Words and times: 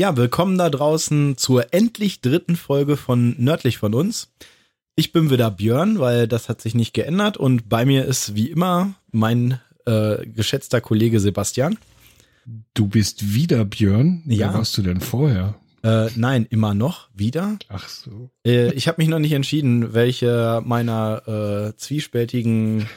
Ja, 0.00 0.16
willkommen 0.16 0.56
da 0.56 0.70
draußen 0.70 1.36
zur 1.36 1.74
endlich 1.74 2.22
dritten 2.22 2.56
Folge 2.56 2.96
von 2.96 3.34
Nördlich 3.36 3.76
von 3.76 3.92
uns. 3.92 4.32
Ich 4.96 5.12
bin 5.12 5.28
wieder 5.28 5.50
Björn, 5.50 5.98
weil 5.98 6.26
das 6.26 6.48
hat 6.48 6.62
sich 6.62 6.74
nicht 6.74 6.94
geändert 6.94 7.36
und 7.36 7.68
bei 7.68 7.84
mir 7.84 8.06
ist 8.06 8.34
wie 8.34 8.48
immer 8.48 8.94
mein 9.12 9.60
äh, 9.84 10.24
geschätzter 10.24 10.80
Kollege 10.80 11.20
Sebastian. 11.20 11.76
Du 12.72 12.88
bist 12.88 13.34
wieder 13.34 13.66
Björn? 13.66 14.22
Ja. 14.24 14.48
Wer 14.48 14.60
warst 14.60 14.78
du 14.78 14.80
denn 14.80 15.02
vorher? 15.02 15.56
Äh, 15.82 16.08
nein, 16.16 16.46
immer 16.48 16.72
noch 16.72 17.10
wieder. 17.12 17.58
Ach 17.68 17.86
so. 17.86 18.30
Äh, 18.46 18.72
ich 18.72 18.88
habe 18.88 19.02
mich 19.02 19.08
noch 19.10 19.18
nicht 19.18 19.32
entschieden, 19.32 19.92
welche 19.92 20.62
meiner 20.64 21.72
äh, 21.74 21.76
zwiespältigen 21.76 22.88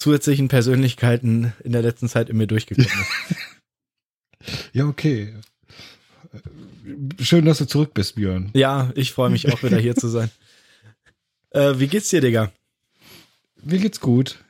zusätzlichen 0.00 0.48
Persönlichkeiten 0.48 1.52
in 1.62 1.70
der 1.70 1.82
letzten 1.82 2.08
Zeit 2.08 2.30
in 2.30 2.36
mir 2.36 2.48
durchgekommen 2.48 2.90
ist. 2.90 3.36
Ja, 4.72 4.86
okay. 4.86 5.34
Schön, 7.20 7.44
dass 7.44 7.58
du 7.58 7.66
zurück 7.66 7.94
bist, 7.94 8.14
Björn. 8.16 8.50
ja, 8.54 8.90
ich 8.94 9.12
freue 9.12 9.30
mich 9.30 9.52
auch 9.52 9.62
wieder 9.62 9.78
hier 9.78 9.94
zu 9.96 10.08
sein. 10.08 10.30
Äh, 11.54 11.78
wie 11.78 11.86
geht's 11.86 12.08
dir, 12.08 12.22
Digga? 12.22 12.50
Mir 13.62 13.78
geht's 13.78 14.00
gut. 14.00 14.42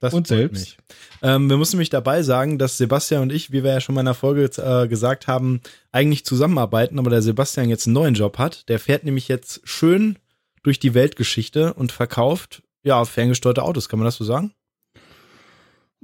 Das 0.00 0.12
Und 0.12 0.26
selbst? 0.26 0.76
Ähm, 1.22 1.48
wir 1.48 1.56
müssen 1.56 1.78
mich 1.78 1.88
dabei 1.88 2.22
sagen, 2.22 2.58
dass 2.58 2.76
Sebastian 2.76 3.22
und 3.22 3.32
ich, 3.32 3.52
wie 3.52 3.64
wir 3.64 3.72
ja 3.72 3.80
schon 3.80 3.94
mal 3.94 4.02
in 4.02 4.06
der 4.06 4.14
Folge 4.14 4.50
äh, 4.56 4.88
gesagt 4.88 5.28
haben, 5.28 5.60
eigentlich 5.92 6.26
zusammenarbeiten, 6.26 6.98
aber 6.98 7.08
der 7.08 7.22
Sebastian 7.22 7.70
jetzt 7.70 7.86
einen 7.86 7.94
neuen 7.94 8.14
Job 8.14 8.36
hat. 8.36 8.68
Der 8.68 8.80
fährt 8.80 9.04
nämlich 9.04 9.28
jetzt 9.28 9.60
schön 9.64 10.18
durch 10.62 10.78
die 10.78 10.92
Weltgeschichte 10.92 11.72
und 11.72 11.92
verkauft, 11.92 12.62
ja, 12.82 13.04
ferngesteuerte 13.04 13.62
Autos, 13.62 13.88
kann 13.88 13.98
man 13.98 14.06
das 14.06 14.16
so 14.16 14.24
sagen? 14.24 14.52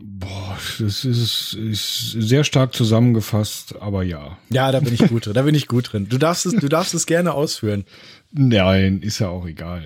Boah, 0.01 0.57
das 0.79 1.05
ist, 1.05 1.55
ist 1.55 2.13
sehr 2.13 2.45
stark 2.45 2.73
zusammengefasst, 2.73 3.75
aber 3.81 4.05
ja. 4.05 4.39
Ja, 4.49 4.71
da 4.71 4.79
bin 4.79 4.95
ich 4.95 5.09
gut 5.09 5.27
drin. 5.27 5.35
Da 5.35 5.43
bin 5.43 5.57
ich 5.57 5.67
gut 5.67 5.93
drin. 5.93 6.09
Du 6.09 6.19
darfst 6.19 6.47
es, 6.47 6.55
du 6.55 6.69
darfst 6.69 6.95
es 6.95 7.05
gerne 7.07 7.35
ausführen. 7.35 7.85
Nein, 8.31 9.01
ist 9.03 9.19
ja 9.19 9.29
auch 9.29 9.47
egal. 9.47 9.83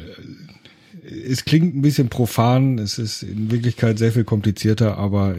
Es 1.02 1.44
klingt 1.46 1.74
ein 1.74 1.80
bisschen 1.82 2.08
profan, 2.10 2.78
es 2.78 2.98
ist 2.98 3.22
in 3.22 3.50
Wirklichkeit 3.50 3.98
sehr 3.98 4.12
viel 4.12 4.24
komplizierter, 4.24 4.98
aber 4.98 5.34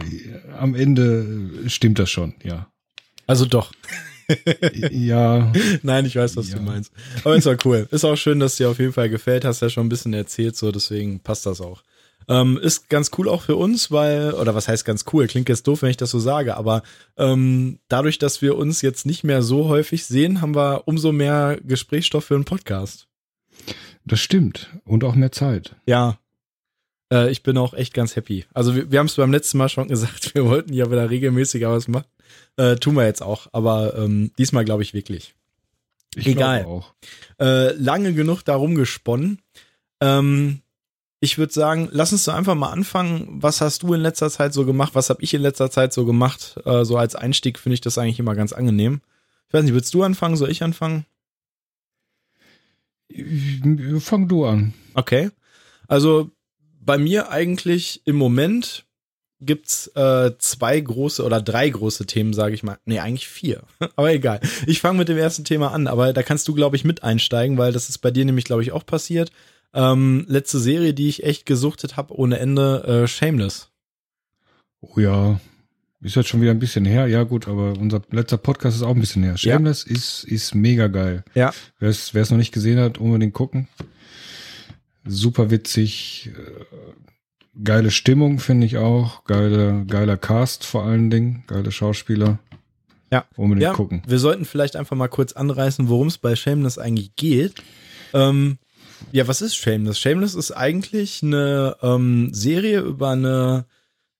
am 0.58 0.74
Ende 0.74 1.50
stimmt 1.68 1.98
das 2.00 2.10
schon, 2.10 2.34
ja. 2.42 2.66
Also 3.26 3.46
doch. 3.46 3.72
Ja, 4.90 5.52
Nein, 5.82 6.06
ich 6.06 6.16
weiß, 6.16 6.36
was 6.36 6.48
Ja. 6.48 6.56
du 6.56 6.62
meinst. 6.62 6.90
Aber 7.24 7.36
ist 7.36 7.46
auch 7.46 7.56
cool. 7.66 7.86
Ist 7.90 8.04
auch 8.06 8.16
schön, 8.16 8.40
dass 8.40 8.56
dir 8.56 8.70
auf 8.70 8.78
jeden 8.78 8.94
Fall 8.94 9.10
gefällt. 9.10 9.44
Hast 9.44 9.60
ja 9.60 9.68
schon 9.68 9.84
ein 9.86 9.90
bisschen 9.90 10.14
erzählt, 10.14 10.56
so 10.56 10.72
deswegen 10.72 11.20
passt 11.20 11.44
das 11.44 11.60
auch. 11.60 11.82
Ähm, 12.28 12.58
ist 12.58 12.88
ganz 12.88 13.10
cool 13.18 13.28
auch 13.28 13.42
für 13.42 13.56
uns, 13.56 13.90
weil, 13.90 14.32
oder 14.32 14.54
was 14.54 14.68
heißt 14.68 14.84
ganz 14.84 15.04
cool? 15.12 15.26
Klingt 15.26 15.48
jetzt 15.48 15.66
doof, 15.66 15.82
wenn 15.82 15.90
ich 15.90 15.96
das 15.96 16.10
so 16.10 16.18
sage, 16.18 16.56
aber 16.56 16.82
ähm, 17.16 17.78
dadurch, 17.88 18.18
dass 18.18 18.42
wir 18.42 18.56
uns 18.56 18.82
jetzt 18.82 19.06
nicht 19.06 19.24
mehr 19.24 19.42
so 19.42 19.68
häufig 19.68 20.06
sehen, 20.06 20.40
haben 20.40 20.54
wir 20.54 20.82
umso 20.86 21.12
mehr 21.12 21.58
Gesprächsstoff 21.62 22.24
für 22.26 22.34
einen 22.34 22.44
Podcast. 22.44 23.08
das 24.04 24.20
stimmt. 24.20 24.70
Und 24.84 25.04
auch 25.04 25.14
mehr 25.14 25.32
Zeit. 25.32 25.76
Ja. 25.86 26.18
Äh, 27.12 27.30
ich 27.30 27.42
bin 27.42 27.56
auch 27.58 27.74
echt 27.74 27.94
ganz 27.94 28.16
happy. 28.16 28.44
Also 28.54 28.74
wir, 28.74 28.90
wir 28.90 28.98
haben 28.98 29.06
es 29.06 29.16
beim 29.16 29.32
letzten 29.32 29.58
Mal 29.58 29.68
schon 29.68 29.88
gesagt, 29.94 30.34
wir 30.34 30.46
wollten 30.46 30.72
ja 30.72 30.90
wieder 30.90 31.10
regelmäßiger 31.10 31.70
was 31.70 31.88
machen. 31.88 32.06
Äh, 32.56 32.76
tun 32.76 32.94
wir 32.94 33.04
jetzt 33.04 33.22
auch, 33.22 33.48
aber 33.52 33.96
ähm, 33.96 34.30
diesmal 34.38 34.64
glaube 34.64 34.82
ich 34.82 34.94
wirklich. 34.94 35.34
Ich 36.16 36.26
Egal. 36.26 36.82
äh, 37.40 37.72
lange 37.72 38.14
genug 38.14 38.42
darum 38.42 38.74
gesponnen. 38.74 39.40
Ähm, 40.00 40.60
ich 41.24 41.38
würde 41.38 41.52
sagen, 41.52 41.88
lass 41.90 42.12
uns 42.12 42.24
doch 42.24 42.34
einfach 42.34 42.54
mal 42.54 42.70
anfangen. 42.70 43.28
Was 43.30 43.62
hast 43.62 43.82
du 43.82 43.94
in 43.94 44.02
letzter 44.02 44.30
Zeit 44.30 44.52
so 44.52 44.66
gemacht? 44.66 44.94
Was 44.94 45.08
habe 45.08 45.22
ich 45.22 45.32
in 45.32 45.40
letzter 45.40 45.70
Zeit 45.70 45.94
so 45.94 46.04
gemacht? 46.04 46.60
Äh, 46.66 46.84
so 46.84 46.98
als 46.98 47.14
Einstieg 47.16 47.58
finde 47.58 47.74
ich 47.74 47.80
das 47.80 47.96
eigentlich 47.96 48.18
immer 48.18 48.34
ganz 48.34 48.52
angenehm. 48.52 49.00
Ich 49.48 49.54
weiß 49.54 49.64
nicht, 49.64 49.72
willst 49.72 49.94
du 49.94 50.02
anfangen? 50.02 50.36
Soll 50.36 50.50
ich 50.50 50.62
anfangen? 50.62 51.06
Fang 54.00 54.28
du 54.28 54.44
an. 54.44 54.74
Okay. 54.92 55.30
Also 55.88 56.30
bei 56.80 56.98
mir 56.98 57.30
eigentlich 57.30 58.02
im 58.04 58.16
Moment 58.16 58.84
gibt's 59.40 59.86
äh, 59.94 60.32
zwei 60.38 60.78
große 60.78 61.24
oder 61.24 61.40
drei 61.40 61.70
große 61.70 62.04
Themen, 62.04 62.34
sage 62.34 62.54
ich 62.54 62.62
mal. 62.62 62.78
Nee, 62.84 62.98
eigentlich 62.98 63.28
vier. 63.28 63.62
aber 63.96 64.12
egal. 64.12 64.40
Ich 64.66 64.80
fange 64.80 64.98
mit 64.98 65.08
dem 65.08 65.18
ersten 65.18 65.44
Thema 65.44 65.72
an, 65.72 65.86
aber 65.86 66.12
da 66.12 66.22
kannst 66.22 66.48
du, 66.48 66.54
glaube 66.54 66.76
ich, 66.76 66.84
mit 66.84 67.02
einsteigen, 67.02 67.56
weil 67.56 67.72
das 67.72 67.88
ist 67.88 67.98
bei 67.98 68.10
dir 68.10 68.26
nämlich, 68.26 68.44
glaube 68.44 68.62
ich, 68.62 68.72
auch 68.72 68.84
passiert. 68.84 69.32
Ähm, 69.74 70.24
letzte 70.28 70.58
Serie, 70.60 70.94
die 70.94 71.08
ich 71.08 71.24
echt 71.24 71.46
gesuchtet 71.46 71.96
habe 71.96 72.14
ohne 72.16 72.38
Ende, 72.38 73.02
äh, 73.04 73.08
Shameless. 73.08 73.70
Oh 74.80 75.00
ja, 75.00 75.40
ist 76.00 76.14
jetzt 76.16 76.28
schon 76.28 76.40
wieder 76.40 76.50
ein 76.52 76.58
bisschen 76.58 76.84
her. 76.84 77.06
Ja 77.08 77.24
gut, 77.24 77.48
aber 77.48 77.72
unser 77.78 78.02
letzter 78.10 78.36
Podcast 78.36 78.76
ist 78.76 78.82
auch 78.82 78.94
ein 78.94 79.00
bisschen 79.00 79.22
her. 79.24 79.36
Shameless 79.36 79.82
ist, 79.84 80.24
ist 80.24 80.54
mega 80.54 80.86
geil. 80.88 81.24
Ja. 81.34 81.52
Wer 81.78 81.88
es 81.88 82.14
wer 82.14 82.22
es 82.22 82.30
noch 82.30 82.38
nicht 82.38 82.52
gesehen 82.52 82.78
hat, 82.78 82.98
unbedingt 82.98 83.34
gucken. 83.34 83.68
Super 85.06 85.50
witzig. 85.50 86.30
äh, 86.36 87.60
Geile 87.62 87.90
Stimmung 87.92 88.40
finde 88.40 88.66
ich 88.66 88.78
auch. 88.78 89.24
Geile, 89.24 89.84
geiler 89.86 90.16
Cast 90.16 90.64
vor 90.64 90.84
allen 90.84 91.08
Dingen. 91.10 91.44
Geile 91.46 91.70
Schauspieler. 91.70 92.38
Ja. 93.12 93.26
Unbedingt 93.36 93.62
Ja, 93.62 93.72
gucken. 93.74 94.02
wir 94.06 94.18
sollten 94.18 94.44
vielleicht 94.44 94.74
einfach 94.74 94.96
mal 94.96 95.06
kurz 95.08 95.32
anreißen, 95.34 95.88
worum 95.88 96.08
es 96.08 96.18
bei 96.18 96.34
Shameless 96.34 96.78
eigentlich 96.78 97.14
geht. 97.14 97.54
Ähm, 98.12 98.58
ja, 99.12 99.28
was 99.28 99.42
ist 99.42 99.56
Shameless? 99.56 99.98
Shameless 99.98 100.34
ist 100.34 100.50
eigentlich 100.52 101.22
eine 101.22 101.76
ähm, 101.82 102.32
Serie 102.32 102.80
über 102.80 103.10
eine 103.10 103.66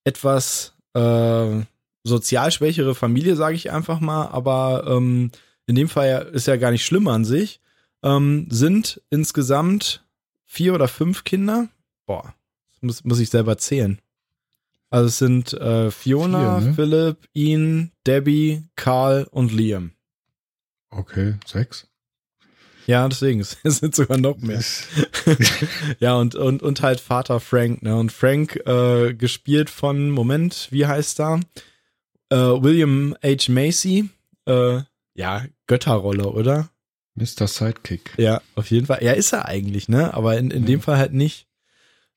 etwas 0.05 0.75
äh, 0.95 1.63
sozial 2.05 2.51
schwächere 2.53 2.95
Familie, 2.95 3.37
sage 3.37 3.57
ich 3.57 3.71
einfach 3.71 4.01
mal, 4.01 4.29
aber 4.29 4.85
ähm, 4.87 5.31
in 5.67 5.75
dem 5.75 5.89
Fall 5.89 6.31
ist 6.33 6.47
ja 6.47 6.57
gar 6.57 6.71
nicht 6.71 6.85
schlimm 6.85 7.09
an 7.09 7.25
sich. 7.25 7.61
Ähm, 8.03 8.47
sind 8.51 9.01
insgesamt 9.09 10.05
vier 10.45 10.75
oder 10.75 10.89
fünf 10.89 11.25
Kinder. 11.25 11.69
Boah, 12.07 12.35
das 12.71 12.83
muss, 12.83 13.05
muss 13.05 13.19
ich 13.19 13.31
selber 13.31 13.57
zählen. 13.57 13.99
Also 14.91 15.09
es 15.09 15.19
sind 15.19 15.55
äh, 15.55 15.91
Fiona, 15.91 16.61
Vier, 16.61 16.69
ne? 16.69 16.75
Philipp, 16.75 17.29
Ian, 17.33 17.93
Debbie, 18.07 18.65
Carl 18.77 19.27
und 19.31 19.53
Liam. 19.53 19.93
Okay, 20.91 21.35
sechs. 21.47 21.89
Ja, 22.87 23.09
deswegen, 23.09 23.41
es 23.63 23.77
sind 23.79 23.95
sogar 23.95 24.19
noch 24.19 24.37
mehr. 24.39 24.63
ja, 26.01 26.15
und, 26.17 26.35
und, 26.35 26.63
und 26.63 26.83
halt 26.83 27.01
Vater 27.01 27.41
Frank, 27.41 27.83
ne? 27.83 27.97
Und 27.97 28.13
Frank, 28.13 28.57
äh, 28.67 29.15
gespielt 29.15 29.71
von, 29.71 30.11
Moment, 30.11 30.69
wie 30.71 30.87
heißt 30.87 31.21
er? 31.21 31.41
Äh, 32.31 32.37
William 32.37 33.17
H. 33.23 33.51
Macy. 33.51 34.09
Äh, 34.47 34.81
ja, 35.15 35.45
Götterrolle, 35.67 36.27
oder? 36.31 36.69
Mr. 37.15 37.47
Sidekick. 37.47 38.13
Ja, 38.17 38.41
auf 38.57 38.71
jeden 38.71 38.87
Fall. 38.87 38.99
Ja, 39.03 39.13
ist 39.13 39.33
er 39.33 39.47
eigentlich, 39.47 39.89
ne? 39.89 40.13
Aber 40.15 40.37
in, 40.37 40.51
in 40.51 40.63
Ja. 40.63 40.67
dem 40.67 40.81
Fall 40.81 40.99
halt 40.99 41.13
nicht. 41.13 41.47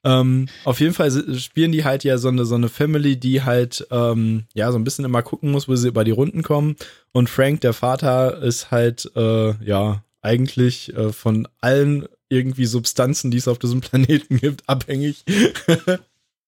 Ähm, 0.03 0.47
auf 0.63 0.79
jeden 0.79 0.93
Fall 0.93 1.11
spielen 1.37 1.71
die 1.71 1.83
halt 1.83 2.03
ja 2.03 2.17
so 2.17 2.29
eine, 2.29 2.45
so 2.45 2.55
eine 2.55 2.69
Family, 2.69 3.17
die 3.17 3.43
halt, 3.43 3.85
ähm, 3.91 4.45
ja, 4.53 4.71
so 4.71 4.77
ein 4.77 4.83
bisschen 4.83 5.05
immer 5.05 5.21
gucken 5.21 5.51
muss, 5.51 5.67
wo 5.67 5.75
sie 5.75 5.87
über 5.87 6.03
die 6.03 6.11
Runden 6.11 6.43
kommen. 6.43 6.75
Und 7.11 7.29
Frank, 7.29 7.61
der 7.61 7.73
Vater, 7.73 8.41
ist 8.41 8.71
halt, 8.71 9.11
äh, 9.15 9.53
ja, 9.63 10.03
eigentlich 10.21 10.95
äh, 10.95 11.11
von 11.11 11.47
allen 11.59 12.07
irgendwie 12.29 12.65
Substanzen, 12.65 13.31
die 13.31 13.37
es 13.37 13.47
auf 13.47 13.59
diesem 13.59 13.81
Planeten 13.81 14.37
gibt, 14.37 14.67
abhängig. 14.67 15.23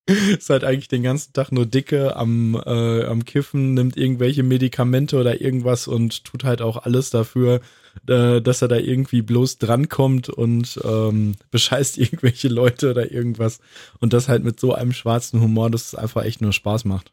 ist 0.10 0.50
halt 0.50 0.64
eigentlich 0.64 0.88
den 0.88 1.04
ganzen 1.04 1.34
Tag 1.34 1.52
nur 1.52 1.66
dicke 1.66 2.16
am, 2.16 2.56
äh, 2.56 3.04
am 3.04 3.26
Kiffen, 3.26 3.74
nimmt 3.76 3.96
irgendwelche 3.96 4.44
Medikamente 4.44 5.20
oder 5.20 5.42
irgendwas 5.42 5.88
und 5.88 6.24
tut 6.24 6.44
halt 6.44 6.62
auch 6.62 6.78
alles 6.78 7.12
dafür, 7.12 7.62
äh, 8.08 8.42
dass 8.42 8.62
er 8.62 8.68
da 8.68 8.78
irgendwie 8.78 9.22
bloß 9.22 9.58
drankommt 9.60 10.30
und 10.30 10.80
ähm, 10.84 11.36
bescheißt 11.52 11.98
irgendwelche 11.98 12.48
Leute 12.48 12.92
oder 12.92 13.12
irgendwas. 13.12 13.60
Und 14.00 14.14
das 14.14 14.28
halt 14.28 14.44
mit 14.44 14.60
so 14.60 14.74
einem 14.74 14.94
schwarzen 14.94 15.42
Humor, 15.42 15.70
dass 15.70 15.88
es 15.88 15.96
einfach 15.96 16.24
echt 16.24 16.42
nur 16.42 16.54
Spaß 16.54 16.86
macht. 16.86 17.12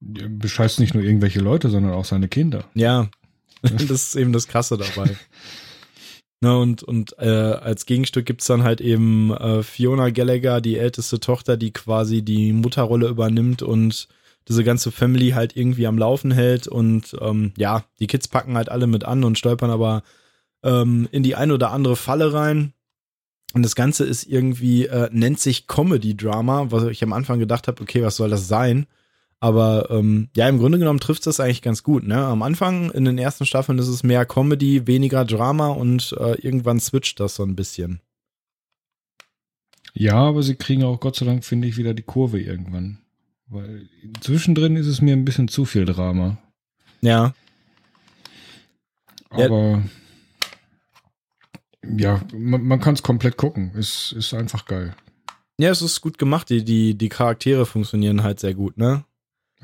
Bescheißt 0.00 0.80
nicht 0.80 0.94
nur 0.94 1.02
irgendwelche 1.02 1.40
Leute, 1.40 1.70
sondern 1.70 1.92
auch 1.92 2.04
seine 2.04 2.28
Kinder. 2.28 2.64
Ja, 2.74 3.08
das 3.62 3.90
ist 3.90 4.16
eben 4.16 4.32
das 4.32 4.48
Krasse 4.48 4.76
dabei. 4.76 5.16
Ne, 6.40 6.58
und 6.58 6.82
und 6.82 7.16
äh, 7.18 7.28
als 7.28 7.86
Gegenstück 7.86 8.26
gibt's 8.26 8.46
dann 8.46 8.64
halt 8.64 8.80
eben 8.80 9.32
äh, 9.32 9.62
Fiona 9.62 10.10
Gallagher, 10.10 10.60
die 10.60 10.76
älteste 10.76 11.20
Tochter, 11.20 11.56
die 11.56 11.72
quasi 11.72 12.22
die 12.22 12.52
Mutterrolle 12.52 13.08
übernimmt 13.08 13.62
und 13.62 14.08
diese 14.48 14.64
ganze 14.64 14.90
Family 14.92 15.30
halt 15.30 15.56
irgendwie 15.56 15.86
am 15.86 15.98
Laufen 15.98 16.30
hält. 16.30 16.68
Und 16.68 17.16
ähm, 17.20 17.52
ja, 17.56 17.84
die 18.00 18.06
Kids 18.06 18.28
packen 18.28 18.56
halt 18.56 18.68
alle 18.68 18.86
mit 18.86 19.04
an 19.04 19.24
und 19.24 19.38
stolpern 19.38 19.70
aber 19.70 20.02
ähm, 20.62 21.08
in 21.12 21.22
die 21.22 21.34
ein 21.34 21.50
oder 21.50 21.70
andere 21.70 21.96
Falle 21.96 22.32
rein. 22.32 22.72
Und 23.54 23.62
das 23.62 23.76
Ganze 23.76 24.04
ist 24.04 24.24
irgendwie, 24.24 24.86
äh, 24.86 25.08
nennt 25.12 25.38
sich 25.38 25.68
Comedy-Drama, 25.68 26.72
was 26.72 26.84
ich 26.84 27.02
am 27.04 27.12
Anfang 27.12 27.38
gedacht 27.38 27.68
habe, 27.68 27.80
okay, 27.82 28.02
was 28.02 28.16
soll 28.16 28.30
das 28.30 28.48
sein? 28.48 28.86
Aber 29.40 29.88
ähm, 29.90 30.28
ja, 30.36 30.48
im 30.48 30.58
Grunde 30.58 30.78
genommen 30.78 31.00
trifft 31.00 31.26
das 31.26 31.40
eigentlich 31.40 31.62
ganz 31.62 31.82
gut. 31.82 32.06
Ne? 32.06 32.16
Am 32.16 32.42
Anfang 32.42 32.90
in 32.90 33.04
den 33.04 33.18
ersten 33.18 33.44
Staffeln 33.44 33.78
ist 33.78 33.88
es 33.88 34.02
mehr 34.02 34.24
Comedy, 34.24 34.86
weniger 34.86 35.24
Drama 35.24 35.68
und 35.68 36.14
äh, 36.18 36.40
irgendwann 36.40 36.80
switcht 36.80 37.20
das 37.20 37.34
so 37.34 37.42
ein 37.42 37.56
bisschen. 37.56 38.00
Ja, 39.92 40.16
aber 40.16 40.42
sie 40.42 40.56
kriegen 40.56 40.82
auch 40.82 40.98
Gott 40.98 41.16
sei 41.16 41.26
Dank, 41.26 41.44
finde 41.44 41.68
ich, 41.68 41.76
wieder 41.76 41.94
die 41.94 42.02
Kurve 42.02 42.40
irgendwann. 42.40 42.98
Weil 43.46 43.88
zwischendrin 44.20 44.76
ist 44.76 44.86
es 44.86 45.00
mir 45.00 45.12
ein 45.12 45.24
bisschen 45.24 45.48
zu 45.48 45.64
viel 45.66 45.84
Drama. 45.84 46.38
Ja, 47.02 47.34
Aber 49.34 49.82
ja, 51.96 52.20
man, 52.32 52.62
man 52.62 52.80
kann 52.80 52.94
es 52.94 53.02
komplett 53.02 53.36
gucken. 53.36 53.72
Ist, 53.74 54.12
ist 54.12 54.32
einfach 54.34 54.66
geil. 54.66 54.94
Ja, 55.58 55.70
es 55.70 55.82
ist 55.82 56.00
gut 56.00 56.18
gemacht. 56.18 56.50
Die, 56.50 56.64
die, 56.64 56.96
die 56.96 57.08
Charaktere 57.08 57.66
funktionieren 57.66 58.22
halt 58.22 58.40
sehr 58.40 58.54
gut, 58.54 58.78
ne? 58.78 59.04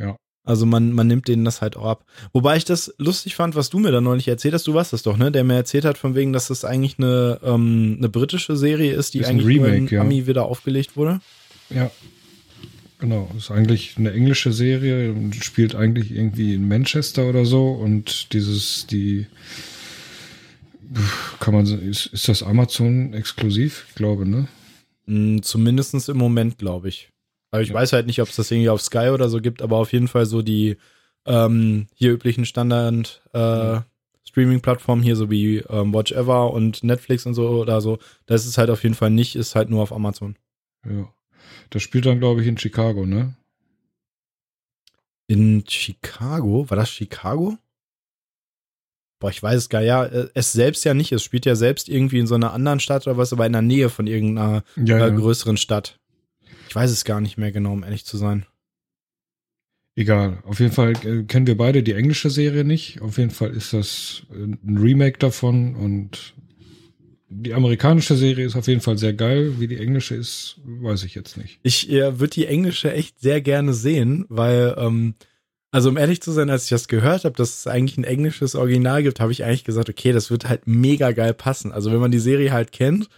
Ja. 0.01 0.17
Also 0.43 0.67
man, 0.67 0.93
man 0.93 1.07
nimmt 1.07 1.29
denen 1.29 1.45
das 1.45 1.61
halt 1.61 1.77
auch 1.77 1.85
ab. 1.85 2.05
Wobei 2.33 2.57
ich 2.57 2.65
das 2.65 2.95
lustig 2.99 3.37
fand, 3.37 3.55
was 3.55 3.69
du 3.71 3.79
mir 3.79 3.93
da 3.93 4.01
neulich 4.01 4.27
erzählt 4.27 4.55
hast. 4.55 4.67
Du 4.67 4.75
warst 4.75 4.93
das 4.93 5.03
doch, 5.03 5.17
ne? 5.17 5.31
Der 5.31 5.45
mir 5.45 5.55
erzählt 5.55 5.85
hat 5.85 5.99
von 5.99 6.15
wegen, 6.15 6.33
dass 6.33 6.49
das 6.49 6.65
eigentlich 6.65 6.99
eine, 6.99 7.39
ähm, 7.45 7.97
eine 7.99 8.09
britische 8.09 8.57
Serie 8.57 8.95
ist, 8.95 9.15
die 9.15 9.21
Ist 9.21 9.29
eigentlich 9.29 9.47
Remake, 9.47 9.77
in 9.77 9.87
ja. 9.89 10.01
Ami 10.01 10.27
wieder 10.27 10.47
aufgelegt 10.47 10.97
wurde. 10.97 11.21
Ja. 11.69 11.91
Genau. 12.99 13.31
Ist 13.37 13.51
eigentlich 13.51 13.97
eine 13.99 14.13
englische 14.13 14.53
Serie 14.53 15.13
und 15.13 15.37
spielt 15.37 15.75
eigentlich 15.75 16.11
irgendwie 16.11 16.55
in 16.55 16.67
Manchester 16.67 17.29
oder 17.29 17.45
so. 17.45 17.69
Und 17.73 18.33
dieses, 18.33 18.87
die 18.87 19.27
kann 21.39 21.55
man, 21.55 21.67
ist, 21.67 22.07
ist 22.07 22.29
das 22.29 22.43
Amazon 22.43 23.13
exklusiv? 23.13 23.87
Ich 23.91 23.95
glaube, 23.95 24.29
ne? 24.29 24.49
Mm, 25.07 25.41
Zumindest 25.43 26.09
im 26.09 26.17
Moment, 26.17 26.59
glaube 26.59 26.89
ich. 26.89 27.11
Aber 27.51 27.63
ich 27.63 27.69
Ja. 27.71 27.75
weiß 27.75 27.93
halt 27.93 28.07
nicht, 28.07 28.21
ob 28.23 28.29
es 28.29 28.37
das 28.37 28.51
irgendwie 28.51 28.69
auf 28.71 28.81
Sky 28.81 29.11
oder 29.13 29.29
so 29.29 29.41
gibt, 29.41 29.63
aber 29.63 29.77
auf 29.79 29.93
jeden 29.93 30.09
Fall 30.09 30.27
so 30.27 30.43
die 30.43 30.77
ähm, 31.27 31.87
hier 31.95 32.13
üblichen 32.13 32.45
Standard 32.47 33.23
äh, 33.33 33.81
Streaming-Plattformen 34.25 35.03
hier, 35.03 35.17
so 35.17 35.31
wie 35.31 35.59
ähm, 35.59 35.93
Watch 35.93 36.13
Ever 36.13 36.53
und 36.53 36.85
Netflix 36.85 37.27
und 37.27 37.35
so 37.35 37.49
oder 37.49 37.81
so. 37.81 37.99
Das 38.27 38.47
ist 38.47 38.59
halt 38.59 38.71
auf 38.71 38.83
jeden 38.85 38.95
Fall 38.95 39.11
nicht, 39.11 39.35
ist 39.37 39.55
halt 39.57 39.69
nur 39.71 39.83
auf 39.83 39.93
Amazon. 39.93 40.37
Ja. 40.87 41.13
Das 41.71 41.83
spielt 41.83 42.07
dann, 42.07 42.21
glaube 42.21 42.41
ich, 42.43 42.47
in 42.47 42.57
Chicago, 42.59 43.05
ne? 43.07 43.35
In 45.27 45.65
Chicago? 45.69 46.69
War 46.71 46.77
das 46.77 46.91
Chicago? 46.91 47.57
Boah, 49.21 49.31
ich 49.31 49.43
weiß 49.43 49.57
es 49.57 49.69
gar 49.69 49.83
ja. 49.83 50.05
äh, 50.07 50.29
Es 50.35 50.53
selbst 50.53 50.85
ja 50.85 50.95
nicht. 50.95 51.13
Es 51.13 51.23
spielt 51.23 51.45
ja 51.47 51.55
selbst 51.55 51.89
irgendwie 51.89 52.19
in 52.19 52.27
so 52.27 52.35
einer 52.35 52.53
anderen 52.53 52.81
Stadt 52.81 53.07
oder 53.07 53.17
was, 53.17 53.33
aber 53.33 53.47
in 53.47 53.53
der 53.53 53.63
Nähe 53.63 53.91
von 53.91 54.07
irgendeiner 54.07 54.63
Ja, 54.77 55.07
äh, 55.07 55.13
größeren 55.13 55.57
Stadt. 55.57 55.99
Ich 56.71 56.77
weiß 56.77 56.93
es 56.93 57.05
gar 57.05 57.21
nicht 57.21 57.37
mehr 57.37 57.51
genau, 57.51 57.73
um 57.73 57.83
ehrlich 57.83 58.05
zu 58.05 58.17
sein. 58.17 58.47
Egal. 59.97 60.39
Auf 60.45 60.61
jeden 60.61 60.71
Fall 60.71 60.93
äh, 61.05 61.25
kennen 61.25 61.49
wir 61.49 61.57
beide 61.57 61.83
die 61.83 61.95
englische 61.95 62.31
Serie 62.31 62.63
nicht. 62.63 63.01
Auf 63.01 63.19
jeden 63.19 63.33
Fall 63.33 63.51
ist 63.51 63.73
das 63.73 64.23
äh, 64.31 64.45
ein 64.45 64.79
Remake 64.79 65.19
davon 65.19 65.75
und 65.75 66.35
die 67.29 67.55
amerikanische 67.55 68.15
Serie 68.15 68.47
ist 68.47 68.55
auf 68.55 68.69
jeden 68.69 68.83
Fall 68.83 68.99
sehr 68.99 69.15
geil. 69.15 69.55
Wie 69.59 69.67
die 69.67 69.79
englische 69.79 70.15
ist, 70.15 70.61
weiß 70.65 71.03
ich 71.03 71.17
jetzt 71.17 71.37
nicht. 71.37 71.59
Ich 71.65 71.91
äh, 71.91 72.21
würde 72.21 72.35
die 72.35 72.47
englische 72.47 72.93
echt 72.93 73.19
sehr 73.19 73.41
gerne 73.41 73.75
sehen, 73.75 74.25
weil, 74.29 74.77
ähm, 74.79 75.15
also 75.73 75.89
um 75.89 75.97
ehrlich 75.97 76.23
zu 76.23 76.31
sein, 76.31 76.51
als 76.51 76.65
ich 76.65 76.71
das 76.71 76.87
gehört 76.87 77.25
habe, 77.25 77.35
dass 77.35 77.59
es 77.59 77.67
eigentlich 77.67 77.99
ein 77.99 78.05
englisches 78.05 78.55
Original 78.55 79.03
gibt, 79.03 79.19
habe 79.19 79.33
ich 79.33 79.43
eigentlich 79.43 79.65
gesagt, 79.65 79.91
okay, 79.91 80.13
das 80.13 80.31
wird 80.31 80.49
halt 80.49 80.69
mega 80.69 81.11
geil 81.11 81.35
passen. 81.35 81.73
Also 81.73 81.91
wenn 81.91 81.99
man 81.99 82.13
die 82.13 82.21
Serie 82.21 82.53
halt 82.53 82.71
kennt 82.71 83.09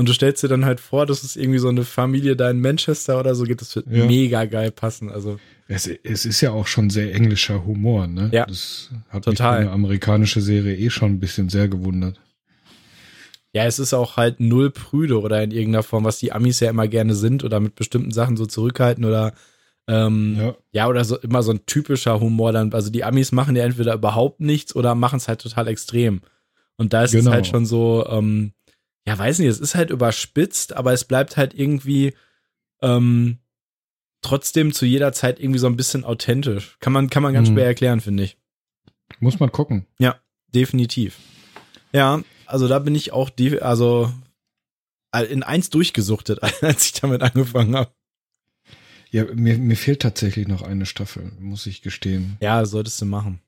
und 0.00 0.08
du 0.08 0.12
stellst 0.14 0.42
dir 0.42 0.48
dann 0.48 0.64
halt 0.64 0.80
vor, 0.80 1.04
dass 1.06 1.22
es 1.22 1.36
irgendwie 1.36 1.58
so 1.58 1.68
eine 1.68 1.84
Familie 1.84 2.34
da 2.34 2.50
in 2.50 2.60
Manchester 2.60 3.20
oder 3.20 3.34
so 3.34 3.44
gibt, 3.44 3.60
das 3.60 3.76
wird 3.76 3.86
Ja. 3.90 4.06
mega 4.06 4.46
geil 4.46 4.70
passen. 4.70 5.10
Also 5.10 5.38
Es, 5.68 5.86
es 5.86 6.24
ist 6.24 6.40
ja 6.40 6.50
auch 6.52 6.66
schon 6.66 6.90
sehr 6.90 7.14
englischer 7.14 7.64
Humor, 7.66 8.06
ne? 8.06 8.30
Ja. 8.32 8.46
Das 8.46 8.90
hat 9.10 9.24
Total. 9.24 9.58
mich 9.60 9.66
eine 9.66 9.70
amerikanische 9.74 10.40
Serie 10.40 10.74
eh 10.76 10.90
schon 10.90 11.12
ein 11.12 11.20
bisschen 11.20 11.48
sehr 11.48 11.68
gewundert. 11.68 12.18
ja, 13.52 13.64
es 13.64 13.78
ist 13.78 13.94
auch 13.94 14.16
halt 14.16 14.38
null 14.40 14.70
prüde 14.70 15.20
oder 15.20 15.42
in 15.42 15.50
irgendeiner 15.50 15.82
Form, 15.82 16.04
was 16.04 16.18
die 16.18 16.32
Amis 16.32 16.60
ja 16.60 16.70
immer 16.70 16.86
gerne 16.88 17.14
sind 17.14 17.42
oder 17.44 17.58
mit 17.60 17.74
bestimmten 17.74 18.12
Sachen 18.12 18.36
so 18.36 18.46
zurückhalten 18.46 19.04
oder 19.04 19.32
ähm, 19.88 20.36
Ja. 20.38 20.54
Ja, 20.72 20.88
oder 20.88 21.04
so 21.04 21.18
immer 21.18 21.42
so 21.42 21.50
ein 21.52 21.66
typischer 21.66 22.20
Humor 22.20 22.52
dann. 22.52 22.72
Also 22.72 22.90
die 22.90 23.02
Amis 23.04 23.32
machen 23.32 23.56
ja 23.56 23.64
entweder 23.64 23.94
überhaupt 23.94 24.40
nichts 24.40 24.74
oder 24.76 24.94
machen 24.94 25.16
es 25.16 25.26
halt 25.28 25.40
total 25.40 25.66
extrem. 25.68 26.20
Und 26.76 26.92
da 26.92 27.02
ist 27.04 27.10
Genau. 27.12 27.30
es 27.30 27.34
halt 27.34 27.46
schon 27.48 27.66
so, 27.66 28.06
ähm, 28.08 28.52
ja, 29.10 29.18
weiß 29.18 29.40
nicht, 29.40 29.48
es 29.48 29.58
ist 29.58 29.74
halt 29.74 29.90
überspitzt, 29.90 30.72
aber 30.74 30.92
es 30.92 31.04
bleibt 31.04 31.36
halt 31.36 31.52
irgendwie 31.52 32.14
ähm, 32.80 33.38
trotzdem 34.22 34.72
zu 34.72 34.86
jeder 34.86 35.12
Zeit 35.12 35.40
irgendwie 35.40 35.58
so 35.58 35.66
ein 35.66 35.74
bisschen 35.74 36.04
authentisch. 36.04 36.76
Kann 36.78 36.92
man, 36.92 37.10
kann 37.10 37.24
man 37.24 37.32
ganz 37.34 37.48
Mhm. 37.48 37.54
schwer 37.54 37.66
erklären, 37.66 38.00
finde 38.00 38.22
ich. 38.22 38.38
Muss 39.18 39.40
man 39.40 39.50
gucken. 39.50 39.86
Definitiv. 40.54 41.16
Ja, 41.92 42.22
also 42.46 42.68
da 42.68 42.78
bin 42.78 42.94
ich 42.94 43.12
auch, 43.12 43.30
die, 43.30 43.60
also 43.60 44.12
in 45.28 45.42
eins 45.42 45.70
durchgesuchtet, 45.70 46.40
als 46.62 46.84
ich 46.86 46.92
damit 46.92 47.22
angefangen 47.22 47.74
habe. 47.74 47.92
Ja, 49.10 49.24
mir, 49.34 49.58
mir 49.58 49.76
fehlt 49.76 50.02
tatsächlich 50.02 50.46
noch 50.46 50.62
eine 50.62 50.86
Staffel, 50.86 51.32
muss 51.40 51.66
ich 51.66 51.82
gestehen. 51.82 52.36
Ja, 52.40 52.64
solltest 52.64 53.00
du 53.00 53.06
machen. 53.06 53.40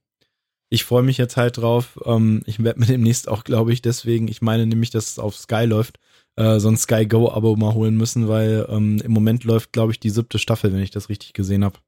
Ich 0.73 0.85
freue 0.85 1.03
mich 1.03 1.19
jetzt 1.19 1.37
halt 1.37 1.59
drauf. 1.59 2.01
Ähm, 2.07 2.41
ich 2.47 2.65
werde 2.65 2.81
mir 2.81 2.87
demnächst 2.87 3.29
auch, 3.29 3.45
glaube 3.45 3.75
ich, 3.75 3.83
deswegen, 3.83 4.27
ich 4.27 4.41
meine 4.41 4.65
nämlich, 4.65 4.89
dass 4.89 5.11
es 5.11 5.19
auf 5.19 5.37
Sky 5.37 5.67
läuft, 5.67 5.99
äh, 6.37 6.59
so 6.61 6.69
ein 6.69 6.79
Sky 6.79 7.05
Go-Abo 7.05 7.57
mal 7.57 7.75
holen 7.75 7.95
müssen, 7.95 8.27
weil 8.27 8.67
ähm, 8.71 8.99
im 9.05 9.13
Moment 9.13 9.45
läuft, 9.45 9.75
glaube 9.75 9.93
ich, 9.93 10.01
die 10.01 10.09
siebte 10.09 10.39
Staffel, 10.39 10.73
wenn 10.73 10.81
ich 10.81 10.91
das 10.91 11.11
richtig 11.11 11.35
gesehen 11.35 11.63
habe. 11.63 11.79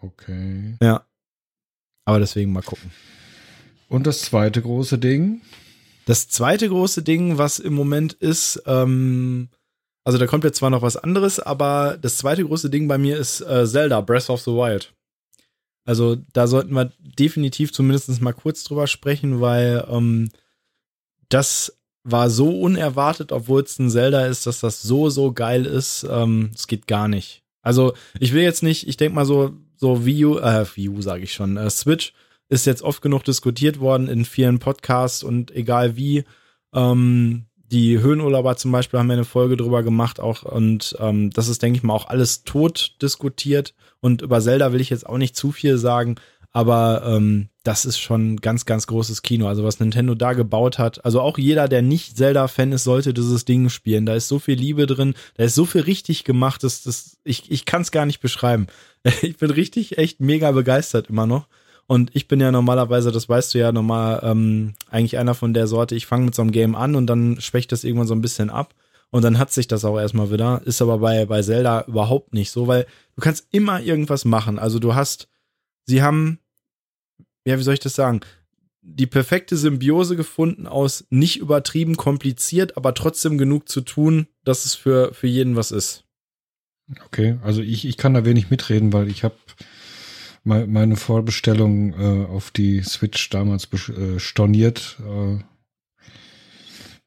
Okay. 0.00 0.78
Ja. 0.80 1.04
Aber 2.06 2.18
deswegen 2.18 2.50
mal 2.50 2.62
gucken. 2.62 2.90
Und 3.90 4.06
das 4.06 4.22
zweite 4.22 4.62
große 4.62 4.96
Ding? 4.96 5.42
Das 6.06 6.28
zweite 6.28 6.66
große 6.66 7.02
Ding, 7.02 7.36
was 7.36 7.58
im 7.58 7.74
Moment 7.74 8.14
ist, 8.14 8.62
ähm, 8.64 9.50
also 10.04 10.16
da 10.16 10.26
kommt 10.26 10.44
jetzt 10.44 10.56
zwar 10.56 10.70
noch 10.70 10.80
was 10.80 10.96
anderes, 10.96 11.40
aber 11.40 11.98
das 12.00 12.16
zweite 12.16 12.42
große 12.42 12.70
Ding 12.70 12.88
bei 12.88 12.96
mir 12.96 13.18
ist 13.18 13.42
äh, 13.42 13.66
Zelda 13.66 14.00
Breath 14.00 14.30
of 14.30 14.40
the 14.40 14.52
Wild. 14.52 14.94
Also 15.88 16.18
da 16.34 16.46
sollten 16.46 16.74
wir 16.74 16.92
definitiv 17.00 17.72
zumindest 17.72 18.20
mal 18.20 18.34
kurz 18.34 18.62
drüber 18.62 18.86
sprechen, 18.86 19.40
weil 19.40 19.86
ähm, 19.90 20.28
das 21.30 21.78
war 22.04 22.28
so 22.28 22.60
unerwartet, 22.60 23.32
obwohl 23.32 23.62
es 23.62 23.78
ein 23.78 23.88
Zelda 23.88 24.26
ist, 24.26 24.46
dass 24.46 24.60
das 24.60 24.82
so, 24.82 25.08
so 25.08 25.32
geil 25.32 25.64
ist. 25.64 26.06
Ähm, 26.10 26.50
Es 26.54 26.66
geht 26.66 26.88
gar 26.88 27.08
nicht. 27.08 27.42
Also 27.62 27.94
ich 28.20 28.34
will 28.34 28.42
jetzt 28.42 28.62
nicht, 28.62 28.86
ich 28.86 28.98
denke 28.98 29.14
mal 29.14 29.24
so, 29.24 29.54
so 29.76 30.04
Wii 30.04 30.26
U, 30.26 30.38
äh, 30.38 30.66
Wii 30.74 30.90
U 30.90 31.00
sage 31.00 31.22
ich 31.22 31.32
schon, 31.32 31.56
äh, 31.56 31.70
Switch 31.70 32.12
ist 32.50 32.66
jetzt 32.66 32.82
oft 32.82 33.00
genug 33.00 33.24
diskutiert 33.24 33.80
worden 33.80 34.08
in 34.08 34.26
vielen 34.26 34.58
Podcasts 34.58 35.22
und 35.22 35.50
egal 35.52 35.96
wie. 35.96 36.24
Ähm, 36.74 37.46
die 37.70 38.00
Höhenurlauber 38.00 38.56
zum 38.56 38.72
Beispiel 38.72 38.98
haben 38.98 39.08
ja 39.08 39.14
eine 39.14 39.24
Folge 39.24 39.56
drüber 39.56 39.82
gemacht 39.82 40.20
auch 40.20 40.42
und 40.42 40.96
ähm, 41.00 41.30
das 41.30 41.48
ist, 41.48 41.62
denke 41.62 41.78
ich 41.78 41.82
mal, 41.82 41.94
auch 41.94 42.08
alles 42.08 42.44
tot 42.44 42.96
diskutiert 43.02 43.74
und 44.00 44.22
über 44.22 44.40
Zelda 44.40 44.72
will 44.72 44.80
ich 44.80 44.90
jetzt 44.90 45.06
auch 45.06 45.18
nicht 45.18 45.36
zu 45.36 45.52
viel 45.52 45.78
sagen, 45.78 46.16
aber 46.52 47.02
ähm, 47.04 47.50
das 47.62 47.84
ist 47.84 47.98
schon 47.98 48.38
ganz, 48.38 48.64
ganz 48.64 48.86
großes 48.86 49.22
Kino. 49.22 49.46
Also 49.46 49.62
was 49.62 49.78
Nintendo 49.78 50.14
da 50.14 50.32
gebaut 50.32 50.78
hat, 50.78 51.04
also 51.04 51.20
auch 51.20 51.36
jeder, 51.36 51.68
der 51.68 51.82
nicht 51.82 52.16
Zelda-Fan 52.16 52.72
ist, 52.72 52.84
sollte 52.84 53.12
dieses 53.12 53.44
Ding 53.44 53.68
spielen. 53.68 54.06
Da 54.06 54.14
ist 54.14 54.28
so 54.28 54.38
viel 54.38 54.56
Liebe 54.56 54.86
drin, 54.86 55.14
da 55.34 55.44
ist 55.44 55.54
so 55.54 55.66
viel 55.66 55.82
richtig 55.82 56.24
gemacht, 56.24 56.64
dass 56.64 56.82
das, 56.82 57.18
ich, 57.24 57.50
ich 57.50 57.66
kann 57.66 57.82
es 57.82 57.90
gar 57.90 58.06
nicht 58.06 58.20
beschreiben. 58.20 58.66
Ich 59.22 59.36
bin 59.36 59.50
richtig, 59.50 59.96
echt 59.96 60.20
mega 60.20 60.50
begeistert 60.50 61.08
immer 61.08 61.26
noch. 61.26 61.46
Und 61.88 62.10
ich 62.14 62.28
bin 62.28 62.38
ja 62.38 62.52
normalerweise, 62.52 63.12
das 63.12 63.30
weißt 63.30 63.54
du 63.54 63.58
ja 63.58 63.72
normal, 63.72 64.20
ähm, 64.22 64.74
eigentlich 64.90 65.16
einer 65.16 65.34
von 65.34 65.54
der 65.54 65.66
Sorte, 65.66 65.94
ich 65.94 66.04
fange 66.04 66.26
mit 66.26 66.34
so 66.34 66.42
einem 66.42 66.52
Game 66.52 66.74
an 66.74 66.94
und 66.94 67.06
dann 67.06 67.40
schwächt 67.40 67.72
das 67.72 67.82
irgendwann 67.82 68.06
so 68.06 68.14
ein 68.14 68.20
bisschen 68.20 68.50
ab. 68.50 68.74
Und 69.10 69.22
dann 69.24 69.38
hat 69.38 69.50
sich 69.50 69.68
das 69.68 69.86
auch 69.86 69.98
erstmal 69.98 70.30
wieder. 70.30 70.60
Ist 70.66 70.82
aber 70.82 70.98
bei, 70.98 71.24
bei 71.24 71.40
Zelda 71.40 71.86
überhaupt 71.88 72.34
nicht 72.34 72.50
so, 72.50 72.66
weil 72.66 72.86
du 73.16 73.22
kannst 73.22 73.48
immer 73.52 73.80
irgendwas 73.80 74.26
machen. 74.26 74.58
Also 74.58 74.78
du 74.78 74.94
hast, 74.94 75.28
sie 75.86 76.02
haben, 76.02 76.40
ja, 77.46 77.58
wie 77.58 77.62
soll 77.62 77.72
ich 77.72 77.80
das 77.80 77.94
sagen? 77.94 78.20
Die 78.82 79.06
perfekte 79.06 79.56
Symbiose 79.56 80.14
gefunden 80.14 80.66
aus 80.66 81.06
nicht 81.08 81.38
übertrieben 81.38 81.96
kompliziert, 81.96 82.76
aber 82.76 82.92
trotzdem 82.92 83.38
genug 83.38 83.66
zu 83.66 83.80
tun, 83.80 84.26
dass 84.44 84.66
es 84.66 84.74
für, 84.74 85.14
für 85.14 85.26
jeden 85.26 85.56
was 85.56 85.70
ist. 85.70 86.04
Okay, 87.06 87.38
also 87.42 87.62
ich, 87.62 87.86
ich 87.86 87.96
kann 87.96 88.12
da 88.12 88.26
wenig 88.26 88.50
mitreden, 88.50 88.92
weil 88.92 89.08
ich 89.08 89.24
habe 89.24 89.36
meine 90.44 90.96
Vorbestellung 90.96 91.92
äh, 91.92 92.26
auf 92.26 92.50
die 92.50 92.82
Switch 92.82 93.28
damals 93.30 93.68
äh, 93.72 94.18
storniert, 94.18 94.96
äh, 95.00 95.42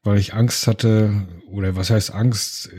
weil 0.02 0.18
ich 0.18 0.34
Angst 0.34 0.66
hatte, 0.66 1.26
oder 1.46 1.76
was 1.76 1.90
heißt 1.90 2.12
Angst? 2.12 2.70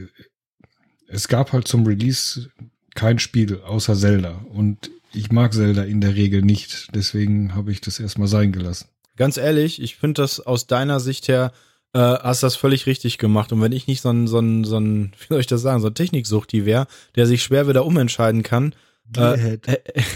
Es 1.08 1.28
gab 1.28 1.54
halt 1.54 1.68
zum 1.68 1.86
Release 1.86 2.50
kein 2.96 3.20
Spiel 3.20 3.62
außer 3.62 3.96
Zelda 3.96 4.46
und 4.50 4.92
ich 5.14 5.32
mag 5.32 5.54
Zelda 5.54 5.84
in 5.84 6.02
der 6.02 6.16
Regel 6.16 6.42
nicht, 6.42 6.88
deswegen 6.96 7.56
habe 7.56 7.72
ich 7.72 7.82
das 7.82 8.00
erstmal 8.00 8.28
sein 8.28 8.52
gelassen. 8.52 8.88
Ganz 9.16 9.38
ehrlich, 9.38 9.82
ich 9.82 9.96
finde 9.96 10.22
das 10.22 10.40
aus 10.40 10.66
deiner 10.66 11.00
Sicht 11.00 11.28
her, 11.28 11.52
äh, 11.94 12.00
hast 12.00 12.42
das 12.42 12.56
völlig 12.56 12.88
richtig 12.88 13.20
gemacht. 13.20 13.54
Und 13.54 13.62
wenn 13.62 13.72
ich 13.72 13.88
nicht 13.88 14.02
so 14.02 14.10
ein, 14.10 14.28
so 14.28 14.40
ein, 14.40 14.64
so 14.64 14.80
ein, 14.80 15.14
wie 15.20 15.28
soll 15.30 15.40
ich 15.40 15.48
das 15.48 15.62
sagen, 15.62 15.82
so 15.82 15.88
ein 15.88 15.96
Techniksuchti 15.96 16.66
wäre, 16.66 16.88
der 17.16 17.28
sich 17.28 17.44
schwer 17.44 17.68
wieder 17.68 17.86
umentscheiden 17.86 18.44
kann, 18.44 18.74
äh, 19.16 19.54
äh, 19.56 19.60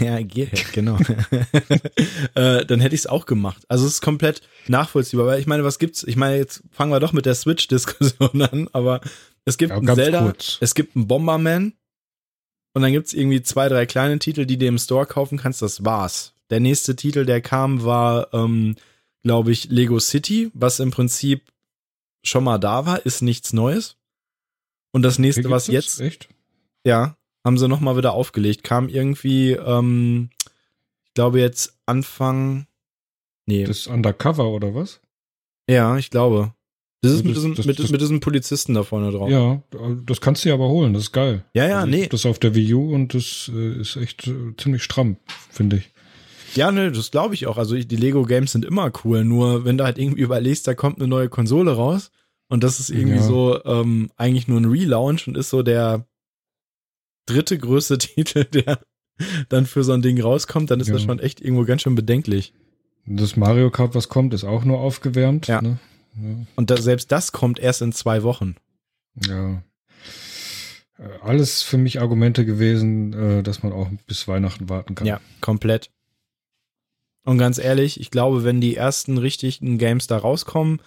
ja, 0.04 0.22
Gearhead, 0.22 0.72
genau. 0.72 0.98
äh, 2.34 2.64
dann 2.64 2.80
hätte 2.80 2.94
ich 2.94 3.02
es 3.02 3.06
auch 3.06 3.26
gemacht. 3.26 3.64
Also 3.68 3.86
es 3.86 3.94
ist 3.94 4.00
komplett 4.00 4.42
nachvollziehbar. 4.66 5.26
Weil 5.26 5.40
ich 5.40 5.46
meine, 5.46 5.64
was 5.64 5.78
gibt's? 5.78 6.02
Ich 6.04 6.16
meine, 6.16 6.36
jetzt 6.36 6.62
fangen 6.70 6.92
wir 6.92 7.00
doch 7.00 7.12
mit 7.12 7.26
der 7.26 7.34
Switch-Diskussion 7.34 8.42
an, 8.50 8.68
aber 8.72 9.00
es 9.44 9.58
gibt 9.58 9.70
Ja, 9.70 9.78
ein 9.78 9.86
Zelda, 9.86 10.20
kurz. 10.22 10.58
es 10.60 10.74
gibt 10.74 10.96
ein 10.96 11.06
Bomberman 11.06 11.74
und 12.74 12.82
dann 12.82 12.92
gibt's 12.92 13.12
irgendwie 13.12 13.42
zwei, 13.42 13.68
drei 13.68 13.86
kleine 13.86 14.18
Titel, 14.18 14.46
die 14.46 14.58
du 14.58 14.66
im 14.66 14.78
Store 14.78 15.06
kaufen 15.06 15.38
kannst. 15.38 15.62
Das 15.62 15.84
war's. 15.84 16.34
Der 16.50 16.60
nächste 16.60 16.96
Titel, 16.96 17.24
der 17.26 17.40
kam, 17.40 17.84
war 17.84 18.32
ähm, 18.32 18.76
glaube 19.22 19.52
ich, 19.52 19.70
Lego 19.70 19.98
City, 20.00 20.50
was 20.54 20.80
im 20.80 20.90
Prinzip 20.90 21.52
schon 22.24 22.44
mal 22.44 22.58
da 22.58 22.86
war, 22.86 23.04
ist 23.04 23.20
nichts 23.20 23.52
Neues. 23.52 23.96
Und 24.92 25.02
das 25.02 25.18
nächste, 25.18 25.50
was 25.50 25.66
jetzt? 25.66 26.00
Echt? 26.00 26.28
ja, 26.84 27.17
haben 27.44 27.58
sie 27.58 27.68
nochmal 27.68 27.96
wieder 27.96 28.12
aufgelegt. 28.12 28.62
Kam 28.64 28.88
irgendwie, 28.88 29.52
ähm, 29.52 30.30
ich 31.06 31.14
glaube 31.14 31.40
jetzt 31.40 31.78
Anfang, 31.86 32.66
nee, 33.46 33.64
Das 33.64 33.78
ist 33.78 33.86
Undercover 33.86 34.48
oder 34.50 34.74
was? 34.74 35.00
ja, 35.68 35.96
ich 35.98 36.10
glaube. 36.10 36.52
Das 37.00 37.12
ist 37.12 37.18
Das- 37.20 37.24
mit, 37.26 37.36
diesem, 37.36 37.54
das- 37.54 37.66
mit, 37.66 37.78
das- 37.78 37.90
mit 37.92 38.00
diesem 38.00 38.18
Polizisten 38.20 38.74
da 38.74 38.82
vorne 38.82 39.12
drauf. 39.12 39.30
Ja, 39.30 39.62
das 40.04 40.20
kannst 40.20 40.44
du 40.44 40.48
ja 40.48 40.54
aber 40.56 40.68
holen, 40.68 40.94
das 40.94 41.04
ist 41.04 41.12
geil. 41.12 41.44
ja, 41.54 41.66
ja, 41.68 41.76
Also 41.80 41.90
nee. 41.90 42.08
Das 42.08 42.26
auf 42.26 42.40
der 42.40 42.54
Wii 42.56 42.74
U 42.74 42.92
und 42.92 43.14
das 43.14 43.48
äh, 43.54 43.80
ist 43.80 43.94
echt 43.96 44.26
äh, 44.26 44.54
ziemlich 44.56 44.82
stramm, 44.82 45.16
finde 45.50 45.76
ich. 45.76 45.92
Ja, 46.56 46.72
ne, 46.72 46.90
das 46.90 47.10
glaube 47.12 47.34
ich 47.34 47.46
auch. 47.46 47.56
Also 47.56 47.76
ich, 47.76 47.86
die 47.86 47.94
Lego 47.96 48.24
Games 48.24 48.50
sind 48.52 48.64
immer 48.64 48.90
cool. 49.04 49.22
Nur 49.24 49.64
wenn 49.64 49.78
du 49.78 49.84
halt 49.84 49.96
irgendwie 49.98 50.22
überlegst, 50.22 50.66
da 50.66 50.74
kommt 50.74 50.98
eine 50.98 51.06
neue 51.06 51.28
Konsole 51.28 51.72
raus 51.76 52.10
und 52.48 52.64
das 52.64 52.80
ist 52.80 52.90
irgendwie 52.90 53.18
Ja. 53.18 53.22
so 53.22 53.62
ähm, 53.64 54.10
eigentlich 54.16 54.48
nur 54.48 54.58
ein 54.60 54.64
Relaunch 54.64 55.28
und 55.28 55.36
ist 55.36 55.50
so 55.50 55.62
der 55.62 56.04
dritte 57.28 57.58
größte 57.58 57.98
Titel, 57.98 58.44
der 58.44 58.78
dann 59.48 59.66
für 59.66 59.82
so 59.84 59.92
ein 59.92 60.02
Ding 60.02 60.20
rauskommt, 60.20 60.70
dann 60.70 60.80
ist 60.80 60.90
das 60.90 61.02
Ja. 61.02 61.08
schon 61.08 61.18
echt 61.18 61.40
irgendwo 61.40 61.64
ganz 61.64 61.82
schön 61.82 61.94
bedenklich. 61.94 62.52
Das 63.06 63.36
Mario 63.36 63.70
Kart, 63.70 63.94
was 63.94 64.08
kommt, 64.08 64.34
ist 64.34 64.44
auch 64.44 64.64
nur 64.64 64.78
aufgewärmt. 64.80 65.46
Ja. 65.48 65.60
Ne? 65.62 65.78
Ja. 66.16 66.46
Und 66.56 66.70
da, 66.70 66.76
selbst 66.76 67.10
das 67.10 67.32
kommt 67.32 67.58
erst 67.58 67.82
in 67.82 67.92
zwei 67.92 68.22
Wochen. 68.22 68.54
Ja. 69.26 69.62
Äh, 70.98 71.08
Alles 71.22 71.62
für 71.62 71.78
mich 71.78 72.00
Argumente 72.00 72.44
gewesen, 72.44 73.12
äh, 73.12 73.42
dass 73.42 73.62
man 73.62 73.72
auch 73.72 73.88
bis 74.06 74.28
Weihnachten 74.28 74.68
warten 74.68 74.94
kann. 74.94 75.06
Ja, 75.06 75.20
komplett. 75.40 75.90
Und 77.24 77.38
ganz 77.38 77.58
ehrlich, 77.58 78.00
ich 78.00 78.10
glaube, 78.10 78.44
wenn 78.44 78.60
die 78.60 78.76
ersten 78.76 79.18
richtigen 79.18 79.78
Games 79.78 80.06
da 80.06 80.16
rauskommen, 80.18 80.80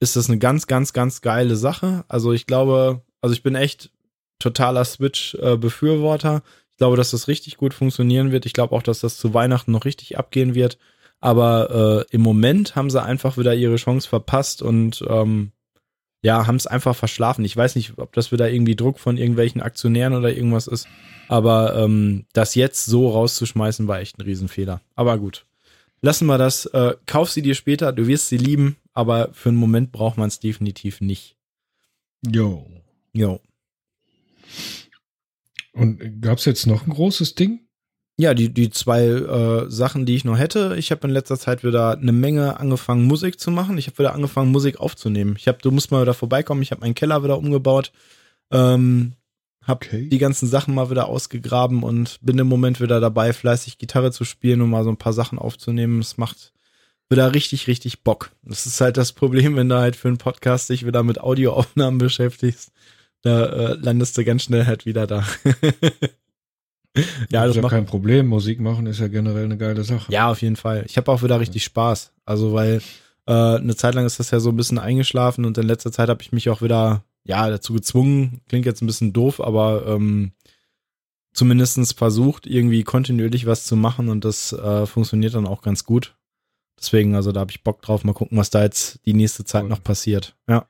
ist 0.00 0.16
das 0.16 0.28
eine 0.28 0.38
ganz, 0.38 0.66
ganz, 0.66 0.92
ganz 0.92 1.20
geile 1.20 1.56
Sache. 1.56 2.04
Also 2.08 2.32
ich 2.32 2.46
glaube, 2.46 3.02
also 3.20 3.34
ich 3.34 3.42
bin 3.42 3.54
echt 3.54 3.90
totaler 4.38 4.84
Switch-Befürworter. 4.84 6.42
ich 6.70 6.76
glaube, 6.76 6.96
dass 6.96 7.10
das 7.10 7.28
richtig 7.28 7.56
gut 7.56 7.74
funktionieren 7.74 8.32
wird. 8.32 8.46
Ich 8.46 8.52
glaube 8.52 8.74
auch, 8.74 8.82
dass 8.82 9.00
das 9.00 9.16
zu 9.16 9.34
Weihnachten 9.34 9.72
noch 9.72 9.84
richtig 9.84 10.18
abgehen 10.18 10.54
wird. 10.54 10.78
Aber 11.20 12.04
äh, 12.10 12.14
im 12.14 12.20
Moment 12.20 12.76
haben 12.76 12.90
sie 12.90 13.02
einfach 13.02 13.38
wieder 13.38 13.54
ihre 13.54 13.76
Chance 13.76 14.08
verpasst 14.08 14.62
und 14.62 15.02
ähm, 15.08 15.52
ja, 16.22 16.46
haben 16.46 16.56
es 16.56 16.66
einfach 16.66 16.96
verschlafen. 16.96 17.44
Ich 17.44 17.56
weiß 17.56 17.76
nicht, 17.76 17.98
ob 17.98 18.12
das 18.12 18.32
wieder 18.32 18.50
irgendwie 18.50 18.76
Druck 18.76 18.98
von 18.98 19.16
irgendwelchen 19.16 19.60
Aktionären 19.60 20.14
oder 20.14 20.32
irgendwas 20.34 20.66
ist. 20.66 20.88
Aber 21.28 21.76
ähm, 21.76 22.26
das 22.32 22.54
jetzt 22.54 22.84
so 22.86 23.08
rauszuschmeißen, 23.08 23.88
war 23.88 24.00
echt 24.00 24.18
ein 24.18 24.22
Riesenfehler. 24.22 24.80
Aber 24.94 25.18
gut. 25.18 25.46
Lassen 26.02 26.26
wir 26.26 26.38
das. 26.38 26.66
Äh, 26.66 26.94
kauf 27.06 27.30
sie 27.30 27.42
dir 27.42 27.54
später, 27.54 27.92
du 27.92 28.06
wirst 28.06 28.28
sie 28.28 28.36
lieben, 28.36 28.76
aber 28.92 29.30
für 29.32 29.48
einen 29.48 29.58
Moment 29.58 29.92
braucht 29.92 30.18
man 30.18 30.28
es 30.28 30.40
definitiv 30.40 31.00
nicht. 31.00 31.36
Jo. 32.26 32.66
Jo. 33.12 33.40
Und 35.76 36.22
gab 36.22 36.38
es 36.38 36.44
jetzt 36.44 36.66
noch 36.66 36.86
ein 36.86 36.92
großes 36.92 37.34
Ding? 37.34 37.60
Ja, 38.18 38.32
die, 38.32 38.52
die 38.52 38.70
zwei 38.70 39.04
äh, 39.04 39.70
Sachen, 39.70 40.06
die 40.06 40.16
ich 40.16 40.24
noch 40.24 40.38
hätte. 40.38 40.74
Ich 40.78 40.90
habe 40.90 41.06
in 41.06 41.12
letzter 41.12 41.38
Zeit 41.38 41.62
wieder 41.64 41.98
eine 41.98 42.12
Menge 42.12 42.58
angefangen, 42.58 43.04
Musik 43.04 43.38
zu 43.38 43.50
machen. 43.50 43.76
Ich 43.76 43.86
habe 43.88 43.98
wieder 43.98 44.14
angefangen, 44.14 44.50
Musik 44.50 44.80
aufzunehmen. 44.80 45.34
Ich 45.38 45.48
habe, 45.48 45.58
du 45.60 45.70
musst 45.70 45.90
mal 45.90 46.00
wieder 46.00 46.14
vorbeikommen. 46.14 46.62
Ich 46.62 46.70
habe 46.70 46.80
meinen 46.80 46.94
Keller 46.94 47.22
wieder 47.22 47.36
umgebaut. 47.36 47.92
Ähm, 48.50 49.12
hab 49.62 49.84
Okay. 49.84 50.08
die 50.08 50.18
ganzen 50.18 50.46
Sachen 50.48 50.74
mal 50.74 50.90
wieder 50.90 51.08
ausgegraben 51.08 51.82
und 51.82 52.18
bin 52.22 52.38
im 52.38 52.46
Moment 52.46 52.80
wieder 52.80 53.00
dabei, 53.00 53.32
fleißig 53.32 53.76
Gitarre 53.78 54.12
zu 54.12 54.24
spielen 54.24 54.62
und 54.62 54.70
mal 54.70 54.84
so 54.84 54.90
ein 54.90 54.96
paar 54.96 55.12
Sachen 55.12 55.38
aufzunehmen. 55.38 56.00
Es 56.00 56.16
macht 56.16 56.52
wieder 57.10 57.34
richtig, 57.34 57.66
richtig 57.66 58.02
Bock. 58.02 58.30
Das 58.42 58.64
ist 58.64 58.80
halt 58.80 58.96
das 58.96 59.12
Problem, 59.12 59.56
wenn 59.56 59.68
du 59.68 59.76
halt 59.76 59.96
für 59.96 60.08
einen 60.08 60.18
Podcast 60.18 60.70
dich 60.70 60.86
wieder 60.86 61.02
mit 61.02 61.20
Audioaufnahmen 61.20 61.98
beschäftigst. 61.98 62.70
Da 63.22 63.46
äh, 63.46 63.74
landest 63.74 64.16
du 64.18 64.24
ganz 64.24 64.44
schnell 64.44 64.66
halt 64.66 64.86
wieder 64.86 65.06
da. 65.06 65.24
ja, 67.30 67.42
das 67.42 67.50
ist 67.50 67.56
ja 67.56 67.62
macht 67.62 67.72
kein 67.72 67.86
Problem. 67.86 68.26
Musik 68.26 68.60
machen 68.60 68.86
ist 68.86 69.00
ja 69.00 69.08
generell 69.08 69.44
eine 69.44 69.56
geile 69.56 69.84
Sache. 69.84 70.12
ja, 70.12 70.30
auf 70.30 70.42
jeden 70.42 70.56
Fall. 70.56 70.84
Ich 70.86 70.96
habe 70.96 71.10
auch 71.10 71.22
wieder 71.22 71.40
richtig 71.40 71.64
Spaß. 71.64 72.12
Also, 72.24 72.52
weil 72.52 72.80
äh, 73.26 73.32
eine 73.32 73.76
Zeit 73.76 73.94
lang 73.94 74.06
ist 74.06 74.18
das 74.20 74.30
ja 74.30 74.40
so 74.40 74.50
ein 74.50 74.56
bisschen 74.56 74.78
eingeschlafen 74.78 75.44
und 75.44 75.58
in 75.58 75.66
letzter 75.66 75.92
Zeit 75.92 76.08
habe 76.08 76.22
ich 76.22 76.32
mich 76.32 76.48
auch 76.48 76.62
wieder, 76.62 77.04
ja, 77.24 77.48
dazu 77.50 77.72
gezwungen. 77.72 78.40
Klingt 78.48 78.66
jetzt 78.66 78.82
ein 78.82 78.86
bisschen 78.86 79.12
doof, 79.12 79.40
aber 79.40 79.86
ähm, 79.86 80.32
zumindestens 81.32 81.92
versucht, 81.92 82.46
irgendwie 82.46 82.82
kontinuierlich 82.82 83.46
was 83.46 83.66
zu 83.66 83.76
machen 83.76 84.08
und 84.08 84.24
das 84.24 84.52
äh, 84.52 84.86
funktioniert 84.86 85.34
dann 85.34 85.46
auch 85.46 85.62
ganz 85.62 85.84
gut. 85.84 86.16
Deswegen, 86.78 87.14
also 87.14 87.32
da 87.32 87.40
habe 87.40 87.50
ich 87.50 87.62
Bock 87.62 87.82
drauf. 87.82 88.04
Mal 88.04 88.12
gucken, 88.12 88.38
was 88.38 88.50
da 88.50 88.62
jetzt 88.62 89.00
die 89.06 89.14
nächste 89.14 89.44
Zeit 89.44 89.64
Cool. 89.64 89.70
noch 89.70 89.82
passiert. 89.82 90.36
Ja, 90.48 90.66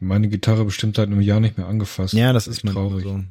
Meine 0.00 0.28
Gitarre 0.28 0.64
bestimmt 0.64 0.96
seit 0.96 1.08
einem 1.08 1.20
Jahr 1.20 1.40
nicht 1.40 1.58
mehr 1.58 1.66
angefasst. 1.66 2.14
ja 2.14 2.32
das 2.32 2.48
ist 2.48 2.66
traurig. 2.66 3.04
so. 3.04 3.22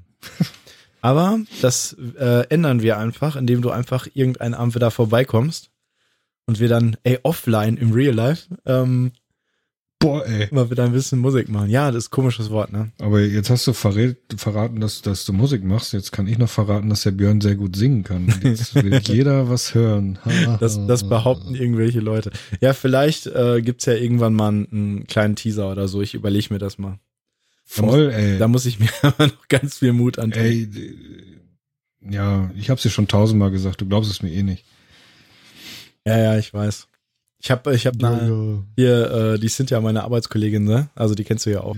Aber 1.02 1.40
das 1.62 1.96
äh, 2.18 2.48
ändern 2.50 2.82
wir 2.82 2.98
einfach, 2.98 3.36
indem 3.36 3.62
du 3.62 3.70
einfach 3.70 4.08
irgendeinen 4.14 4.54
Abend 4.54 4.76
wieder 4.76 4.92
vorbeikommst 4.92 5.72
und 6.46 6.60
wir 6.60 6.68
dann, 6.68 6.98
ey, 7.04 7.20
offline 7.24 7.78
im 7.78 7.92
Real 7.92 8.14
Life, 8.14 8.48
ähm, 8.66 9.12
Boah, 10.02 10.26
ey. 10.26 10.48
mal 10.52 10.72
wieder 10.72 10.86
ein 10.86 10.94
bisschen 10.94 11.20
Musik 11.20 11.50
machen. 11.50 11.70
Ja, 11.70 11.92
das 11.92 12.06
ist 12.06 12.08
ein 12.08 12.12
komisches 12.12 12.50
Wort, 12.50 12.72
ne? 12.72 12.92
Aber 13.00 13.20
jetzt 13.20 13.50
hast 13.50 13.68
du 13.68 13.74
verraten, 13.74 14.80
dass, 14.80 15.02
dass 15.02 15.26
du 15.26 15.34
Musik 15.34 15.62
machst. 15.66 15.92
Jetzt 15.92 16.14
kann 16.14 16.26
ich 16.26 16.38
noch 16.38 16.50
verraten, 16.50 16.90
dass 16.90 17.04
der 17.04 17.12
Björn 17.12 17.42
sehr 17.42 17.56
gut 17.56 17.76
singen 17.76 18.06
kann. 18.06 18.34
Jetzt 18.42 18.76
will 18.82 19.02
jeder 19.04 19.50
was 19.50 19.76
hören. 19.76 20.18
Das, 20.62 20.80
das 20.88 21.08
behaupten 21.08 21.54
irgendwelche 21.54 22.00
Leute. 22.00 22.32
Ja, 22.62 22.72
vielleicht 22.72 23.28
äh, 23.28 23.62
gibt's 23.62 23.86
ja 23.88 23.94
irgendwann 23.94 24.34
mal 24.34 24.48
einen, 24.48 24.68
einen 24.72 25.08
kleinen 25.08 25.36
Teaser 25.36 25.70
oder 25.70 25.90
so. 25.90 26.02
Ich 26.02 26.14
überlege 26.14 26.48
mir 26.54 26.60
das 26.60 26.78
mal. 26.78 26.98
Voll, 27.66 28.10
ey. 28.12 28.40
Da 28.40 28.48
muss 28.48 28.66
ich 28.66 28.80
mir 28.80 28.90
aber 29.02 29.28
noch 29.28 29.48
ganz 29.50 29.80
viel 29.80 29.92
Mut 29.92 30.18
antun. 30.18 30.42
Ey, 30.42 30.70
ja, 32.10 32.50
ich 32.56 32.70
hab's 32.70 32.84
dir 32.84 32.90
schon 32.90 33.08
tausendmal 33.08 33.52
gesagt, 33.52 33.82
du 33.82 33.86
glaubst 33.86 34.10
es 34.10 34.24
mir 34.24 34.32
eh 34.32 34.44
nicht. 34.44 34.64
Ja, 36.06 36.18
ja, 36.18 36.38
ich 36.38 36.54
weiß. 36.54 36.89
Ich 37.42 37.52
habe 37.52 37.74
ich 37.74 37.88
hab 37.88 38.04
eine, 38.04 38.66
hier, 38.76 39.12
äh, 39.12 39.40
die 39.40 39.48
sind 39.48 39.70
ja 39.70 39.80
meine 39.80 40.04
Arbeitskollegin, 40.04 40.64
ne? 40.64 40.90
Also 40.96 41.16
die 41.16 41.24
kennst 41.24 41.46
du 41.46 41.52
ja 41.52 41.62
auch. 41.62 41.78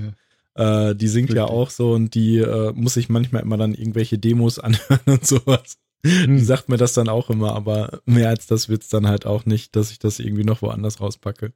Äh, 0.55 0.95
die 0.95 1.07
singt 1.07 1.31
ja 1.31 1.43
Richtig. 1.43 1.59
auch 1.59 1.69
so 1.69 1.91
und 1.93 2.13
die 2.15 2.39
äh, 2.39 2.73
muss 2.73 2.97
ich 2.97 3.09
manchmal 3.09 3.43
immer 3.43 3.57
dann 3.57 3.73
irgendwelche 3.73 4.17
Demos 4.17 4.59
anhören 4.59 4.99
und 5.05 5.25
sowas. 5.25 5.77
Die 6.03 6.23
Hm. 6.25 6.39
sagt 6.43 6.67
mir 6.67 6.77
das 6.77 6.93
dann 6.93 7.09
auch 7.09 7.29
immer, 7.29 7.53
aber 7.55 8.01
mehr 8.05 8.29
als 8.29 8.47
das 8.47 8.69
wird's 8.69 8.89
dann 8.89 9.07
halt 9.07 9.27
auch 9.27 9.45
nicht, 9.45 9.75
dass 9.75 9.91
ich 9.91 9.99
das 9.99 10.19
irgendwie 10.19 10.43
noch 10.43 10.63
woanders 10.63 10.99
rauspacke. 10.99 11.53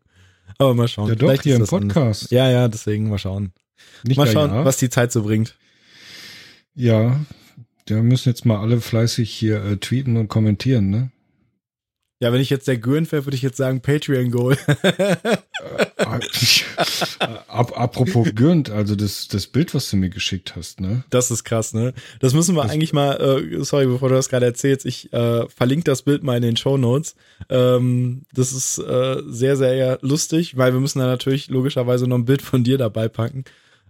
Aber 0.60 0.76
mal 0.76 0.88
schauen. 0.88 1.10
Ja 1.10 1.16
doch, 1.16 1.28
Vielleicht 1.28 1.44
hier 1.44 1.56
im 1.56 1.62
das 1.62 1.74
anders. 1.74 1.96
Podcast. 1.96 2.32
Ja, 2.32 2.50
ja, 2.50 2.68
deswegen 2.68 3.10
mal 3.10 3.18
schauen. 3.18 3.54
Nicht 4.04 4.18
Mal 4.18 4.28
ja, 4.28 4.34
schauen, 4.34 4.52
ja. 4.52 4.64
was 4.64 4.78
die 4.78 4.90
Zeit 4.90 5.12
so 5.12 5.24
bringt. 5.24 5.56
Ja, 6.76 7.20
wir 7.88 8.04
müssen 8.04 8.30
jetzt 8.30 8.46
mal 8.46 8.60
alle 8.60 8.82
fleißig 8.82 9.32
hier 9.32 9.64
äh, 9.64 9.78
tweeten 9.78 10.18
und 10.18 10.28
kommentieren, 10.28 10.90
ne? 10.90 11.12
Ja, 12.22 12.32
wenn 12.32 12.40
ich 12.40 12.50
jetzt 12.50 12.68
der 12.68 12.78
Gürn 12.78 13.12
wäre, 13.12 13.26
würde 13.26 13.36
ich 13.36 13.42
jetzt 13.42 13.58
sagen 13.58 13.82
Patreon 13.82 14.32
Goal. 14.32 14.58
Apropos 17.48 18.28
Gürnt, 18.36 18.70
also 18.70 18.96
das, 18.96 19.28
das 19.28 19.48
Bild, 19.48 19.74
was 19.74 19.90
du 19.90 19.98
mir 19.98 20.10
geschickt 20.10 20.56
hast, 20.56 20.80
ne? 20.80 21.04
Das 21.10 21.32
ist 21.32 21.44
krass, 21.44 21.74
ne? 21.74 21.94
Das 22.20 22.34
müssen 22.34 22.56
wir 22.56 22.64
Das- 22.64 22.72
eigentlich 22.72 22.94
mal, 22.94 23.14
äh, 23.20 23.64
sorry, 23.64 23.88
bevor 23.88 24.10
du 24.10 24.16
das 24.16 24.30
gerade 24.30 24.46
erzählst, 24.46 24.86
ich 24.86 25.12
äh, 25.14 25.48
verlinke 25.50 25.84
das 25.86 26.04
Bild 26.04 26.24
mal 26.24 26.38
in 26.38 26.44
den 26.44 26.58
Show 26.58 26.78
Notes. 26.78 27.16
Ähm, 27.50 28.24
das 28.34 28.54
ist 28.54 28.78
äh, 28.78 29.22
sehr, 29.28 29.58
sehr 29.58 30.00
lustig, 30.02 30.58
weil 30.58 30.74
wir 30.74 30.80
müssen 30.80 31.00
da 31.00 31.08
natürlich 31.08 31.50
logischerweise 31.50 32.08
noch 32.08 32.18
ein 32.18 32.26
Bild 32.26 32.42
von 32.42 32.64
dir 32.64 32.78
dabei 32.78 33.08
packen. 33.10 33.44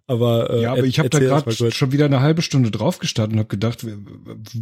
Aber, 0.07 0.49
äh, 0.51 0.61
Ja, 0.63 0.69
aber 0.71 0.79
er- 0.79 0.83
ich 0.85 0.99
habe 0.99 1.09
da 1.09 1.19
gerade 1.19 1.71
schon 1.71 1.91
wieder 1.91 2.05
eine 2.05 2.21
halbe 2.21 2.41
Stunde 2.41 2.71
drauf 2.71 2.99
gestartet 2.99 3.33
und 3.33 3.39
habe 3.39 3.49
gedacht, 3.49 3.85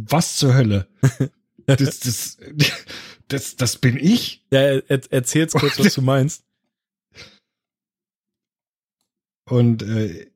was 0.08 0.36
zur 0.36 0.54
Hölle? 0.54 0.86
Das, 1.66 2.00
das, 2.00 2.36
das, 3.28 3.56
das 3.56 3.76
bin 3.78 3.96
ich? 3.96 4.44
Ja, 4.50 4.60
er, 4.60 4.82
er- 4.90 5.12
erzähl's 5.12 5.52
kurz, 5.52 5.78
was 5.78 5.94
du 5.94 6.02
meinst. 6.02 6.44
Und 9.48 9.82
äh, 9.82 10.26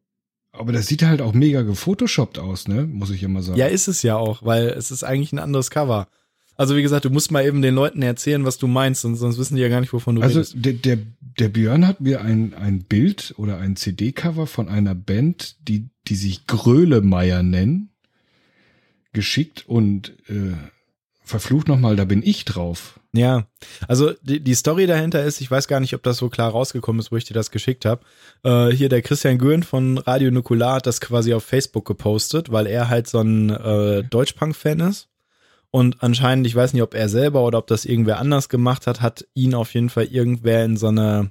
aber 0.52 0.72
das 0.72 0.86
sieht 0.86 1.02
halt 1.02 1.22
auch 1.22 1.34
mega 1.34 1.62
gefotoshoppt 1.62 2.38
aus, 2.38 2.68
ne? 2.68 2.84
Muss 2.86 3.10
ich 3.10 3.22
immer 3.22 3.42
sagen. 3.42 3.58
Ja, 3.58 3.66
ist 3.66 3.86
es 3.88 4.02
ja 4.02 4.16
auch, 4.16 4.42
weil 4.44 4.68
es 4.68 4.90
ist 4.90 5.04
eigentlich 5.04 5.32
ein 5.32 5.38
anderes 5.38 5.70
Cover. 5.70 6.08
Also 6.56 6.74
wie 6.74 6.82
gesagt, 6.82 7.04
du 7.04 7.10
musst 7.10 7.30
mal 7.30 7.46
eben 7.46 7.62
den 7.62 7.76
Leuten 7.76 8.02
erzählen, 8.02 8.44
was 8.44 8.58
du 8.58 8.66
meinst, 8.66 9.02
sonst, 9.02 9.20
sonst 9.20 9.38
wissen 9.38 9.54
die 9.54 9.62
ja 9.62 9.68
gar 9.68 9.80
nicht, 9.80 9.92
wovon 9.92 10.16
du 10.16 10.22
also 10.22 10.40
redest. 10.40 10.54
der, 10.56 10.72
der, 10.72 10.98
der 11.38 11.48
Björn 11.48 11.86
hat 11.86 12.00
mir 12.00 12.20
ein, 12.20 12.52
ein 12.54 12.82
Bild 12.82 13.32
oder 13.36 13.58
ein 13.58 13.76
CD-Cover 13.76 14.48
von 14.48 14.68
einer 14.68 14.96
Band, 14.96 15.56
die, 15.68 15.88
die 16.08 16.16
sich 16.16 16.48
Grölemeier 16.48 17.44
nennen, 17.44 17.90
geschickt 19.12 19.68
und 19.68 20.16
äh, 20.28 20.54
verflucht 21.28 21.68
nochmal, 21.68 21.96
da 21.96 22.04
bin 22.04 22.22
ich 22.24 22.44
drauf. 22.44 22.98
Ja, 23.12 23.46
also 23.86 24.12
die, 24.22 24.40
die 24.40 24.54
Story 24.54 24.86
dahinter 24.86 25.24
ist, 25.24 25.40
ich 25.40 25.50
weiß 25.50 25.68
gar 25.68 25.80
nicht, 25.80 25.94
ob 25.94 26.02
das 26.02 26.18
so 26.18 26.28
klar 26.28 26.50
rausgekommen 26.50 27.00
ist, 27.00 27.10
wo 27.10 27.16
ich 27.16 27.24
dir 27.24 27.34
das 27.34 27.50
geschickt 27.50 27.84
habe. 27.84 28.02
Äh, 28.42 28.68
hier 28.68 28.88
der 28.88 29.02
Christian 29.02 29.38
Göhn 29.38 29.62
von 29.62 29.98
Radio 29.98 30.30
Nukular 30.30 30.76
hat 30.76 30.86
das 30.86 31.00
quasi 31.00 31.32
auf 31.32 31.44
Facebook 31.44 31.86
gepostet, 31.86 32.52
weil 32.52 32.66
er 32.66 32.88
halt 32.88 33.08
so 33.08 33.20
ein 33.20 33.50
äh, 33.50 34.04
Deutschpunk-Fan 34.04 34.80
ist. 34.80 35.08
Und 35.70 36.02
anscheinend, 36.02 36.46
ich 36.46 36.54
weiß 36.54 36.72
nicht, 36.72 36.82
ob 36.82 36.94
er 36.94 37.08
selber 37.08 37.44
oder 37.44 37.58
ob 37.58 37.66
das 37.66 37.84
irgendwer 37.84 38.18
anders 38.18 38.48
gemacht 38.48 38.86
hat, 38.86 39.00
hat 39.02 39.26
ihn 39.34 39.54
auf 39.54 39.74
jeden 39.74 39.90
Fall 39.90 40.04
irgendwer 40.04 40.64
in 40.64 40.76
so 40.76 40.88
eine, 40.88 41.30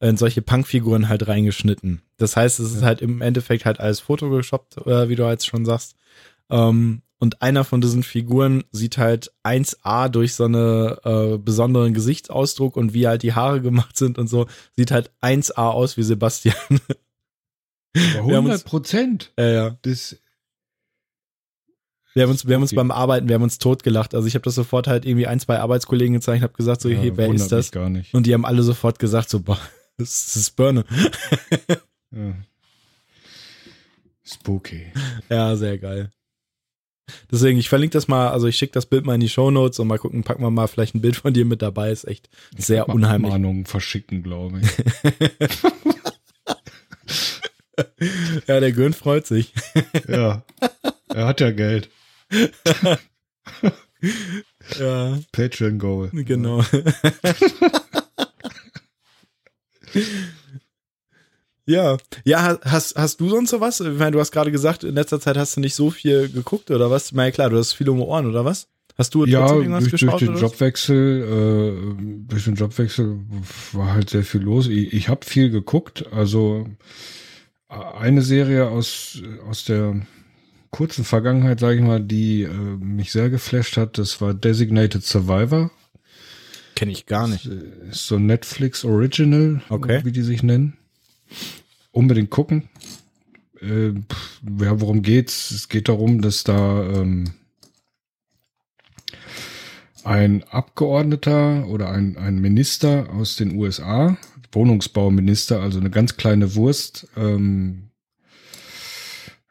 in 0.00 0.16
solche 0.16 0.42
Punkfiguren 0.42 1.08
halt 1.08 1.28
reingeschnitten. 1.28 2.02
Das 2.16 2.36
heißt, 2.36 2.60
es 2.60 2.74
ist 2.74 2.82
halt 2.82 3.02
im 3.02 3.20
Endeffekt 3.20 3.66
halt 3.66 3.80
alles 3.80 4.00
Photoshoppt, 4.00 4.86
äh, 4.86 5.08
wie 5.08 5.16
du 5.16 5.28
jetzt 5.28 5.46
schon 5.46 5.64
sagst. 5.64 5.96
Ähm, 6.50 7.02
und 7.18 7.42
einer 7.42 7.64
von 7.64 7.80
diesen 7.80 8.02
Figuren 8.02 8.64
sieht 8.72 8.98
halt 8.98 9.32
1A 9.44 10.08
durch 10.08 10.34
so 10.34 10.44
eine 10.44 10.98
äh, 11.04 11.38
besonderen 11.38 11.94
Gesichtsausdruck 11.94 12.76
und 12.76 12.92
wie 12.92 13.06
halt 13.06 13.22
die 13.22 13.34
Haare 13.34 13.60
gemacht 13.60 13.96
sind 13.96 14.18
und 14.18 14.28
so, 14.28 14.46
sieht 14.76 14.90
halt 14.90 15.10
1A 15.22 15.70
aus 15.70 15.96
wie 15.96 16.02
Sebastian. 16.02 16.56
100 17.96 18.64
Prozent. 18.64 19.32
Ja, 19.38 19.48
ja. 19.48 19.78
Das, 19.82 20.16
wir 22.14 22.22
haben 22.24 22.30
uns, 22.30 22.46
wir 22.46 22.54
haben 22.54 22.62
uns 22.62 22.74
beim 22.74 22.90
Arbeiten, 22.90 23.28
wir 23.28 23.34
haben 23.34 23.42
uns 23.42 23.58
totgelacht. 23.58 24.14
Also 24.14 24.28
ich 24.28 24.34
habe 24.34 24.44
das 24.44 24.54
sofort 24.54 24.86
halt 24.86 25.04
irgendwie 25.04 25.26
ein, 25.26 25.40
zwei 25.40 25.58
Arbeitskollegen 25.58 26.14
gezeigt, 26.14 26.42
habe 26.42 26.52
gesagt 26.52 26.80
so, 26.80 26.88
ja, 26.88 26.98
hey, 26.98 27.16
wer 27.16 27.32
ist 27.32 27.50
das? 27.50 27.72
Gar 27.72 27.90
nicht. 27.90 28.14
Und 28.14 28.26
die 28.26 28.34
haben 28.34 28.44
alle 28.44 28.62
sofort 28.62 28.98
gesagt 28.98 29.30
so, 29.30 29.40
boah, 29.40 29.58
das 29.96 30.36
ist 30.36 30.56
Birne. 30.56 30.84
ja. 32.10 32.34
Spooky. 34.22 34.86
Ja, 35.28 35.54
sehr 35.56 35.78
geil. 35.78 36.10
Deswegen, 37.30 37.58
ich 37.58 37.68
verlinke 37.68 37.92
das 37.92 38.08
mal, 38.08 38.28
also 38.30 38.46
ich 38.46 38.56
schicke 38.56 38.72
das 38.72 38.86
Bild 38.86 39.04
mal 39.04 39.14
in 39.14 39.20
die 39.20 39.28
Show 39.28 39.50
Notes 39.50 39.78
und 39.78 39.88
mal 39.88 39.98
gucken, 39.98 40.24
packen 40.24 40.42
wir 40.42 40.50
mal 40.50 40.66
vielleicht 40.68 40.94
ein 40.94 41.00
Bild 41.02 41.16
von 41.16 41.34
dir 41.34 41.44
mit 41.44 41.60
dabei. 41.62 41.90
Ist 41.90 42.04
echt 42.04 42.28
Ich 42.56 42.64
sehr 42.66 42.88
unheimlich. 42.88 43.30
Abmahnungen 43.32 43.66
verschicken, 43.66 44.22
glaube 44.22 44.60
ich. 44.60 44.68
Ja, 48.46 48.60
der 48.60 48.70
Gön 48.70 48.92
freut 48.92 49.26
sich. 49.26 49.52
ja. 50.06 50.44
Er 51.08 51.26
hat 51.26 51.40
ja 51.40 51.50
Geld. 51.50 51.88
Ja, 54.78 55.18
Patreon 55.32 55.78
Goal. 55.78 56.10
genau. 56.12 56.62
Ja, 61.66 61.96
ja, 62.24 62.58
hast, 62.62 62.96
hast 62.96 63.20
du 63.20 63.28
sonst 63.30 63.50
so 63.50 63.60
was? 63.60 63.80
Ich 63.80 63.98
meine, 63.98 64.10
du 64.12 64.20
hast 64.20 64.32
gerade 64.32 64.50
gesagt, 64.52 64.84
in 64.84 64.94
letzter 64.94 65.18
Zeit 65.20 65.36
hast 65.36 65.56
du 65.56 65.60
nicht 65.60 65.74
so 65.74 65.90
viel 65.90 66.28
geguckt 66.28 66.70
oder 66.70 66.90
was? 66.90 67.06
Ich 67.06 67.12
meine, 67.14 67.32
klar, 67.32 67.48
du 67.50 67.56
hast 67.56 67.72
viel 67.72 67.88
um 67.88 68.00
Ohren 68.02 68.26
oder 68.26 68.44
was? 68.44 68.68
Hast 68.96 69.14
du 69.14 69.24
Ja, 69.24 69.48
durch, 69.48 69.90
durch 69.90 70.16
den? 70.18 70.36
Jobwechsel, 70.36 71.22
äh, 71.98 72.28
durch 72.28 72.44
den 72.44 72.54
Jobwechsel 72.54 73.18
war 73.72 73.92
halt 73.92 74.10
sehr 74.10 74.22
viel 74.24 74.42
los. 74.42 74.68
Ich, 74.68 74.92
ich 74.92 75.08
habe 75.08 75.24
viel 75.26 75.50
geguckt. 75.50 76.04
Also 76.12 76.68
äh, 77.70 77.74
eine 77.74 78.22
Serie 78.22 78.68
aus 78.68 79.20
aus 79.48 79.64
der 79.64 80.00
kurzen 80.70 81.04
Vergangenheit, 81.04 81.60
sage 81.60 81.76
ich 81.76 81.82
mal, 81.82 82.00
die 82.00 82.42
äh, 82.42 82.48
mich 82.48 83.10
sehr 83.10 83.30
geflasht 83.30 83.76
hat, 83.76 83.96
das 83.98 84.20
war 84.20 84.34
Designated 84.34 85.02
Survivor. 85.04 85.70
Kenne 86.76 86.92
ich 86.92 87.06
gar 87.06 87.26
nicht. 87.28 87.46
Ist 87.46 88.06
so 88.06 88.16
ein 88.16 88.26
Netflix 88.26 88.84
Original, 88.84 89.62
Okay. 89.70 90.00
wie 90.04 90.12
die 90.12 90.22
sich 90.22 90.42
nennen. 90.42 90.76
Unbedingt 91.94 92.30
gucken. 92.30 92.68
Äh, 93.60 93.90
ja, 93.90 94.80
worum 94.80 95.02
geht's? 95.02 95.52
Es 95.52 95.68
geht 95.68 95.88
darum, 95.88 96.20
dass 96.20 96.42
da 96.42 96.82
ähm, 96.82 97.34
ein 100.02 100.42
Abgeordneter 100.42 101.68
oder 101.68 101.90
ein, 101.90 102.16
ein 102.16 102.40
Minister 102.40 103.10
aus 103.10 103.36
den 103.36 103.56
USA, 103.56 104.18
Wohnungsbauminister, 104.50 105.60
also 105.60 105.78
eine 105.78 105.90
ganz 105.90 106.16
kleine 106.16 106.56
Wurst, 106.56 107.06
ähm, 107.16 107.90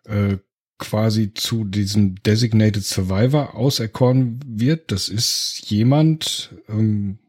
äh, 0.03 0.36
quasi 0.79 1.34
zu 1.34 1.63
diesem 1.63 2.21
Designated 2.23 2.84
Survivor 2.84 3.56
auserkoren 3.56 4.41
wird. 4.45 4.91
Das 4.91 5.08
ist 5.08 5.62
jemand, 5.67 6.53
ähm, 6.67 7.19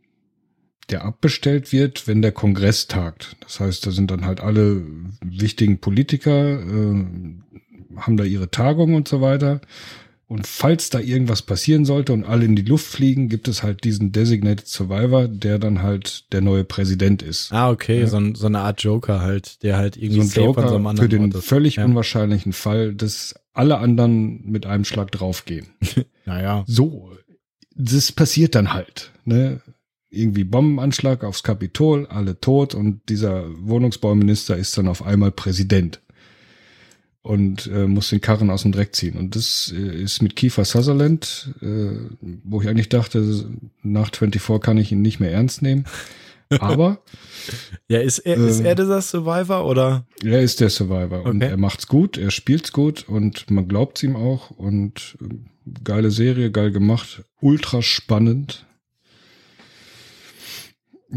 der 0.90 1.04
abbestellt 1.04 1.72
wird, 1.72 2.06
wenn 2.06 2.22
der 2.22 2.32
Kongress 2.32 2.86
tagt. 2.86 3.36
Das 3.40 3.60
heißt, 3.60 3.86
da 3.86 3.90
sind 3.90 4.10
dann 4.10 4.26
halt 4.26 4.40
alle 4.40 4.82
wichtigen 5.24 5.78
Politiker, 5.78 6.60
äh, 6.60 7.04
haben 7.96 8.16
da 8.16 8.24
ihre 8.24 8.50
Tagung 8.50 8.94
und 8.94 9.08
so 9.08 9.20
weiter. 9.20 9.60
Und 10.26 10.46
falls 10.46 10.88
da 10.90 11.00
irgendwas 11.00 11.42
passieren 11.42 11.84
sollte 11.84 12.12
und 12.14 12.24
alle 12.24 12.46
in 12.46 12.56
die 12.56 12.62
Luft 12.62 12.86
fliegen, 12.86 13.28
gibt 13.28 13.46
es 13.46 13.62
halt 13.62 13.84
diesen 13.84 14.10
Designated 14.10 14.66
Survivor, 14.66 15.28
der 15.28 15.58
dann 15.58 15.82
halt 15.82 16.32
der 16.32 16.40
neue 16.40 16.64
Präsident 16.64 17.22
ist. 17.22 17.52
Ah, 17.52 17.70
okay, 17.70 18.00
Ja. 18.00 18.06
so, 18.06 18.16
ein, 18.16 18.34
so 18.34 18.46
eine 18.46 18.60
Art 18.60 18.82
Joker 18.82 19.20
halt, 19.20 19.62
der 19.62 19.76
halt 19.76 19.96
irgendwie 19.96 20.16
so 20.16 20.20
ein 20.22 20.28
so 20.28 20.40
Joker 20.46 20.72
anderen 20.72 20.96
für 20.96 21.08
den 21.08 21.34
Ort 21.34 21.44
völlig 21.44 21.76
Ja. 21.76 21.84
unwahrscheinlichen 21.84 22.52
Fall, 22.54 22.94
dass 22.94 23.34
alle 23.52 23.78
anderen 23.78 24.42
mit 24.50 24.66
einem 24.66 24.84
Schlag 24.84 25.12
draufgehen. 25.12 25.66
Naja, 26.26 26.64
So, 26.66 27.12
das 27.76 28.10
passiert 28.10 28.54
dann 28.54 28.72
halt. 28.72 29.12
Ne? 29.26 29.60
Irgendwie 30.14 30.44
Bombenanschlag 30.44 31.24
aufs 31.24 31.42
Kapitol, 31.42 32.06
alle 32.06 32.40
tot 32.40 32.74
und 32.74 33.00
dieser 33.08 33.44
Wohnungsbauminister 33.60 34.56
ist 34.56 34.76
dann 34.78 34.88
auf 34.88 35.04
einmal 35.04 35.30
Präsident 35.30 36.00
und 37.22 37.66
äh, 37.68 37.86
muss 37.86 38.10
den 38.10 38.20
Karren 38.20 38.50
aus 38.50 38.62
dem 38.62 38.72
Dreck 38.72 38.94
ziehen. 38.94 39.16
Und 39.16 39.34
das 39.34 39.72
äh, 39.74 40.02
ist 40.02 40.22
mit 40.22 40.36
Kiefer 40.36 40.64
Sutherland, 40.64 41.54
äh, 41.62 41.96
wo 42.44 42.60
ich 42.60 42.68
eigentlich 42.68 42.90
dachte, 42.90 43.46
nach 43.82 44.10
24 44.14 44.60
kann 44.60 44.76
ich 44.78 44.92
ihn 44.92 45.00
nicht 45.02 45.20
mehr 45.20 45.32
ernst 45.32 45.62
nehmen. 45.62 45.86
Aber 46.60 46.98
ja, 47.88 48.00
ist 48.00 48.18
er, 48.20 48.36
ist 48.36 48.60
Ähm. 48.60 48.66
er 48.66 48.74
dieser 48.74 49.00
Survivor 49.00 49.64
oder? 49.66 50.06
er 50.22 50.42
ist 50.42 50.60
der 50.60 50.68
Survivor 50.68 51.24
und 51.24 51.42
Okay. 51.42 51.50
er 51.50 51.56
macht's 51.56 51.86
gut, 51.86 52.18
er 52.18 52.30
spielt's 52.30 52.70
gut 52.72 53.08
und 53.08 53.50
man 53.50 53.66
glaubt's 53.66 54.02
ihm 54.02 54.14
auch 54.14 54.50
und 54.50 55.16
äh, 55.22 55.34
geile 55.82 56.10
Serie, 56.10 56.50
geil 56.50 56.70
gemacht, 56.70 57.24
ultra 57.40 57.80
spannend. 57.80 58.66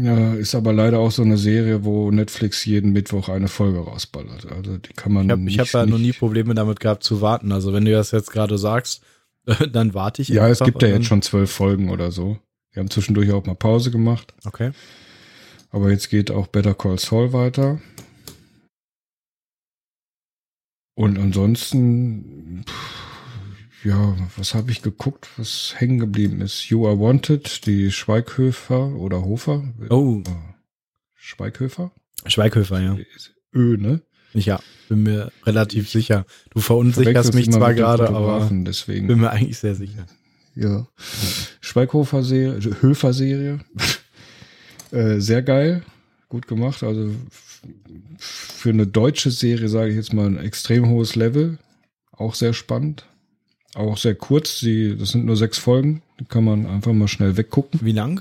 Ja, 0.00 0.34
ist 0.34 0.54
aber 0.54 0.72
leider 0.72 0.98
auch 0.98 1.10
so 1.10 1.22
eine 1.22 1.36
Serie, 1.36 1.84
wo 1.84 2.10
Netflix 2.10 2.64
jeden 2.64 2.92
Mittwoch 2.92 3.28
eine 3.28 3.48
Folge 3.48 3.80
rausballert. 3.80 4.46
Also 4.52 4.78
die 4.78 4.92
kann 4.92 5.12
man 5.12 5.26
Ich 5.26 5.30
habe 5.32 5.42
nicht, 5.42 5.54
ich 5.54 5.60
hab 5.60 5.72
ja 5.72 5.86
noch 5.86 5.98
nie 5.98 6.12
Probleme 6.12 6.54
damit 6.54 6.80
gehabt 6.80 7.02
zu 7.02 7.20
warten. 7.20 7.50
Also 7.52 7.72
wenn 7.72 7.84
du 7.84 7.90
das 7.90 8.12
jetzt 8.12 8.30
gerade 8.30 8.58
sagst, 8.58 9.02
dann 9.72 9.94
warte 9.94 10.22
ich. 10.22 10.28
Ja, 10.28 10.46
es 10.48 10.60
gibt 10.60 10.82
ja 10.82 10.88
jetzt 10.88 11.06
schon 11.06 11.22
zwölf 11.22 11.50
Folgen 11.50 11.90
oder 11.90 12.12
so. 12.12 12.38
Wir 12.72 12.80
haben 12.80 12.90
zwischendurch 12.90 13.32
auch 13.32 13.44
mal 13.46 13.54
Pause 13.54 13.90
gemacht, 13.90 14.34
Okay. 14.44 14.70
aber 15.70 15.90
jetzt 15.90 16.10
geht 16.10 16.30
auch 16.30 16.46
Better 16.46 16.74
Call 16.74 16.98
Saul 16.98 17.32
weiter. 17.32 17.80
Und 20.94 21.18
ansonsten, 21.18 22.64
pff, 22.68 22.97
ja, 23.84 24.16
was 24.36 24.54
habe 24.54 24.70
ich 24.70 24.82
geguckt, 24.82 25.28
was 25.36 25.74
hängen 25.76 25.98
geblieben 25.98 26.40
ist? 26.40 26.68
You 26.68 26.86
Are 26.86 26.98
Wanted, 26.98 27.66
die 27.66 27.90
Schweighöfer 27.90 28.94
oder 28.96 29.22
Hofer? 29.22 29.64
Oh, 29.90 30.22
Schweighöfer? 31.14 31.92
Schweighöfer, 32.26 32.80
ja. 32.80 32.96
Ö, 33.54 33.76
ne? 33.76 34.02
Ja, 34.34 34.60
bin 34.88 35.02
mir 35.04 35.32
relativ 35.44 35.88
sicher. 35.88 36.26
Du 36.50 36.60
verunsicherst 36.60 37.34
mich 37.34 37.50
zwar 37.50 37.74
gerade, 37.74 38.08
aber 38.10 38.48
deswegen. 38.52 39.06
bin 39.06 39.20
mir 39.20 39.30
eigentlich 39.30 39.58
sehr 39.58 39.74
sicher. 39.74 40.06
Ja. 40.54 40.86
Schweighofer-Serie, 41.60 42.60
Höfer-Serie. 42.80 43.60
äh, 44.90 45.20
sehr 45.20 45.42
geil. 45.42 45.82
Gut 46.28 46.46
gemacht. 46.46 46.82
Also 46.82 47.14
für 48.18 48.70
eine 48.70 48.86
deutsche 48.86 49.30
Serie 49.30 49.68
sage 49.68 49.90
ich 49.90 49.96
jetzt 49.96 50.12
mal 50.12 50.26
ein 50.26 50.38
extrem 50.38 50.88
hohes 50.88 51.14
Level. 51.14 51.58
Auch 52.10 52.34
sehr 52.34 52.52
spannend. 52.52 53.06
Auch 53.78 53.96
sehr 53.96 54.16
kurz. 54.16 54.58
Die, 54.58 54.96
das 54.96 55.10
sind 55.10 55.24
nur 55.24 55.36
sechs 55.36 55.56
Folgen. 55.56 56.02
Die 56.18 56.24
kann 56.24 56.42
man 56.42 56.66
einfach 56.66 56.92
mal 56.92 57.06
schnell 57.06 57.36
weggucken. 57.36 57.78
Wie 57.84 57.92
lang? 57.92 58.20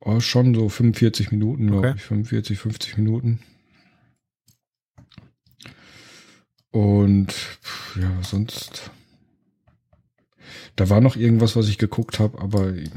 Oh, 0.00 0.20
schon 0.20 0.54
so 0.54 0.68
45 0.68 1.32
Minuten, 1.32 1.68
glaube 1.68 1.88
Okay. 1.88 1.96
ich. 1.96 2.02
45, 2.02 2.58
50 2.58 2.98
Minuten. 2.98 3.40
Und 6.70 7.34
ja, 7.98 8.10
sonst. 8.22 8.90
Da 10.76 10.90
war 10.90 11.00
noch 11.00 11.16
irgendwas, 11.16 11.56
was 11.56 11.68
ich 11.68 11.78
geguckt 11.78 12.18
habe, 12.20 12.38
aber 12.40 12.74
ich 12.74 12.90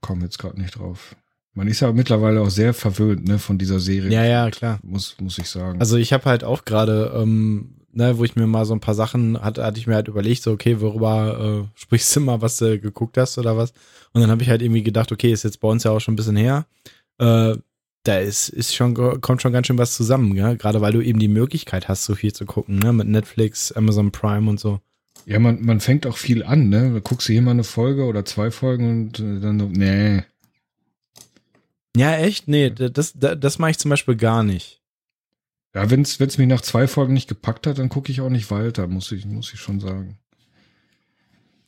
komme 0.00 0.24
jetzt 0.24 0.38
gerade 0.38 0.58
nicht 0.58 0.78
drauf. 0.78 1.14
Man 1.52 1.68
ist 1.68 1.80
ja 1.80 1.92
mittlerweile 1.92 2.40
auch 2.40 2.50
sehr 2.50 2.72
verwöhnt 2.72 3.28
ne, 3.28 3.38
von 3.38 3.58
dieser 3.58 3.80
Serie. 3.80 4.10
Ja, 4.10 4.24
ja, 4.24 4.50
klar. 4.50 4.78
Muss, 4.82 5.16
muss 5.20 5.36
ich 5.36 5.48
sagen. 5.48 5.78
Also 5.78 5.96
ich 5.98 6.14
habe 6.14 6.24
halt 6.24 6.42
auch 6.42 6.64
gerade, 6.64 7.12
ähm, 7.14 7.77
ne, 7.92 8.18
wo 8.18 8.24
ich 8.24 8.36
mir 8.36 8.46
mal 8.46 8.64
so 8.64 8.74
ein 8.74 8.80
paar 8.80 8.94
Sachen 8.94 9.40
hatte, 9.40 9.64
hatte 9.64 9.78
ich 9.78 9.86
mir 9.86 9.94
halt 9.94 10.08
überlegt, 10.08 10.42
so, 10.42 10.52
okay, 10.52 10.80
worüber 10.80 11.66
äh, 11.66 11.68
sprichst 11.80 12.14
du 12.16 12.20
mal, 12.20 12.40
was 12.40 12.58
du 12.58 12.78
geguckt 12.78 13.16
hast 13.16 13.38
oder 13.38 13.56
was? 13.56 13.72
Und 14.12 14.20
dann 14.20 14.30
habe 14.30 14.42
ich 14.42 14.48
halt 14.48 14.62
irgendwie 14.62 14.82
gedacht, 14.82 15.12
okay, 15.12 15.32
ist 15.32 15.44
jetzt 15.44 15.60
bei 15.60 15.68
uns 15.68 15.84
ja 15.84 15.90
auch 15.90 16.00
schon 16.00 16.14
ein 16.14 16.16
bisschen 16.16 16.36
her. 16.36 16.66
Äh, 17.18 17.56
da 18.04 18.18
ist, 18.18 18.48
ist 18.48 18.74
schon, 18.74 18.94
kommt 19.20 19.42
schon 19.42 19.52
ganz 19.52 19.66
schön 19.66 19.76
was 19.76 19.94
zusammen, 19.94 20.34
ja? 20.34 20.54
gerade 20.54 20.80
weil 20.80 20.92
du 20.92 21.02
eben 21.02 21.18
die 21.18 21.28
Möglichkeit 21.28 21.88
hast, 21.88 22.04
so 22.04 22.14
viel 22.14 22.32
zu 22.32 22.46
gucken, 22.46 22.78
ne? 22.78 22.92
Mit 22.92 23.08
Netflix, 23.08 23.72
Amazon 23.72 24.12
Prime 24.12 24.48
und 24.48 24.58
so. 24.58 24.80
ja, 25.26 25.38
man, 25.38 25.60
man 25.62 25.80
fängt 25.80 26.06
auch 26.06 26.16
viel 26.16 26.42
an, 26.42 26.68
ne? 26.68 26.92
Da 26.94 27.00
guckst 27.00 27.28
du 27.28 27.32
hier 27.32 27.42
mal 27.42 27.50
eine 27.50 27.64
Folge 27.64 28.04
oder 28.04 28.24
zwei 28.24 28.50
Folgen 28.50 28.88
und 28.90 29.20
äh, 29.20 29.40
dann 29.40 29.58
so, 29.58 29.66
nee. 29.66 30.22
Ja, 31.96 32.16
echt? 32.16 32.48
Nee, 32.48 32.70
das, 32.70 33.12
das, 33.14 33.38
das 33.38 33.58
mache 33.58 33.72
ich 33.72 33.78
zum 33.78 33.90
Beispiel 33.90 34.16
gar 34.16 34.42
nicht. 34.42 34.77
Ja, 35.74 35.90
wenn 35.90 36.02
es 36.02 36.18
mich 36.18 36.48
nach 36.48 36.60
zwei 36.62 36.88
Folgen 36.88 37.12
nicht 37.12 37.28
gepackt 37.28 37.66
hat, 37.66 37.78
dann 37.78 37.88
gucke 37.88 38.10
ich 38.10 38.20
auch 38.20 38.30
nicht 38.30 38.50
weiter, 38.50 38.86
muss 38.86 39.12
ich, 39.12 39.26
muss 39.26 39.52
ich 39.52 39.60
schon 39.60 39.80
sagen. 39.80 40.18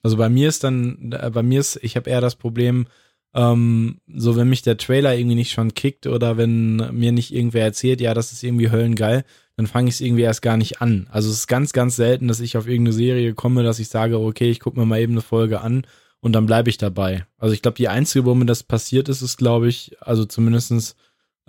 Also 0.03 0.17
bei 0.17 0.29
mir 0.29 0.49
ist 0.49 0.65
dann, 0.65 1.13
äh, 1.13 1.31
bei 1.31 1.43
mir 1.43 1.61
ist, 1.61 1.79
ich 1.83 1.97
habe 1.97 2.09
eher 2.09 2.21
das 2.21 2.37
Problem, 2.37 2.87
ähm, 3.35 4.01
so 4.09 4.37
wenn 4.37 4.49
mich 4.49 4.63
der 4.63 4.77
Trailer 4.77 5.15
irgendwie 5.15 5.37
nicht 5.37 5.53
schon 5.53 5.75
kickt 5.75 6.07
oder 6.07 6.37
wenn 6.37 6.77
mir 6.93 7.13
nicht 7.13 7.33
irgendwer 7.33 7.65
erzählt, 7.65 8.01
ja, 8.01 8.15
das 8.15 8.33
ist 8.33 8.43
irgendwie 8.43 8.71
höllengeil, 8.71 9.25
dann 9.57 9.67
fange 9.67 9.89
ich 9.89 9.97
es 9.97 10.01
irgendwie 10.01 10.23
erst 10.23 10.43
gar 10.43 10.57
nicht 10.57 10.81
an. 10.81 11.07
Also 11.11 11.29
es 11.31 11.37
ist 11.37 11.47
ganz, 11.47 11.73
ganz 11.73 11.97
selten, 11.97 12.29
dass 12.29 12.41
ich 12.41 12.57
auf 12.57 12.67
irgendeine 12.67 12.95
Serie 12.95 13.35
komme, 13.35 13.63
dass 13.63 13.79
ich 13.79 13.89
sage, 13.89 14.19
okay, 14.19 14.51
ich 14.51 14.61
gucke 14.61 14.79
mir 14.81 14.87
mal 14.87 15.01
eben 15.01 15.13
eine 15.13 15.21
Folge 15.21 15.61
an 15.61 15.87
und 16.21 16.33
dann 16.33 16.47
bleibe 16.47 16.71
ich 16.71 16.79
dabei. 16.79 17.27
Also 17.39 17.55
ich 17.55 17.63
glaube, 17.63 17.77
die 17.77 17.89
einzige, 17.89 18.25
wo 18.25 18.35
mir 18.35 18.47
das 18.47 18.63
passiert 18.63 19.09
ist, 19.09 19.23
ist, 19.23 19.37
glaube 19.37 19.69
ich, 19.69 19.97
also 20.01 20.25
zumindestens 20.25 20.97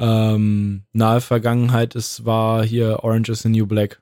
ähm, 0.01 0.83
nahe 0.93 1.21
Vergangenheit, 1.21 1.95
es 1.95 2.25
war 2.25 2.65
hier 2.65 3.03
Orange 3.03 3.29
is 3.29 3.43
the 3.43 3.49
New 3.49 3.67
Black. 3.67 4.01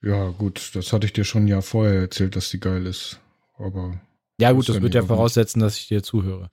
Ja, 0.00 0.28
gut, 0.28 0.70
das 0.74 0.92
hatte 0.92 1.06
ich 1.06 1.12
dir 1.12 1.24
schon 1.24 1.44
ein 1.44 1.48
Jahr 1.48 1.62
vorher 1.62 2.00
erzählt, 2.00 2.36
dass 2.36 2.48
die 2.50 2.60
geil 2.60 2.86
ist. 2.86 3.18
Aber. 3.58 4.00
Ja, 4.40 4.52
gut, 4.52 4.68
das 4.68 4.80
wird 4.80 4.94
ja 4.94 5.02
voraussetzen, 5.02 5.60
dass 5.60 5.76
ich 5.78 5.88
dir 5.88 6.02
zuhöre. 6.02 6.50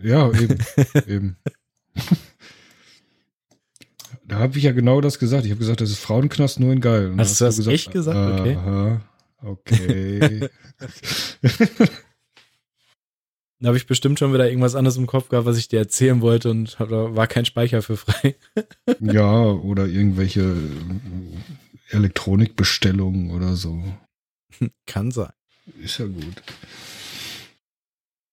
Ja, 0.00 0.30
eben. 0.40 0.58
eben. 1.06 1.36
da 4.24 4.38
habe 4.38 4.56
ich 4.56 4.64
ja 4.64 4.72
genau 4.72 5.02
das 5.02 5.18
gesagt. 5.18 5.44
Ich 5.44 5.50
habe 5.50 5.58
gesagt, 5.58 5.82
das 5.82 5.90
ist 5.90 5.98
Frauenknast 5.98 6.58
nur 6.58 6.72
in 6.72 6.80
geil. 6.80 7.10
Und 7.10 7.20
hast, 7.20 7.32
hast 7.32 7.40
du 7.40 7.44
das 7.44 7.56
gesagt, 7.56 7.74
echt 7.74 7.92
gesagt? 7.92 8.40
Okay. 8.40 8.56
Aha, 8.56 9.00
okay. 9.42 10.48
Da 13.58 13.68
habe 13.68 13.78
ich 13.78 13.86
bestimmt 13.86 14.18
schon 14.18 14.34
wieder 14.34 14.48
irgendwas 14.48 14.74
anderes 14.74 14.98
im 14.98 15.06
Kopf 15.06 15.28
gehabt, 15.28 15.46
was 15.46 15.56
ich 15.56 15.68
dir 15.68 15.78
erzählen 15.78 16.20
wollte 16.20 16.50
und 16.50 16.76
da 16.78 17.16
war 17.16 17.26
kein 17.26 17.46
Speicher 17.46 17.80
für 17.80 17.96
frei. 17.96 18.36
ja, 19.00 19.44
oder 19.44 19.86
irgendwelche 19.86 20.54
Elektronikbestellungen 21.88 23.30
oder 23.30 23.56
so. 23.56 23.82
Kann 24.86 25.10
sein. 25.10 25.32
Ist 25.82 25.98
ja 25.98 26.06
gut. 26.06 26.42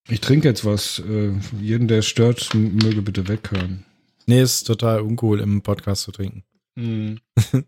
Ich 0.10 0.20
trinke 0.20 0.50
jetzt 0.50 0.66
was. 0.66 1.00
Äh, 1.00 1.32
jeden, 1.60 1.88
der 1.88 2.00
es 2.00 2.08
stört, 2.08 2.54
möge 2.54 3.02
bitte 3.02 3.28
weghören. 3.30 3.86
Nee, 4.26 4.42
ist 4.42 4.66
total 4.66 5.02
uncool, 5.02 5.40
im 5.40 5.62
Podcast 5.62 6.04
zu 6.04 6.12
trinken. 6.12 6.44
Mm. 6.76 7.16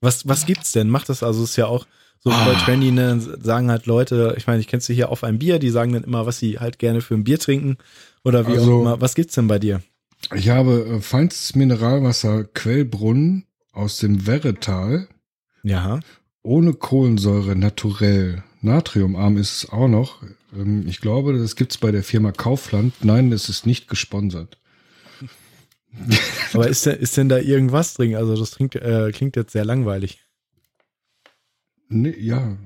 was, 0.00 0.26
was 0.26 0.46
gibt's 0.46 0.72
denn? 0.72 0.90
Macht 0.90 1.08
das 1.08 1.22
also, 1.22 1.44
ist 1.44 1.56
ja 1.56 1.66
auch 1.66 1.86
so 2.24 2.32
ah. 2.32 2.46
bei 2.46 2.54
Trendy, 2.54 2.90
ne, 2.90 3.20
sagen 3.20 3.70
halt 3.70 3.84
Leute, 3.84 4.34
ich 4.38 4.46
meine, 4.46 4.60
ich 4.60 4.66
kennst 4.66 4.88
du 4.88 4.94
hier 4.94 5.10
auf 5.10 5.24
ein 5.24 5.38
Bier, 5.38 5.58
die 5.58 5.68
sagen 5.68 5.92
dann 5.92 6.04
immer, 6.04 6.24
was 6.24 6.38
sie 6.38 6.58
halt 6.58 6.78
gerne 6.78 7.02
für 7.02 7.14
ein 7.14 7.24
Bier 7.24 7.38
trinken 7.38 7.76
oder 8.24 8.46
wie 8.46 8.52
also, 8.52 8.76
auch 8.76 8.80
immer. 8.80 9.00
Was 9.00 9.14
gibt's 9.14 9.34
denn 9.34 9.46
bei 9.46 9.58
dir? 9.58 9.82
Ich 10.34 10.48
habe 10.48 10.86
äh, 10.86 11.00
feinstes 11.00 11.54
Mineralwasser 11.54 12.44
Quellbrunnen 12.44 13.44
aus 13.72 13.98
dem 13.98 14.26
Werretal. 14.26 15.06
Ja. 15.62 16.00
Ohne 16.42 16.72
Kohlensäure, 16.72 17.56
naturell. 17.56 18.42
Natriumarm 18.62 19.36
ist 19.36 19.64
es 19.64 19.70
auch 19.70 19.88
noch. 19.88 20.22
Ähm, 20.56 20.86
ich 20.86 21.02
glaube, 21.02 21.36
das 21.36 21.56
gibt's 21.56 21.76
bei 21.76 21.92
der 21.92 22.02
Firma 22.02 22.32
Kaufland. 22.32 22.94
Nein, 23.02 23.32
es 23.32 23.50
ist 23.50 23.66
nicht 23.66 23.86
gesponsert. 23.86 24.58
Aber 26.54 26.68
ist 26.68 26.86
denn, 26.86 26.96
ist 26.96 27.16
denn 27.18 27.28
da 27.28 27.38
irgendwas 27.38 27.94
drin? 27.94 28.16
Also 28.16 28.34
das 28.34 28.56
klingt, 28.56 28.74
äh, 28.76 29.12
klingt 29.12 29.36
jetzt 29.36 29.52
sehr 29.52 29.64
langweilig. 29.64 30.23
Nee, 31.94 32.16
ja. 32.18 32.56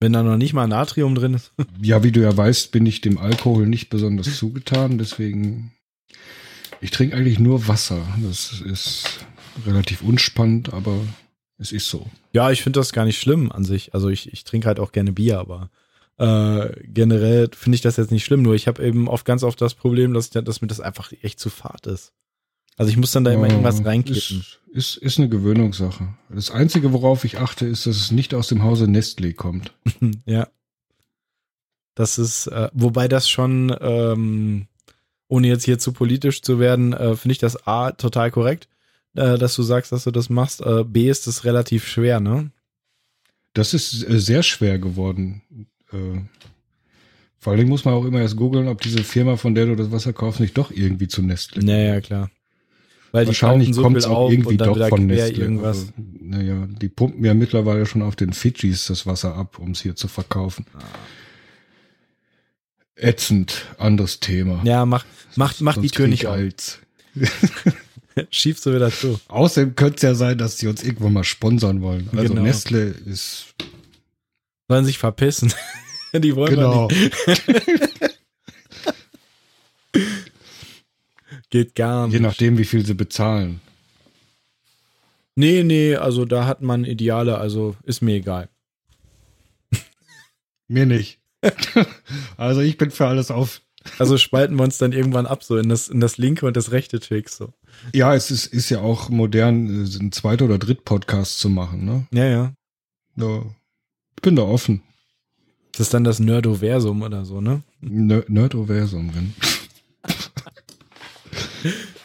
Wenn 0.00 0.12
da 0.12 0.22
noch 0.22 0.36
nicht 0.36 0.52
mal 0.52 0.66
Natrium 0.66 1.14
drin 1.14 1.34
ist. 1.34 1.52
Ja, 1.80 2.02
wie 2.02 2.12
du 2.12 2.20
ja 2.20 2.36
weißt, 2.36 2.72
bin 2.72 2.84
ich 2.86 3.00
dem 3.00 3.18
Alkohol 3.18 3.66
nicht 3.66 3.90
besonders 3.90 4.36
zugetan. 4.36 4.98
Deswegen 4.98 5.72
ich 6.84 6.90
trinke 6.90 7.16
eigentlich 7.16 7.38
nur 7.38 7.66
Wasser. 7.66 8.06
Das 8.22 8.60
ist 8.60 9.24
relativ 9.66 10.02
unspannend, 10.02 10.74
aber 10.74 11.00
es 11.56 11.72
ist 11.72 11.88
so. 11.88 12.06
Ja, 12.34 12.50
ich 12.50 12.62
finde 12.62 12.78
das 12.78 12.92
gar 12.92 13.06
nicht 13.06 13.18
schlimm 13.18 13.50
an 13.50 13.64
sich. 13.64 13.94
Also 13.94 14.10
ich, 14.10 14.30
ich 14.32 14.44
trinke 14.44 14.66
halt 14.66 14.78
auch 14.78 14.92
gerne 14.92 15.12
Bier, 15.12 15.38
aber 15.38 15.70
äh, 16.18 16.70
generell 16.82 17.48
finde 17.56 17.76
ich 17.76 17.80
das 17.80 17.96
jetzt 17.96 18.10
nicht 18.10 18.24
schlimm. 18.24 18.42
Nur 18.42 18.54
ich 18.54 18.68
habe 18.68 18.84
eben 18.84 19.08
oft 19.08 19.24
ganz 19.24 19.42
oft 19.42 19.60
das 19.62 19.74
Problem, 19.74 20.12
dass, 20.12 20.28
dass 20.28 20.60
mir 20.60 20.68
das 20.68 20.80
einfach 20.80 21.10
echt 21.22 21.40
zu 21.40 21.48
fad 21.48 21.86
ist. 21.86 22.12
Also 22.76 22.90
ich 22.90 22.96
muss 22.96 23.12
dann 23.12 23.24
da 23.24 23.32
immer 23.32 23.48
irgendwas 23.48 23.84
reinkippen. 23.84 24.40
Ist, 24.40 24.60
ist, 24.72 24.96
ist 24.96 25.18
eine 25.18 25.28
Gewöhnungssache. 25.28 26.08
Das 26.28 26.50
Einzige, 26.50 26.92
worauf 26.92 27.24
ich 27.24 27.38
achte, 27.38 27.66
ist, 27.66 27.86
dass 27.86 27.96
es 27.96 28.10
nicht 28.10 28.34
aus 28.34 28.48
dem 28.48 28.62
Hause 28.62 28.86
Nestlé 28.86 29.34
kommt. 29.34 29.72
ja. 30.26 30.48
Das 31.94 32.18
ist, 32.18 32.48
äh, 32.48 32.70
wobei 32.72 33.06
das 33.06 33.28
schon 33.28 33.74
ähm, 33.80 34.66
ohne 35.28 35.48
jetzt 35.48 35.64
hier 35.64 35.78
zu 35.78 35.92
politisch 35.92 36.42
zu 36.42 36.58
werden, 36.58 36.92
äh, 36.92 37.16
finde 37.16 37.32
ich 37.32 37.38
das 37.38 37.66
A 37.66 37.92
total 37.92 38.30
korrekt, 38.30 38.68
äh, 39.14 39.38
dass 39.38 39.54
du 39.54 39.62
sagst, 39.62 39.92
dass 39.92 40.04
du 40.04 40.10
das 40.10 40.28
machst. 40.28 40.60
Äh, 40.60 40.84
B 40.84 41.08
ist 41.08 41.26
es 41.26 41.44
relativ 41.44 41.86
schwer, 41.86 42.20
ne? 42.20 42.50
Das 43.52 43.74
ist 43.74 44.08
äh, 44.08 44.18
sehr 44.18 44.42
schwer 44.42 44.78
geworden. 44.78 45.42
Äh, 45.92 46.20
vor 47.38 47.52
allem 47.52 47.68
muss 47.68 47.84
man 47.84 47.94
auch 47.94 48.04
immer 48.04 48.20
erst 48.20 48.36
googeln, 48.36 48.68
ob 48.68 48.80
diese 48.80 49.04
Firma, 49.04 49.36
von 49.36 49.54
der 49.54 49.66
du 49.66 49.76
das 49.76 49.90
Wasser 49.90 50.12
kaufst, 50.12 50.40
nicht 50.40 50.56
doch 50.56 50.70
irgendwie 50.70 51.08
zu 51.08 51.22
Nestle. 51.22 51.64
Naja, 51.64 52.00
klar. 52.00 52.30
Weil 53.14 53.26
Wahrscheinlich 53.28 53.74
so 53.74 53.82
kommt 53.82 53.96
es 53.96 54.06
auch 54.06 54.28
irgendwie 54.28 54.56
doch 54.56 54.88
von 54.88 55.06
Nestle. 55.06 55.44
Irgendwas. 55.44 55.78
Also, 55.78 55.92
naja, 56.20 56.66
die 56.66 56.88
pumpen 56.88 57.24
ja 57.24 57.32
mittlerweile 57.32 57.86
schon 57.86 58.02
auf 58.02 58.16
den 58.16 58.32
Fidschis 58.32 58.86
das 58.86 59.06
Wasser 59.06 59.36
ab, 59.36 59.58
um 59.58 59.70
es 59.70 59.82
hier 59.82 59.94
zu 59.94 60.08
verkaufen. 60.08 60.66
Ah 60.74 60.82
ätzend, 62.96 63.66
anderes 63.78 64.20
Thema. 64.20 64.60
Ja, 64.64 64.86
mach, 64.86 65.04
mach, 65.36 65.60
mach 65.60 65.76
die 65.76 65.90
Tür 65.90 66.06
nicht 66.06 66.26
alt. 66.26 66.80
Schiebst 68.30 68.64
du 68.66 68.74
wieder 68.74 68.90
zu. 68.90 69.18
Außerdem 69.28 69.74
könnte 69.74 69.96
es 69.96 70.02
ja 70.02 70.14
sein, 70.14 70.38
dass 70.38 70.56
die 70.56 70.68
uns 70.68 70.82
irgendwann 70.84 71.12
mal 71.12 71.24
sponsern 71.24 71.82
wollen. 71.82 72.08
Also 72.12 72.28
genau. 72.34 72.42
Nestle 72.42 72.82
ist. 72.82 73.54
Sollen 74.68 74.84
sich 74.84 74.98
verpissen. 74.98 75.52
die 76.12 76.36
wollen 76.36 76.54
genau. 76.54 76.88
nicht. 76.88 77.12
Geht 81.54 81.76
gar 81.76 82.08
nicht. 82.08 82.14
Je 82.14 82.18
nachdem, 82.18 82.58
wie 82.58 82.64
viel 82.64 82.84
sie 82.84 82.94
bezahlen. 82.94 83.60
Nee, 85.36 85.62
nee, 85.62 85.94
also 85.94 86.24
da 86.24 86.46
hat 86.48 86.62
man 86.62 86.84
Ideale, 86.84 87.38
also 87.38 87.76
ist 87.84 88.02
mir 88.02 88.16
egal. 88.16 88.48
Mir 90.66 90.84
nicht. 90.84 91.20
also 92.36 92.60
ich 92.60 92.76
bin 92.76 92.90
für 92.90 93.06
alles 93.06 93.30
auf. 93.30 93.60
Also 94.00 94.18
spalten 94.18 94.56
wir 94.56 94.64
uns 94.64 94.78
dann 94.78 94.90
irgendwann 94.90 95.26
ab, 95.26 95.44
so 95.44 95.56
in 95.56 95.68
das, 95.68 95.86
in 95.86 96.00
das 96.00 96.18
linke 96.18 96.44
und 96.44 96.56
das 96.56 96.72
rechte 96.72 96.98
Twix, 96.98 97.36
so. 97.36 97.52
Ja, 97.92 98.16
es 98.16 98.32
ist, 98.32 98.46
ist 98.46 98.70
ja 98.70 98.80
auch 98.80 99.08
modern, 99.08 99.84
äh, 99.84 99.98
ein 100.00 100.10
zweiter 100.10 100.46
oder 100.46 100.58
dritt 100.58 100.84
Podcast 100.84 101.38
zu 101.38 101.48
machen, 101.48 101.84
ne? 101.84 102.08
Ja, 102.12 102.24
ja. 102.24 102.52
ja. 103.14 103.42
Ich 104.16 104.22
bin 104.22 104.34
da 104.34 104.42
offen. 104.42 104.82
Das 105.70 105.82
ist 105.82 105.94
dann 105.94 106.02
das 106.02 106.18
Nerdoversum 106.18 107.02
oder 107.02 107.24
so, 107.24 107.40
ne? 107.40 107.62
Ner 107.80 108.24
Nerdoversum, 108.26 109.14
wenn. 109.14 109.34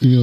Ja. 0.00 0.22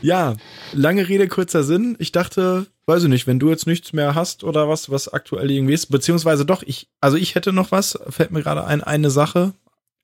Ja, 0.00 0.36
lange 0.72 1.08
Rede, 1.08 1.28
kurzer 1.28 1.64
Sinn. 1.64 1.96
Ich 1.98 2.12
dachte, 2.12 2.66
weiß 2.86 3.04
ich 3.04 3.08
nicht, 3.08 3.26
wenn 3.26 3.38
du 3.38 3.50
jetzt 3.50 3.66
nichts 3.66 3.92
mehr 3.92 4.14
hast 4.14 4.44
oder 4.44 4.68
was, 4.68 4.90
was 4.90 5.08
aktuell 5.08 5.50
irgendwie 5.50 5.74
ist, 5.74 5.86
beziehungsweise 5.86 6.44
doch, 6.44 6.62
ich, 6.62 6.88
also 7.00 7.16
ich 7.16 7.34
hätte 7.34 7.52
noch 7.52 7.70
was, 7.72 7.98
fällt 8.08 8.30
mir 8.30 8.42
gerade 8.42 8.64
ein, 8.64 8.82
eine 8.82 9.10
Sache. 9.10 9.52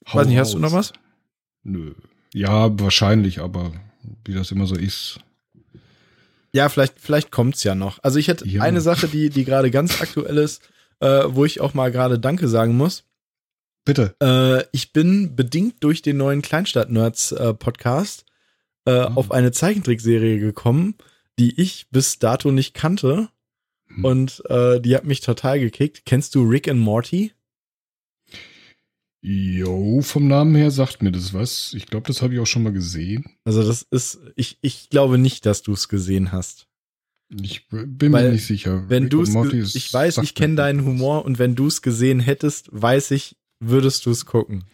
Hau 0.07 0.19
weiß 0.19 0.27
nicht, 0.27 0.39
hast 0.39 0.55
du 0.55 0.59
noch 0.59 0.73
was? 0.73 0.93
Nö. 1.63 1.93
Ja, 2.33 2.79
wahrscheinlich, 2.79 3.41
aber 3.41 3.73
wie 4.25 4.35
das 4.35 4.51
immer 4.51 4.67
so 4.67 4.75
ist. 4.75 5.21
Ja, 6.53 6.69
vielleicht, 6.69 6.95
vielleicht 6.99 7.31
kommt's 7.31 7.63
ja 7.65 7.75
noch. 7.75 7.99
Also 8.03 8.19
ich 8.19 8.29
hätte 8.29 8.47
ja. 8.49 8.63
eine 8.63 8.81
Sache, 8.81 9.09
die, 9.09 9.31
die 9.31 9.45
gerade 9.45 9.71
ganz 9.71 10.01
aktuell 10.01 10.39
ist, 10.39 10.63
äh, 11.01 11.25
wo 11.27 11.45
ich 11.45 11.61
auch 11.61 11.75
mal 11.75 11.93
gerade 11.93 12.19
Danke 12.19 12.49
sagen 12.49 12.77
muss. 12.77 13.05
Bitte. 13.85 14.15
Äh, 14.23 14.65
ich 14.73 14.93
bin 14.93 15.37
bedingt 15.37 15.77
durch 15.81 16.03
den 16.03 16.17
neuen 16.17 16.43
Kleinstadt-Nerds-Podcast 16.43 18.25
äh, 18.89 19.11
mhm. 19.11 19.19
auf 19.19 19.31
eine 19.31 19.53
Zeichentrickserie 19.53 20.39
gekommen, 20.39 20.95
die 21.39 21.61
ich 21.61 21.89
bis 21.91 22.19
dato 22.19 22.51
nicht 22.51 22.75
kannte. 22.75 23.29
Hm. 23.89 24.05
Und 24.05 24.43
äh, 24.49 24.81
die 24.81 24.97
hat 24.97 25.05
mich 25.05 25.21
total 25.21 25.61
gekickt. 25.61 26.05
Kennst 26.07 26.35
du 26.35 26.43
Rick 26.43 26.69
and 26.69 26.81
Morty? 26.81 27.33
Jo, 29.21 30.01
vom 30.01 30.29
Namen 30.29 30.55
her 30.55 30.71
sagt 30.71 31.03
mir 31.03 31.13
das 31.13 31.35
was. 31.35 31.75
Ich 31.75 31.87
glaube, 31.87 32.07
das 32.07 32.23
habe 32.23 32.35
ich 32.35 32.41
auch 32.41 32.47
schon 32.47 32.63
mal 32.63 32.73
gesehen. 32.73 33.25
Also 33.45 33.67
das 33.67 33.83
ist, 33.83 34.21
ich, 34.37 34.59
ich 34.63 34.91
glaube 34.91 35.19
nicht, 35.19 35.45
dass 35.45 35.63
du 35.63 35.73
es 35.73 35.89
gesehen 35.89 36.33
hast. 36.33 36.67
Ich 37.29 37.69
bin 37.69 38.13
Weil, 38.13 38.25
mir 38.25 38.33
nicht 38.33 38.47
sicher. 38.47 38.89
Wenn 38.89 39.11
du 39.11 39.23
es, 39.23 39.75
ich 39.75 39.93
weiß, 39.93 40.19
ich 40.19 40.35
kenne 40.35 40.55
deinen 40.55 40.85
Humor 40.85 41.27
und 41.27 41.39
wenn 41.39 41.55
du 41.55 41.67
es 41.67 41.83
gesehen 41.83 42.21
hättest, 42.21 42.69
weiß 42.71 43.11
ich, 43.11 43.37
würdest 43.61 44.07
du 44.07 44.13
es 44.13 44.25
gucken. 44.25 44.65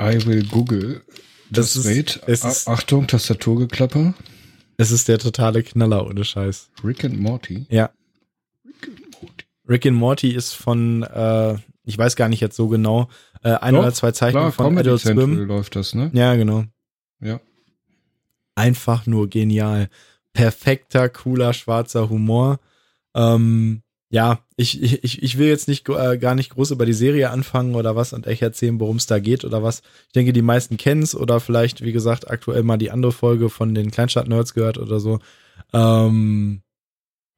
I 0.00 0.24
will 0.24 0.44
Google. 0.44 1.02
Das 1.50 1.74
Just 1.74 1.86
ist. 1.86 2.20
Es 2.26 2.44
ist, 2.44 2.68
Achtung, 2.68 3.06
Tastaturgeklapper. 3.06 4.14
Es 4.76 4.90
ist 4.90 5.08
der 5.08 5.18
totale 5.18 5.62
Knaller, 5.62 6.06
ohne 6.06 6.24
Scheiß. 6.24 6.70
Rick 6.84 7.04
and 7.04 7.20
Morty? 7.20 7.66
Ja. 7.68 7.90
Rick 8.64 8.88
and 8.88 9.22
Morty. 9.22 9.44
Rick 9.68 9.86
and 9.86 9.96
Morty 9.96 10.30
ist 10.30 10.52
von, 10.52 11.02
äh, 11.02 11.56
ich 11.84 11.98
weiß 11.98 12.16
gar 12.16 12.28
nicht 12.28 12.40
jetzt 12.40 12.56
so 12.56 12.68
genau, 12.68 13.08
äh, 13.42 13.54
ein 13.54 13.74
Doch, 13.74 13.80
oder 13.80 13.92
zwei 13.92 14.12
Zeichnungen 14.12 14.52
von 14.52 14.66
Comedy 14.66 14.88
Adult 14.88 15.00
Swim. 15.00 15.36
läuft 15.46 15.76
das, 15.76 15.94
ne? 15.94 16.10
Ja, 16.14 16.34
genau. 16.36 16.64
Ja. 17.20 17.40
Einfach 18.54 19.06
nur 19.06 19.28
genial. 19.28 19.88
Perfekter, 20.32 21.08
cooler, 21.08 21.52
schwarzer 21.52 22.08
Humor. 22.08 22.60
Ähm, 23.14 23.82
ja, 24.10 24.40
ich, 24.56 24.82
ich, 24.82 25.22
ich 25.22 25.38
will 25.38 25.48
jetzt 25.48 25.68
nicht 25.68 25.88
äh, 25.88 26.16
gar 26.18 26.34
nicht 26.34 26.50
groß 26.50 26.70
über 26.70 26.86
die 26.86 26.94
Serie 26.94 27.30
anfangen 27.30 27.74
oder 27.74 27.94
was 27.94 28.12
und 28.12 28.26
echt 28.26 28.40
erzählen, 28.40 28.80
worum 28.80 28.96
es 28.96 29.06
da 29.06 29.18
geht 29.18 29.44
oder 29.44 29.62
was. 29.62 29.82
Ich 30.06 30.12
denke, 30.12 30.32
die 30.32 30.42
meisten 30.42 30.78
kennen 30.78 31.02
es 31.02 31.14
oder 31.14 31.40
vielleicht, 31.40 31.84
wie 31.84 31.92
gesagt, 31.92 32.30
aktuell 32.30 32.62
mal 32.62 32.78
die 32.78 32.90
andere 32.90 33.12
Folge 33.12 33.50
von 33.50 33.74
den 33.74 33.90
Kleinstadt-Nerds 33.90 34.54
gehört 34.54 34.78
oder 34.78 34.98
so. 34.98 35.18
Ähm, 35.74 36.62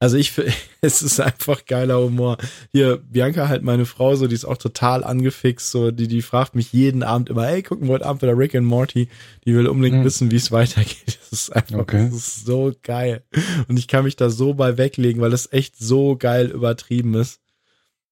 also 0.01 0.17
ich 0.17 0.31
finde, 0.31 0.51
es 0.81 1.03
ist 1.03 1.19
einfach 1.19 1.65
geiler 1.65 1.99
Humor. 2.01 2.37
Hier, 2.71 2.97
Bianca 2.97 3.47
halt 3.47 3.61
meine 3.61 3.85
Frau, 3.85 4.15
so, 4.15 4.27
die 4.27 4.33
ist 4.33 4.45
auch 4.45 4.57
total 4.57 5.03
angefixt, 5.03 5.69
so, 5.69 5.91
die, 5.91 6.07
die 6.07 6.23
fragt 6.23 6.55
mich 6.55 6.73
jeden 6.73 7.03
Abend 7.03 7.29
immer, 7.29 7.47
ey, 7.47 7.61
gucken 7.61 7.87
wir 7.87 7.93
heute 7.93 8.07
Abend 8.07 8.23
wieder 8.23 8.35
Rick 8.35 8.55
and 8.55 8.65
Morty. 8.65 9.09
Die 9.45 9.53
will 9.55 9.67
unbedingt 9.67 9.97
hm. 9.97 10.03
wissen, 10.03 10.31
wie 10.31 10.37
es 10.37 10.51
weitergeht. 10.51 11.19
Das 11.31 11.39
ist 11.39 11.55
einfach, 11.55 11.79
okay. 11.79 12.09
das 12.11 12.15
ist 12.15 12.45
so 12.45 12.73
geil. 12.83 13.23
Und 13.69 13.79
ich 13.79 13.87
kann 13.87 14.03
mich 14.03 14.17
da 14.17 14.29
so 14.29 14.53
bei 14.53 14.77
weglegen, 14.77 15.21
weil 15.21 15.31
es 15.31 15.53
echt 15.53 15.77
so 15.77 16.17
geil 16.17 16.47
übertrieben 16.47 17.13
ist. 17.13 17.39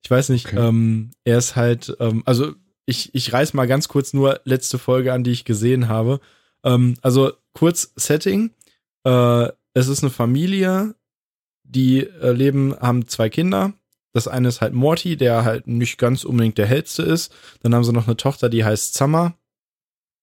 Ich 0.01 0.09
weiß 0.09 0.29
nicht, 0.29 0.45
okay. 0.45 0.69
ähm, 0.69 1.11
er 1.25 1.37
ist 1.37 1.57
halt, 1.57 1.97
ähm, 1.99 2.23
also 2.25 2.53
ich, 2.85 3.13
ich 3.13 3.33
reiß 3.33 3.53
mal 3.53 3.67
ganz 3.67 3.89
kurz 3.89 4.13
nur 4.13 4.39
letzte 4.45 4.77
Folge 4.77 5.11
an, 5.11 5.25
die 5.25 5.31
ich 5.31 5.43
gesehen 5.43 5.89
habe. 5.89 6.21
Ähm, 6.63 6.93
also 7.01 7.33
kurz 7.51 7.91
Setting. 7.97 8.51
Äh, 9.03 9.49
es 9.73 9.89
ist 9.89 10.01
eine 10.01 10.11
Familie, 10.11 10.95
die 11.69 11.99
äh, 11.99 12.31
leben, 12.31 12.75
haben 12.79 13.07
zwei 13.07 13.29
Kinder. 13.29 13.73
Das 14.13 14.27
eine 14.27 14.47
ist 14.47 14.61
halt 14.61 14.73
Morty, 14.73 15.17
der 15.17 15.45
halt 15.45 15.67
nicht 15.67 15.97
ganz 15.97 16.23
unbedingt 16.23 16.57
der 16.57 16.65
hellste 16.65 17.03
ist. 17.03 17.31
Dann 17.61 17.75
haben 17.75 17.83
sie 17.83 17.93
noch 17.93 18.07
eine 18.07 18.17
Tochter, 18.17 18.49
die 18.49 18.65
heißt 18.65 18.95
Summer. 18.95 19.35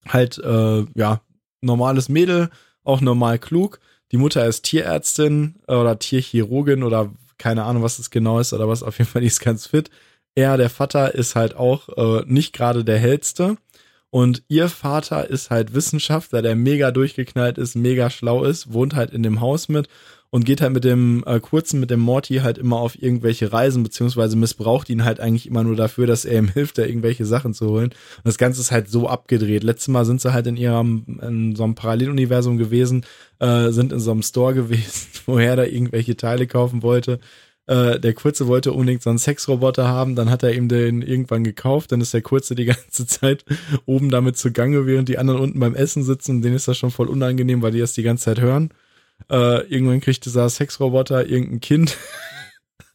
Halt, 0.07 0.37
äh, 0.39 0.85
ja, 0.93 1.21
normales 1.61 2.09
Mädel, 2.09 2.49
auch 2.83 3.01
normal 3.01 3.39
klug. 3.39 3.79
Die 4.11 4.17
Mutter 4.17 4.45
ist 4.45 4.63
Tierärztin 4.63 5.55
äh, 5.67 5.75
oder 5.75 5.99
Tierchirurgin 5.99 6.83
oder 6.83 7.13
keine 7.37 7.63
Ahnung, 7.63 7.83
was 7.83 7.97
das 7.97 8.09
genau 8.09 8.39
ist 8.39 8.53
oder 8.53 8.67
was. 8.67 8.83
Auf 8.83 8.97
jeden 8.97 9.09
Fall, 9.09 9.21
die 9.21 9.27
ist 9.27 9.39
ganz 9.39 9.67
fit. 9.67 9.89
Er, 10.35 10.57
der 10.57 10.69
Vater, 10.69 11.15
ist 11.15 11.35
halt 11.35 11.55
auch 11.55 11.89
äh, 11.97 12.23
nicht 12.25 12.53
gerade 12.53 12.83
der 12.83 12.99
hellste. 12.99 13.57
Und 14.09 14.43
ihr 14.47 14.69
Vater 14.69 15.29
ist 15.29 15.49
halt 15.49 15.73
Wissenschaftler, 15.73 16.41
der 16.41 16.55
mega 16.55 16.91
durchgeknallt 16.91 17.57
ist, 17.57 17.75
mega 17.75 18.09
schlau 18.09 18.43
ist, 18.43 18.71
wohnt 18.71 18.95
halt 18.95 19.11
in 19.11 19.23
dem 19.23 19.41
Haus 19.41 19.67
mit 19.67 19.87
und 20.29 20.45
geht 20.45 20.61
halt 20.61 20.73
mit 20.73 20.83
dem 20.83 21.23
äh, 21.25 21.39
kurzen, 21.39 21.79
mit 21.79 21.89
dem 21.89 22.01
Morty 22.01 22.35
halt 22.37 22.57
immer 22.57 22.77
auf 22.77 23.01
irgendwelche 23.01 23.53
Reisen, 23.53 23.83
beziehungsweise 23.83 24.35
missbraucht 24.35 24.89
ihn 24.89 25.05
halt 25.05 25.19
eigentlich 25.19 25.47
immer 25.47 25.63
nur 25.63 25.75
dafür, 25.75 26.05
dass 26.05 26.25
er 26.25 26.39
ihm 26.39 26.47
hilft, 26.53 26.77
da 26.77 26.83
irgendwelche 26.83 27.25
Sachen 27.25 27.53
zu 27.53 27.69
holen. 27.69 27.91
Und 27.91 28.25
das 28.25 28.37
Ganze 28.37 28.61
ist 28.61 28.71
halt 28.71 28.89
so 28.89 29.07
abgedreht. 29.07 29.63
Letztes 29.63 29.87
Mal 29.87 30.05
sind 30.05 30.21
sie 30.21 30.33
halt 30.33 30.47
in 30.47 30.57
ihrem, 30.57 31.19
in 31.21 31.55
so 31.55 31.63
einem 31.63 31.75
Paralleluniversum 31.75 32.57
gewesen, 32.57 33.05
äh, 33.39 33.69
sind 33.69 33.93
in 33.93 33.99
so 33.99 34.11
einem 34.11 34.21
Store 34.23 34.53
gewesen, 34.53 35.07
woher 35.25 35.55
da 35.55 35.63
irgendwelche 35.63 36.17
Teile 36.17 36.45
kaufen 36.47 36.83
wollte. 36.83 37.19
Äh, 37.67 37.99
der 37.99 38.13
Kurze 38.13 38.47
wollte 38.47 38.71
unbedingt 38.71 39.03
so 39.03 39.09
einen 39.09 39.19
Sexroboter 39.19 39.87
haben, 39.87 40.15
dann 40.15 40.29
hat 40.29 40.41
er 40.43 40.53
ihm 40.53 40.69
den 40.69 41.01
irgendwann 41.01 41.43
gekauft, 41.43 41.91
dann 41.91 41.99
ist 42.01 42.13
der 42.13 42.21
Kurze 42.21 42.55
die 42.55 42.65
ganze 42.65 43.05
Zeit 43.05 43.45
oben 43.85 44.09
damit 44.09 44.37
zugange, 44.37 44.85
während 44.85 45.09
die 45.09 45.17
anderen 45.17 45.41
unten 45.41 45.59
beim 45.59 45.75
Essen 45.75 46.03
sitzen 46.03 46.41
denen 46.41 46.55
ist 46.55 46.67
das 46.67 46.77
schon 46.77 46.91
voll 46.91 47.07
unangenehm, 47.07 47.61
weil 47.61 47.71
die 47.71 47.79
das 47.79 47.93
die 47.93 48.03
ganze 48.03 48.25
Zeit 48.25 48.41
hören. 48.41 48.71
Äh, 49.29 49.67
irgendwann 49.67 50.01
kriegt 50.01 50.25
dieser 50.25 50.49
Sexroboter 50.49 51.27
irgendein 51.27 51.59
Kind. 51.59 51.97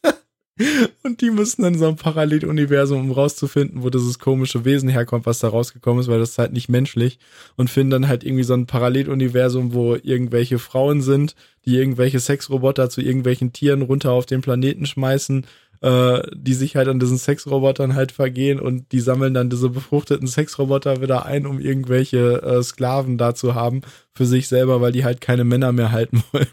und 1.03 1.21
die 1.21 1.31
müssen 1.31 1.63
dann 1.63 1.79
so 1.79 1.89
ein 1.89 1.97
Paralleluniversum, 1.97 3.01
um 3.01 3.11
rauszufinden, 3.13 3.83
wo 3.83 3.91
dieses 3.91 4.19
komische 4.19 4.65
Wesen 4.65 4.89
herkommt, 4.89 5.27
was 5.27 5.41
da 5.41 5.49
rausgekommen 5.49 6.01
ist, 6.01 6.09
weil 6.09 6.19
das 6.19 6.31
ist 6.31 6.39
halt 6.39 6.53
nicht 6.53 6.69
menschlich. 6.69 7.19
Und 7.57 7.71
finden 7.71 7.91
dann 7.91 8.09
halt 8.09 8.25
irgendwie 8.25 8.45
so 8.45 8.55
ein 8.55 8.67
Paralleluniversum, 8.67 9.75
wo 9.75 9.95
irgendwelche 9.97 10.59
Frauen 10.59 11.03
sind, 11.03 11.35
die 11.65 11.77
irgendwelche 11.77 12.21
Sexroboter 12.21 12.91
zu 12.91 13.01
irgendwelchen 13.01 13.53
Tieren 13.53 13.83
runter 13.83 14.13
auf 14.13 14.27
den 14.27 14.41
Planeten 14.41 14.87
schmeißen 14.87 15.47
äh, 15.83 16.23
die 16.35 16.55
sich 16.55 16.77
halt 16.77 16.89
an 16.89 17.01
diesen 17.01 17.19
Sexrobotern 17.19 17.95
halt 17.95 18.13
vergehen 18.13 18.61
und 18.61 18.93
die 18.93 19.01
sammeln 19.01 19.35
dann 19.35 19.51
diese 19.51 19.69
befruchteten 19.69 20.29
Sexroboter 20.29 21.03
wieder 21.03 21.27
ein, 21.27 21.45
um 21.45 21.61
irgendwelche 21.61 22.41
äh, 22.43 22.63
Sklaven 22.63 23.19
da 23.19 23.35
zu 23.35 23.55
haben 23.55 23.83
für 24.15 24.25
sich 24.25 24.49
selber, 24.49 24.81
weil 24.81 24.93
die 24.93 25.05
halt 25.05 25.21
keine 25.21 25.45
Männer 25.45 25.73
mehr 25.73 25.91
halten 25.91 26.23
wollen. 26.33 26.47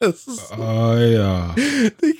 Das 0.00 0.26
ist 0.26 0.52
ah, 0.52 0.98
ja. 0.98 1.54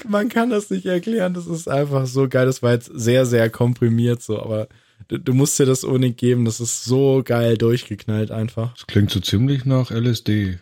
Man 0.09 0.31
kann 0.31 0.49
das 0.49 0.71
nicht 0.71 0.87
erklären. 0.87 1.35
Das 1.35 1.47
ist 1.47 1.69
einfach 1.69 2.07
so 2.07 2.27
geil. 2.27 2.47
Das 2.47 2.63
war 2.63 2.73
jetzt 2.73 2.91
sehr, 2.95 3.27
sehr 3.27 3.51
komprimiert 3.51 4.23
so, 4.23 4.41
aber 4.41 4.69
du, 5.09 5.19
du 5.19 5.35
musst 5.35 5.59
dir 5.59 5.67
das 5.67 5.85
unbedingt 5.85 6.17
geben. 6.17 6.47
Das 6.47 6.61
ist 6.61 6.85
so 6.85 7.23
geil 7.25 7.59
durchgeknallt 7.59 8.31
einfach. 8.31 8.73
Das 8.75 8.87
klingt 8.87 9.11
so 9.11 9.21
ziemlich 9.21 9.67
nach 9.67 9.91
LSD. 9.91 10.59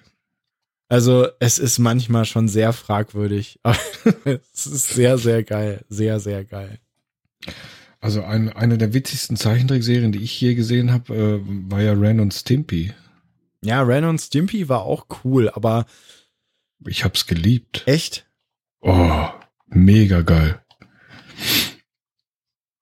Also 0.88 1.29
es 1.40 1.59
ist 1.59 1.79
manchmal 1.79 2.25
schon 2.25 2.49
sehr 2.49 2.73
fragwürdig, 2.73 3.59
aber 3.62 3.79
es 4.53 4.66
ist 4.66 4.88
sehr, 4.90 5.18
sehr 5.18 5.42
geil. 5.42 5.85
Sehr, 5.88 6.20
sehr 6.20 6.44
geil. 6.44 6.79
Also 8.01 8.23
ein, 8.23 8.51
eine 8.51 8.77
der 8.77 8.92
witzigsten 8.92 9.37
Zeichentrickserien, 9.37 10.12
die 10.12 10.23
ich 10.23 10.38
je 10.38 10.55
gesehen 10.55 10.92
habe, 10.92 11.14
äh, 11.14 11.40
war 11.70 11.81
ja 11.81 11.92
Ren 11.92 12.20
und 12.20 12.35
Stimpy. 12.35 12.92
Ja, 13.62 13.81
Ren 13.81 14.05
und 14.05 14.20
Stimpy 14.20 14.68
war 14.68 14.83
auch 14.83 15.07
cool, 15.25 15.49
aber 15.49 15.87
ich 16.87 17.03
hab's 17.03 17.27
geliebt. 17.27 17.83
Echt? 17.87 18.27
Oh, 18.83 19.27
mega 19.68 20.20
geil. 20.20 20.61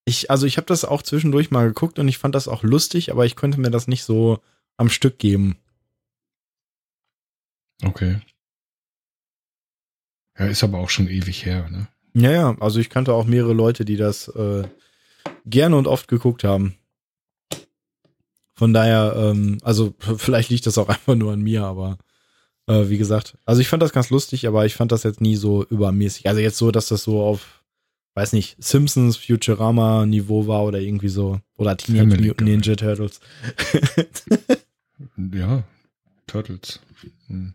Ich, 0.05 0.29
also 0.29 0.47
ich 0.47 0.57
habe 0.57 0.67
das 0.67 0.85
auch 0.85 1.03
zwischendurch 1.03 1.53
mal 1.53 1.69
geguckt 1.69 2.01
und 2.01 2.09
ich 2.09 2.19
fand 2.19 2.35
das 2.35 2.49
auch 2.49 2.65
lustig, 2.65 3.13
aber 3.13 3.25
ich 3.25 3.37
konnte 3.37 3.61
mir 3.61 3.71
das 3.71 3.87
nicht 3.87 4.03
so 4.03 4.41
am 4.77 4.89
Stück 4.89 5.21
geben. 5.21 5.57
Okay. 7.85 8.21
Ja, 10.39 10.47
ist 10.47 10.65
aber 10.65 10.79
auch 10.79 10.91
schon 10.91 11.09
ewig 11.09 11.45
her, 11.45 11.69
ne? 11.71 11.89
Ja, 12.15 12.31
ja, 12.31 12.57
also 12.61 12.79
ich 12.79 12.91
kannte 12.91 13.15
auch 13.15 13.25
mehrere 13.25 13.55
Leute, 13.55 13.85
die 13.85 13.97
das 13.97 14.29
äh, 14.29 14.65
gerne 15.47 15.77
und 15.77 15.87
oft 15.87 16.09
geguckt 16.09 16.45
haben. 16.45 16.75
Von 18.55 18.73
daher, 18.73 19.15
ähm, 19.17 19.59
also 19.63 19.95
vielleicht 19.99 20.51
liegt 20.51 20.67
das 20.67 20.79
auch 20.79 20.89
einfach 20.91 21.15
nur 21.15 21.33
an 21.33 21.41
mir, 21.41 21.65
aber 21.65 21.99
äh, 22.67 22.89
wie 22.89 22.99
gesagt, 22.99 23.39
also 23.45 23.61
ich 23.61 23.69
fand 23.69 23.83
das 23.83 23.93
ganz 23.93 24.11
lustig, 24.11 24.47
aber 24.47 24.67
ich 24.67 24.75
fand 24.75 24.93
das 24.93 25.05
jetzt 25.05 25.21
nie 25.21 25.37
so 25.37 25.65
übermäßig. 25.65 26.29
Also 26.29 26.41
jetzt 26.41 26.59
so, 26.59 26.71
dass 26.71 26.89
das 26.89 27.03
so 27.03 27.23
auf, 27.23 27.65
weiß 28.15 28.35
nicht, 28.35 28.63
Simpsons, 28.63 29.17
Futurama 29.17 30.05
Niveau 30.05 30.47
war 30.47 30.65
oder 30.65 30.81
irgendwie 30.81 31.09
so. 31.09 31.41
Oder 31.57 31.77
Teenage 31.77 32.21
Mutant 32.21 32.43
Ninja 32.43 32.77
Turtles. 32.77 33.21
ja, 35.33 35.65
Turtles. 36.27 36.81
Hm 37.29 37.55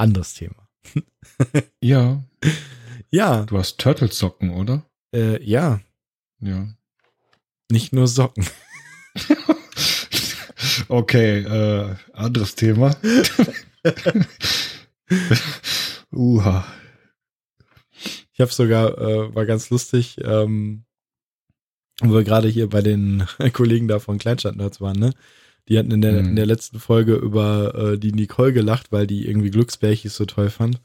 anderes 0.00 0.34
Thema. 0.34 0.68
ja. 1.80 2.22
Ja. 3.10 3.44
Du 3.44 3.58
hast 3.58 3.78
Turtle-Socken, 3.78 4.50
oder? 4.50 4.84
Äh, 5.14 5.42
ja. 5.44 5.80
Ja. 6.40 6.68
Nicht 7.70 7.92
nur 7.92 8.08
Socken. 8.08 8.46
okay, 10.88 11.40
äh, 11.40 11.94
anderes 12.12 12.54
Thema. 12.54 12.96
Uha. 16.12 16.64
Ich 18.32 18.40
habe 18.40 18.52
sogar, 18.52 18.98
äh, 18.98 19.34
war 19.34 19.44
ganz 19.44 19.70
lustig, 19.70 20.16
ähm, 20.22 20.84
wo 22.00 22.14
wir 22.14 22.24
gerade 22.24 22.48
hier 22.48 22.68
bei 22.68 22.80
den 22.80 23.26
Kollegen 23.52 23.86
da 23.86 23.98
von 23.98 24.18
Kleinstadt 24.18 24.56
Nerds 24.56 24.80
waren, 24.80 24.98
ne? 24.98 25.12
Die 25.68 25.78
hatten 25.78 25.90
in 25.90 26.00
der, 26.00 26.22
mhm. 26.22 26.30
in 26.30 26.36
der 26.36 26.46
letzten 26.46 26.80
Folge 26.80 27.14
über 27.14 27.74
äh, 27.74 27.98
die 27.98 28.12
Nicole 28.12 28.52
gelacht, 28.52 28.92
weil 28.92 29.06
die 29.06 29.26
irgendwie 29.26 29.50
Glücksbärchis 29.50 30.16
so 30.16 30.24
toll 30.24 30.50
fand. 30.50 30.80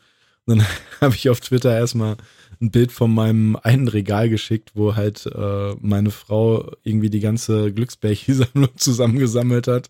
Und 0.45 0.57
dann 0.57 0.67
habe 1.01 1.15
ich 1.15 1.29
auf 1.29 1.39
Twitter 1.39 1.75
erstmal 1.75 2.17
ein 2.61 2.71
Bild 2.71 2.91
von 2.91 3.13
meinem 3.13 3.55
einen 3.57 3.87
Regal 3.87 4.29
geschickt, 4.29 4.71
wo 4.75 4.95
halt 4.95 5.25
äh, 5.25 5.73
meine 5.81 6.11
Frau 6.11 6.71
irgendwie 6.83 7.09
die 7.09 7.19
ganze 7.19 7.73
Glücksbärchi-Sammlung 7.73 8.69
zusammengesammelt 8.77 9.67
hat. 9.67 9.89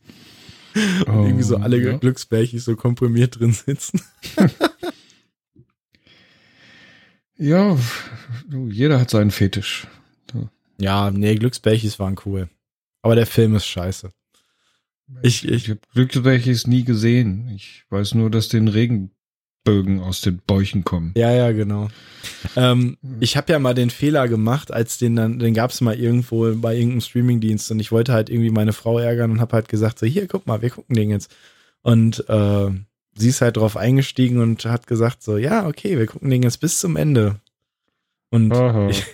Und 0.76 1.10
oh, 1.10 1.24
irgendwie 1.24 1.44
so 1.44 1.56
alle 1.58 1.78
ja. 1.78 1.98
Glücksbärchis 1.98 2.66
so 2.66 2.76
komprimiert 2.76 3.40
drin 3.40 3.54
sitzen. 3.54 4.02
ja, 7.38 7.78
jeder 8.70 9.00
hat 9.00 9.10
seinen 9.10 9.32
Fetisch. 9.32 9.88
Ja, 10.78 11.12
nee, 11.12 11.36
Glücksbärchis 11.36 11.98
waren 12.00 12.18
cool. 12.26 12.50
Aber 13.02 13.16
der 13.16 13.26
Film 13.26 13.56
ist 13.56 13.66
scheiße. 13.66 14.10
Ich, 15.22 15.46
ich, 15.46 15.52
ich 15.52 15.70
habe 15.70 15.80
Glücksbärchis 15.94 16.68
nie 16.68 16.84
gesehen. 16.84 17.50
Ich 17.56 17.84
weiß 17.90 18.16
nur, 18.16 18.32
dass 18.32 18.48
den 18.48 18.68
Regenbögen 18.68 20.02
aus 20.02 20.22
den 20.22 20.40
Bäuchen 20.46 20.84
kommen. 20.84 21.14
Ja, 21.16 21.32
ja, 21.32 21.52
genau. 21.52 21.90
Ähm, 22.56 22.98
ich 23.20 23.38
habe 23.38 23.54
ja 23.54 23.60
mal 23.60 23.76
den 23.76 23.90
Fehler 23.90 24.28
gemacht, 24.28 24.72
als 24.72 24.98
den 24.98 25.16
dann, 25.16 25.40
den 25.40 25.54
gab 25.54 25.72
es 25.72 25.82
mal 25.82 26.00
irgendwo 26.00 26.54
bei 26.56 26.74
irgendeinem 26.76 27.02
Streamingdienst 27.02 27.72
und 27.72 27.80
ich 27.80 27.92
wollte 27.92 28.14
halt 28.14 28.30
irgendwie 28.30 28.50
meine 28.50 28.74
Frau 28.74 28.98
ärgern 29.00 29.32
und 29.32 29.42
habe 29.42 29.54
halt 29.54 29.70
gesagt, 29.70 30.00
so 30.00 30.06
hier, 30.06 30.28
guck 30.28 30.48
mal, 30.48 30.62
wir 30.62 30.72
gucken 30.72 30.96
den 30.96 31.10
jetzt. 31.10 31.34
Und 31.82 32.28
äh, 32.28 32.72
sie 33.16 33.30
ist 33.30 33.42
halt 33.42 33.58
drauf 33.58 33.78
eingestiegen 33.78 34.40
und 34.40 34.66
hat 34.66 34.88
gesagt, 34.88 35.22
so, 35.22 35.38
ja, 35.38 35.68
okay, 35.68 35.98
wir 35.98 36.08
gucken 36.08 36.30
den 36.30 36.44
jetzt 36.44 36.60
bis 36.60 36.80
zum 36.80 36.96
Ende. 36.96 37.40
Und 38.32 38.52
ich, 38.90 39.06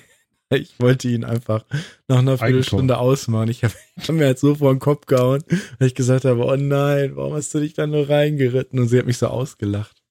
ich 0.56 0.80
wollte 0.80 1.10
ihn 1.10 1.24
einfach 1.24 1.66
nach 2.08 2.20
einer 2.20 2.38
Viertelstunde 2.38 2.98
ausmachen. 2.98 3.50
Ich 3.50 3.64
habe 3.64 3.74
hab 3.98 4.10
mir 4.10 4.26
halt 4.26 4.40
so 4.40 4.56
vor 4.56 4.74
den 4.74 4.80
Kopf 4.80 5.06
gehauen, 5.06 5.44
weil 5.80 5.88
ich 5.88 5.96
gesagt 5.96 6.26
habe, 6.26 6.46
oh 6.46 6.56
nein, 6.56 7.16
warum 7.16 7.34
hast 7.34 7.54
du 7.54 7.60
dich 7.60 7.74
da 7.74 7.88
nur 7.88 8.10
reingeritten? 8.10 8.80
Und 8.80 8.88
sie 8.88 9.00
hat 9.00 9.06
mich 9.06 9.18
so 9.18 9.28
ausgelacht. 9.28 10.02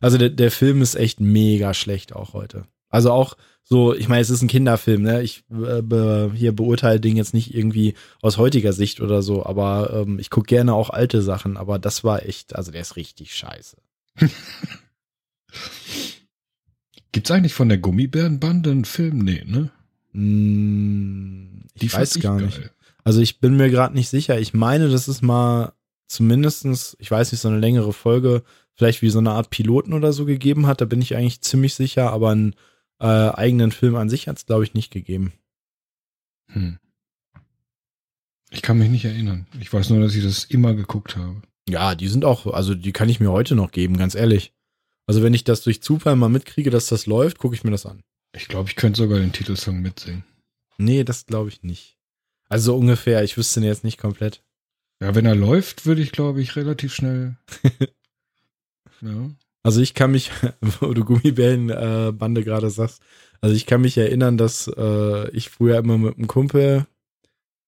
Also 0.00 0.18
der, 0.18 0.30
der 0.30 0.50
Film 0.50 0.82
ist 0.82 0.94
echt 0.94 1.20
mega 1.20 1.72
schlecht 1.72 2.14
auch 2.14 2.34
heute. 2.34 2.66
Also 2.88 3.12
auch 3.12 3.36
so, 3.62 3.94
ich 3.94 4.08
meine, 4.08 4.22
es 4.22 4.30
ist 4.30 4.42
ein 4.42 4.48
Kinderfilm, 4.48 5.02
ne? 5.02 5.22
Ich 5.22 5.44
äh, 5.50 5.82
be, 5.82 6.30
hier 6.34 6.52
beurteile 6.52 7.00
den 7.00 7.16
jetzt 7.16 7.34
nicht 7.34 7.54
irgendwie 7.54 7.94
aus 8.22 8.38
heutiger 8.38 8.72
Sicht 8.72 9.00
oder 9.00 9.22
so, 9.22 9.44
aber 9.44 9.90
ähm, 9.92 10.18
ich 10.20 10.30
gucke 10.30 10.46
gerne 10.46 10.74
auch 10.74 10.90
alte 10.90 11.20
Sachen, 11.20 11.56
aber 11.56 11.78
das 11.80 12.04
war 12.04 12.24
echt, 12.24 12.54
also 12.54 12.70
der 12.70 12.82
ist 12.82 12.94
richtig 12.96 13.34
scheiße. 13.34 13.76
Gibt's 17.16 17.30
eigentlich 17.30 17.54
von 17.54 17.70
der 17.70 17.78
Gummibärenbande 17.78 18.70
einen 18.70 18.84
Film? 18.84 19.20
Nee, 19.20 19.42
ne? 19.46 19.70
Mm, 20.12 21.62
ich 21.72 21.80
Die 21.80 21.92
weiß 21.94 22.16
ich 22.16 22.22
gar 22.22 22.36
geil. 22.36 22.44
nicht. 22.44 22.70
Also 23.04 23.22
ich 23.22 23.40
bin 23.40 23.56
mir 23.56 23.70
gerade 23.70 23.94
nicht 23.94 24.10
sicher. 24.10 24.38
Ich 24.38 24.52
meine, 24.52 24.90
das 24.90 25.08
ist 25.08 25.22
mal 25.22 25.72
zumindestens, 26.08 26.94
ich 27.00 27.10
weiß 27.10 27.32
nicht, 27.32 27.40
so 27.40 27.48
eine 27.48 27.58
längere 27.58 27.94
Folge, 27.94 28.42
vielleicht 28.74 29.00
wie 29.00 29.08
so 29.08 29.18
eine 29.18 29.30
Art 29.30 29.48
Piloten 29.48 29.94
oder 29.94 30.12
so 30.12 30.26
gegeben 30.26 30.66
hat. 30.66 30.82
Da 30.82 30.84
bin 30.84 31.00
ich 31.00 31.16
eigentlich 31.16 31.40
ziemlich 31.40 31.72
sicher, 31.72 32.12
aber 32.12 32.32
einen 32.32 32.54
äh, 33.00 33.06
eigenen 33.06 33.72
Film 33.72 33.96
an 33.96 34.10
sich 34.10 34.28
hat 34.28 34.36
es, 34.36 34.44
glaube 34.44 34.64
ich, 34.64 34.74
nicht 34.74 34.92
gegeben. 34.92 35.32
Hm. 36.48 36.78
Ich 38.50 38.60
kann 38.60 38.76
mich 38.76 38.90
nicht 38.90 39.06
erinnern. 39.06 39.46
Ich 39.58 39.72
weiß 39.72 39.88
nur, 39.88 40.00
dass 40.00 40.14
ich 40.14 40.22
das 40.22 40.44
immer 40.44 40.74
geguckt 40.74 41.16
habe. 41.16 41.40
Ja, 41.66 41.94
die 41.94 42.08
sind 42.08 42.26
auch, 42.26 42.46
also 42.46 42.74
die 42.74 42.92
kann 42.92 43.08
ich 43.08 43.20
mir 43.20 43.32
heute 43.32 43.54
noch 43.56 43.70
geben, 43.70 43.96
ganz 43.96 44.14
ehrlich. 44.14 44.52
Also 45.06 45.22
wenn 45.22 45.34
ich 45.34 45.44
das 45.44 45.62
durch 45.62 45.82
Zufall 45.82 46.16
mal 46.16 46.28
mitkriege, 46.28 46.70
dass 46.70 46.86
das 46.86 47.06
läuft, 47.06 47.38
gucke 47.38 47.54
ich 47.54 47.64
mir 47.64 47.70
das 47.70 47.86
an. 47.86 48.02
Ich 48.34 48.48
glaube, 48.48 48.68
ich 48.68 48.76
könnte 48.76 48.98
sogar 48.98 49.18
den 49.18 49.32
Titelsong 49.32 49.80
mitsingen. 49.80 50.24
Nee, 50.78 51.04
das 51.04 51.26
glaube 51.26 51.48
ich 51.48 51.62
nicht. 51.62 51.96
Also 52.48 52.72
so 52.72 52.76
ungefähr, 52.76 53.24
ich 53.24 53.36
wüsste 53.36 53.60
ihn 53.60 53.64
jetzt 53.64 53.84
nicht 53.84 53.98
komplett. 53.98 54.42
Ja, 55.00 55.14
wenn 55.14 55.26
er 55.26 55.34
läuft, 55.34 55.86
würde 55.86 56.02
ich, 56.02 56.12
glaube 56.12 56.40
ich, 56.40 56.56
relativ 56.56 56.94
schnell. 56.94 57.36
ja. 59.00 59.30
Also 59.62 59.80
ich 59.80 59.94
kann 59.94 60.12
mich, 60.12 60.30
wo 60.60 60.92
du 60.92 61.04
Gummibärenbande 61.04 62.40
äh, 62.40 62.44
gerade 62.44 62.70
sagst, 62.70 63.02
also 63.40 63.54
ich 63.54 63.66
kann 63.66 63.80
mich 63.80 63.98
erinnern, 63.98 64.38
dass 64.38 64.68
äh, 64.76 65.30
ich 65.30 65.50
früher 65.50 65.78
immer 65.78 65.98
mit 65.98 66.16
einem 66.16 66.26
Kumpel, 66.26 66.86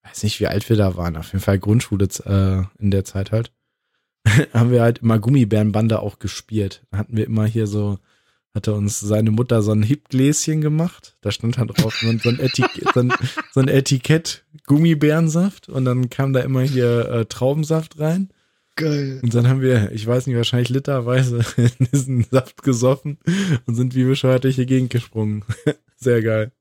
weiß 0.04 0.22
nicht, 0.22 0.40
wie 0.40 0.46
alt 0.46 0.68
wir 0.68 0.76
da 0.76 0.96
waren, 0.96 1.16
auf 1.16 1.32
jeden 1.32 1.44
Fall 1.44 1.58
Grundschule 1.58 2.08
äh, 2.24 2.82
in 2.82 2.90
der 2.90 3.04
Zeit 3.04 3.32
halt, 3.32 3.52
haben 4.52 4.70
wir 4.70 4.82
halt 4.82 4.98
immer 4.98 5.18
Gummibärenbande 5.18 6.00
auch 6.00 6.18
gespielt. 6.18 6.82
Da 6.90 6.98
hatten 6.98 7.16
wir 7.16 7.26
immer 7.26 7.46
hier 7.46 7.66
so, 7.66 7.98
hatte 8.54 8.74
uns 8.74 9.00
seine 9.00 9.30
Mutter 9.30 9.62
so 9.62 9.72
ein 9.72 9.82
Hipgläschen 9.82 10.60
gemacht. 10.60 11.16
Da 11.20 11.30
stand 11.30 11.58
halt 11.58 11.70
drauf 11.76 11.96
so 12.00 12.08
ein, 12.08 12.18
so 12.18 12.28
ein, 12.28 12.40
Etikett, 12.40 12.88
so 12.94 13.00
ein, 13.00 13.12
so 13.52 13.60
ein 13.60 13.68
Etikett 13.68 14.44
Gummibärensaft 14.66 15.68
und 15.68 15.84
dann 15.84 16.10
kam 16.10 16.32
da 16.32 16.40
immer 16.40 16.62
hier 16.62 17.08
äh, 17.08 17.24
Traubensaft 17.26 17.98
rein. 17.98 18.30
Geil. 18.76 19.18
Und 19.24 19.34
dann 19.34 19.48
haben 19.48 19.60
wir, 19.60 19.90
ich 19.90 20.06
weiß 20.06 20.26
nicht, 20.26 20.36
wahrscheinlich 20.36 20.68
literweise 20.68 21.40
diesen 21.92 22.24
Saft 22.30 22.62
gesoffen 22.62 23.18
und 23.66 23.74
sind 23.74 23.96
wie 23.96 24.04
bescheuert 24.04 24.44
durch 24.44 24.54
die 24.54 24.66
Gegend 24.66 24.90
gesprungen. 24.90 25.44
Sehr 25.96 26.22
geil. 26.22 26.52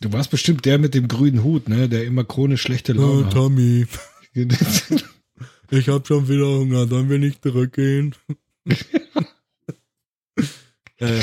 Du 0.00 0.12
warst 0.12 0.30
bestimmt 0.30 0.64
der 0.66 0.78
mit 0.78 0.94
dem 0.94 1.08
grünen 1.08 1.42
Hut, 1.42 1.68
ne? 1.68 1.88
Der 1.88 2.04
immer 2.04 2.22
chronisch 2.22 2.62
schlechte 2.62 2.92
Laune 2.92 3.26
hat. 3.26 3.32
Tommy, 3.32 3.86
ich 5.70 5.88
hab 5.88 6.06
schon 6.06 6.28
wieder 6.28 6.46
Hunger, 6.46 6.86
sollen 6.86 7.08
wir 7.08 7.18
nicht 7.18 7.42
zurückgehen? 7.42 8.14
äh, 10.98 11.20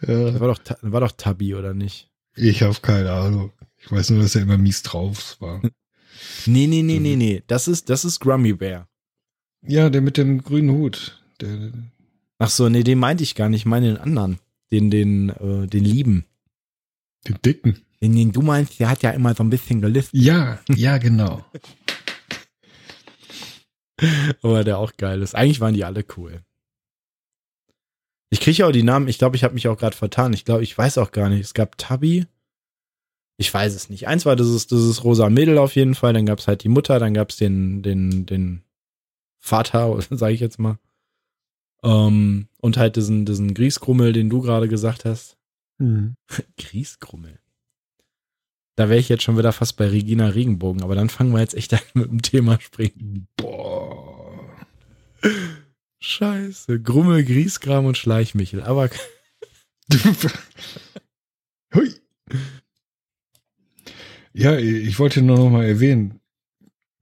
das 0.00 0.06
ja, 0.06 0.40
war 0.40 0.54
doch, 0.54 0.60
war 0.82 1.00
doch 1.00 1.12
Tabby, 1.12 1.54
oder 1.54 1.74
nicht? 1.74 2.08
ich 2.38 2.62
habe 2.62 2.76
keine 2.80 3.12
Ahnung. 3.12 3.52
Ich 3.78 3.90
weiß 3.90 4.10
nur, 4.10 4.22
dass 4.22 4.34
er 4.34 4.42
immer 4.42 4.58
mies 4.58 4.82
drauf 4.82 5.36
war. 5.40 5.60
Nee, 6.46 6.66
nee, 6.66 6.82
nee, 6.82 6.98
nee, 6.98 7.16
nee. 7.16 7.42
Das 7.46 7.68
ist, 7.68 7.90
das 7.90 8.04
ist 8.04 8.20
Grummy 8.20 8.52
Bear. 8.52 8.88
Ja, 9.62 9.90
der 9.90 10.00
mit 10.00 10.16
dem 10.16 10.42
grünen 10.42 10.70
Hut. 10.70 11.20
Der, 11.40 11.72
Ach 12.38 12.50
so, 12.50 12.68
nee, 12.68 12.82
den 12.82 12.98
meinte 12.98 13.22
ich 13.22 13.34
gar 13.34 13.48
nicht. 13.48 13.62
Ich 13.62 13.66
meine 13.66 13.88
den 13.88 13.96
anderen. 13.96 14.38
Den, 14.70 14.90
den, 14.90 15.30
äh, 15.30 15.66
den 15.66 15.84
Lieben. 15.84 16.24
den 17.26 17.38
dicken. 17.44 17.80
Den, 18.00 18.14
den 18.14 18.32
du 18.32 18.42
meinst, 18.42 18.78
der 18.78 18.90
hat 18.90 19.02
ja 19.02 19.10
immer 19.10 19.34
so 19.34 19.42
ein 19.42 19.50
bisschen 19.50 19.80
gelistet. 19.80 20.20
Ja, 20.20 20.60
ja, 20.68 20.98
genau. 20.98 21.44
Aber 24.42 24.64
der 24.64 24.78
auch 24.78 24.96
geil 24.96 25.22
ist. 25.22 25.34
Eigentlich 25.34 25.60
waren 25.60 25.74
die 25.74 25.84
alle 25.84 26.04
cool. 26.16 26.42
Ich 28.30 28.40
kriege 28.40 28.66
auch 28.66 28.72
die 28.72 28.82
Namen, 28.82 29.08
ich 29.08 29.18
glaube, 29.18 29.36
ich 29.36 29.44
habe 29.44 29.54
mich 29.54 29.68
auch 29.68 29.78
gerade 29.78 29.96
vertan. 29.96 30.32
Ich 30.32 30.44
glaube, 30.44 30.62
ich 30.62 30.76
weiß 30.76 30.98
auch 30.98 31.12
gar 31.12 31.28
nicht. 31.28 31.40
Es 31.40 31.54
gab 31.54 31.78
Tabby. 31.78 32.26
Ich 33.38 33.52
weiß 33.52 33.74
es 33.74 33.88
nicht. 33.88 34.06
Eins 34.08 34.26
war 34.26 34.36
dieses, 34.36 34.66
dieses 34.66 35.04
rosa 35.04 35.30
Mädel 35.30 35.58
auf 35.58 35.76
jeden 35.76 35.94
Fall, 35.94 36.12
dann 36.12 36.26
gab 36.26 36.40
es 36.40 36.48
halt 36.48 36.64
die 36.64 36.68
Mutter, 36.68 36.98
dann 36.98 37.14
gab 37.14 37.30
es 37.30 37.36
den, 37.36 37.82
den, 37.82 38.26
den 38.26 38.64
Vater, 39.38 39.96
sage 40.10 40.34
ich 40.34 40.40
jetzt 40.40 40.58
mal. 40.58 40.78
Ähm, 41.84 42.48
und 42.60 42.76
halt 42.76 42.96
diesen, 42.96 43.24
diesen 43.24 43.54
Griesgrummel, 43.54 44.12
den 44.12 44.28
du 44.28 44.42
gerade 44.42 44.68
gesagt 44.68 45.04
hast. 45.04 45.38
Griesgrummel. 46.58 47.38
Da 48.78 48.88
wäre 48.88 49.00
ich 49.00 49.08
jetzt 49.08 49.24
schon 49.24 49.36
wieder 49.36 49.50
fast 49.50 49.76
bei 49.76 49.88
Regina 49.88 50.28
Regenbogen, 50.28 50.84
aber 50.84 50.94
dann 50.94 51.08
fangen 51.08 51.32
wir 51.32 51.40
jetzt 51.40 51.56
echt 51.56 51.74
an 51.74 51.80
mit 51.94 52.12
dem 52.12 52.22
Thema 52.22 52.60
springen. 52.60 53.26
Boah. 53.34 54.56
Scheiße. 55.98 56.80
Grummel, 56.80 57.24
Griesgram 57.24 57.86
und 57.86 57.98
Schleichmichel. 57.98 58.62
Aber 58.62 58.88
Hui. 61.74 61.92
Ja, 64.32 64.56
ich 64.56 64.96
wollte 65.00 65.22
nur 65.22 65.38
noch 65.38 65.50
mal 65.50 65.64
erwähnen, 65.64 66.20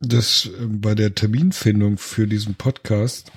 dass 0.01 0.47
äh, 0.47 0.67
bei 0.67 0.95
der 0.95 1.15
Terminfindung 1.15 1.99
für 1.99 2.27
diesen 2.27 2.55
Podcast 2.55 3.31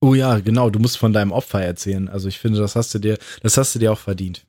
Oh 0.00 0.14
ja, 0.14 0.38
genau, 0.38 0.70
du 0.70 0.78
musst 0.78 0.98
von 0.98 1.12
deinem 1.12 1.32
Opfer 1.32 1.60
erzählen. 1.60 2.08
Also 2.08 2.28
ich 2.28 2.38
finde, 2.38 2.60
das 2.60 2.76
hast 2.76 2.94
du 2.94 3.00
dir, 3.00 3.18
das 3.42 3.56
hast 3.56 3.74
du 3.74 3.80
dir 3.80 3.90
auch 3.90 3.98
verdient. 3.98 4.46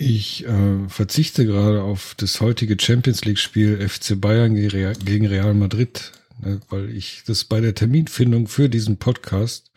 Ich 0.00 0.46
äh, 0.46 0.88
verzichte 0.88 1.44
gerade 1.44 1.82
auf 1.82 2.14
das 2.16 2.40
heutige 2.40 2.76
Champions 2.80 3.22
League 3.26 3.38
Spiel 3.38 3.86
FC 3.86 4.18
Bayern 4.18 4.54
gegen 4.54 5.26
Real 5.26 5.52
Madrid, 5.52 6.12
ne, 6.40 6.58
weil 6.70 6.88
ich 6.88 7.22
das 7.26 7.44
bei 7.44 7.60
der 7.60 7.74
Terminfindung 7.74 8.48
für 8.48 8.70
diesen 8.70 8.96
Podcast 8.96 9.70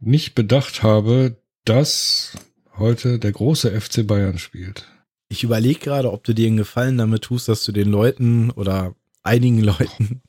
nicht 0.00 0.34
bedacht 0.34 0.82
habe, 0.82 1.36
dass 1.64 2.36
heute 2.76 3.20
der 3.20 3.30
große 3.30 3.80
FC 3.80 4.04
Bayern 4.04 4.38
spielt. 4.38 4.88
Ich 5.28 5.44
überlege 5.44 5.78
gerade, 5.78 6.10
ob 6.10 6.24
du 6.24 6.34
dir 6.34 6.48
einen 6.48 6.56
Gefallen 6.56 6.98
damit 6.98 7.22
tust, 7.22 7.48
dass 7.48 7.64
du 7.64 7.70
den 7.70 7.88
Leuten 7.88 8.50
oder 8.50 8.96
einigen 9.22 9.60
Leuten. 9.62 10.22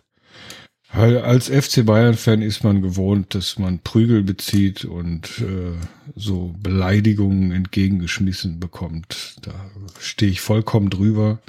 Als 0.95 1.49
FC 1.49 1.85
Bayern-Fan 1.85 2.41
ist 2.41 2.63
man 2.63 2.81
gewohnt, 2.81 3.35
dass 3.35 3.59
man 3.59 3.79
Prügel 3.79 4.23
bezieht 4.23 4.85
und 4.85 5.41
äh, 5.41 5.73
so 6.15 6.55
Beleidigungen 6.57 7.51
entgegengeschmissen 7.51 8.61
bekommt. 8.61 9.35
Da 9.41 9.71
stehe 9.99 10.31
ich 10.31 10.39
vollkommen 10.39 10.89
drüber. 10.89 11.39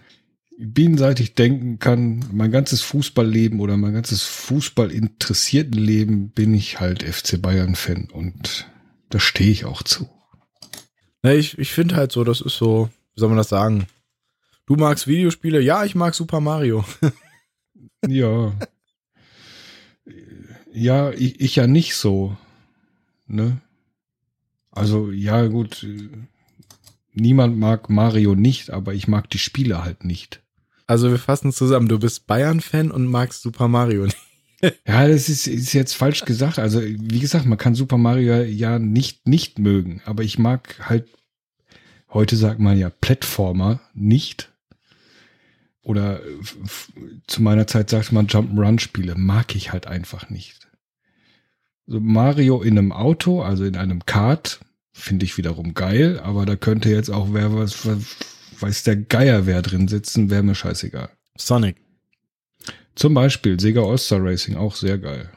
Bienenseitig 0.59 1.35
denken 1.35 1.79
kann, 1.79 2.25
mein 2.33 2.51
ganzes 2.51 2.83
Fußballleben 2.83 3.61
oder 3.61 3.77
mein 3.77 3.95
ganzes 3.95 4.25
Fußballinteressierten 4.25 5.79
Leben 5.79 6.31
bin 6.31 6.53
ich 6.53 6.81
halt 6.81 7.05
FC 7.05 7.41
Bayern-Fan 7.41 8.09
und 8.13 8.67
da 9.11 9.21
stehe 9.21 9.51
ich 9.51 9.65
auch 9.65 9.85
zu. 9.85 10.09
Na, 11.23 11.35
ich, 11.35 11.57
ich 11.59 11.71
finde 11.71 11.95
halt 11.95 12.11
so, 12.11 12.25
das 12.25 12.41
ist 12.41 12.57
so, 12.57 12.89
wie 13.15 13.21
soll 13.21 13.29
man 13.29 13.39
das 13.39 13.51
sagen? 13.51 13.87
Du 14.67 14.75
magst 14.75 15.07
Videospiele? 15.07 15.61
Ja, 15.61 15.85
ich 15.85 15.95
mag 15.95 16.15
Super 16.15 16.41
Mario. 16.41 16.85
Ja. 18.09 18.53
Ja, 20.77 21.11
ich, 21.11 21.41
ich 21.41 21.57
ja 21.57 21.67
nicht 21.67 21.95
so. 21.95 22.37
Ne? 23.27 23.61
Also, 24.71 25.11
ja, 25.11 25.47
gut. 25.47 25.83
äh, 25.83 26.09
Niemand 27.15 27.57
mag 27.59 27.89
Mario 27.89 28.35
nicht, 28.35 28.71
aber 28.71 28.93
ich 28.93 29.09
mag 29.09 29.31
die 29.31 29.39
Spiele 29.39 29.83
halt 29.83 30.05
nicht. 30.05 30.43
Also 30.87 31.11
wir 31.11 31.19
fassen 31.19 31.51
zusammen. 31.51 31.89
Du 31.89 31.99
bist 31.99 32.27
Bayern-Fan 32.27 32.91
und 32.91 33.07
magst 33.07 33.41
Super 33.43 33.69
Mario 33.69 34.05
nicht. 34.05 34.17
Ja, 34.87 35.07
das 35.07 35.29
ist, 35.29 35.47
ist 35.47 35.75
jetzt 35.75 35.93
falsch 35.95 36.25
gesagt. 36.25 36.59
Also, 36.59 36.81
wie 36.83 37.21
gesagt, 37.21 37.45
man 37.45 37.59
kann 37.59 37.75
Super 37.75 37.99
Mario 37.99 38.43
ja 38.43 38.79
nicht, 38.79 39.29
nicht 39.29 39.59
mögen, 39.59 40.01
aber 40.07 40.23
ich 40.23 40.39
mag 40.39 40.89
halt, 40.89 41.09
heute 42.09 42.37
sagt 42.37 42.59
man 42.59 42.79
ja 42.79 42.89
Plattformer 42.89 43.81
nicht. 43.93 44.51
Oder 45.83 46.21
äh, 46.25 46.39
zu 47.27 47.43
meiner 47.43 47.67
Zeit 47.67 47.91
sagte 47.91 48.15
man 48.15 48.29
Jump'n'Run-Spiele, 48.29 49.15
mag 49.15 49.55
ich 49.55 49.73
halt 49.73 49.87
einfach 49.87 50.31
nicht. 50.31 50.66
So 51.87 52.01
Mario 52.01 52.63
in 52.63 52.79
einem 52.79 52.93
Auto, 52.93 53.43
also 53.43 53.65
in 53.65 53.77
einem 53.77 54.05
Kart, 54.07 54.61
finde 54.93 55.25
ich 55.25 55.37
wiederum 55.37 55.75
geil, 55.75 56.21
aber 56.21 56.47
da 56.47 56.57
könnte 56.57 56.89
jetzt 56.91 57.11
auch 57.11 57.29
wer 57.31 57.55
was, 57.55 57.87
was 57.87 58.17
weiß 58.61 58.83
der 58.85 58.97
Geier 58.97 59.47
wer 59.47 59.63
drin 59.63 59.89
sitzen, 59.89 60.31
wäre 60.31 60.43
mir 60.43 60.55
scheißegal. 60.55 61.11
Sonic. 61.37 61.77
Zum 62.95 63.15
Beispiel 63.15 63.61
Sega 63.61 63.83
All-Star 63.83 64.25
Racing, 64.25 64.57
auch 64.57 64.75
sehr 64.75 64.99
geil. 64.99 65.31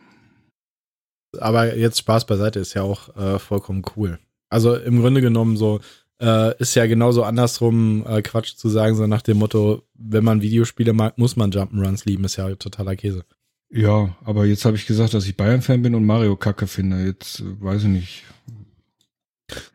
Aber 1.37 1.75
jetzt 1.75 1.99
Spaß 1.99 2.25
beiseite 2.25 2.59
ist 2.59 2.73
ja 2.73 2.81
auch 2.81 3.15
äh, 3.15 3.37
vollkommen 3.37 3.83
cool. 3.95 4.17
Also 4.49 4.75
im 4.75 5.01
Grunde 5.01 5.21
genommen 5.21 5.57
so 5.57 5.81
äh, 6.19 6.57
ist 6.57 6.75
ja 6.75 6.85
genauso 6.87 7.23
andersrum 7.23 8.05
äh, 8.07 8.21
Quatsch 8.21 8.55
zu 8.55 8.69
sagen, 8.69 8.95
so 8.95 9.05
nach 9.07 9.21
dem 9.21 9.37
Motto, 9.37 9.83
wenn 9.93 10.23
man 10.23 10.41
Videospiele 10.41 10.93
mag, 10.93 11.17
muss 11.17 11.35
man 11.35 11.51
Jump'n'Runs 11.51 12.05
lieben, 12.05 12.23
ist 12.23 12.37
ja 12.37 12.53
totaler 12.55 12.95
Käse. 12.95 13.23
Ja, 13.71 14.15
aber 14.23 14.45
jetzt 14.45 14.65
habe 14.65 14.75
ich 14.77 14.87
gesagt, 14.87 15.13
dass 15.13 15.27
ich 15.27 15.37
Bayern-Fan 15.37 15.81
bin 15.83 15.93
und 15.95 16.05
Mario 16.05 16.35
Kacke 16.35 16.67
finde. 16.67 17.05
Jetzt 17.05 17.41
äh, 17.41 17.61
weiß 17.61 17.83
ich 17.83 17.89
nicht. 17.89 18.23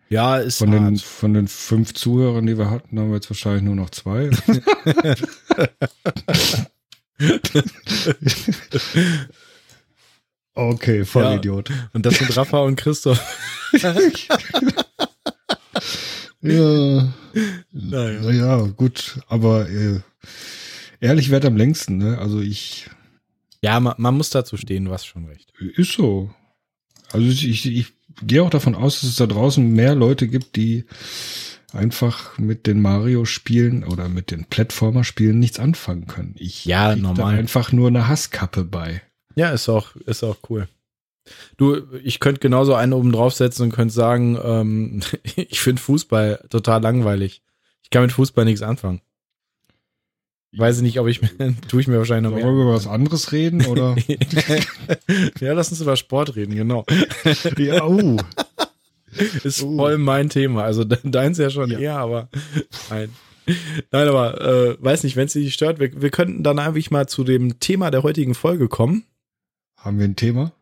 Ja, 0.08 0.36
ist 0.38 0.58
Von 0.58 0.70
den, 0.70 0.96
von 0.98 1.34
den 1.34 1.48
fünf 1.48 1.94
Zuhörern, 1.94 2.46
die 2.46 2.56
wir 2.58 2.70
hatten, 2.70 2.98
haben 2.98 3.08
wir 3.08 3.16
jetzt 3.16 3.30
wahrscheinlich 3.30 3.62
nur 3.64 3.74
noch 3.74 3.90
zwei. 3.90 4.30
okay, 10.54 11.04
Vollidiot. 11.04 11.70
Und 11.92 12.06
das 12.06 12.14
sind 12.18 12.36
Rafa 12.36 12.60
und 12.60 12.76
Christoph. 12.76 13.20
Ja. 16.44 17.14
Naja. 17.72 18.20
Naja, 18.20 18.56
gut, 18.76 19.18
aber 19.28 19.66
äh, 19.70 20.00
ehrlich 21.00 21.30
wird 21.30 21.46
am 21.46 21.56
längsten, 21.56 21.96
ne? 21.96 22.18
Also 22.18 22.42
ich 22.42 22.90
Ja, 23.64 23.80
man, 23.80 23.94
man 23.96 24.16
muss 24.16 24.30
dazu 24.30 24.56
stehen, 24.56 24.90
hast 24.90 25.06
schon 25.06 25.24
recht. 25.26 25.52
ist 25.58 25.92
so. 25.92 26.30
Also 27.12 27.26
ich, 27.26 27.66
ich, 27.66 27.92
gehe 28.22 28.42
auch 28.42 28.50
davon 28.50 28.74
aus, 28.74 29.00
dass 29.00 29.10
es 29.10 29.16
da 29.16 29.26
draußen 29.26 29.66
mehr 29.72 29.94
Leute 29.94 30.28
gibt, 30.28 30.56
die 30.56 30.84
einfach 31.72 32.38
mit 32.38 32.66
den 32.66 32.80
Mario-Spielen 32.80 33.84
oder 33.84 34.08
mit 34.08 34.30
den 34.30 34.44
Plattformer-Spielen 34.44 35.38
nichts 35.38 35.58
anfangen 35.58 36.06
können. 36.06 36.34
Ich 36.38 36.64
Ja, 36.64 36.92
krieg 36.92 37.02
da 37.02 37.08
normal. 37.08 37.34
einfach 37.38 37.72
nur 37.72 37.88
eine 37.88 38.06
Hasskappe 38.06 38.64
bei. 38.64 39.02
Ja, 39.34 39.50
ist 39.50 39.68
auch, 39.68 39.96
ist 39.96 40.22
auch 40.22 40.36
cool. 40.48 40.68
Du, 41.56 41.82
ich 42.02 42.20
könnte 42.20 42.40
genauso 42.40 42.74
einen 42.74 42.92
oben 42.92 43.10
draufsetzen 43.10 43.64
und 43.66 43.72
könnte 43.72 43.94
sagen, 43.94 44.38
ähm, 44.42 45.00
ich 45.36 45.60
finde 45.60 45.82
Fußball 45.82 46.46
total 46.50 46.82
langweilig. 46.82 47.42
Ich 47.82 47.90
kann 47.90 48.02
mit 48.02 48.12
Fußball 48.12 48.44
nichts 48.44 48.62
anfangen. 48.62 49.00
Weiß 50.56 50.76
ich 50.76 50.82
nicht, 50.82 50.98
ob 51.00 51.06
ich 51.08 51.20
mir, 51.22 51.30
tue 51.68 51.80
ich 51.80 51.88
mir 51.88 51.98
wahrscheinlich 51.98 52.30
noch 52.30 52.36
Wollen 52.36 52.44
wir 52.46 52.52
mehr. 52.52 52.62
über 52.64 52.74
was 52.74 52.86
anderes 52.86 53.32
reden 53.32 53.64
oder? 53.66 53.96
ja, 55.40 55.52
lass 55.52 55.70
uns 55.70 55.80
über 55.80 55.96
Sport 55.96 56.36
reden, 56.36 56.54
genau. 56.54 56.84
ja, 57.58 57.84
uh. 57.86 58.16
Ist 59.44 59.62
Oh. 59.62 59.76
voll 59.76 59.98
mein 59.98 60.28
Thema. 60.28 60.64
Also 60.64 60.82
de- 60.84 60.98
deins 61.04 61.38
ja 61.38 61.48
schon 61.50 61.70
Ja. 61.70 61.78
eher, 61.78 61.96
aber 61.98 62.28
nein. 62.90 63.10
Nein, 63.92 64.08
aber 64.08 64.40
äh, 64.40 64.76
weiß 64.82 65.04
nicht, 65.04 65.14
wenn 65.16 65.26
es 65.26 65.34
dich 65.34 65.54
stört, 65.54 65.78
wir, 65.78 66.00
wir 66.00 66.10
könnten 66.10 66.42
dann 66.42 66.58
einfach 66.58 66.90
mal 66.90 67.06
zu 67.06 67.22
dem 67.24 67.60
Thema 67.60 67.90
der 67.92 68.02
heutigen 68.02 68.34
Folge 68.34 68.68
kommen. 68.68 69.04
Haben 69.78 69.98
wir 69.98 70.06
ein 70.06 70.16
Thema? 70.16 70.52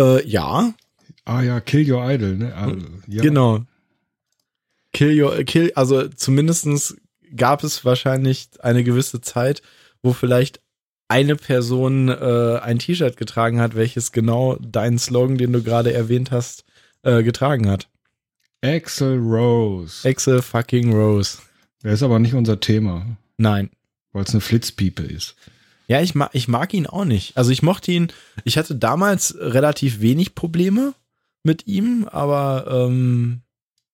Äh, 0.00 0.26
ja, 0.26 0.72
Ah 1.24 1.42
ja, 1.42 1.60
Kill 1.60 1.90
Your 1.92 2.08
Idol, 2.10 2.36
ne? 2.36 2.54
Ah, 2.56 2.72
ja. 3.06 3.20
genau. 3.22 3.64
Kill 4.94 5.20
your, 5.22 5.44
kill, 5.44 5.70
also 5.74 6.08
zumindestens 6.08 6.96
gab 7.36 7.64
es 7.64 7.84
wahrscheinlich 7.84 8.48
eine 8.60 8.84
gewisse 8.84 9.20
Zeit, 9.20 9.62
wo 10.02 10.12
vielleicht 10.12 10.60
eine 11.08 11.36
Person 11.36 12.08
äh, 12.08 12.58
ein 12.62 12.78
T-Shirt 12.78 13.16
getragen 13.16 13.60
hat, 13.60 13.74
welches 13.74 14.12
genau 14.12 14.56
deinen 14.56 14.98
Slogan, 14.98 15.38
den 15.38 15.52
du 15.52 15.62
gerade 15.62 15.92
erwähnt 15.92 16.30
hast, 16.30 16.64
äh, 17.02 17.22
getragen 17.22 17.68
hat. 17.68 17.88
Axel 18.62 19.18
Rose. 19.18 20.06
Excel 20.06 20.42
fucking 20.42 20.92
Rose. 20.92 21.38
Der 21.82 21.92
ist 21.92 22.02
aber 22.02 22.18
nicht 22.18 22.34
unser 22.34 22.60
Thema, 22.60 23.06
Nein. 23.36 23.70
weil 24.12 24.24
es 24.24 24.30
eine 24.30 24.40
Flitzpiepe 24.40 25.02
ist. 25.02 25.36
Ja, 25.86 26.02
ich 26.02 26.14
mag, 26.14 26.30
ich 26.34 26.48
mag 26.48 26.74
ihn 26.74 26.86
auch 26.86 27.06
nicht. 27.06 27.36
Also 27.36 27.50
ich 27.50 27.62
mochte 27.62 27.92
ihn, 27.92 28.08
ich 28.44 28.58
hatte 28.58 28.74
damals 28.74 29.34
relativ 29.38 30.00
wenig 30.00 30.34
Probleme 30.34 30.94
mit 31.44 31.66
ihm, 31.66 32.06
aber 32.10 32.66
ähm, 32.68 33.40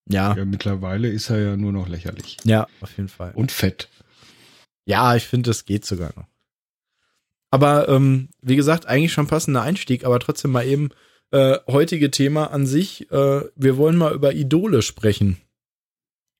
ja, 0.08 0.36
Ja, 0.36 0.44
mittlerweile 0.44 1.08
ist 1.08 1.30
er 1.30 1.40
ja 1.40 1.56
nur 1.56 1.72
noch 1.72 1.88
lächerlich. 1.88 2.36
ja, 2.44 2.66
auf 2.80 2.96
jeden 2.96 3.08
Fall. 3.08 3.32
Und 3.34 3.52
fett. 3.52 3.88
Ja, 4.86 5.16
ich 5.16 5.24
finde, 5.26 5.50
das 5.50 5.64
geht 5.64 5.84
sogar 5.84 6.12
noch. 6.16 6.26
Aber 7.50 7.88
ähm, 7.88 8.28
wie 8.42 8.56
gesagt, 8.56 8.86
eigentlich 8.86 9.12
schon 9.12 9.28
passender 9.28 9.62
Einstieg, 9.62 10.04
aber 10.04 10.18
trotzdem 10.20 10.50
mal 10.50 10.66
eben 10.66 10.90
äh, 11.30 11.58
heutige 11.68 12.10
Thema 12.10 12.50
an 12.50 12.66
sich. 12.66 13.10
Äh, 13.12 13.42
wir 13.54 13.76
wollen 13.76 13.96
mal 13.96 14.12
über 14.14 14.32
Idole 14.34 14.82
sprechen. 14.82 15.38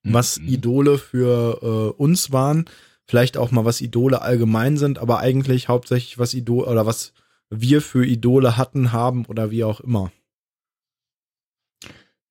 Was 0.03 0.39
Mhm. 0.39 0.49
Idole 0.49 0.99
für 0.99 1.61
äh, 1.63 2.03
uns 2.03 2.33
waren, 2.33 2.67
vielleicht 3.07 3.37
auch 3.39 3.51
mal 3.51 3.65
was 3.65 3.81
Idole 3.81 4.21
allgemein 4.21 4.77
sind, 4.77 4.99
aber 4.99 5.21
eigentlich 5.21 5.69
hauptsächlich 5.69 6.19
was 6.19 6.35
Idole 6.35 6.67
oder 6.67 6.85
was 6.85 7.15
wir 7.49 7.81
für 7.81 8.05
Idole 8.05 8.57
hatten, 8.59 8.93
haben 8.93 9.25
oder 9.25 9.51
wie 9.51 9.65
auch 9.65 9.81
immer. 9.81 10.13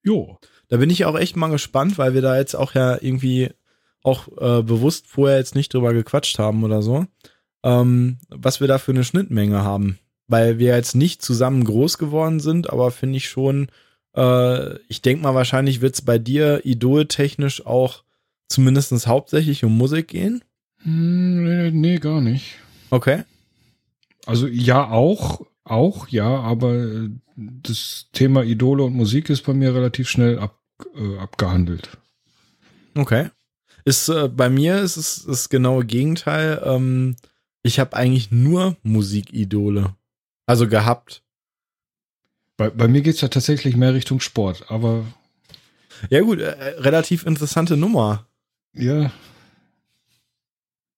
Jo. 0.03 0.37
Da 0.73 0.77
bin 0.77 0.89
ich 0.89 1.05
auch 1.05 1.15
echt 1.15 1.35
mal 1.35 1.49
gespannt, 1.49 1.99
weil 1.99 2.15
wir 2.15 2.23
da 2.23 2.35
jetzt 2.35 2.55
auch 2.55 2.73
ja 2.73 2.97
irgendwie 2.99 3.51
auch 4.01 4.27
äh, 4.39 4.63
bewusst 4.63 5.05
vorher 5.05 5.37
jetzt 5.37 5.53
nicht 5.53 5.71
drüber 5.71 5.93
gequatscht 5.93 6.39
haben 6.39 6.63
oder 6.63 6.81
so, 6.81 7.05
ähm, 7.61 8.17
was 8.29 8.59
wir 8.59 8.67
da 8.67 8.79
für 8.79 8.91
eine 8.91 9.03
Schnittmenge 9.03 9.61
haben. 9.61 9.99
Weil 10.27 10.57
wir 10.57 10.75
jetzt 10.75 10.95
nicht 10.95 11.21
zusammen 11.21 11.63
groß 11.63 11.99
geworden 11.99 12.39
sind, 12.39 12.71
aber 12.71 12.89
finde 12.89 13.17
ich 13.17 13.29
schon, 13.29 13.67
äh, 14.17 14.79
ich 14.87 15.03
denke 15.03 15.21
mal, 15.21 15.35
wahrscheinlich 15.35 15.81
wird 15.81 15.93
es 15.93 16.01
bei 16.01 16.17
dir 16.17 16.65
idoltechnisch 16.65 17.63
auch 17.67 18.03
zumindest 18.49 19.05
hauptsächlich 19.05 19.63
um 19.63 19.77
Musik 19.77 20.07
gehen. 20.07 20.43
Hm, 20.81 21.43
nee, 21.43 21.69
nee, 21.69 21.97
gar 21.99 22.19
nicht. 22.19 22.55
Okay. 22.89 23.25
Also 24.25 24.47
ja, 24.47 24.89
auch, 24.89 25.45
auch, 25.65 26.07
ja, 26.07 26.29
aber 26.39 26.73
äh, 26.73 27.09
das 27.35 28.07
Thema 28.11 28.43
Idole 28.43 28.85
und 28.85 28.95
Musik 28.95 29.29
ist 29.29 29.43
bei 29.43 29.53
mir 29.53 29.75
relativ 29.75 30.09
schnell 30.09 30.39
ab, 30.39 30.57
äh, 30.95 31.17
abgehandelt. 31.17 31.97
Okay. 32.95 33.29
Ist 33.85 34.09
äh, 34.09 34.29
bei 34.29 34.49
mir 34.49 34.79
ist 34.81 34.97
es 34.97 35.25
das 35.25 35.49
genaue 35.49 35.85
Gegenteil. 35.85 36.61
Ähm, 36.63 37.15
ich 37.63 37.79
habe 37.79 37.95
eigentlich 37.95 38.31
nur 38.31 38.77
Musikidole. 38.83 39.95
Also 40.45 40.67
gehabt. 40.67 41.23
Bei, 42.57 42.69
bei 42.69 42.87
mir 42.87 43.01
geht's 43.01 43.21
ja 43.21 43.29
tatsächlich 43.29 43.75
mehr 43.75 43.93
Richtung 43.93 44.19
Sport, 44.19 44.65
aber 44.69 45.05
Ja 46.09 46.21
gut, 46.21 46.39
äh, 46.39 46.49
relativ 46.79 47.25
interessante 47.25 47.77
Nummer. 47.77 48.27
ja. 48.73 49.11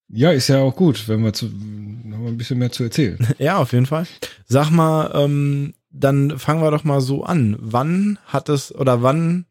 Ja, 0.07 0.31
ist 0.31 0.49
ja 0.49 0.59
auch 0.59 0.75
gut, 0.75 1.07
wenn 1.07 1.23
wir 1.23 1.33
zu, 1.33 1.47
noch 1.47 2.19
mal 2.19 2.27
ein 2.27 2.37
bisschen 2.37 2.59
mehr 2.59 2.71
zu 2.71 2.83
erzählen. 2.83 3.17
Ja, 3.39 3.57
auf 3.57 3.73
jeden 3.73 3.87
Fall. 3.87 4.05
Sag 4.45 4.69
mal, 4.69 5.11
ähm, 5.15 5.73
dann 5.89 6.37
fangen 6.37 6.61
wir 6.61 6.69
doch 6.69 6.83
mal 6.83 7.01
so 7.01 7.23
an. 7.23 7.57
Wann 7.59 8.19
hat 8.27 8.47
es 8.49 8.73
oder 8.73 9.01
wann? 9.01 9.45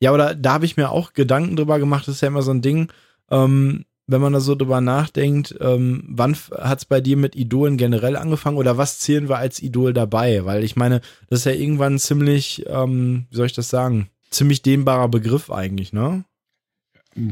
Ja, 0.00 0.12
oder 0.12 0.34
da 0.34 0.52
habe 0.52 0.66
ich 0.66 0.76
mir 0.76 0.90
auch 0.90 1.12
Gedanken 1.12 1.56
drüber 1.56 1.78
gemacht. 1.78 2.06
Das 2.06 2.16
ist 2.16 2.20
ja 2.20 2.28
immer 2.28 2.42
so 2.42 2.50
ein 2.50 2.62
Ding, 2.62 2.92
ähm, 3.30 3.84
wenn 4.06 4.20
man 4.20 4.32
da 4.32 4.40
so 4.40 4.54
drüber 4.54 4.80
nachdenkt. 4.80 5.54
Ähm, 5.60 6.04
wann 6.08 6.36
hat 6.52 6.78
es 6.78 6.84
bei 6.84 7.00
dir 7.00 7.16
mit 7.16 7.34
Idolen 7.34 7.76
generell 7.76 8.16
angefangen 8.16 8.58
oder 8.58 8.76
was 8.78 8.98
zählen 8.98 9.28
wir 9.28 9.38
als 9.38 9.62
Idol 9.62 9.92
dabei? 9.92 10.44
Weil 10.44 10.64
ich 10.64 10.76
meine, 10.76 11.00
das 11.28 11.40
ist 11.40 11.44
ja 11.46 11.52
irgendwann 11.52 11.98
ziemlich, 11.98 12.64
ähm, 12.68 13.26
wie 13.30 13.36
soll 13.36 13.46
ich 13.46 13.54
das 13.54 13.70
sagen? 13.70 14.10
Ziemlich 14.30 14.62
dehnbarer 14.62 15.08
Begriff 15.08 15.50
eigentlich, 15.50 15.92
ne? 15.92 16.24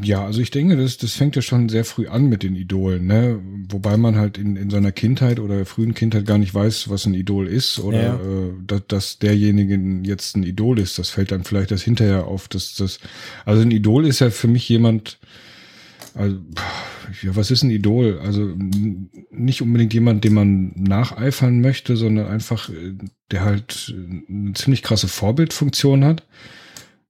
Ja, 0.02 0.24
also 0.24 0.40
ich 0.40 0.50
denke, 0.50 0.78
das, 0.78 0.96
das 0.96 1.12
fängt 1.12 1.36
ja 1.36 1.42
schon 1.42 1.68
sehr 1.68 1.84
früh 1.84 2.06
an 2.08 2.26
mit 2.26 2.42
den 2.42 2.56
Idolen, 2.56 3.06
ne? 3.06 3.38
Wobei 3.68 3.98
man 3.98 4.16
halt 4.16 4.38
in, 4.38 4.56
in 4.56 4.70
seiner 4.70 4.92
Kindheit 4.92 5.38
oder 5.38 5.66
frühen 5.66 5.92
Kindheit 5.92 6.24
gar 6.24 6.38
nicht 6.38 6.54
weiß, 6.54 6.88
was 6.88 7.04
ein 7.04 7.12
Idol 7.12 7.46
ist 7.46 7.78
oder 7.80 8.02
Ja. 8.02 8.14
äh, 8.14 8.52
dass, 8.66 8.82
dass 8.88 9.18
derjenige 9.18 9.78
jetzt 10.02 10.36
ein 10.36 10.42
Idol 10.42 10.78
ist. 10.78 10.98
Das 10.98 11.10
fällt 11.10 11.32
dann 11.32 11.44
vielleicht 11.44 11.70
erst 11.70 11.84
hinterher 11.84 12.26
auf. 12.26 12.48
Dass, 12.48 12.74
das, 12.76 12.98
also 13.44 13.60
ein 13.60 13.70
Idol 13.72 14.06
ist 14.06 14.20
ja 14.20 14.30
für 14.30 14.48
mich 14.48 14.66
jemand, 14.70 15.18
also, 16.14 16.38
ja, 17.22 17.36
was 17.36 17.50
ist 17.50 17.62
ein 17.62 17.70
Idol? 17.70 18.20
Also 18.20 18.54
nicht 19.30 19.60
unbedingt 19.60 19.92
jemand, 19.92 20.24
dem 20.24 20.32
man 20.34 20.72
nacheifern 20.76 21.60
möchte, 21.60 21.96
sondern 21.96 22.28
einfach, 22.28 22.70
äh, 22.70 22.94
der 23.30 23.44
halt 23.44 23.94
äh, 23.94 24.32
eine 24.32 24.54
ziemlich 24.54 24.82
krasse 24.82 25.08
Vorbildfunktion 25.08 26.04
hat. 26.04 26.22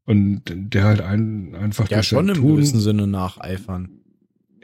Und 0.06 0.42
der 0.46 0.84
halt 0.84 1.00
ein, 1.00 1.54
einfach 1.54 1.88
Ja, 1.90 2.02
schon 2.02 2.28
im 2.28 2.34
Tun- 2.36 2.56
gewissen 2.56 2.80
Sinne 2.80 3.06
nacheifern. 3.06 3.88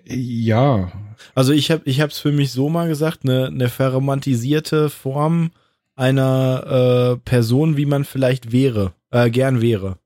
ja, 0.05 0.93
Also 1.34 1.53
ich 1.53 1.70
habe 1.70 1.82
ich 1.86 2.01
hab's 2.01 2.18
für 2.18 2.32
mich 2.32 2.53
so 2.53 2.68
mal 2.68 2.88
gesagt, 2.88 3.20
eine, 3.24 3.47
eine 3.47 3.68
verromantisierte 3.68 4.91
Form 4.91 5.51
einer 5.97 7.14
äh, 7.14 7.16
Person, 7.18 7.76
wie 7.76 7.86
man 7.86 8.05
vielleicht 8.05 8.53
wäre, 8.53 8.93
äh, 9.11 9.30
gern 9.30 9.61
wäre. 9.61 9.99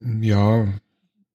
ja, 0.00 0.66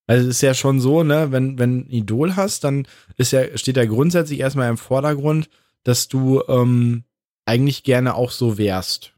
Also 0.07 0.27
es 0.29 0.35
ist 0.37 0.41
ja 0.41 0.53
schon 0.53 0.79
so, 0.79 1.03
ne, 1.03 1.31
wenn 1.31 1.57
wenn 1.57 1.79
ein 1.81 1.89
Idol 1.89 2.35
hast, 2.35 2.63
dann 2.63 2.87
ist 3.17 3.31
ja 3.31 3.57
steht 3.57 3.77
ja 3.77 3.85
grundsätzlich 3.85 4.39
erstmal 4.39 4.69
im 4.69 4.77
Vordergrund, 4.77 5.49
dass 5.83 6.07
du 6.07 6.41
ähm, 6.47 7.03
eigentlich 7.45 7.83
gerne 7.83 8.15
auch 8.15 8.31
so 8.31 8.57
wärst. 8.57 9.13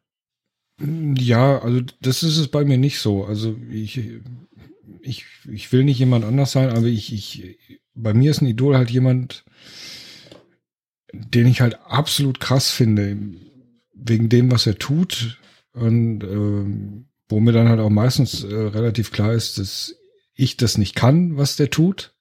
Ja, 0.80 1.60
also 1.60 1.82
das 2.02 2.24
ist 2.24 2.38
es 2.38 2.48
bei 2.48 2.66
mir 2.66 2.78
nicht 2.78 3.00
so. 3.00 3.26
Also 3.26 3.56
ich, 3.72 4.02
ich, 5.02 5.26
ich 5.52 5.72
will 5.72 5.84
nicht 5.84 6.00
jemand 6.00 6.26
anders 6.26 6.52
sein, 6.52 6.70
aber 6.70 6.88
ich, 6.88 7.14
ich, 7.14 7.58
bei 7.94 8.14
mir 8.14 8.32
ist 8.32 8.42
ein 8.42 8.48
Idol 8.48 8.76
halt 8.76 8.90
jemand, 8.90 9.46
den 11.14 11.48
ich 11.48 11.62
halt 11.62 11.80
absolut 11.86 12.40
krass 12.40 12.72
finde, 12.72 13.18
wegen 13.94 14.30
dem, 14.30 14.52
was 14.52 14.66
er 14.66 14.78
tut 14.78 15.40
und 15.74 16.24
ähm, 16.24 17.06
wo 17.30 17.40
mir 17.40 17.52
dann 17.52 17.70
halt 17.70 17.80
auch 17.80 17.90
meistens 17.90 18.44
äh, 18.44 18.54
relativ 18.54 19.12
klar 19.12 19.34
ist, 19.34 19.58
dass 19.58 19.96
ich 20.34 20.58
das 20.58 20.78
nicht 20.78 20.96
kann, 20.96 21.38
was 21.38 21.56
der 21.56 21.70
tut. 21.70 22.14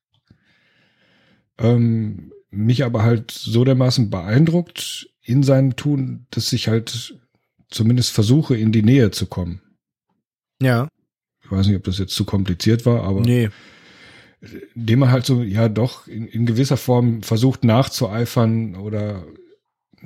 Ähm, 1.58 2.32
mich 2.50 2.84
aber 2.84 3.02
halt 3.02 3.30
so 3.30 3.64
dermaßen 3.64 4.10
beeindruckt 4.10 5.08
in 5.22 5.42
seinem 5.42 5.76
Tun, 5.76 6.26
dass 6.30 6.52
ich 6.52 6.68
halt 6.68 7.18
zumindest 7.72 8.12
versuche, 8.12 8.56
in 8.56 8.72
die 8.72 8.82
Nähe 8.82 9.10
zu 9.10 9.26
kommen. 9.26 9.60
Ja. 10.60 10.88
weiß 11.48 11.66
nicht, 11.66 11.76
ob 11.76 11.84
das 11.84 11.98
jetzt 11.98 12.14
zu 12.14 12.24
kompliziert 12.24 12.86
war, 12.86 13.02
aber 13.02 13.20
Nee, 13.20 13.50
dem 14.74 14.98
man 14.98 15.10
halt 15.10 15.26
so, 15.26 15.42
ja 15.42 15.68
doch, 15.68 16.06
in, 16.08 16.26
in 16.26 16.46
gewisser 16.46 16.76
Form 16.76 17.22
versucht 17.22 17.64
nachzueifern 17.64 18.74
oder 18.74 19.24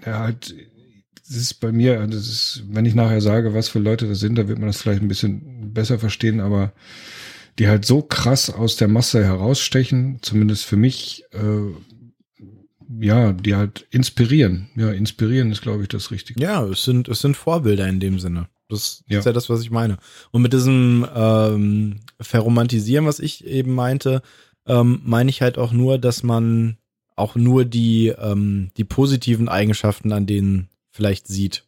ja, 0.05 0.19
halt, 0.19 0.55
das 1.27 1.37
ist 1.37 1.55
bei 1.55 1.73
mir, 1.73 2.07
das 2.07 2.29
ist, 2.29 2.65
wenn 2.69 2.85
ich 2.85 2.95
nachher 2.95 3.21
sage, 3.21 3.55
was 3.55 3.69
für 3.69 3.79
Leute 3.79 4.07
das 4.07 4.21
sind, 4.21 4.37
da 4.37 4.47
wird 4.47 4.59
man 4.59 4.69
das 4.69 4.81
vielleicht 4.81 5.03
ein 5.03 5.09
bisschen 5.09 5.73
besser 5.73 5.99
verstehen, 5.99 6.41
aber 6.41 6.73
die 7.59 7.69
halt 7.69 7.87
so 7.87 8.03
krass 8.03 8.51
aus 8.51 8.77
der 8.77 8.89
Masse 8.89 9.25
herausstechen, 9.25 10.19
zumindest 10.21 10.67
für 10.67 10.77
mich, 10.77 11.25
äh, 11.33 11.73
ja, 13.01 13.33
die 13.33 13.55
halt 13.55 13.87
inspirieren. 13.91 14.69
Ja, 14.77 14.91
inspirieren 14.91 15.51
ist, 15.53 15.63
glaube 15.63 15.83
ich, 15.83 15.89
das 15.89 16.11
Richtige. 16.11 16.43
Ja, 16.43 16.65
es 16.65 16.85
sind, 16.85 17.09
es 17.09 17.21
sind 17.21 17.37
Vorbilder 17.37 17.87
in 17.89 18.01
dem 18.01 18.19
Sinne. 18.19 18.49
Das 18.69 19.05
Ja. 19.09 19.19
ist 19.21 19.25
ja 19.27 19.33
das, 19.33 19.49
was 19.49 19.63
ich 19.63 19.71
meine. 19.71 19.97
Und 20.33 20.43
mit 20.43 20.53
diesem 20.53 21.07
ähm, 21.15 22.01
Verromantisieren, 22.21 23.07
was 23.07 23.21
ich 23.21 23.45
eben 23.47 23.75
meinte, 23.75 24.23
ähm, 24.67 25.01
meine 25.05 25.31
ich 25.31 25.43
halt 25.43 25.59
auch 25.59 25.73
nur, 25.73 25.99
dass 25.99 26.23
man 26.23 26.77
auch 27.15 27.37
nur 27.37 27.65
die, 27.65 28.09
ähm, 28.19 28.71
die 28.77 28.85
positiven 28.85 29.49
Eigenschaften 29.49 30.13
an 30.13 30.27
denen 30.27 30.69
vielleicht 30.91 31.27
sieht. 31.29 31.65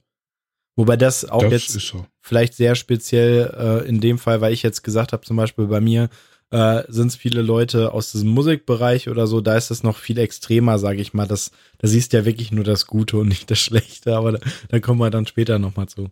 Wobei 0.76 0.97
das 0.97 1.24
auch 1.24 1.43
das 1.43 1.53
jetzt 1.53 1.87
so. 1.87 2.07
vielleicht 2.20 2.55
sehr 2.55 2.74
speziell 2.74 3.55
äh, 3.85 3.89
in 3.89 4.01
dem 4.01 4.18
Fall, 4.18 4.41
weil 4.41 4.53
ich 4.53 4.62
jetzt 4.62 4.83
gesagt 4.83 5.12
habe, 5.12 5.24
zum 5.24 5.37
Beispiel 5.37 5.66
bei 5.66 5.81
mir 5.81 6.09
äh, 6.51 6.82
sind 6.88 7.09
es 7.09 7.16
viele 7.16 7.42
Leute 7.42 7.92
aus 7.92 8.12
diesem 8.12 8.30
Musikbereich 8.30 9.09
oder 9.09 9.26
so, 9.26 9.40
da 9.40 9.57
ist 9.57 9.70
es 9.70 9.82
noch 9.82 9.96
viel 9.96 10.18
extremer, 10.18 10.78
sage 10.78 11.01
ich 11.01 11.12
mal. 11.12 11.26
Das, 11.26 11.51
da 11.78 11.88
siehst 11.88 12.12
du 12.12 12.18
ja 12.18 12.24
wirklich 12.24 12.53
nur 12.53 12.64
das 12.64 12.86
Gute 12.86 13.18
und 13.18 13.28
nicht 13.28 13.51
das 13.51 13.59
Schlechte, 13.59 14.16
aber 14.16 14.32
da, 14.32 14.38
da 14.68 14.80
kommen 14.80 15.01
wir 15.01 15.11
dann 15.11 15.26
später 15.26 15.59
nochmal 15.59 15.88
zu. 15.88 16.09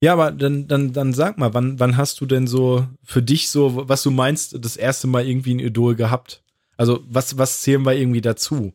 Ja, 0.00 0.12
aber 0.12 0.30
dann, 0.30 0.68
dann, 0.68 0.92
dann 0.92 1.12
sag 1.12 1.38
mal, 1.38 1.54
wann, 1.54 1.80
wann 1.80 1.96
hast 1.96 2.20
du 2.20 2.26
denn 2.26 2.46
so 2.46 2.86
für 3.02 3.22
dich 3.22 3.50
so, 3.50 3.88
was 3.88 4.02
du 4.02 4.10
meinst, 4.10 4.64
das 4.64 4.76
erste 4.76 5.08
Mal 5.08 5.26
irgendwie 5.26 5.54
ein 5.54 5.60
Idol 5.60 5.96
gehabt? 5.96 6.42
Also, 6.76 7.00
was, 7.08 7.36
was 7.36 7.62
zählen 7.62 7.84
wir 7.84 7.94
irgendwie 7.94 8.20
dazu? 8.20 8.72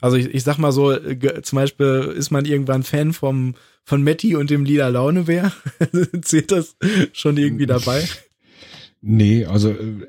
Also, 0.00 0.16
ich, 0.16 0.32
ich 0.32 0.44
sag 0.44 0.58
mal 0.58 0.70
so, 0.72 0.96
zum 1.42 1.56
Beispiel 1.56 2.14
ist 2.16 2.30
man 2.30 2.44
irgendwann 2.44 2.84
Fan 2.84 3.12
vom, 3.12 3.56
von 3.84 4.04
Matti 4.04 4.36
und 4.36 4.50
dem 4.50 4.64
Lila 4.64 4.88
Launebär. 4.88 5.52
Zählt 6.22 6.52
das 6.52 6.76
schon 7.12 7.36
irgendwie 7.36 7.66
dabei? 7.66 8.08
Nee, 9.02 9.44
also 9.44 9.70
äh, 9.70 10.06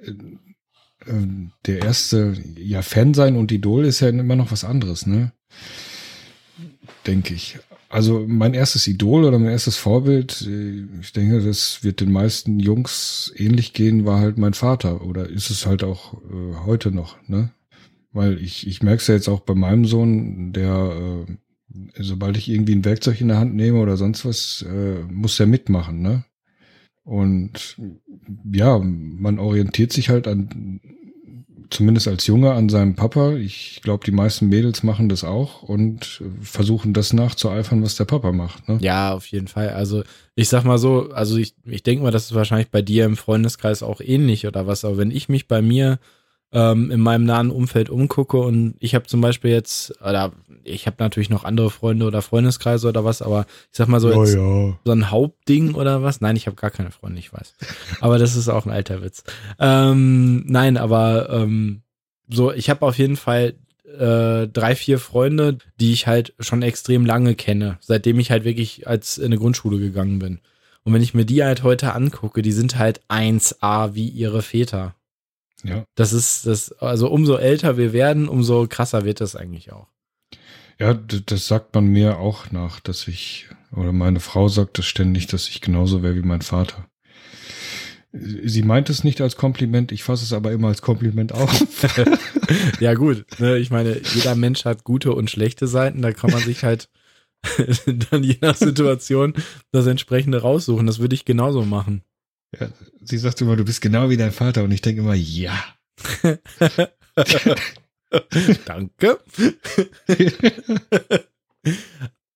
äh, 1.06 1.28
der 1.66 1.80
erste, 1.80 2.34
ja, 2.56 2.82
Fan 2.82 3.14
sein 3.14 3.36
und 3.36 3.52
Idol 3.52 3.86
ist 3.86 4.00
ja 4.00 4.10
immer 4.10 4.36
noch 4.36 4.52
was 4.52 4.64
anderes, 4.64 5.08
ne? 5.08 5.34
Denke 7.06 7.34
ich. 7.34 7.58
Also 7.90 8.26
mein 8.28 8.54
erstes 8.54 8.88
Idol 8.88 9.24
oder 9.26 9.38
mein 9.38 9.52
erstes 9.52 9.78
Vorbild, 9.78 10.42
äh, 10.48 10.86
ich 11.02 11.12
denke, 11.12 11.42
das 11.42 11.84
wird 11.84 12.02
den 12.02 12.12
meisten 12.12 12.60
Jungs 12.60 13.34
ähnlich 13.36 13.74
gehen, 13.74 14.06
war 14.06 14.20
halt 14.20 14.38
mein 14.38 14.54
Vater 14.54 15.06
oder 15.06 15.28
ist 15.30 15.50
es 15.50 15.66
halt 15.66 15.84
auch 15.84 16.14
äh, 16.14 16.56
heute 16.66 16.92
noch, 16.92 17.18
ne? 17.28 17.52
Weil 18.12 18.38
ich, 18.40 18.68
ich 18.68 18.84
merke 18.84 19.02
es 19.02 19.08
ja 19.08 19.16
jetzt 19.16 19.28
auch 19.28 19.40
bei 19.40 19.56
meinem 19.56 19.86
Sohn, 19.86 20.54
der, 20.54 21.26
äh, 21.28 21.34
sobald 22.00 22.38
ich 22.38 22.48
irgendwie 22.48 22.76
ein 22.76 22.86
Werkzeug 22.86 23.20
in 23.22 23.30
der 23.30 23.40
Hand 23.40 23.56
nehme 23.56 23.80
oder 23.80 23.98
sonst 23.98 24.24
was, 24.24 24.64
äh, 24.68 25.02
muss 25.10 25.40
er 25.40 25.48
mitmachen, 25.48 26.02
ne? 26.02 26.26
Und 27.04 27.78
ja, 28.52 28.80
man 28.80 29.40
orientiert 29.40 29.92
sich 29.92 30.10
halt 30.10 30.28
an, 30.28 30.80
zumindest 31.70 32.08
als 32.08 32.28
Junge, 32.28 32.54
an 32.54 32.70
seinem 32.70 32.96
Papa. 32.96 33.34
Ich 33.34 33.82
glaube, 33.84 34.06
die 34.06 34.12
meisten 34.12 34.48
Mädels 34.48 34.84
machen 34.84 35.10
das 35.10 35.24
auch 35.24 35.64
und 35.64 36.22
versuchen 36.42 36.94
das 36.94 37.12
nachzueifern, 37.12 37.84
was 37.84 37.96
der 37.96 38.06
Papa 38.06 38.32
macht. 38.32 38.70
Ne? 38.70 38.78
Ja, 38.82 39.14
auf 39.14 39.26
jeden 39.28 39.48
Fall. 39.48 39.70
Also, 39.70 40.04
ich 40.36 40.48
sag 40.50 40.64
mal 40.64 40.78
so, 40.78 41.10
also 41.12 41.38
ich, 41.38 41.56
ich 41.66 41.84
denke 41.84 42.04
mal, 42.04 42.12
das 42.12 42.26
ist 42.26 42.36
wahrscheinlich 42.36 42.70
bei 42.70 42.82
dir 42.82 43.06
im 43.06 43.18
Freundeskreis 43.18 43.84
auch 43.84 44.00
ähnlich 44.00 44.48
oder 44.48 44.68
was, 44.68 44.86
aber 44.86 44.98
wenn 44.98 45.12
ich 45.12 45.28
mich 45.28 45.48
bei 45.48 45.62
mir 45.62 46.00
ähm, 46.54 46.92
in 46.92 47.02
meinem 47.02 47.26
nahen 47.26 47.50
Umfeld 47.50 47.90
umgucke 47.90 48.38
und 48.38 48.76
ich 48.80 48.96
habe 48.96 49.08
zum 49.08 49.22
Beispiel 49.22 49.52
jetzt, 49.52 50.00
oder 50.02 50.32
ich 50.64 50.86
habe 50.88 50.98
natürlich 51.00 51.30
noch 51.30 51.44
andere 51.44 51.70
Freunde 51.70 52.06
oder 52.06 52.22
Freundeskreise 52.22 52.88
oder 52.88 53.06
was, 53.06 53.22
aber 53.22 53.46
ich 53.72 53.78
sag 53.78 53.88
mal 53.88 54.00
so, 54.00 54.10
jetzt, 54.10 54.36
ja. 54.36 54.78
so 54.84 54.92
ein 54.92 55.12
Hauptding 55.12 55.76
oder 55.76 56.04
was? 56.04 56.22
Nein, 56.22 56.36
ich 56.36 56.48
habe 56.48 56.56
gar 56.56 56.72
keine 56.72 56.92
Freunde, 56.92 57.20
ich 57.20 57.34
weiß. 57.34 57.54
Aber 58.02 58.18
das 58.18 58.36
ist 58.36 58.50
auch 58.50 58.66
ein 58.66 58.72
alter 58.72 59.02
Witz. 59.02 59.24
Ähm, 59.60 60.44
nein, 60.48 60.78
aber 60.78 61.30
ähm, 61.30 61.82
so, 62.30 62.52
ich 62.52 62.70
habe 62.70 62.86
auf 62.86 62.98
jeden 62.98 63.18
Fall 63.18 63.56
äh, 63.98 64.48
drei, 64.48 64.76
vier 64.76 65.00
Freunde, 65.00 65.58
die 65.80 65.94
ich 65.94 66.08
halt 66.08 66.34
schon 66.40 66.62
extrem 66.62 67.06
lange 67.06 67.36
kenne, 67.36 67.78
seitdem 67.82 68.20
ich 68.20 68.32
halt 68.32 68.44
wirklich 68.44 68.88
als 68.88 69.18
in 69.18 69.26
eine 69.26 69.38
Grundschule 69.38 69.80
gegangen 69.80 70.20
bin. 70.20 70.40
Und 70.84 70.94
wenn 70.94 71.02
ich 71.02 71.14
mir 71.14 71.26
die 71.26 71.44
halt 71.44 71.64
heute 71.64 71.94
angucke, 71.94 72.42
die 72.42 72.52
sind 72.52 72.78
halt 72.78 73.02
1A 73.08 73.94
wie 73.94 74.10
ihre 74.10 74.42
Väter. 74.42 74.96
Ja. 75.64 75.86
Das 75.96 76.12
ist 76.12 76.46
das, 76.46 76.74
also 76.74 77.10
umso 77.10 77.38
älter 77.38 77.78
wir 77.78 77.94
werden, 77.94 78.28
umso 78.28 78.68
krasser 78.68 79.06
wird 79.06 79.22
das 79.22 79.36
eigentlich 79.36 79.72
auch. 79.72 79.88
Ja, 80.80 80.94
das 80.94 81.48
sagt 81.48 81.76
man 81.76 81.86
mir 81.86 82.18
auch 82.18 82.52
nach, 82.52 82.80
dass 82.80 83.08
ich, 83.08 83.48
oder 83.72 83.92
meine 83.92 84.20
Frau 84.20 84.48
sagt 84.48 84.78
das 84.78 84.86
ständig, 84.86 85.28
dass 85.28 85.48
ich 85.48 85.62
genauso 85.62 86.04
wäre 86.04 86.16
wie 86.16 86.22
mein 86.22 86.42
Vater. 86.42 86.88
Sie 88.12 88.62
meint 88.62 88.90
es 88.90 89.04
nicht 89.04 89.22
als 89.22 89.38
Kompliment, 89.38 89.92
ich 89.92 90.04
fasse 90.04 90.24
es 90.24 90.34
aber 90.34 90.52
immer 90.52 90.68
als 90.68 90.82
Kompliment 90.82 91.32
auf. 91.32 91.52
Ja, 92.80 92.94
gut. 92.94 93.26
Ne, 93.40 93.58
ich 93.58 93.72
meine, 93.72 94.02
jeder 94.14 94.36
Mensch 94.36 94.66
hat 94.66 94.84
gute 94.84 95.14
und 95.14 95.32
schlechte 95.32 95.66
Seiten. 95.66 96.02
Da 96.02 96.12
kann 96.12 96.32
man 96.32 96.42
sich 96.42 96.64
halt 96.64 96.90
dann 98.12 98.24
je 98.24 98.38
nach 98.42 98.56
Situation 98.56 99.34
das 99.72 99.88
entsprechende 99.88 100.42
raussuchen. 100.42 100.86
Das 100.86 101.00
würde 101.00 101.16
ich 101.16 101.26
genauso 101.26 101.64
machen. 101.64 102.04
Ja, 102.60 102.70
sie 103.02 103.18
sagt 103.18 103.42
immer, 103.42 103.56
du 103.56 103.66
bist 103.66 103.82
genau 103.82 104.10
wie 104.10 104.18
dein 104.18 104.32
Vater 104.32 104.64
und 104.64 104.72
ich 104.72 104.82
denke 104.82 105.02
immer, 105.02 105.16
ja. 105.16 105.58
Danke. 108.66 109.20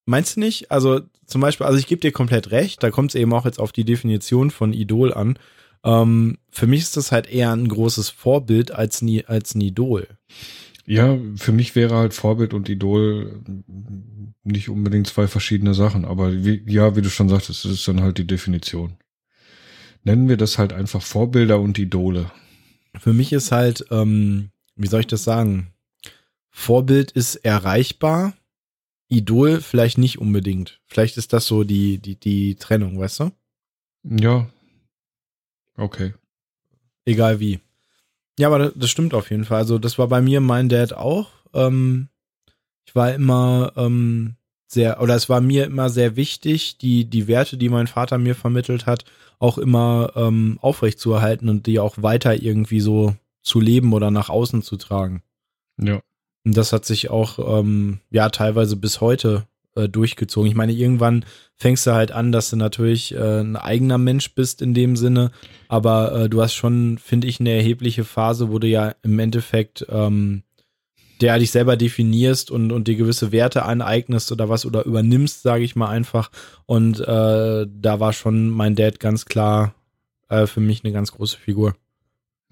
Meinst 0.05 0.35
du 0.35 0.39
nicht? 0.39 0.71
Also 0.71 1.01
zum 1.25 1.41
Beispiel, 1.41 1.65
also 1.65 1.77
ich 1.77 1.87
gebe 1.87 2.01
dir 2.01 2.11
komplett 2.11 2.51
recht, 2.51 2.81
da 2.81 2.91
kommt 2.91 3.11
es 3.11 3.15
eben 3.15 3.33
auch 3.33 3.45
jetzt 3.45 3.59
auf 3.59 3.71
die 3.71 3.83
Definition 3.83 4.51
von 4.51 4.73
Idol 4.73 5.13
an. 5.13 5.37
Ähm, 5.83 6.37
für 6.49 6.67
mich 6.67 6.81
ist 6.81 6.97
das 6.97 7.11
halt 7.11 7.29
eher 7.29 7.51
ein 7.51 7.67
großes 7.67 8.09
Vorbild 8.09 8.71
als, 8.71 9.01
nie, 9.01 9.25
als 9.25 9.53
ein 9.53 9.61
Idol. 9.61 10.07
Ja, 10.85 11.17
für 11.35 11.51
mich 11.51 11.75
wäre 11.75 11.95
halt 11.95 12.13
Vorbild 12.13 12.53
und 12.53 12.69
Idol 12.69 13.43
nicht 14.45 14.69
unbedingt 14.69 15.07
zwei 15.07 15.27
verschiedene 15.27 15.73
Sachen, 15.73 16.05
aber 16.05 16.45
wie, 16.45 16.63
ja, 16.65 16.95
wie 16.95 17.01
du 17.01 17.09
schon 17.09 17.27
sagtest, 17.27 17.65
das 17.65 17.71
ist 17.73 17.87
dann 17.87 18.01
halt 18.01 18.17
die 18.17 18.27
Definition. 18.27 18.95
Nennen 20.03 20.29
wir 20.29 20.37
das 20.37 20.57
halt 20.57 20.71
einfach 20.71 21.01
Vorbilder 21.01 21.59
und 21.59 21.77
Idole. 21.77 22.31
Für 22.97 23.11
mich 23.11 23.33
ist 23.33 23.51
halt, 23.51 23.85
ähm, 23.91 24.51
wie 24.77 24.87
soll 24.87 25.01
ich 25.01 25.07
das 25.07 25.23
sagen? 25.23 25.73
Vorbild 26.49 27.11
ist 27.11 27.35
erreichbar, 27.37 28.33
Idol 29.09 29.61
vielleicht 29.61 29.97
nicht 29.97 30.19
unbedingt. 30.19 30.81
Vielleicht 30.85 31.17
ist 31.17 31.33
das 31.33 31.45
so 31.45 31.63
die, 31.63 31.97
die, 31.99 32.15
die 32.15 32.55
Trennung, 32.55 32.99
weißt 32.99 33.21
du? 33.21 33.31
Ja. 34.03 34.47
Okay. 35.75 36.13
Egal 37.05 37.39
wie. 37.39 37.59
Ja, 38.39 38.47
aber 38.47 38.59
das, 38.59 38.73
das 38.75 38.89
stimmt 38.89 39.13
auf 39.13 39.31
jeden 39.31 39.45
Fall. 39.45 39.59
Also, 39.59 39.79
das 39.79 39.97
war 39.97 40.07
bei 40.07 40.21
mir 40.21 40.41
mein 40.41 40.69
Dad 40.69 40.93
auch. 40.93 41.29
Ähm, 41.53 42.09
ich 42.85 42.95
war 42.95 43.13
immer 43.13 43.71
ähm, 43.75 44.35
sehr, 44.67 45.01
oder 45.01 45.15
es 45.15 45.29
war 45.29 45.41
mir 45.41 45.65
immer 45.65 45.89
sehr 45.89 46.15
wichtig, 46.15 46.77
die, 46.77 47.05
die 47.05 47.27
Werte, 47.27 47.57
die 47.57 47.69
mein 47.69 47.87
Vater 47.87 48.17
mir 48.17 48.35
vermittelt 48.35 48.85
hat, 48.85 49.05
auch 49.39 49.57
immer 49.57 50.11
ähm, 50.15 50.57
aufrechtzuerhalten 50.61 51.47
und 51.49 51.65
die 51.67 51.79
auch 51.79 52.01
weiter 52.01 52.41
irgendwie 52.41 52.79
so 52.81 53.15
zu 53.47 53.59
leben 53.59 53.93
oder 53.93 54.11
nach 54.11 54.29
außen 54.29 54.61
zu 54.61 54.77
tragen. 54.77 55.23
Ja. 55.81 56.01
Und 56.45 56.55
das 56.57 56.73
hat 56.73 56.85
sich 56.85 57.09
auch, 57.09 57.59
ähm, 57.59 57.99
ja, 58.09 58.29
teilweise 58.29 58.75
bis 58.75 59.01
heute 59.01 59.47
äh, 59.75 59.89
durchgezogen. 59.89 60.49
Ich 60.49 60.55
meine, 60.55 60.73
irgendwann 60.73 61.25
fängst 61.55 61.87
du 61.87 61.91
halt 61.91 62.11
an, 62.11 62.31
dass 62.31 62.49
du 62.49 62.55
natürlich 62.55 63.13
äh, 63.13 63.41
ein 63.41 63.55
eigener 63.55 63.97
Mensch 63.97 64.33
bist 64.33 64.61
in 64.61 64.73
dem 64.73 64.95
Sinne, 64.95 65.31
aber 65.67 66.13
äh, 66.13 66.29
du 66.29 66.41
hast 66.41 66.53
schon, 66.53 66.97
finde 66.97 67.27
ich, 67.27 67.39
eine 67.39 67.51
erhebliche 67.51 68.03
Phase, 68.03 68.49
wo 68.51 68.59
du 68.59 68.67
ja 68.67 68.95
im 69.01 69.19
Endeffekt 69.19 69.85
ähm, 69.89 70.43
der 71.21 71.39
dich 71.39 71.51
selber 71.51 71.77
definierst 71.77 72.51
und, 72.51 72.71
und 72.71 72.87
dir 72.87 72.95
gewisse 72.95 73.31
Werte 73.31 73.63
aneignest 73.63 74.31
oder 74.31 74.49
was 74.49 74.65
oder 74.65 74.85
übernimmst, 74.85 75.41
sage 75.41 75.63
ich 75.63 75.75
mal 75.75 75.89
einfach. 75.89 76.29
Und 76.65 76.99
äh, 76.99 77.65
da 77.67 77.99
war 77.99 78.13
schon 78.13 78.49
mein 78.49 78.75
Dad 78.75 78.99
ganz 78.99 79.25
klar 79.25 79.73
äh, 80.29 80.45
für 80.45 80.59
mich 80.59 80.83
eine 80.83 80.93
ganz 80.93 81.11
große 81.11 81.37
Figur. 81.37 81.75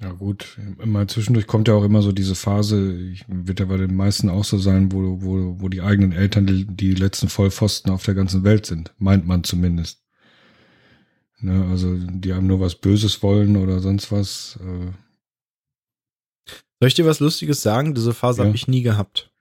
Ja 0.02 0.12
gut, 0.12 0.58
immer 0.82 1.08
zwischendurch 1.08 1.48
kommt 1.48 1.70
ja 1.70 1.74
auch 1.74 1.84
immer 1.86 2.02
so 2.02 2.12
diese 2.12 2.36
Phase, 2.36 2.98
ich, 2.98 3.24
wird 3.30 3.62
ja 3.62 3.66
bei 3.66 3.78
den 3.78 3.96
meisten 3.96 4.30
auch 4.30 4.44
so 4.44 4.58
sein, 4.58 4.92
wo, 4.92 5.22
wo, 5.22 5.62
wo 5.62 5.70
die 5.70 5.82
eigenen 5.82 6.12
Eltern 6.12 6.46
die, 6.46 6.66
die 6.66 6.94
letzten 6.94 7.30
Vollpfosten 7.30 7.92
auf 7.92 8.04
der 8.04 8.14
ganzen 8.14 8.44
Welt 8.44 8.66
sind, 8.66 8.94
meint 8.98 9.26
man 9.26 9.46
zumindest. 9.46 10.04
Ne, 11.40 11.66
also 11.70 11.96
die 11.98 12.34
einem 12.34 12.48
nur 12.48 12.60
was 12.60 12.76
Böses 12.76 13.22
wollen 13.24 13.56
oder 13.56 13.80
sonst 13.80 14.12
was. 14.12 14.60
Äh, 14.62 14.92
Soll 16.80 16.88
ich 16.88 16.94
dir 16.94 17.06
was 17.06 17.20
Lustiges 17.20 17.62
sagen? 17.62 17.94
Diese 17.94 18.14
Phase 18.14 18.42
Ja. 18.42 18.48
habe 18.48 18.56
ich 18.56 18.68
nie 18.68 18.82
gehabt. 18.82 19.32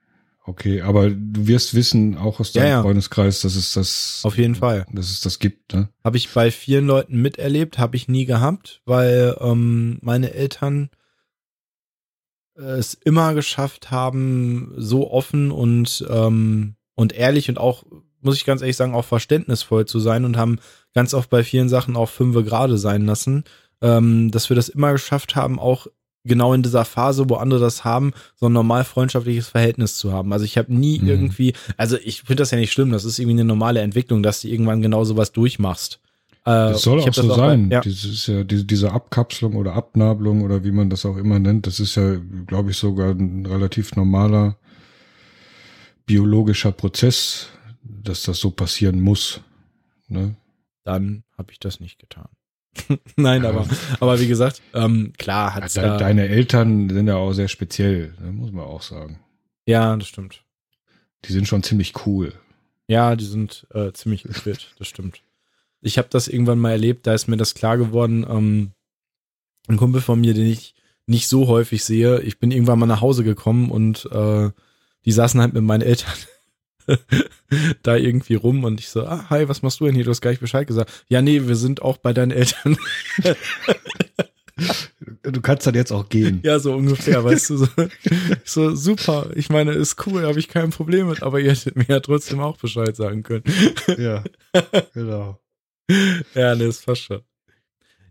Okay, 0.47 0.83
aber 0.83 1.09
du 1.09 1.47
wirst 1.47 1.75
wissen, 1.75 2.19
auch 2.19 2.39
aus 2.39 2.53
deinem 2.53 2.65
Ja, 2.65 2.71
ja. 2.71 2.83
Freundeskreis, 2.83 3.41
dass 3.41 3.57
es 3.57 3.73
das, 3.73 4.21
Auf 4.25 4.37
jeden 4.37 4.55
Fall. 4.55 4.87
dass 4.93 5.11
es 5.11 5.21
das 5.23 5.39
gibt, 5.39 5.73
ne? 5.73 5.89
Habe 6.05 6.19
ich 6.19 6.29
bei 6.31 6.51
vielen 6.51 6.87
Leuten 6.87 7.21
miterlebt, 7.23 7.79
habe 7.79 7.97
ich 7.97 8.09
nie 8.09 8.27
gehabt, 8.27 8.83
weil 8.85 9.37
ähm, 9.41 9.99
meine 10.03 10.35
Eltern 10.35 10.91
es 12.57 12.95
immer 12.95 13.35
geschafft 13.35 13.91
haben, 13.91 14.73
so 14.77 15.11
offen 15.11 15.51
und, 15.51 16.07
ähm, 16.09 16.77
und 16.95 17.13
ehrlich 17.13 17.49
und 17.49 17.59
auch, 17.59 17.85
muss 18.21 18.37
ich 18.37 18.45
ganz 18.45 18.61
ehrlich 18.61 18.77
sagen, 18.77 18.95
auch 18.95 19.05
verständnisvoll 19.05 19.87
zu 19.87 19.99
sein 19.99 20.25
und 20.25 20.37
haben 20.37 20.59
ganz 20.95 21.15
oft 21.15 21.31
bei 21.31 21.43
vielen 21.43 21.69
Sachen 21.69 21.97
auch 21.97 22.09
fünfe 22.09 22.45
gerade 22.45 22.79
sein 22.79 23.07
lassen, 23.07 23.45
ähm, 23.81 24.31
dass 24.31 24.51
wir 24.51 24.57
das 24.57 24.69
immer 24.69 24.93
geschafft 24.93 25.35
haben, 25.37 25.59
auch 25.59 25.89
genau 26.25 26.55
in 26.55 26.63
dieser 26.63 26.85
Phase, 26.85 27.29
wo 27.29 27.35
andere 27.37 27.61
das 27.61 27.85
haben, 27.85 28.13
so 28.35 28.47
ein 28.47 28.53
normal 28.53 28.85
freundschaftliches 28.85 29.49
Verhältnis 29.49 29.97
zu 29.97 30.13
haben. 30.13 30.33
Also 30.33 30.45
ich 30.45 30.57
habe 30.59 30.75
nie 30.75 30.99
Mhm. 31.01 31.09
irgendwie, 31.09 31.53
also 31.77 31.97
ich 32.03 32.23
finde 32.23 32.37
das 32.43 32.51
ja 32.51 32.59
nicht 32.59 32.73
schlimm, 32.73 32.91
das 32.93 33.05
ist 33.05 33.19
irgendwie 33.19 33.35
eine 33.37 33.45
normale 33.45 33.81
Entwicklung, 33.81 34.23
dass 34.23 34.41
du 34.41 34.49
irgendwann 34.49 34.83
genau 34.83 35.05
sowas 35.05 35.33
durchmachst. 35.33 36.01
Äh, 36.47 36.51
Das 36.73 36.83
soll 36.83 36.99
ich 37.01 37.09
auch 37.09 37.15
so 37.15 37.35
sein. 37.35 37.71
ja. 37.71 37.81
Das 37.81 38.05
ist 38.05 38.27
ja 38.27 38.45
diese, 38.45 38.65
diese 38.65 38.93
Abkapselung 38.93 39.55
oder 39.57 39.75
Abnabelung 39.75 40.43
oder 40.43 40.65
wie 40.65 40.73
man 40.73 40.91
das 40.91 41.05
auch 41.07 41.17
immer 41.17 41.39
nennt. 41.39 41.67
Das 41.67 41.81
ist 41.81 41.95
ja, 41.95 42.17
glaube 42.47 42.71
ich, 42.71 42.77
sogar 42.79 43.11
ein 43.11 43.47
relativ 43.47 43.97
normaler 43.97 44.57
biologischer 46.07 46.73
Prozess, 46.73 47.49
dass 47.83 48.23
das 48.23 48.39
so 48.39 48.51
passieren 48.51 49.01
muss. 49.01 49.41
Ne? 50.09 50.37
dann 50.85 51.25
habe 51.39 51.51
ich 51.51 51.59
das 51.59 51.81
nicht 51.81 51.99
getan. 51.99 52.29
Nein, 53.17 53.43
Ja. 53.43 53.51
aber, 53.51 53.67
aber 54.01 54.21
wie 54.21 54.27
gesagt, 54.29 54.63
ähm, 54.73 55.13
klar 55.19 55.55
hat's 55.55 55.75
De 55.75 55.83
da, 55.83 55.97
Deine 55.99 56.29
Eltern 56.29 56.89
sind 56.91 57.07
ja 57.09 57.17
auch 57.17 57.33
sehr 57.33 57.49
speziell, 57.49 58.15
ne? 58.21 58.33
muss 58.33 58.53
man 58.53 58.65
auch 58.65 58.83
sagen. 58.83 59.21
ja, 59.67 59.97
das 59.97 60.09
stimmt. 60.09 60.43
Die 61.25 61.33
sind 61.33 61.49
schon 61.49 61.63
ziemlich 61.63 61.95
cool. 62.07 62.33
Ja, 62.87 63.17
die 63.17 63.25
sind 63.25 63.67
äh, 63.73 63.93
ziemlich 63.93 64.23
fit, 64.31 64.75
das 64.79 64.89
stimmt. 64.89 65.23
Ich 65.81 65.97
habe 65.99 66.09
das 66.11 66.29
irgendwann 66.29 66.59
mal 66.59 66.73
erlebt, 66.73 67.07
da 67.07 67.15
ist 67.15 67.29
mir 67.29 67.37
das 67.39 67.55
klar 67.55 67.79
geworden. 67.79 68.27
Ähm, 68.29 68.73
ein 69.69 69.77
Kumpel 69.79 70.03
von 70.03 70.21
mir, 70.21 70.35
den 70.35 70.47
ich 70.47 70.75
nicht 71.07 71.29
so 71.29 71.47
häufig 71.49 71.85
sehe, 71.85 72.21
ich 72.21 72.39
bin 72.39 72.51
irgendwann 72.51 72.79
mal 72.79 72.87
nach 72.87 73.01
Hause 73.01 73.25
gekommen 73.25 73.71
und 73.71 74.07
äh, 74.13 74.51
die 75.07 75.13
saßen 75.13 75.41
halt 75.41 75.53
mit 75.55 75.63
meinen 75.63 75.83
Eltern 75.83 76.13
da 77.83 77.97
irgendwie 77.97 78.35
rum 78.35 78.65
und 78.65 78.81
ich 78.81 78.89
so, 78.89 79.05
ah, 79.07 79.27
hi, 79.31 79.49
was 79.49 79.63
machst 79.63 79.81
du 79.81 79.87
denn 79.87 79.95
hier? 79.95 80.05
Du 80.05 80.11
hast 80.11 80.21
gar 80.21 80.31
nicht 80.31 80.41
Bescheid 80.41 80.67
gesagt. 80.67 81.05
Ja, 81.09 81.23
nee, 81.23 81.47
wir 81.47 81.57
sind 81.57 81.83
auch 81.83 81.97
bei 81.99 82.13
deinen 82.13 82.33
Eltern. 82.33 82.77
Du 85.23 85.41
kannst 85.41 85.67
dann 85.67 85.75
jetzt 85.75 85.91
auch 85.91 86.09
gehen. 86.09 86.41
Ja, 86.45 86.61
so 86.61 86.75
ungefähr, 86.75 87.25
weißt 87.25 87.51
du, 87.51 87.57
so, 87.57 87.67
so 88.45 88.75
super. 88.77 89.31
Ich 89.35 89.49
meine, 89.51 89.73
ist 89.73 90.07
cool, 90.07 90.23
habe 90.23 90.39
ich 90.39 90.49
kein 90.49 90.71
Problem 90.71 91.09
mit, 91.09 91.25
aber 91.25 91.41
ihr 91.41 91.51
hättet 91.51 91.75
mir 91.75 91.87
ja 91.89 91.99
trotzdem 91.99 92.39
auch 92.39 92.57
Bescheid 92.57 92.95
sagen 92.95 93.25
können. 93.25 93.43
Ja, 93.99 94.23
genau. 94.95 95.41
Ja, 96.35 96.55
nee, 96.55 96.67
ist 96.67 96.85
fast 96.85 97.03
schon. 97.03 97.21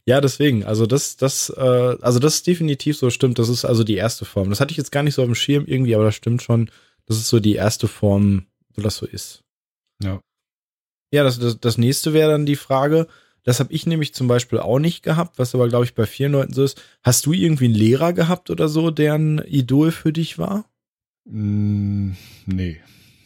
Ja, 0.05 0.19
deswegen, 0.21 0.63
also 0.65 0.85
das, 0.85 1.15
das, 1.17 1.49
äh, 1.49 1.61
also 2.01 2.19
das 2.19 2.35
ist 2.35 2.47
definitiv 2.47 2.97
so 2.97 3.09
stimmt. 3.09 3.39
Das 3.39 3.49
ist 3.49 3.65
also 3.65 3.83
die 3.83 3.95
erste 3.95 4.25
Form. 4.25 4.49
Das 4.49 4.59
hatte 4.59 4.71
ich 4.71 4.77
jetzt 4.77 4.91
gar 4.91 5.01
nicht 5.01 5.15
so 5.15 5.21
auf 5.21 5.27
dem 5.27 5.35
Schirm 5.35 5.65
irgendwie, 5.65 5.95
aber 5.95 6.03
das 6.03 6.15
stimmt 6.15 6.43
schon. 6.43 6.69
Das 7.05 7.17
ist 7.17 7.29
so 7.29 7.39
die 7.39 7.55
erste 7.55 7.87
Form, 7.87 8.45
wo 8.75 8.81
das 8.81 8.97
so 8.97 9.05
ist. 9.05 9.43
Ja. 10.01 10.21
Ja, 11.11 11.23
das, 11.23 11.39
das, 11.39 11.59
das 11.59 11.77
nächste 11.77 12.13
wäre 12.13 12.31
dann 12.31 12.45
die 12.45 12.55
Frage, 12.55 13.07
das 13.43 13.59
habe 13.59 13.73
ich 13.73 13.85
nämlich 13.85 14.13
zum 14.13 14.27
Beispiel 14.27 14.59
auch 14.59 14.79
nicht 14.79 15.03
gehabt, 15.03 15.37
was 15.37 15.53
aber, 15.53 15.67
glaube 15.67 15.85
ich, 15.85 15.95
bei 15.95 16.05
vielen 16.05 16.31
Leuten 16.31 16.53
so 16.53 16.63
ist. 16.63 16.81
Hast 17.03 17.25
du 17.25 17.33
irgendwie 17.33 17.65
einen 17.65 17.75
Lehrer 17.75 18.13
gehabt 18.13 18.49
oder 18.49 18.69
so, 18.69 18.89
der 18.89 19.13
ein 19.13 19.39
Idol 19.39 19.91
für 19.91 20.13
dich 20.13 20.37
war? 20.37 20.65
Mm, 21.25 22.11
nee. 22.45 22.79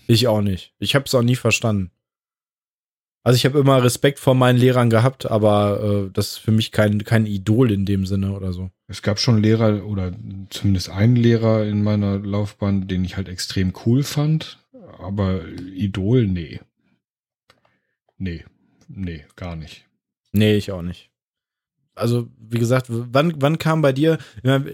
Ich 0.08 0.28
auch 0.28 0.41
nicht. 0.41 0.74
Ich 0.80 0.95
habe 0.95 1.06
es 1.06 1.14
auch 1.14 1.22
nie 1.22 1.36
verstanden. 1.36 1.91
Also 3.24 3.36
ich 3.36 3.45
habe 3.45 3.60
immer 3.60 3.84
Respekt 3.84 4.20
vor 4.20 4.36
meinen 4.36 4.58
Lehrern 4.58 4.89
gehabt, 4.89 5.30
aber 5.30 6.06
äh, 6.08 6.10
das 6.14 6.30
ist 6.30 6.38
für 6.38 6.54
mich 6.54 6.72
kein, 6.72 7.04
kein 7.04 7.26
Idol 7.26 7.72
in 7.72 7.86
dem 7.86 8.06
Sinne 8.06 8.32
oder 8.32 8.54
so. 8.54 8.72
Es 8.88 9.02
gab 9.02 9.20
schon 9.20 9.43
Lehrer 9.43 9.86
oder 9.86 10.14
zumindest 10.50 10.89
einen 10.89 11.18
Lehrer 11.18 11.66
in 11.66 11.84
meiner 11.84 12.20
Laufbahn, 12.20 12.88
den 12.88 13.04
ich 13.04 13.18
halt 13.18 13.28
extrem 13.28 13.74
cool 13.86 14.04
fand, 14.04 14.66
aber 15.00 15.48
Idol, 15.48 16.28
nee. 16.28 16.60
Nee, 18.18 18.45
nee, 18.88 19.26
gar 19.36 19.56
nicht. 19.56 19.86
Nee, 20.32 20.56
ich 20.56 20.72
auch 20.72 20.82
nicht. 20.82 21.10
Also, 21.95 22.28
wie 22.39 22.60
gesagt, 22.60 22.88
wann, 22.89 23.34
wann 23.41 23.58
kam 23.58 23.82
bei 23.82 23.91
dir, 23.91 24.20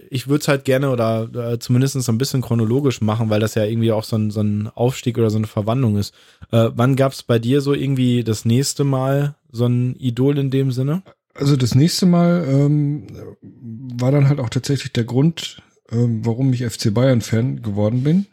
ich 0.09 0.27
würde 0.27 0.41
es 0.41 0.47
halt 0.47 0.65
gerne 0.65 0.89
oder 0.89 1.53
äh, 1.53 1.59
zumindest 1.59 1.93
so 2.01 2.11
ein 2.11 2.17
bisschen 2.17 2.41
chronologisch 2.41 3.01
machen, 3.01 3.29
weil 3.29 3.39
das 3.39 3.55
ja 3.55 3.63
irgendwie 3.63 3.93
auch 3.93 4.03
so 4.03 4.17
ein, 4.17 4.29
so 4.29 4.41
ein 4.41 4.67
Aufstieg 4.67 5.17
oder 5.17 5.29
so 5.29 5.37
eine 5.37 5.47
Verwandlung 5.47 5.95
ist. 5.95 6.13
Äh, 6.51 6.71
wann 6.75 6.97
gab 6.97 7.13
es 7.13 7.23
bei 7.23 7.39
dir 7.39 7.61
so 7.61 7.73
irgendwie 7.73 8.23
das 8.25 8.43
nächste 8.43 8.83
Mal 8.83 9.35
so 9.51 9.65
ein 9.65 9.95
Idol 9.95 10.37
in 10.37 10.51
dem 10.51 10.71
Sinne? 10.71 11.01
Also 11.33 11.55
das 11.55 11.75
nächste 11.75 12.05
Mal 12.05 12.45
ähm, 12.47 13.07
war 13.41 14.11
dann 14.11 14.27
halt 14.27 14.39
auch 14.39 14.49
tatsächlich 14.49 14.91
der 14.91 15.05
Grund, 15.05 15.61
ähm, 15.91 16.25
warum 16.25 16.53
ich 16.53 16.63
FC 16.65 16.93
Bayern-Fan 16.93 17.61
geworden 17.61 18.03
bin. 18.03 18.27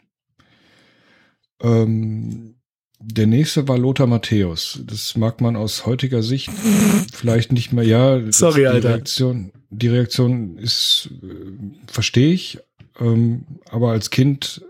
Ähm, 1.61 2.55
der 3.03 3.27
nächste 3.27 3.67
war 3.67 3.77
Lothar 3.77 4.07
Matthäus. 4.07 4.79
Das 4.85 5.17
mag 5.17 5.41
man 5.41 5.55
aus 5.55 5.85
heutiger 5.85 6.21
Sicht 6.21 6.49
vielleicht 7.13 7.51
nicht 7.51 7.73
mehr. 7.73 7.83
Ja, 7.83 8.19
Sorry, 8.31 8.61
die 8.61 8.67
Alter. 8.67 8.89
Reaktion, 8.89 9.51
die 9.69 9.87
Reaktion 9.87 10.57
ist, 10.57 11.09
äh, 11.23 11.27
verstehe 11.87 12.33
ich, 12.33 12.59
ähm, 12.99 13.45
aber 13.69 13.91
als 13.91 14.11
Kind 14.11 14.63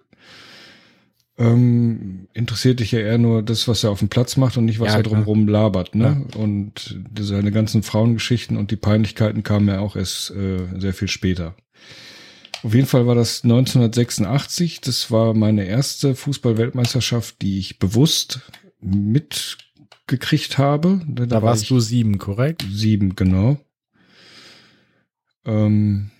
ähm, 1.37 2.27
interessiert 2.33 2.79
dich 2.79 2.91
ja 2.91 2.99
eher 2.99 3.17
nur 3.17 3.41
das, 3.41 3.67
was 3.67 3.83
er 3.83 3.89
auf 3.89 3.99
dem 3.99 4.09
Platz 4.09 4.37
macht 4.37 4.57
und 4.57 4.65
nicht, 4.65 4.79
was 4.79 4.89
Ja, 4.89 4.97
er 4.97 5.03
drumherum 5.03 5.47
labert. 5.47 5.95
Ne? 5.95 6.25
Und 6.37 6.99
seine 7.19 7.51
ganzen 7.51 7.83
Frauengeschichten 7.83 8.57
und 8.57 8.69
die 8.69 8.75
Peinlichkeiten 8.75 9.41
kamen 9.43 9.67
ja 9.67 9.79
auch 9.79 9.95
erst 9.95 10.31
äh, 10.31 10.59
sehr 10.77 10.93
viel 10.93 11.07
später. 11.07 11.55
Auf 12.64 12.74
jeden 12.76 12.88
Fall 12.88 13.07
war 13.07 13.16
das 13.16 13.43
1986. 13.43 14.82
Das 14.82 15.09
war 15.12 15.34
meine 15.34 15.66
erste 15.66 16.16
Fußball-Weltmeisterschaft, 16.16 17.41
die 17.41 17.57
ich 17.59 17.80
bewusst 17.80 18.41
mitgekriegt 18.80 20.57
habe. 20.57 21.01
Da, 21.07 21.26
Da, 21.26 21.36
war 21.38 21.43
warst 21.43 21.64
ich 21.64 21.70
du 21.70 21.80
sieben, 21.80 22.18
korrekt? 22.18 22.64
sieben, 22.72 23.16
genau. 23.16 23.57
Ähm, 25.45 26.12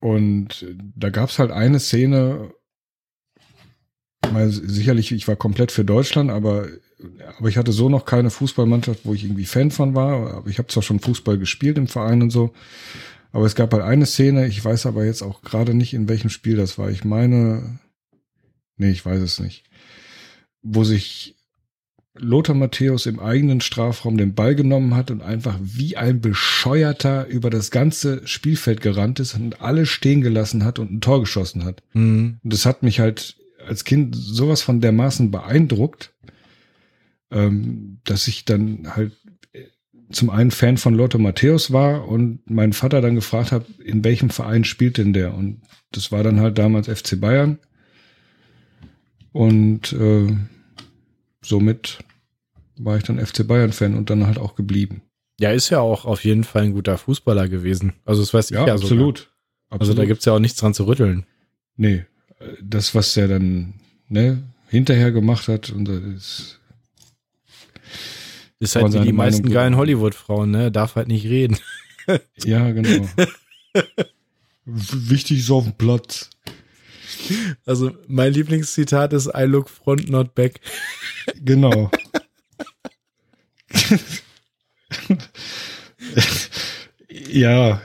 und 0.00 0.66
da 0.94 1.10
gab's 1.10 1.38
halt 1.38 1.50
eine 1.50 1.80
Szene, 1.80 2.52
mal 4.30 4.50
sicherlich, 4.50 5.10
ich 5.12 5.26
war 5.26 5.36
komplett 5.36 5.72
für 5.72 5.84
Deutschland, 5.84 6.30
aber, 6.30 6.68
aber 7.38 7.48
ich 7.48 7.56
hatte 7.56 7.72
so 7.72 7.88
noch 7.88 8.04
keine 8.04 8.30
Fußballmannschaft, 8.30 9.00
wo 9.04 9.14
ich 9.14 9.24
irgendwie 9.24 9.46
Fan 9.46 9.70
von 9.70 9.94
war. 9.94 10.34
Aber 10.34 10.50
ich 10.50 10.58
habe 10.58 10.68
zwar 10.68 10.82
schon 10.82 11.00
Fußball 11.00 11.38
gespielt 11.38 11.78
im 11.78 11.88
Verein 11.88 12.20
und 12.22 12.30
so, 12.30 12.52
aber 13.32 13.46
es 13.46 13.54
gab 13.54 13.72
halt 13.72 13.82
eine 13.82 14.06
Szene, 14.06 14.46
ich 14.46 14.64
weiß 14.64 14.86
aber 14.86 15.04
jetzt 15.04 15.22
auch 15.22 15.42
gerade 15.42 15.74
nicht, 15.74 15.94
in 15.94 16.08
welchem 16.08 16.30
Spiel 16.30 16.56
das 16.56 16.78
war. 16.78 16.90
Ich 16.90 17.04
meine, 17.04 17.78
nee, 18.76 18.90
ich 18.90 19.04
weiß 19.04 19.20
es 19.20 19.38
nicht, 19.40 19.64
wo 20.62 20.84
sich 20.84 21.36
Lothar 22.20 22.54
Matthäus 22.54 23.06
im 23.06 23.20
eigenen 23.20 23.60
Strafraum 23.60 24.16
den 24.16 24.34
Ball 24.34 24.54
genommen 24.54 24.94
hat 24.94 25.10
und 25.10 25.22
einfach 25.22 25.58
wie 25.62 25.96
ein 25.96 26.20
Bescheuerter 26.20 27.26
über 27.26 27.50
das 27.50 27.70
ganze 27.70 28.26
Spielfeld 28.26 28.80
gerannt 28.80 29.20
ist 29.20 29.34
und 29.34 29.60
alle 29.60 29.86
stehen 29.86 30.20
gelassen 30.20 30.64
hat 30.64 30.78
und 30.78 30.90
ein 30.90 31.00
Tor 31.00 31.20
geschossen 31.20 31.64
hat. 31.64 31.82
Mhm. 31.92 32.38
Und 32.42 32.52
das 32.52 32.66
hat 32.66 32.82
mich 32.82 33.00
halt 33.00 33.36
als 33.66 33.84
Kind 33.84 34.16
sowas 34.16 34.62
von 34.62 34.80
dermaßen 34.80 35.30
beeindruckt, 35.30 36.12
ähm, 37.30 38.00
dass 38.04 38.26
ich 38.26 38.44
dann 38.44 38.96
halt 38.96 39.12
zum 40.10 40.30
einen 40.30 40.50
Fan 40.50 40.76
von 40.76 40.94
Lothar 40.94 41.20
Matthäus 41.20 41.72
war 41.72 42.08
und 42.08 42.48
meinen 42.50 42.72
Vater 42.72 43.00
dann 43.00 43.14
gefragt 43.14 43.52
habe, 43.52 43.66
in 43.84 44.04
welchem 44.04 44.30
Verein 44.30 44.64
spielt 44.64 44.98
denn 44.98 45.12
der? 45.12 45.34
Und 45.34 45.60
das 45.92 46.10
war 46.12 46.22
dann 46.22 46.40
halt 46.40 46.58
damals 46.58 46.88
FC 46.88 47.20
Bayern. 47.20 47.58
Und 49.32 49.92
äh, 49.92 50.26
somit 51.42 51.98
war 52.76 52.96
ich 52.96 53.02
dann 53.04 53.24
FC 53.24 53.46
Bayern-Fan 53.46 53.94
und 53.94 54.10
dann 54.10 54.26
halt 54.26 54.38
auch 54.38 54.54
geblieben. 54.54 55.02
Ja, 55.40 55.50
ist 55.52 55.70
ja 55.70 55.80
auch 55.80 56.04
auf 56.04 56.24
jeden 56.24 56.44
Fall 56.44 56.62
ein 56.62 56.72
guter 56.72 56.98
Fußballer 56.98 57.48
gewesen. 57.48 57.92
Also 58.04 58.22
das 58.22 58.34
weiß 58.34 58.50
ich 58.50 58.54
Ja, 58.54 58.66
ja, 58.66 58.76
sogar. 58.78 58.90
absolut. 58.92 59.32
Also 59.70 59.94
da 59.94 60.04
gibt's 60.04 60.24
ja 60.24 60.32
auch 60.32 60.38
nichts 60.38 60.58
dran 60.58 60.74
zu 60.74 60.86
rütteln. 60.86 61.26
Nee, 61.76 62.06
das, 62.62 62.94
was 62.94 63.16
er 63.16 63.28
dann 63.28 63.74
ne, 64.08 64.42
hinterher 64.68 65.12
gemacht 65.12 65.48
hat, 65.48 65.70
und 65.70 65.84
das 65.86 66.57
ist, 68.60 68.76
halt 68.76 68.92
wie 68.92 69.00
die 69.00 69.12
meisten 69.12 69.42
Meinung- 69.42 69.54
geilen 69.54 69.76
Hollywood-Frauen, 69.76 70.50
ne? 70.50 70.72
Darf 70.72 70.96
halt 70.96 71.08
nicht 71.08 71.26
reden. 71.26 71.58
ja, 72.44 72.70
genau. 72.70 73.08
Wichtig 74.64 75.38
ist 75.40 75.50
auf 75.50 75.64
dem 75.64 75.74
Platz. 75.74 76.30
Also 77.66 77.92
mein 78.06 78.32
Lieblingszitat 78.32 79.12
ist 79.12 79.30
I 79.34 79.42
look 79.42 79.68
front, 79.68 80.08
not 80.08 80.34
back. 80.34 80.60
Genau. 81.42 81.90
ja, 87.08 87.80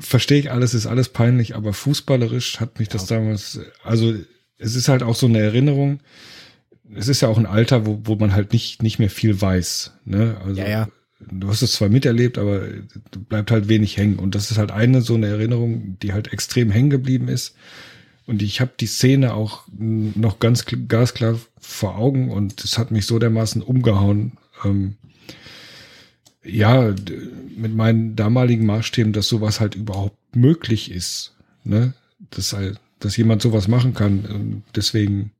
verstehe 0.00 0.38
ich 0.38 0.50
alles, 0.50 0.74
ist 0.74 0.86
alles 0.86 1.08
peinlich, 1.08 1.54
aber 1.56 1.72
fußballerisch 1.72 2.60
hat 2.60 2.78
mich 2.78 2.88
das 2.88 3.06
damals, 3.06 3.60
also 3.82 4.14
es 4.58 4.74
ist 4.74 4.88
halt 4.88 5.02
auch 5.02 5.16
so 5.16 5.26
eine 5.26 5.40
Erinnerung. 5.40 6.00
Es 6.94 7.08
ist 7.08 7.20
ja 7.20 7.28
auch 7.28 7.38
ein 7.38 7.46
Alter, 7.46 7.86
wo, 7.86 8.00
wo 8.04 8.16
man 8.16 8.32
halt 8.32 8.52
nicht, 8.52 8.82
nicht 8.82 8.98
mehr 8.98 9.10
viel 9.10 9.40
weiß. 9.40 9.92
Ne? 10.04 10.36
Also, 10.44 10.60
Ja, 10.60 10.68
ja. 10.68 10.88
Du 11.30 11.48
hast 11.48 11.62
es 11.62 11.72
zwar 11.72 11.88
miterlebt, 11.88 12.36
aber 12.36 12.62
bleibt 13.28 13.50
halt 13.50 13.68
wenig 13.68 13.96
hängen. 13.96 14.18
Und 14.18 14.34
das 14.34 14.50
ist 14.50 14.58
halt 14.58 14.70
eine 14.70 15.00
so 15.00 15.14
eine 15.14 15.28
Erinnerung, 15.28 15.96
die 16.02 16.12
halt 16.12 16.32
extrem 16.32 16.70
hängen 16.70 16.90
geblieben 16.90 17.28
ist. 17.28 17.54
Und 18.26 18.42
ich 18.42 18.60
habe 18.60 18.72
die 18.78 18.86
Szene 18.86 19.34
auch 19.34 19.64
noch 19.78 20.38
ganz 20.38 20.62
kl- 20.62 20.86
glasklar 20.86 21.38
vor 21.58 21.96
Augen 21.96 22.30
und 22.30 22.62
es 22.64 22.78
hat 22.78 22.90
mich 22.90 23.06
so 23.06 23.18
dermaßen 23.18 23.62
umgehauen. 23.62 24.32
Ähm, 24.64 24.96
ja, 26.42 26.94
mit 27.56 27.74
meinen 27.74 28.16
damaligen 28.16 28.66
Maßstäben, 28.66 29.12
dass 29.12 29.28
sowas 29.28 29.60
halt 29.60 29.74
überhaupt 29.74 30.36
möglich 30.36 30.90
ist. 30.90 31.34
Ne? 31.64 31.94
Dass, 32.30 32.52
halt, 32.52 32.80
dass 32.98 33.16
jemand 33.16 33.40
sowas 33.40 33.68
machen 33.68 33.94
kann. 33.94 34.20
Und 34.26 34.62
deswegen, 34.74 35.30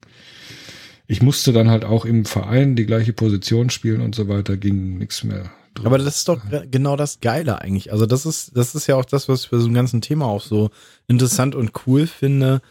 ich 1.07 1.23
musste 1.23 1.53
dann 1.53 1.69
halt 1.71 1.85
auch 1.85 2.05
im 2.05 2.25
Verein 2.25 2.77
die 2.77 2.87
gleiche 2.87 3.13
Position 3.13 3.71
spielen 3.71 4.01
und 4.01 4.15
so 4.15 4.29
weiter, 4.29 4.57
ging 4.57 4.97
nichts 4.99 5.23
mehr. 5.25 5.51
drüber. 5.75 5.89
Aber 5.89 5.99
das 5.99 6.19
ist 6.19 6.29
doch 6.29 6.49
ge- 6.49 6.67
genau 6.71 6.97
das 6.97 7.21
Geile 7.21 7.61
eigentlich. 7.61 7.93
Also 7.93 8.07
das 8.07 8.25
ist, 8.27 8.57
das 8.57 8.75
ist 8.75 8.87
ja 8.87 8.97
auch 8.97 9.05
das, 9.05 9.29
was 9.29 9.45
ich 9.45 9.51
bei 9.51 9.59
so 9.59 9.65
einem 9.67 9.75
ganzen 9.75 10.01
Thema 10.01 10.27
auch 10.27 10.43
so 10.43 10.71
interessant 11.07 11.55
und 11.55 11.73
cool 11.87 12.07
finde. 12.07 12.63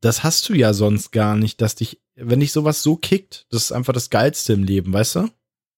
Das 0.00 0.22
hast 0.22 0.48
du 0.48 0.54
ja 0.54 0.74
sonst 0.74 1.10
gar 1.12 1.34
nicht, 1.36 1.60
dass 1.60 1.74
dich, 1.74 2.00
wenn 2.14 2.40
dich 2.40 2.52
sowas 2.52 2.82
so 2.82 2.96
kickt, 2.96 3.46
das 3.50 3.62
ist 3.64 3.72
einfach 3.72 3.92
das 3.92 4.10
Geilste 4.10 4.52
im 4.52 4.64
Leben, 4.64 4.92
weißt 4.92 5.14
du? 5.16 5.28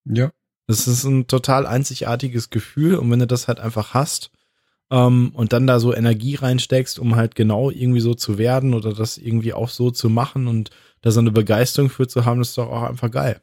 ja, 0.06 0.32
Das 0.66 0.88
ist 0.88 1.04
ein 1.04 1.26
total 1.26 1.66
einzigartiges 1.66 2.50
Gefühl 2.50 2.96
und 2.96 3.10
wenn 3.10 3.18
du 3.20 3.26
das 3.26 3.46
halt 3.48 3.60
einfach 3.60 3.94
hast 3.94 4.30
ähm, 4.90 5.30
und 5.34 5.52
dann 5.52 5.66
da 5.66 5.78
so 5.80 5.94
Energie 5.94 6.34
reinsteckst, 6.34 6.98
um 6.98 7.16
halt 7.16 7.34
genau 7.34 7.70
irgendwie 7.70 8.00
so 8.00 8.14
zu 8.14 8.38
werden 8.38 8.74
oder 8.74 8.92
das 8.92 9.18
irgendwie 9.18 9.52
auch 9.52 9.68
so 9.68 9.90
zu 9.90 10.08
machen 10.08 10.46
und 10.46 10.70
da 11.02 11.10
so 11.10 11.20
eine 11.20 11.30
Begeisterung 11.30 11.90
für 11.90 12.08
zu 12.08 12.24
haben, 12.24 12.40
ist 12.40 12.58
doch 12.58 12.70
auch 12.70 12.82
einfach 12.82 13.10
geil. 13.10 13.40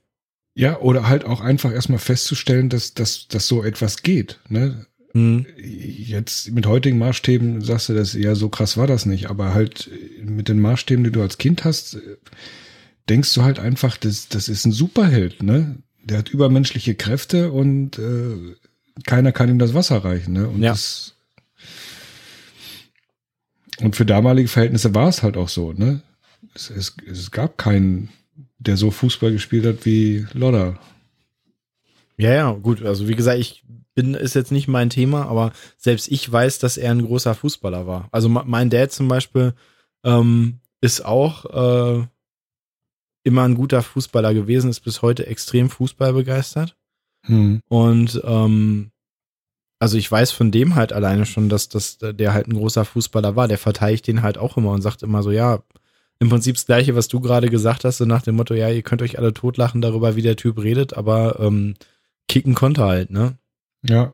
ja, 0.56 0.80
oder 0.80 1.08
halt 1.08 1.26
auch 1.26 1.42
einfach 1.42 1.72
erstmal 1.72 2.00
festzustellen, 2.00 2.70
dass, 2.70 2.94
dass, 2.94 3.28
dass 3.28 3.48
so 3.48 3.64
etwas 3.64 4.02
geht. 4.04 4.40
Ne? 4.50 4.86
Hm. 5.14 5.46
Jetzt 5.58 6.52
mit 6.52 6.66
heutigen 6.66 6.98
Maßstäben 7.00 7.62
sagst 7.62 7.90
du 7.90 7.94
das, 7.94 8.14
ja, 8.14 8.36
so 8.36 8.50
krass 8.50 8.76
war 8.78 8.88
das 8.88 9.06
nicht, 9.06 9.30
aber 9.30 9.54
halt 9.54 9.90
mit 10.24 10.50
den 10.50 10.60
Maßstäben, 10.60 11.04
die 11.04 11.12
du 11.12 11.22
als 11.22 11.38
Kind 11.38 11.64
hast, 11.64 11.98
denkst 13.10 13.34
du 13.34 13.44
halt 13.44 13.60
einfach, 13.60 13.98
das, 13.98 14.28
das 14.30 14.50
ist 14.50 14.66
ein 14.66 14.72
Superheld, 14.72 15.42
ne? 15.44 15.78
Der 16.04 16.20
hat 16.20 16.30
übermenschliche 16.30 16.96
Kräfte 16.96 17.52
und 17.52 17.98
äh, 18.00 18.56
keiner 19.06 19.32
kann 19.32 19.50
ihm 19.50 19.60
das 19.60 19.74
Wasser 19.74 19.98
reichen, 20.04 20.34
ne? 20.34 20.48
Und 20.50 20.62
Ja. 20.62 20.72
das 20.72 21.16
und 23.82 23.96
für 23.96 24.06
damalige 24.06 24.48
Verhältnisse 24.48 24.94
war 24.96 25.10
es 25.10 25.24
halt 25.24 25.38
auch 25.38 25.50
so, 25.50 25.74
ne? 25.74 26.02
Es, 26.54 26.70
es, 26.70 26.96
es 27.06 27.32
gab 27.32 27.58
keinen, 27.58 28.10
der 28.60 28.78
so 28.78 28.92
Fußball 28.92 29.32
gespielt 29.32 29.66
hat 29.66 29.86
wie 29.86 30.26
Lodder. 30.34 30.80
Ja, 32.18 32.34
ja, 32.34 32.52
gut. 32.52 32.84
Also 32.84 33.08
wie 33.08 33.16
gesagt, 33.16 33.40
ich 33.40 33.64
bin, 33.94 34.14
ist 34.14 34.36
jetzt 34.36 34.52
nicht 34.52 34.68
mein 34.68 34.90
Thema, 34.90 35.26
aber 35.26 35.52
selbst 35.78 36.08
ich 36.12 36.32
weiß, 36.32 36.60
dass 36.60 36.78
er 36.78 36.92
ein 36.92 37.06
großer 37.06 37.36
Fußballer 37.36 37.86
war. 37.88 38.08
Also 38.12 38.30
me- 38.30 38.44
mein 38.46 38.70
Dad 38.70 38.92
zum 38.92 39.08
Beispiel 39.08 39.54
ähm, 40.04 40.60
ist 40.82 41.04
auch 41.06 41.46
äh, 41.46 42.08
immer 43.24 43.44
ein 43.44 43.56
guter 43.56 43.84
Fußballer 43.84 44.34
gewesen, 44.34 44.70
ist 44.70 44.80
bis 44.82 45.02
heute 45.02 45.28
extrem 45.28 45.70
Fußball 45.70 46.14
begeistert. 46.14 46.76
Hm. 47.24 47.62
Und 47.68 48.22
ähm, 48.24 48.92
also 49.80 49.98
ich 49.98 50.12
weiß 50.12 50.32
von 50.32 50.52
dem 50.52 50.76
halt 50.76 50.94
alleine 50.94 51.26
schon, 51.26 51.50
dass, 51.50 51.70
dass 51.70 52.00
der 52.00 52.34
halt 52.34 52.48
ein 52.48 52.56
großer 52.56 52.86
Fußballer 52.86 53.36
war. 53.36 53.48
Der 53.48 53.58
verteidigt 53.58 54.08
den 54.08 54.22
halt 54.22 54.38
auch 54.38 54.58
immer 54.58 54.72
und 54.72 54.82
sagt 54.82 55.04
immer 55.04 55.22
so, 55.24 55.32
ja, 55.32 55.64
im 56.20 56.30
Prinzip 56.30 56.56
das 56.56 56.66
gleiche, 56.66 56.96
was 56.96 57.08
du 57.08 57.20
gerade 57.20 57.50
gesagt 57.50 57.84
hast, 57.84 57.98
so 57.98 58.06
nach 58.06 58.24
dem 58.24 58.36
Motto, 58.36 58.56
ja, 58.56 58.70
ihr 58.70 58.82
könnt 58.82 59.02
euch 59.02 59.20
alle 59.20 59.34
totlachen 59.34 59.82
darüber, 59.82 60.16
wie 60.16 60.24
der 60.24 60.36
Typ 60.36 60.62
redet, 60.62 60.98
aber 60.98 61.40
ähm, 61.40 61.76
kicken 62.28 62.56
konnte 62.56 62.84
halt, 62.84 63.12
ne? 63.12 63.38
Ja. 63.84 64.14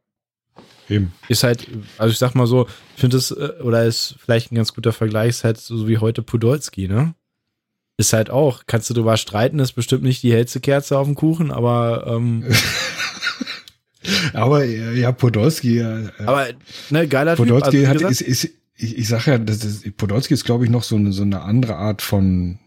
Eben. 0.89 1.13
Ist 1.29 1.43
halt, 1.43 1.67
also 1.97 2.11
ich 2.11 2.17
sag 2.17 2.35
mal 2.35 2.45
so, 2.45 2.67
ich 2.95 3.01
finde 3.01 3.15
es, 3.15 3.31
äh, 3.31 3.53
oder 3.63 3.85
ist 3.85 4.15
vielleicht 4.19 4.51
ein 4.51 4.55
ganz 4.55 4.73
guter 4.73 4.91
Vergleich, 4.91 5.29
ist 5.29 5.43
halt 5.45 5.57
so 5.57 5.87
wie 5.87 5.97
heute 5.97 6.21
Podolski, 6.21 6.89
ne? 6.89 7.15
Ist 7.95 8.11
halt 8.11 8.29
auch, 8.29 8.63
kannst 8.65 8.89
du 8.89 8.93
drüber 8.93 9.15
streiten, 9.15 9.59
ist 9.59 9.73
bestimmt 9.73 10.03
nicht 10.03 10.23
die 10.23 10.33
hellste 10.33 10.59
Kerze 10.59 10.97
auf 10.97 11.07
dem 11.07 11.15
Kuchen, 11.15 11.51
aber 11.51 12.05
ähm, 12.07 12.43
Aber 14.33 14.65
äh, 14.65 14.99
ja, 14.99 15.11
Podolski, 15.11 15.77
ja, 15.77 15.99
ja. 15.99 16.09
aber 16.19 16.47
ne, 16.89 17.07
geiler 17.07 17.35
Typ. 17.35 17.45
Podolski 17.45 17.85
also, 17.85 17.99
wie 17.99 18.05
hat, 18.05 18.11
ist, 18.11 18.21
ist, 18.21 18.43
ich, 18.75 18.97
ich 18.97 19.07
sag 19.07 19.27
ja, 19.27 19.37
das 19.37 19.63
ist, 19.63 19.97
Podolski 19.97 20.33
ist, 20.33 20.43
glaube 20.45 20.65
ich, 20.65 20.69
noch 20.71 20.83
so 20.83 20.95
eine, 20.95 21.11
so 21.13 21.21
eine 21.23 21.41
andere 21.41 21.75
Art 21.75 22.01
von, 22.01 22.59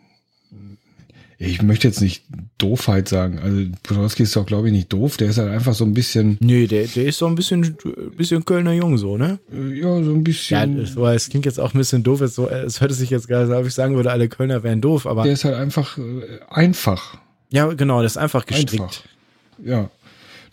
ich 1.39 1.61
möchte 1.61 1.87
jetzt 1.87 2.01
nicht 2.01 2.25
Doofheit 2.57 3.09
sagen. 3.09 3.39
Also 3.39 3.63
Podolski 3.83 4.23
ist 4.23 4.35
doch, 4.37 4.47
glaube 4.47 4.69
ich, 4.69 4.73
nicht 4.73 4.91
doof. 4.91 5.19
Der 5.19 5.29
ist 5.29 5.37
halt 5.37 5.51
einfach 5.51 5.75
so 5.75 5.85
ein 5.85 5.93
bisschen, 5.93 6.39
Nee, 6.41 6.67
der, 6.67 6.87
der 6.87 7.05
ist 7.05 7.19
so 7.19 7.27
ein 7.27 7.35
bisschen, 7.35 7.77
bisschen 8.17 8.45
Kölner 8.47 8.73
Jung, 8.73 8.97
so, 8.97 9.19
ne? 9.19 9.39
äh, 9.53 9.75
ja, 9.79 10.03
so 10.03 10.13
ein 10.13 10.17
Ja, 10.17 10.23
bisschen. 10.23 10.97
war- 10.97 11.15
es 11.15 11.29
klingt 11.29 11.45
jetzt 11.45 11.61
auch 11.61 11.75
ein 11.75 11.79
bisschen 11.79 12.03
doof, 12.03 12.23
es, 12.23 12.35
so, 12.37 12.49
es 12.49 12.81
hörte 12.81 12.95
sich 12.95 13.11
jetzt 13.11 13.29
gerade, 13.29 13.47
so, 13.49 13.53
als 13.55 13.67
ich 13.67 13.75
sagen 13.75 13.97
würde, 13.97 14.11
alle 14.11 14.29
Kölner 14.31 14.63
wären 14.63 14.81
doof, 14.81 15.07
aber 15.07 15.25
der 15.25 15.35
ist 15.35 15.45
halt 15.45 15.57
einfach 15.57 15.99
äh, 15.99 16.03
einfach. 16.49 17.19
ja, 17.51 17.67
genau, 17.75 18.03
das 18.03 18.13
ist 18.13 18.19
einfach 18.19 18.47
gestrickt. 18.47 18.81
Einfach. 18.81 19.03
Ja. 19.63 19.91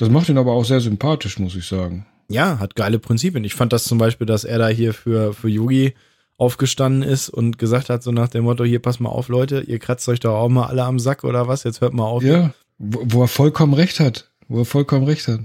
Das 0.03 0.11
macht 0.11 0.27
ihn 0.27 0.37
aber 0.37 0.51
auch 0.51 0.65
sehr 0.65 0.81
sympathisch, 0.81 1.39
muss 1.39 1.55
ich 1.55 1.65
sagen. 1.65 2.05
Ja, 2.27 2.59
hat 2.59 2.75
geile 2.75 2.99
Prinzipien. 2.99 3.45
Ich 3.45 3.53
fand 3.53 3.71
das 3.71 3.85
zum 3.85 3.99
Beispiel, 3.99 4.27
dass 4.27 4.43
er 4.43 4.57
da 4.57 4.67
hier 4.67 4.93
für, 4.93 5.33
für 5.33 5.47
Yugi 5.47 5.93
aufgestanden 6.37 7.03
ist 7.03 7.29
und 7.29 7.57
gesagt 7.57 7.87
hat, 7.87 8.03
so 8.03 8.11
nach 8.11 8.27
dem 8.27 8.43
Motto, 8.43 8.65
hier, 8.65 8.81
pass 8.81 8.99
mal 8.99 9.07
auf, 9.07 9.29
Leute, 9.29 9.61
ihr 9.61 9.79
kratzt 9.79 10.09
euch 10.09 10.19
doch 10.19 10.35
auch 10.35 10.49
mal 10.49 10.65
alle 10.65 10.83
am 10.83 10.99
Sack 10.99 11.23
oder 11.23 11.47
was, 11.47 11.63
jetzt 11.63 11.79
hört 11.79 11.93
mal 11.93 12.03
auf. 12.03 12.21
Ja, 12.21 12.53
wo, 12.77 12.99
wo 13.05 13.21
er 13.21 13.29
vollkommen 13.29 13.73
recht 13.73 14.01
hat. 14.01 14.29
Wo 14.49 14.59
er 14.59 14.65
vollkommen 14.65 15.05
recht 15.05 15.25
hat. 15.29 15.39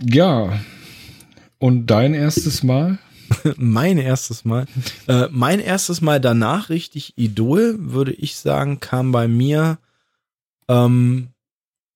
Ja. 0.00 0.58
Und 1.58 1.88
dein 1.88 2.14
erstes 2.14 2.62
Mal? 2.62 2.98
mein 3.58 3.98
erstes 3.98 4.46
Mal. 4.46 4.64
Äh, 5.06 5.28
mein 5.30 5.60
erstes 5.60 6.00
Mal 6.00 6.18
danach 6.18 6.70
richtig 6.70 7.12
Idol, 7.18 7.76
würde 7.78 8.12
ich 8.12 8.36
sagen, 8.36 8.80
kam 8.80 9.12
bei 9.12 9.28
mir. 9.28 9.76
Ähm, 10.66 11.28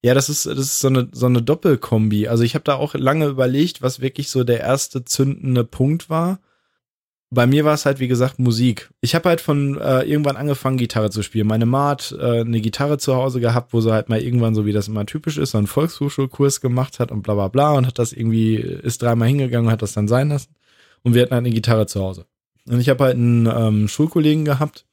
ja, 0.03 0.13
das 0.13 0.29
ist, 0.29 0.45
das 0.45 0.59
ist 0.59 0.79
so 0.79 0.87
eine, 0.89 1.09
so 1.11 1.25
eine 1.25 1.41
Doppelkombi. 1.41 2.27
Also 2.27 2.43
ich 2.43 2.55
habe 2.55 2.63
da 2.63 2.75
auch 2.75 2.93
lange 2.93 3.27
überlegt, 3.27 3.81
was 3.81 3.99
wirklich 3.99 4.29
so 4.29 4.43
der 4.43 4.59
erste 4.61 5.03
zündende 5.05 5.63
Punkt 5.63 6.09
war. 6.09 6.39
Bei 7.29 7.45
mir 7.45 7.65
war 7.65 7.73
es 7.73 7.85
halt, 7.85 7.99
wie 7.99 8.07
gesagt, 8.07 8.39
Musik. 8.39 8.89
Ich 9.01 9.13
habe 9.13 9.27
halt 9.27 9.41
von 9.41 9.77
äh, 9.77 10.03
irgendwann 10.03 10.37
angefangen, 10.37 10.77
Gitarre 10.77 11.09
zu 11.09 11.23
spielen. 11.23 11.47
Meine 11.47 11.65
Ma 11.65 11.89
hat 11.89 12.15
äh, 12.17 12.39
eine 12.41 12.61
Gitarre 12.61 12.99
zu 12.99 13.15
Hause 13.15 13.41
gehabt, 13.41 13.73
wo 13.73 13.81
sie 13.81 13.91
halt 13.91 14.07
mal 14.07 14.21
irgendwann, 14.21 14.55
so 14.55 14.65
wie 14.65 14.71
das 14.71 14.87
immer 14.87 15.05
typisch 15.05 15.37
ist, 15.37 15.51
so 15.51 15.57
einen 15.57 15.67
Volkshochschulkurs 15.67 16.61
gemacht 16.61 16.99
hat 16.99 17.11
und 17.11 17.23
bla 17.23 17.33
bla 17.33 17.49
bla 17.49 17.73
und 17.73 17.85
hat 17.85 17.99
das 17.99 18.13
irgendwie, 18.13 18.55
ist 18.55 19.01
dreimal 19.01 19.27
hingegangen 19.27 19.67
und 19.67 19.73
hat 19.73 19.81
das 19.81 19.93
dann 19.93 20.07
sein 20.07 20.29
lassen 20.29 20.55
und 21.03 21.15
wir 21.15 21.23
hatten 21.23 21.33
halt 21.33 21.45
eine 21.45 21.53
Gitarre 21.53 21.87
zu 21.87 22.01
Hause. 22.01 22.25
Und 22.65 22.79
ich 22.79 22.89
habe 22.89 23.03
halt 23.03 23.15
einen 23.15 23.47
ähm, 23.47 23.87
Schulkollegen 23.87 24.45
gehabt, 24.45 24.85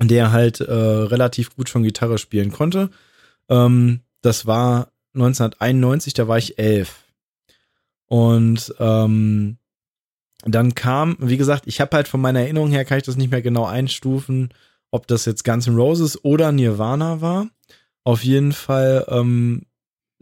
der 0.00 0.32
halt 0.32 0.60
äh, 0.60 0.72
relativ 0.72 1.54
gut 1.56 1.68
schon 1.68 1.84
Gitarre 1.84 2.18
spielen 2.18 2.50
konnte. 2.50 2.90
Ähm, 3.48 4.00
das 4.22 4.46
war 4.46 4.92
1991, 5.14 6.14
da 6.14 6.28
war 6.28 6.38
ich 6.38 6.58
elf. 6.58 7.04
Und 8.06 8.74
ähm, 8.78 9.58
dann 10.44 10.74
kam, 10.74 11.16
wie 11.20 11.36
gesagt, 11.36 11.64
ich 11.66 11.80
habe 11.80 11.96
halt 11.96 12.08
von 12.08 12.20
meiner 12.20 12.40
Erinnerung 12.40 12.70
her, 12.70 12.84
kann 12.84 12.98
ich 12.98 13.04
das 13.04 13.16
nicht 13.16 13.30
mehr 13.30 13.42
genau 13.42 13.64
einstufen, 13.64 14.52
ob 14.90 15.06
das 15.06 15.24
jetzt 15.24 15.44
Guns 15.44 15.66
N' 15.66 15.76
Roses 15.76 16.22
oder 16.24 16.52
Nirvana 16.52 17.20
war. 17.20 17.48
Auf 18.04 18.22
jeden 18.22 18.52
Fall 18.52 19.06
ähm, 19.08 19.62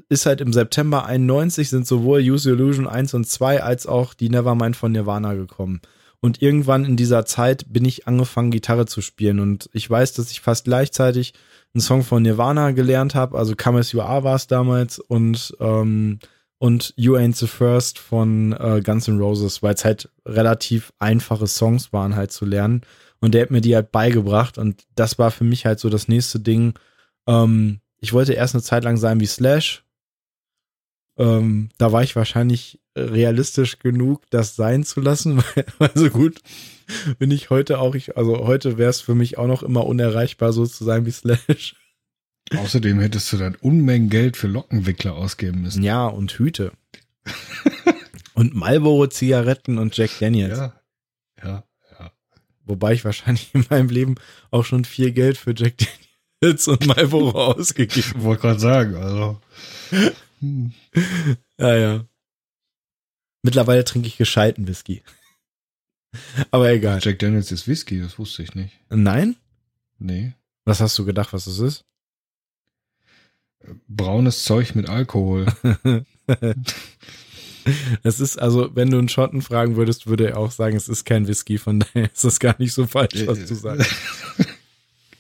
ist 0.09 0.27
halt 0.27 0.41
im 0.41 0.53
September 0.53 1.05
91 1.07 1.69
sind 1.69 1.87
sowohl 1.87 2.21
Use 2.21 2.49
Illusion 2.49 2.87
1 2.87 3.15
und 3.15 3.27
2 3.27 3.63
als 3.63 3.87
auch 3.87 4.15
die 4.15 4.31
Nevermind 4.31 4.77
von 4.77 4.93
Nirvana 4.93 5.35
gekommen. 5.35 5.81
Und 6.21 6.41
irgendwann 6.41 6.85
in 6.85 6.97
dieser 6.97 7.25
Zeit 7.25 7.65
bin 7.73 7.85
ich 7.85 8.07
angefangen, 8.07 8.53
Gitarre 8.53 8.87
zu 8.87 9.01
spielen. 9.01 9.41
Und 9.41 9.69
ich 9.73 9.91
weiß, 9.91 10.13
dass 10.13 10.31
ich 10.31 10.41
fast 10.41 10.65
gleichzeitig 10.65 11.35
einen 11.75 11.83
Song 11.83 12.03
von 12.03 12.23
Nirvana 12.23 12.73
gelernt 12.73 13.15
habe. 13.15 13.39
Also 13.39 13.55
Come 13.57 13.79
As 13.79 13.93
You 13.93 14.01
Are 14.01 14.25
war 14.25 14.37
es 14.37 14.47
damals 14.47 14.99
und, 14.99 15.55
ähm, 15.61 16.19
und 16.59 16.93
You 16.97 17.17
Ain't 17.17 17.37
the 17.37 17.47
First 17.47 17.99
von 17.99 18.53
äh, 18.53 18.83
Guns 18.85 19.09
N' 19.09 19.19
Roses, 19.19 19.63
weil 19.63 19.75
es 19.75 19.85
halt 19.85 20.11
relativ 20.27 20.93
einfache 20.99 21.47
Songs 21.47 21.93
waren 21.93 22.15
halt 22.15 22.33
zu 22.33 22.45
lernen. 22.45 22.83
Und 23.21 23.35
der 23.35 23.43
hat 23.43 23.51
mir 23.51 23.61
die 23.61 23.75
halt 23.75 23.93
beigebracht. 23.93 24.59
Und 24.59 24.85
das 24.95 25.19
war 25.19 25.31
für 25.31 25.45
mich 25.45 25.65
halt 25.65 25.81
so 25.81 25.89
das 25.89 26.09
nächste 26.09 26.41
Ding. 26.41 26.75
Ähm, 27.27 27.81
ich 28.01 28.13
wollte 28.13 28.33
erst 28.33 28.55
eine 28.55 28.63
Zeit 28.63 28.85
lang 28.85 28.97
sein 28.97 29.21
wie 29.21 29.27
Slash. 29.27 29.85
Ähm, 31.19 31.71
da 31.79 31.93
war 31.93 32.03
ich 32.03 32.17
wahrscheinlich 32.17 32.81
realistisch 32.97 33.79
genug, 33.79 34.29
das 34.31 34.57
sein 34.57 34.85
zu 34.85 35.01
lassen, 35.01 35.39
weil, 35.55 35.67
weil 35.79 35.91
so 35.95 36.11
gut 36.11 36.41
bin 37.19 37.31
ich 37.31 37.51
heute 37.51 37.79
auch. 37.79 37.95
Ich, 37.95 38.17
also 38.17 38.47
heute 38.47 38.79
wäre 38.79 38.91
es 38.91 39.01
für 39.01 39.15
mich 39.15 39.39
auch 39.39 39.47
noch 39.47 39.63
immer 39.63 39.87
unerreichbar, 39.87 40.53
so 40.53 40.67
zu 40.67 40.85
sein 40.85 41.07
wie 41.07 41.11
Slash. 41.11 41.77
Außerdem 42.57 43.01
hättest 43.01 43.33
du 43.33 43.37
dann 43.37 43.55
Unmengen 43.57 44.11
Geld 44.11 44.37
für 44.37 44.49
Lockenwickler 44.49 45.15
ausgeben 45.15 45.63
müssen. 45.63 45.83
Ja, 45.83 46.07
und 46.07 46.33
Hüte. 46.33 46.73
und 48.35 48.55
Marlboro-Zigaretten 48.55 49.79
und 49.79 49.97
Jack 49.97 50.11
Daniels. 50.19 50.59
Ja. 50.59 50.75
Ja. 51.43 51.65
ja. 51.99 52.13
wobei 52.65 52.93
ich 52.95 53.05
wahrscheinlich 53.05 53.55
in 53.55 53.65
meinem 53.71 53.89
Leben 53.89 54.17
auch 54.51 54.65
schon 54.65 54.85
viel 54.85 55.13
Geld 55.13 55.39
für 55.39 55.55
Jack 55.57 55.75
Daniels 55.79 56.69
und 56.69 56.87
Marlboro 56.87 57.53
ausgegeben 57.53 58.01
Ich 58.17 58.23
wollte 58.23 58.43
gerade 58.43 58.61
sagen, 58.61 58.97
also. 58.97 59.41
Ja, 61.59 61.77
ja. 61.77 62.05
Mittlerweile 63.43 63.85
trinke 63.85 64.09
ich 64.09 64.17
gescheiten 64.17 64.67
Whisky. 64.67 65.03
Aber 66.51 66.71
egal. 66.71 67.01
Jack 67.03 67.19
Daniels 67.19 67.53
ist 67.53 67.67
Whisky, 67.67 68.01
das 68.01 68.19
wusste 68.19 68.43
ich 68.43 68.55
nicht. 68.55 68.79
Nein? 68.91 69.37
Nee. 69.99 70.35
Was 70.65 70.81
hast 70.81 70.99
du 70.99 71.05
gedacht, 71.05 71.33
was 71.33 71.47
es 71.47 71.59
ist? 71.59 71.85
Braunes 73.89 74.45
Zeug 74.45 74.75
mit 74.75 74.89
Alkohol. 74.89 75.47
Es 78.03 78.21
ist 78.21 78.39
also, 78.41 78.75
wenn 78.75 78.91
du 78.91 78.99
einen 78.99 79.09
Schotten 79.09 79.43
fragen 79.43 79.77
würdest, 79.77 80.07
würde 80.07 80.31
er 80.31 80.39
auch 80.39 80.51
sagen, 80.51 80.77
es 80.77 80.89
ist 80.89 81.05
kein 81.05 81.29
Whisky, 81.29 81.59
von 81.59 81.81
daher 81.81 82.11
ist 82.13 82.25
das 82.25 82.41
gar 82.41 82.57
nicht 82.59 82.73
so 82.73 82.87
falsch, 82.87 83.27
was 83.27 83.45
du 83.45 83.55
sagst. 83.55 83.91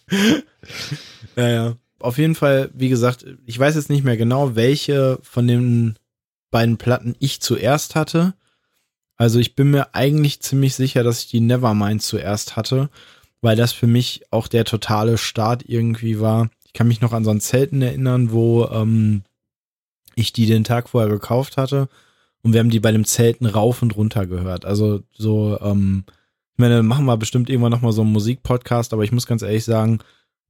Naja, 1.36 1.76
auf 2.00 2.18
jeden 2.18 2.34
Fall, 2.34 2.70
wie 2.74 2.90
gesagt, 2.90 3.24
ich 3.46 3.58
weiß 3.58 3.76
jetzt 3.76 3.88
nicht 3.88 4.04
mehr 4.04 4.18
genau, 4.18 4.54
welche 4.54 5.18
von 5.22 5.46
den 5.46 5.96
beiden 6.50 6.76
Platten 6.76 7.14
ich 7.18 7.40
zuerst 7.40 7.94
hatte. 7.94 8.34
Also 9.22 9.38
ich 9.38 9.54
bin 9.54 9.70
mir 9.70 9.94
eigentlich 9.94 10.40
ziemlich 10.40 10.74
sicher, 10.74 11.04
dass 11.04 11.20
ich 11.20 11.28
die 11.28 11.38
Nevermind 11.38 12.02
zuerst 12.02 12.56
hatte, 12.56 12.90
weil 13.40 13.54
das 13.54 13.72
für 13.72 13.86
mich 13.86 14.24
auch 14.32 14.48
der 14.48 14.64
totale 14.64 15.16
Start 15.16 15.62
irgendwie 15.64 16.18
war. 16.18 16.50
Ich 16.64 16.72
kann 16.72 16.88
mich 16.88 17.00
noch 17.00 17.12
an 17.12 17.22
so 17.22 17.30
ein 17.30 17.40
Zelten 17.40 17.82
erinnern, 17.82 18.32
wo 18.32 18.64
ähm, 18.64 19.22
ich 20.16 20.32
die 20.32 20.46
den 20.46 20.64
Tag 20.64 20.88
vorher 20.88 21.08
gekauft 21.08 21.56
hatte 21.56 21.88
und 22.42 22.52
wir 22.52 22.58
haben 22.58 22.70
die 22.70 22.80
bei 22.80 22.90
dem 22.90 23.04
Zelten 23.04 23.46
rauf 23.46 23.80
und 23.80 23.94
runter 23.94 24.26
gehört. 24.26 24.64
Also 24.64 25.04
so, 25.12 25.56
ähm, 25.60 26.02
ich 26.54 26.58
meine, 26.58 26.82
machen 26.82 27.04
wir 27.04 27.16
bestimmt 27.16 27.48
irgendwann 27.48 27.70
nochmal 27.70 27.92
so 27.92 28.02
einen 28.02 28.10
Musikpodcast, 28.10 28.92
aber 28.92 29.04
ich 29.04 29.12
muss 29.12 29.28
ganz 29.28 29.42
ehrlich 29.42 29.64
sagen, 29.64 30.00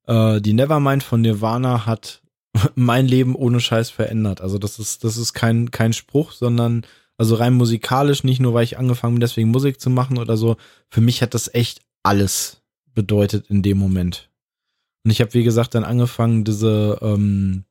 äh, 0.06 0.40
die 0.40 0.54
Nevermind 0.54 1.02
von 1.02 1.20
Nirvana 1.20 1.84
hat 1.84 2.22
mein 2.74 3.06
Leben 3.06 3.34
ohne 3.34 3.60
Scheiß 3.60 3.90
verändert. 3.90 4.40
Also 4.40 4.56
das 4.56 4.78
ist, 4.78 5.04
das 5.04 5.18
ist 5.18 5.34
kein, 5.34 5.70
kein 5.70 5.92
Spruch, 5.92 6.32
sondern 6.32 6.86
also 7.18 7.34
rein 7.34 7.54
musikalisch, 7.54 8.24
nicht 8.24 8.40
nur, 8.40 8.54
weil 8.54 8.64
ich 8.64 8.78
angefangen 8.78 9.14
bin, 9.14 9.20
deswegen 9.20 9.50
Musik 9.50 9.80
zu 9.80 9.90
machen 9.90 10.18
oder 10.18 10.36
so. 10.36 10.56
Für 10.90 11.00
mich 11.00 11.22
hat 11.22 11.34
das 11.34 11.52
echt 11.54 11.82
alles 12.02 12.62
bedeutet 12.94 13.48
in 13.48 13.62
dem 13.62 13.78
Moment. 13.78 14.30
Und 15.04 15.10
ich 15.10 15.20
habe, 15.20 15.34
wie 15.34 15.44
gesagt, 15.44 15.74
dann 15.74 15.84
angefangen, 15.84 16.44
diese 16.44 16.98
ähm, 17.02 17.64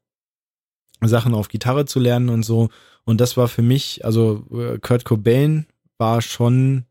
Sachen 1.01 1.33
auf 1.33 1.47
Gitarre 1.47 1.85
zu 1.85 1.99
lernen 1.99 2.29
und 2.29 2.43
so. 2.43 2.69
Und 3.03 3.21
das 3.21 3.37
war 3.37 3.47
für 3.47 3.61
mich, 3.61 4.05
also 4.05 4.45
äh, 4.51 4.79
Kurt 4.79 5.05
Cobain 5.05 5.65
war 5.97 6.21
schon, 6.21 6.85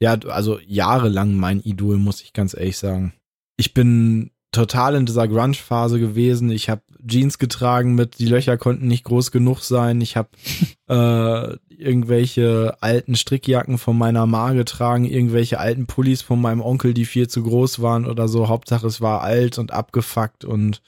ja, 0.00 0.14
also 0.14 0.58
jahrelang 0.60 1.34
mein 1.34 1.60
Idol, 1.60 1.96
muss 1.98 2.22
ich 2.22 2.32
ganz 2.32 2.54
ehrlich 2.54 2.78
sagen. 2.78 3.14
Ich 3.56 3.74
bin 3.74 4.30
total 4.52 4.94
in 4.94 5.06
dieser 5.06 5.26
Grunge-Phase 5.26 5.98
gewesen. 5.98 6.50
Ich 6.50 6.68
habe 6.68 6.82
Jeans 7.06 7.38
getragen 7.38 7.94
mit, 7.94 8.18
die 8.18 8.26
Löcher 8.26 8.56
konnten 8.56 8.86
nicht 8.86 9.04
groß 9.04 9.32
genug 9.32 9.60
sein. 9.60 10.00
Ich 10.00 10.16
habe 10.16 10.28
äh, 10.88 11.56
irgendwelche 11.68 12.76
alten 12.80 13.16
Strickjacken 13.16 13.78
von 13.78 13.98
meiner 13.98 14.26
Ma 14.26 14.52
getragen, 14.52 15.04
irgendwelche 15.04 15.58
alten 15.58 15.86
Pullis 15.86 16.22
von 16.22 16.40
meinem 16.40 16.60
Onkel, 16.60 16.94
die 16.94 17.06
viel 17.06 17.28
zu 17.28 17.42
groß 17.42 17.82
waren 17.82 18.06
oder 18.06 18.28
so. 18.28 18.48
Hauptsache 18.48 18.86
es 18.86 19.00
war 19.00 19.22
alt 19.22 19.58
und 19.58 19.72
abgefuckt 19.72 20.44
und 20.44 20.80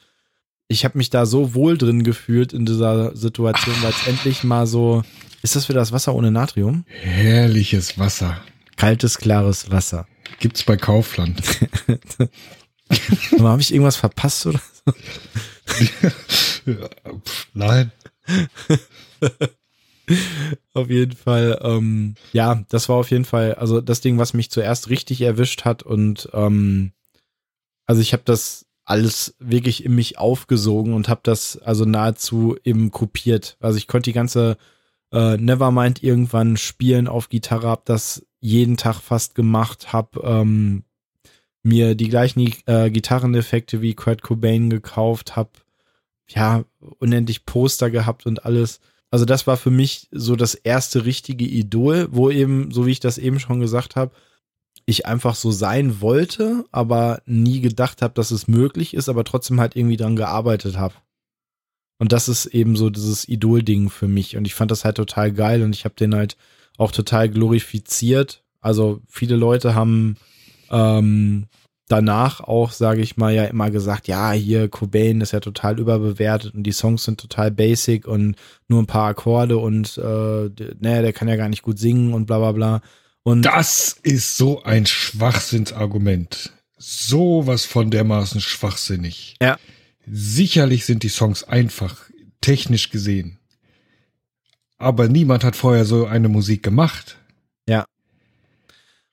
ich 0.69 0.85
habe 0.85 0.99
mich 0.99 1.11
da 1.11 1.27
so 1.27 1.55
wohl 1.55 1.77
drin 1.77 2.05
gefühlt 2.05 2.53
in 2.53 2.65
dieser 2.65 3.15
Situation, 3.17 3.75
weil 3.83 3.91
es 3.91 4.07
endlich 4.07 4.45
mal 4.45 4.67
so. 4.67 5.03
Ist 5.43 5.57
das 5.57 5.67
für 5.67 5.75
das 5.75 5.93
Wasser 5.93 6.15
ohne 6.15 6.31
Natrium? 6.31 6.85
Herrliches 6.89 7.99
Wasser. 7.99 8.41
Kaltes, 8.77 9.19
klares 9.19 9.71
Wasser. 9.71 10.07
Gibt's 10.41 10.65
bei 10.65 10.77
Kaufland. 10.77 11.43
Habe 13.39 13.61
ich 13.61 13.73
irgendwas 13.73 13.97
verpasst 13.97 14.47
oder 14.47 14.61
so? 14.85 14.93
Nein. 17.55 17.93
auf 20.75 20.91
jeden 20.91 21.17
Fall, 21.17 21.59
ähm, 21.63 22.15
ja, 22.33 22.65
das 22.69 22.89
war 22.89 22.97
auf 22.97 23.11
jeden 23.11 23.25
Fall, 23.25 23.55
also 23.55 23.81
das 23.81 24.01
Ding, 24.01 24.19
was 24.19 24.35
mich 24.35 24.51
zuerst 24.51 24.91
richtig 24.91 25.21
erwischt 25.21 25.65
hat 25.65 25.83
und 25.83 26.29
ähm, 26.33 26.93
also 27.87 28.01
ich 28.01 28.13
habe 28.13 28.23
das 28.25 28.67
alles 28.85 29.35
wirklich 29.39 29.85
in 29.85 29.95
mich 29.95 30.19
aufgesogen 30.19 30.93
und 30.93 31.09
habe 31.09 31.21
das 31.23 31.57
also 31.59 31.85
nahezu 31.85 32.57
eben 32.65 32.91
kopiert. 32.91 33.57
Also 33.61 33.79
ich 33.79 33.87
konnte 33.87 34.11
die 34.11 34.15
ganze 34.15 34.59
äh, 35.13 35.39
Nevermind 35.39 36.03
irgendwann 36.03 36.57
spielen 36.57 37.09
auf 37.09 37.31
Gitarre, 37.31 37.69
habe 37.69 37.83
das 37.87 38.27
jeden 38.41 38.77
Tag 38.77 39.01
fast 39.01 39.35
gemacht, 39.35 39.93
habe 39.93 40.21
ähm, 40.23 40.85
mir 41.65 41.95
die 41.95 42.09
gleichen 42.09 42.53
äh, 42.67 42.91
Gitarreneffekte 42.91 43.81
wie 43.81 43.95
Kurt 43.95 44.23
Cobain 44.23 44.71
gekauft, 44.71 45.35
habe 45.35 45.51
ja 46.29 46.65
unendlich 46.99 47.47
Poster 47.47 47.91
gehabt 47.91 48.27
und 48.27 48.45
alles. 48.45 48.81
Also 49.11 49.25
das 49.25 49.47
war 49.47 49.57
für 49.57 49.71
mich 49.71 50.09
so 50.11 50.37
das 50.37 50.55
erste 50.55 51.05
richtige 51.05 51.45
Idol, 51.45 52.09
wo 52.11 52.31
eben, 52.31 52.71
so 52.71 52.87
wie 52.87 52.93
ich 52.93 53.01
das 53.01 53.19
eben 53.19 53.41
schon 53.41 53.61
gesagt 53.61 53.97
habe, 53.97 54.13
ich 54.87 55.07
einfach 55.07 55.35
so 55.35 55.51
sein 55.51 56.01
wollte, 56.01 56.65
aber 56.71 57.23
nie 57.27 57.61
gedacht 57.61 58.03
habe, 58.03 58.15
dass 58.15 58.31
es 58.31 58.49
möglich 58.49 58.93
ist, 58.95 59.09
aber 59.09 59.25
trotzdem 59.25 59.61
halt 59.61 59.77
irgendwie 59.77 59.97
dran 59.97 60.17
gearbeitet 60.17 60.77
habe. 60.77 60.95
Und 61.99 62.13
das 62.13 62.29
ist 62.29 62.47
eben 62.47 62.77
so 62.77 62.91
dieses 62.91 63.27
Idol-Ding 63.29 63.89
für 63.89 64.09
mich. 64.09 64.37
Und 64.37 64.47
ich 64.47 64.55
fand 64.55 64.71
das 64.71 64.85
halt 64.85 64.97
total 64.97 65.33
geil 65.33 65.63
und 65.63 65.75
ich 65.75 65.85
habe 65.85 65.95
den 65.95 66.15
halt 66.15 66.37
auch 66.77 66.93
total 66.93 67.31
glorifiziert. 67.31 68.43
Also 68.61 69.01
viele 69.09 69.37
Leute 69.37 69.75
haben 69.75 70.17
ähm, 70.71 71.47
danach 71.89 72.41
auch, 72.41 72.73
sage 72.73 73.03
ich 73.03 73.17
mal, 73.17 73.35
ja 73.35 73.45
immer 73.45 73.71
gesagt, 73.71 74.09
ja, 74.09 74.33
hier 74.33 74.69
Cobain 74.69 75.21
ist 75.21 75.33
ja 75.33 75.41
total 75.41 75.79
überbewertet 75.79 76.55
und 76.55 76.63
die 76.63 76.73
Songs 76.73 77.05
sind 77.05 77.21
total 77.21 77.51
basic 77.51 78.07
und 78.07 78.37
nur 78.69 78.83
ein 78.83 78.87
paar 78.87 79.09
Akkorde 79.09 79.59
und 79.59 79.99
äh, 79.99 80.51
naja, 80.81 81.03
der 81.03 81.13
kann 81.13 81.29
ja 81.29 81.37
gar 81.37 81.49
nicht 81.49 81.63
gut 81.63 81.79
singen 81.79 82.15
und 82.15 82.27
bla 82.27 82.39
bla 82.39 82.53
bla. 82.53 82.81
Und 83.23 83.43
Das 83.43 83.97
ist 84.03 84.37
so 84.37 84.63
ein 84.63 84.87
Schwachsinnsargument. 84.87 86.53
Sowas 86.77 87.65
von 87.65 87.91
dermaßen 87.91 88.41
schwachsinnig. 88.41 89.37
Ja. 89.41 89.59
Sicherlich 90.07 90.85
sind 90.85 91.03
die 91.03 91.09
Songs 91.09 91.45
einfach, 91.45 91.97
technisch 92.43 92.91
gesehen. 92.91 93.39
Aber 94.77 95.09
niemand 95.09 95.45
hat 95.45 95.57
vorher 95.57 95.87
so 95.87 96.07
eine 96.07 96.29
Musik 96.29 96.63
gemacht. 96.63 97.17
Ja. 97.67 97.87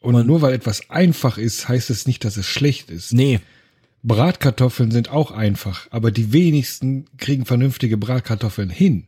Und, 0.01 0.15
Und- 0.15 0.27
nur 0.27 0.41
weil 0.41 0.53
etwas 0.53 0.89
einfach 0.89 1.37
ist, 1.37 1.69
heißt 1.69 1.89
es 1.89 2.05
nicht, 2.07 2.25
dass 2.25 2.35
es 2.35 2.45
schlecht 2.45 2.89
ist. 2.89 3.13
nee, 3.13 3.39
Bratkartoffeln 4.03 4.89
sind 4.91 5.09
auch 5.11 5.29
einfach, 5.31 5.87
aber 5.91 6.09
die 6.11 6.33
wenigsten 6.33 7.05
kriegen 7.17 7.45
vernünftige 7.45 7.97
Bratkartoffeln 7.97 8.69
hin. 8.69 9.05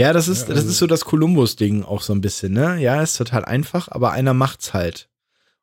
Ja, 0.00 0.12
das 0.12 0.28
ist, 0.28 0.42
Ja, 0.42 0.48
das 0.54 0.58
also- 0.58 0.68
ist 0.70 0.78
so 0.78 0.86
das 0.86 1.04
Columbus-Ding 1.04 1.82
auch 1.82 2.02
so 2.02 2.12
ein 2.12 2.20
bisschen, 2.20 2.52
ne? 2.52 2.80
Ja, 2.80 3.02
ist 3.02 3.16
total 3.16 3.44
einfach, 3.44 3.88
aber 3.90 4.12
einer 4.12 4.32
macht's 4.32 4.72
halt. 4.72 5.08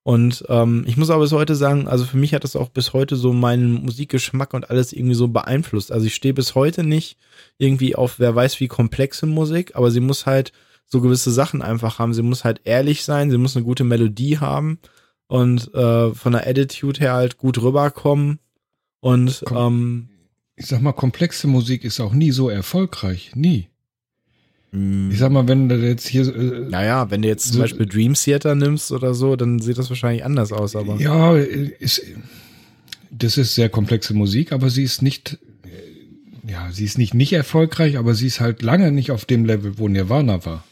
Und 0.04 0.44
ähm, 0.50 0.84
ich 0.86 0.98
muss 0.98 1.10
aber 1.10 1.22
bis 1.24 1.32
heute 1.32 1.56
sagen, 1.56 1.88
also 1.88 2.04
für 2.04 2.18
mich 2.18 2.34
hat 2.34 2.44
das 2.44 2.58
auch 2.58 2.68
bis 2.68 2.92
heute 2.92 3.16
so 3.16 3.32
meinen 3.32 3.72
Musikgeschmack 3.86 4.54
und 4.54 4.70
alles 4.70 4.92
irgendwie 4.92 5.16
so 5.16 5.30
beeinflusst. 5.30 5.90
Also 5.90 6.06
ich 6.08 6.16
stehe 6.16 6.34
bis 6.34 6.54
heute 6.54 6.84
nicht 6.84 7.18
irgendwie 7.60 7.96
auf 7.96 8.20
wer 8.20 8.36
weiß 8.36 8.60
wie 8.60 8.68
komplexe 8.68 9.26
Musik, 9.26 9.72
aber 9.78 9.90
sie 9.90 10.02
muss 10.02 10.26
halt 10.26 10.52
so 10.88 11.02
gewisse 11.02 11.32
Sachen 11.32 11.62
einfach 11.62 12.00
haben. 12.00 12.14
Sie 12.14 12.22
muss 12.22 12.44
halt 12.44 12.62
ehrlich 12.64 13.04
sein, 13.04 13.32
sie 13.32 13.38
muss 13.38 13.56
eine 13.56 13.66
gute 13.66 13.84
Melodie 13.84 14.38
haben 14.40 14.80
und 15.28 15.74
äh, 15.74 16.14
von 16.14 16.34
der 16.34 16.48
Attitude 16.48 17.00
her 17.00 17.14
halt 17.14 17.38
gut 17.38 17.62
rüberkommen. 17.62 18.40
Und 19.02 19.44
ähm, 19.52 20.10
Ich 20.56 20.68
sag 20.68 20.82
mal, 20.82 20.94
komplexe 20.94 21.48
Musik 21.48 21.84
ist 21.84 22.00
auch 22.00 22.14
nie 22.14 22.32
so 22.32 22.50
erfolgreich. 22.50 23.32
Nie. 23.36 23.68
mh, 24.72 25.12
Ich 25.14 25.20
sag 25.20 25.32
mal, 25.32 25.48
wenn 25.48 25.70
du 25.70 25.76
jetzt 25.76 26.08
hier, 26.08 26.28
äh, 26.36 26.70
Naja, 26.70 27.10
wenn 27.12 27.22
du 27.24 27.28
jetzt 27.28 27.48
zum 27.48 27.56
So- 27.56 27.60
Beispiel 27.62 27.86
Dream 27.88 28.14
Theater 28.14 28.56
nimmst 28.56 28.92
oder 28.92 29.14
so, 29.14 29.36
dann 29.36 29.60
sieht 29.60 29.78
das 29.78 29.90
wahrscheinlich 29.90 30.24
anders 30.24 30.52
aus, 30.52 30.76
aber. 30.76 30.96
ja, 30.98 31.36
ist, 31.36 32.02
das 33.12 33.38
ist 33.38 33.56
sehr 33.56 33.70
komplexe 33.70 34.14
Musik, 34.14 34.52
aber 34.52 34.70
sie 34.70 34.84
ist 34.84 35.02
nicht, 35.02 35.40
äh, 35.64 36.52
ja, 36.52 36.70
sie 36.72 36.86
ist 36.86 36.98
nicht 36.98 37.14
nicht 37.14 37.34
erfolgreich, 37.34 37.98
aber 37.98 38.14
sie 38.14 38.28
ist 38.28 38.40
halt 38.40 38.62
lange 38.62 38.92
nicht 38.92 39.12
auf 39.12 39.26
dem 39.26 39.46
Level, 39.46 39.78
wo 39.78 39.88
Nirvana 39.88 40.46
war. 40.46 40.64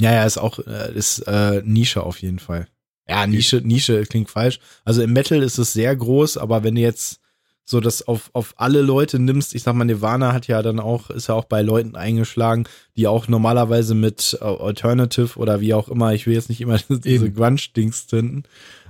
Ja, 0.00 0.12
ja, 0.12 0.24
ist 0.24 0.38
auch, 0.38 0.58
äh, 0.60 0.92
ist 0.94 1.20
äh, 1.26 1.62
Nische 1.64 2.02
auf 2.02 2.18
jeden 2.20 2.38
Fall. 2.38 2.66
Ja, 3.08 3.26
Nische, 3.26 3.58
Nische 3.58 4.02
klingt 4.04 4.30
falsch. 4.30 4.60
Also 4.84 5.02
im 5.02 5.12
Metal 5.12 5.42
ist 5.42 5.58
es 5.58 5.72
sehr 5.72 5.94
groß, 5.94 6.38
aber 6.38 6.64
wenn 6.64 6.74
du 6.74 6.80
jetzt 6.80 7.20
so 7.66 7.80
das 7.80 8.06
auf, 8.06 8.28
auf 8.34 8.54
alle 8.56 8.82
Leute 8.82 9.18
nimmst, 9.18 9.54
ich 9.54 9.62
sag 9.62 9.74
mal, 9.74 9.84
Nirvana 9.84 10.32
hat 10.32 10.48
ja 10.48 10.60
dann 10.62 10.80
auch, 10.80 11.08
ist 11.10 11.28
ja 11.28 11.34
auch 11.34 11.44
bei 11.46 11.62
Leuten 11.62 11.96
eingeschlagen, 11.96 12.64
die 12.96 13.06
auch 13.06 13.26
normalerweise 13.28 13.94
mit 13.94 14.36
äh, 14.40 14.44
Alternative 14.44 15.38
oder 15.38 15.60
wie 15.60 15.72
auch 15.74 15.88
immer, 15.88 16.12
ich 16.12 16.26
will 16.26 16.34
jetzt 16.34 16.48
nicht 16.50 16.60
immer 16.60 16.78
diese. 16.88 17.30
Grunge-Dings 17.30 18.06
finden, 18.08 18.42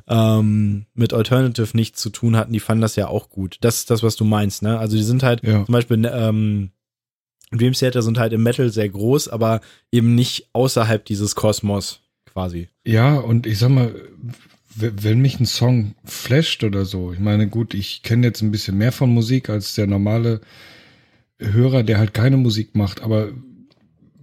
ähm, 0.08 0.86
mit 0.94 1.12
Alternative 1.12 1.68
nichts 1.76 2.00
zu 2.00 2.10
tun 2.10 2.36
hatten, 2.36 2.52
die 2.52 2.60
fanden 2.60 2.82
das 2.82 2.96
ja 2.96 3.08
auch 3.08 3.30
gut. 3.30 3.58
Das 3.60 3.76
ist 3.78 3.90
das, 3.90 4.02
was 4.02 4.16
du 4.16 4.24
meinst, 4.24 4.62
ne? 4.62 4.78
Also 4.78 4.96
die 4.96 5.02
sind 5.02 5.22
halt, 5.22 5.42
Ja. 5.44 5.64
zum 5.64 5.72
Beispiel, 5.72 5.96
ne, 5.98 6.10
ähm, 6.12 6.70
Dream 7.58 7.72
Theater 7.72 8.02
sind 8.02 8.18
halt 8.18 8.32
im 8.32 8.42
Metal 8.42 8.70
sehr 8.70 8.88
groß, 8.88 9.28
aber 9.28 9.60
eben 9.92 10.14
nicht 10.14 10.48
außerhalb 10.52 11.04
dieses 11.04 11.34
Kosmos 11.34 12.00
quasi. 12.26 12.68
Ja, 12.84 13.16
und 13.16 13.46
ich 13.46 13.58
sag 13.58 13.70
mal, 13.70 13.94
wenn 14.76 15.20
mich 15.20 15.38
ein 15.38 15.46
Song 15.46 15.94
flasht 16.04 16.64
oder 16.64 16.84
so, 16.84 17.12
ich 17.12 17.20
meine, 17.20 17.48
gut, 17.48 17.74
ich 17.74 18.02
kenne 18.02 18.26
jetzt 18.26 18.42
ein 18.42 18.50
bisschen 18.50 18.76
mehr 18.76 18.92
von 18.92 19.10
Musik 19.10 19.48
als 19.48 19.74
der 19.74 19.86
normale 19.86 20.40
Hörer, 21.38 21.82
der 21.82 21.98
halt 21.98 22.14
keine 22.14 22.36
Musik 22.36 22.74
macht, 22.74 23.02
aber 23.02 23.30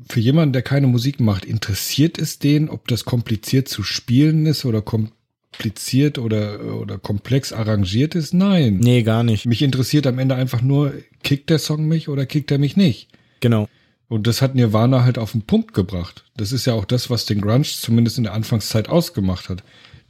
für 0.09 0.19
jemanden, 0.19 0.53
der 0.53 0.61
keine 0.61 0.87
Musik 0.87 1.19
macht, 1.19 1.45
interessiert 1.45 2.17
es 2.17 2.39
den, 2.39 2.69
ob 2.69 2.87
das 2.87 3.05
kompliziert 3.05 3.69
zu 3.69 3.83
spielen 3.83 4.45
ist 4.45 4.65
oder 4.65 4.81
kompliziert 4.81 6.17
oder, 6.17 6.75
oder 6.75 6.97
komplex 6.97 7.53
arrangiert 7.53 8.15
ist? 8.15 8.33
Nein. 8.33 8.77
Nee, 8.77 9.03
gar 9.03 9.23
nicht. 9.23 9.45
Mich 9.45 9.61
interessiert 9.61 10.05
am 10.05 10.19
Ende 10.19 10.35
einfach 10.35 10.61
nur, 10.61 10.93
kickt 11.23 11.49
der 11.49 11.59
Song 11.59 11.87
mich 11.87 12.09
oder 12.09 12.25
kickt 12.25 12.51
er 12.51 12.57
mich 12.57 12.75
nicht? 12.75 13.07
Genau. 13.41 13.67
Und 14.07 14.27
das 14.27 14.41
hat 14.41 14.55
Nirvana 14.55 15.03
halt 15.03 15.17
auf 15.17 15.33
den 15.33 15.43
Punkt 15.43 15.73
gebracht. 15.73 16.25
Das 16.35 16.51
ist 16.51 16.65
ja 16.65 16.73
auch 16.73 16.85
das, 16.85 17.09
was 17.09 17.25
den 17.25 17.41
Grunge 17.41 17.63
zumindest 17.63 18.17
in 18.17 18.25
der 18.25 18.33
Anfangszeit 18.33 18.89
ausgemacht 18.89 19.49
hat. 19.49 19.63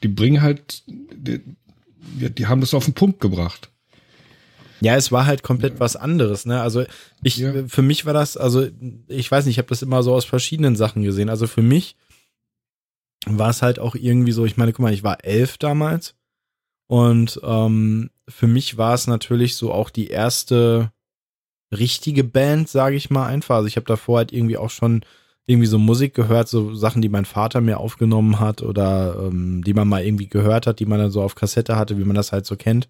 Die 0.03 0.07
bringen 0.07 0.41
halt, 0.41 0.83
die, 0.87 1.41
die 2.01 2.47
haben 2.47 2.61
das 2.61 2.73
auf 2.73 2.85
den 2.85 2.93
Punkt 2.93 3.19
gebracht. 3.19 3.69
Ja, 4.79 4.95
es 4.95 5.11
war 5.11 5.27
halt 5.27 5.43
komplett 5.43 5.79
was 5.79 5.95
anderes, 5.95 6.47
ne? 6.47 6.59
Also 6.59 6.83
ich, 7.21 7.37
ja. 7.37 7.67
für 7.67 7.83
mich 7.83 8.07
war 8.07 8.13
das, 8.13 8.35
also 8.35 8.67
ich 9.07 9.29
weiß 9.29 9.45
nicht, 9.45 9.53
ich 9.53 9.57
habe 9.59 9.69
das 9.69 9.83
immer 9.83 10.01
so 10.01 10.15
aus 10.15 10.25
verschiedenen 10.25 10.75
Sachen 10.75 11.03
gesehen. 11.03 11.29
Also 11.29 11.45
für 11.45 11.61
mich 11.61 11.95
war 13.27 13.51
es 13.51 13.61
halt 13.61 13.77
auch 13.77 13.93
irgendwie 13.93 14.31
so, 14.31 14.45
ich 14.45 14.57
meine, 14.57 14.73
guck 14.73 14.81
mal, 14.81 14.93
ich 14.93 15.03
war 15.03 15.23
elf 15.23 15.59
damals 15.59 16.15
und 16.87 17.39
ähm, 17.43 18.09
für 18.27 18.47
mich 18.47 18.77
war 18.77 18.95
es 18.95 19.05
natürlich 19.05 19.55
so 19.55 19.71
auch 19.71 19.91
die 19.91 20.07
erste 20.07 20.91
richtige 21.71 22.23
Band, 22.23 22.69
sage 22.69 22.95
ich 22.95 23.09
mal 23.09 23.27
einfach. 23.27 23.55
Also 23.57 23.67
ich 23.67 23.75
habe 23.75 23.85
davor 23.85 24.17
halt 24.17 24.31
irgendwie 24.31 24.57
auch 24.57 24.69
schon 24.69 25.03
irgendwie 25.45 25.67
so 25.67 25.79
Musik 25.79 26.13
gehört, 26.13 26.47
so 26.47 26.73
Sachen, 26.75 27.01
die 27.01 27.09
mein 27.09 27.25
Vater 27.25 27.61
mir 27.61 27.79
aufgenommen 27.79 28.39
hat 28.39 28.61
oder 28.61 29.17
ähm, 29.19 29.63
die 29.63 29.73
man 29.73 29.87
mal 29.87 30.03
irgendwie 30.03 30.27
gehört 30.27 30.67
hat, 30.67 30.79
die 30.79 30.85
man 30.85 30.99
dann 30.99 31.11
so 31.11 31.21
auf 31.21 31.35
Kassette 31.35 31.75
hatte, 31.75 31.97
wie 31.97 32.03
man 32.03 32.15
das 32.15 32.31
halt 32.31 32.45
so 32.45 32.55
kennt. 32.55 32.89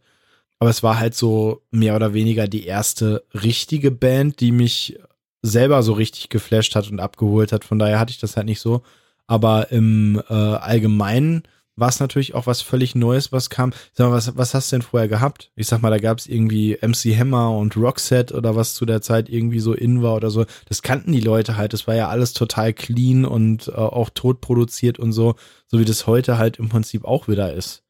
Aber 0.60 0.70
es 0.70 0.84
war 0.84 1.00
halt 1.00 1.16
so 1.16 1.64
mehr 1.72 1.96
oder 1.96 2.14
weniger 2.14 2.48
die 2.48 2.66
erste 2.66 3.24
richtige 3.34 3.90
Band, 3.90 4.42
die 4.42 4.52
mich 4.52 5.00
selber 5.42 5.82
so 5.82 5.94
richtig 5.94 6.30
geflasht 6.30 6.76
hat 6.76 6.92
und 6.92 7.00
abgeholt 7.00 7.52
hat. 7.52 7.66
Von 7.66 7.80
daher 7.80 8.00
hatte 8.00 8.12
ich 8.12 8.20
das 8.20 8.38
halt 8.38 8.46
nicht 8.46 8.62
so. 8.62 8.84
Aber 9.26 9.72
im 9.72 10.22
äh, 10.30 10.34
Allgemeinen 10.34 11.44
war 11.82 11.90
es 11.90 12.00
natürlich 12.00 12.34
auch 12.34 12.48
was 12.48 12.62
völlig 12.62 12.96
Neues, 12.96 13.34
was 13.34 13.50
kam. 13.50 13.74
Sag 13.92 14.08
mal, 14.08 14.16
was, 14.16 14.38
was 14.38 14.54
hast 14.54 14.72
du 14.72 14.78
denn 14.78 14.82
vorher 14.84 15.10
gehabt? 15.10 15.52
Ich 15.56 15.68
sag 15.68 15.82
mal, 15.82 15.90
da 15.90 15.98
gab 15.98 16.20
es 16.20 16.28
irgendwie 16.28 16.78
MC 16.82 17.18
Hammer 17.18 17.58
und 17.58 17.76
Roxette 17.76 18.34
oder 18.34 18.56
was 18.56 18.76
zu 18.76 18.86
der 18.86 19.02
Zeit 19.02 19.28
irgendwie 19.28 19.60
so 19.60 19.74
in 19.74 20.02
war 20.02 20.16
oder 20.16 20.30
so. 20.30 20.46
Das 20.70 20.82
kannten 20.82 21.12
die 21.12 21.20
Leute 21.20 21.58
halt. 21.58 21.74
Das 21.74 21.88
war 21.88 21.96
ja 21.96 22.08
alles 22.08 22.32
total 22.32 22.72
clean 22.72 23.26
und 23.26 23.68
äh, 23.68 23.72
auch 23.72 24.10
tot 24.12 24.40
produziert 24.40 25.00
und 25.00 25.12
so, 25.12 25.36
so 25.68 25.80
wie 25.80 25.86
das 25.86 26.08
heute 26.08 26.38
halt 26.38 26.58
im 26.58 26.70
Prinzip 26.70 27.04
auch 27.04 27.28
wieder 27.28 27.54
ist. 27.54 27.84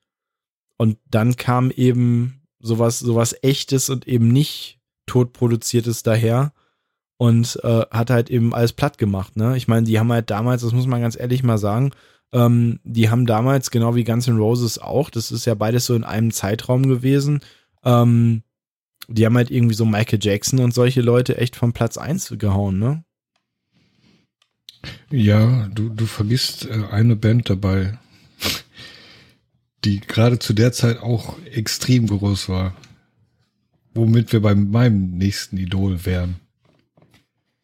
Und 0.77 0.97
dann 1.05 1.35
kam 1.35 1.69
eben 1.69 2.41
sowas, 2.59 2.97
sowas 2.99 3.35
echtes 3.43 3.89
und 3.89 4.07
eben 4.07 4.29
nicht 4.29 4.79
tot 5.05 5.33
produziertes 5.33 6.01
daher 6.01 6.53
und 7.17 7.59
äh, 7.63 7.85
hat 7.91 8.09
halt 8.09 8.31
eben 8.31 8.53
alles 8.53 8.73
platt 8.73 8.97
gemacht, 8.97 9.35
ne? 9.37 9.55
Ich 9.55 9.67
meine, 9.67 9.85
die 9.85 9.99
haben 9.99 10.11
halt 10.11 10.31
damals, 10.31 10.63
das 10.63 10.71
muss 10.71 10.87
man 10.87 11.01
ganz 11.01 11.19
ehrlich 11.19 11.43
mal 11.43 11.59
sagen, 11.59 11.91
ähm, 12.33 12.79
die 12.83 13.09
haben 13.09 13.25
damals, 13.25 13.71
genau 13.71 13.95
wie 13.95 14.03
Guns 14.03 14.27
N' 14.27 14.37
Roses 14.37 14.79
auch, 14.79 15.09
das 15.09 15.31
ist 15.31 15.45
ja 15.45 15.53
beides 15.53 15.85
so 15.85 15.95
in 15.95 16.03
einem 16.03 16.31
Zeitraum 16.31 16.87
gewesen, 16.87 17.41
ähm, 17.83 18.43
die 19.07 19.25
haben 19.25 19.35
halt 19.35 19.51
irgendwie 19.51 19.75
so 19.75 19.85
Michael 19.85 20.19
Jackson 20.21 20.59
und 20.59 20.73
solche 20.73 21.01
Leute 21.01 21.37
echt 21.37 21.55
vom 21.55 21.73
Platz 21.73 21.97
1 21.97 22.35
gehauen, 22.37 22.79
ne? 22.79 23.03
Ja, 25.09 25.67
du, 25.67 25.89
du 25.89 26.05
vergisst 26.05 26.65
äh, 26.65 26.85
eine 26.89 27.15
Band 27.15 27.49
dabei, 27.49 27.99
die 29.83 29.99
gerade 29.99 30.39
zu 30.39 30.53
der 30.53 30.71
Zeit 30.71 30.99
auch 30.99 31.37
extrem 31.45 32.07
groß 32.07 32.49
war. 32.49 32.75
Womit 33.93 34.31
wir 34.31 34.41
bei 34.41 34.55
meinem 34.55 35.17
nächsten 35.17 35.57
Idol 35.57 36.05
wären. 36.05 36.39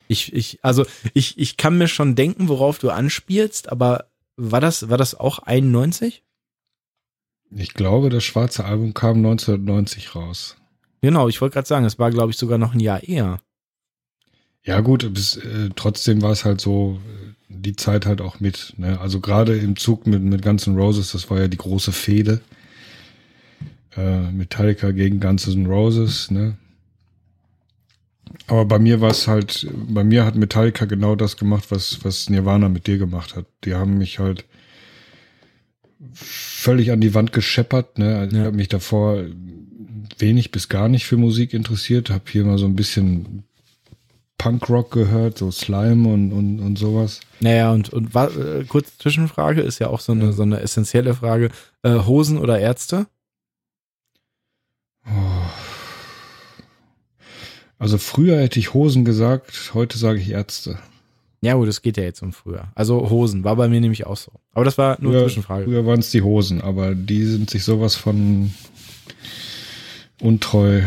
Ich, 0.10 0.34
ich, 0.34 0.60
also 0.62 0.86
ich, 1.14 1.38
ich 1.38 1.58
kann 1.58 1.78
mir 1.78 1.88
schon 1.88 2.16
denken, 2.16 2.50
worauf 2.50 2.80
du 2.80 2.90
anspielst, 2.90 3.70
aber 3.72 4.10
war 4.38 4.62
das, 4.62 4.90
war 4.90 4.98
das 4.98 5.16
auch 5.16 5.40
91? 5.40 6.24
Ich 7.52 7.74
glaube, 7.74 8.10
das 8.10 8.24
schwarze 8.24 8.66
Album 8.66 8.94
kam 8.94 9.18
1990 9.18 10.16
raus. 10.16 10.58
Genau, 11.02 11.28
ich 11.28 11.42
wollte 11.42 11.54
gerade 11.54 11.68
sagen, 11.68 11.86
es 11.86 12.00
war, 12.00 12.12
glaube 12.12 12.32
ich, 12.32 12.38
sogar 12.38 12.58
noch 12.58 12.74
ein 12.74 12.80
Jahr 12.80 13.04
eher. 13.04 13.40
Ja, 14.64 14.82
gut, 14.82 15.14
bis, 15.14 15.38
äh, 15.38 15.70
trotzdem 15.76 16.22
war 16.22 16.32
es 16.32 16.44
halt 16.44 16.60
so, 16.60 17.00
die 17.48 17.76
Zeit 17.76 18.06
halt 18.06 18.22
auch 18.22 18.40
mit. 18.40 18.74
Ne? 18.78 19.00
Also 19.00 19.22
gerade 19.22 19.58
im 19.58 19.78
Zug 19.78 20.06
mit, 20.08 20.22
mit 20.22 20.42
Guns 20.42 20.68
N' 20.68 20.78
Roses, 20.78 21.14
das 21.14 21.30
war 21.30 21.40
ja 21.40 21.48
die 21.48 21.58
große 21.58 21.92
Fehde. 21.92 22.42
Äh, 23.96 24.32
Metallica 24.32 24.92
gegen 24.92 25.20
Guns 25.20 25.48
N' 25.48 25.68
Roses, 25.68 26.30
ne? 26.32 26.58
Aber 28.48 28.66
bei 28.66 28.80
mir 28.80 29.02
war 29.02 29.12
es 29.12 29.28
halt, 29.28 29.68
bei 29.74 30.04
mir 30.04 30.26
hat 30.26 30.36
Metallica 30.36 30.86
genau 30.86 31.16
das 31.16 31.38
gemacht, 31.38 31.66
was, 31.70 32.04
was 32.04 32.30
Nirvana 32.30 32.70
mit 32.70 32.88
dir 32.88 32.98
gemacht 32.98 33.36
hat. 33.36 33.46
Die 33.64 33.74
haben 33.74 33.98
mich 33.98 34.20
halt 34.20 34.46
völlig 36.14 36.92
an 36.92 37.02
die 37.02 37.14
Wand 37.14 37.34
gescheppert. 37.34 37.98
Ne? 37.98 38.18
Also 38.18 38.36
ja. 38.36 38.42
Ich 38.42 38.48
habe 38.48 38.58
mich 38.58 38.70
davor 38.70 39.24
wenig 40.18 40.52
bis 40.52 40.70
gar 40.70 40.90
nicht 40.90 41.06
für 41.06 41.18
Musik 41.18 41.54
interessiert, 41.54 42.10
habe 42.10 42.24
hier 42.30 42.46
mal 42.46 42.58
so 42.58 42.66
ein 42.66 42.76
bisschen 42.76 43.44
Punkrock 44.38 44.92
gehört, 44.92 45.38
so 45.38 45.52
Slime 45.52 46.08
und, 46.08 46.32
und, 46.32 46.60
und 46.60 46.78
sowas. 46.78 47.20
Naja, 47.40 47.72
und, 47.72 47.90
und 47.92 48.16
äh, 48.16 48.64
kurze 48.66 48.98
Zwischenfrage, 48.98 49.62
ist 49.62 49.80
ja 49.80 49.88
auch 49.88 50.00
so 50.00 50.12
eine, 50.12 50.26
ja. 50.26 50.32
so 50.32 50.44
eine 50.44 50.60
essentielle 50.60 51.16
Frage. 51.16 51.50
Äh, 51.84 52.00
Hosen 52.06 52.38
oder 52.38 52.60
Ärzte? 52.60 53.08
Oh. 55.06 55.67
Also 57.80 57.98
früher 57.98 58.40
hätte 58.40 58.60
ich 58.60 58.74
Hosen 58.74 59.06
gesagt, 59.06 59.72
heute 59.74 59.98
sage 59.98 60.20
ich 60.20 60.32
Ärzte. 60.32 60.80
Ja, 61.42 61.54
gut, 61.54 61.68
das 61.68 61.84
geht 61.84 61.98
ja 61.98 62.04
jetzt 62.04 62.24
um 62.24 62.34
früher. 62.34 62.70
Also 62.74 63.10
Hosen, 63.10 63.44
war 63.44 63.56
bei 63.56 63.68
mir 63.68 63.80
nämlich 63.80 64.08
auch 64.08 64.18
so. 64.18 64.32
Aber 64.54 64.66
das 64.66 64.78
war 64.78 64.98
nur 65.00 65.12
früher, 65.12 65.20
eine 65.20 65.28
Zwischenfrage. 65.28 65.66
Früher 65.66 65.86
waren 65.86 66.00
es 66.00 66.10
die 66.10 66.24
Hosen, 66.24 66.62
aber 66.62 66.96
die 66.96 67.24
sind 67.26 67.50
sich 67.50 67.64
sowas 67.64 67.96
von 67.96 68.52
untreu. 70.22 70.82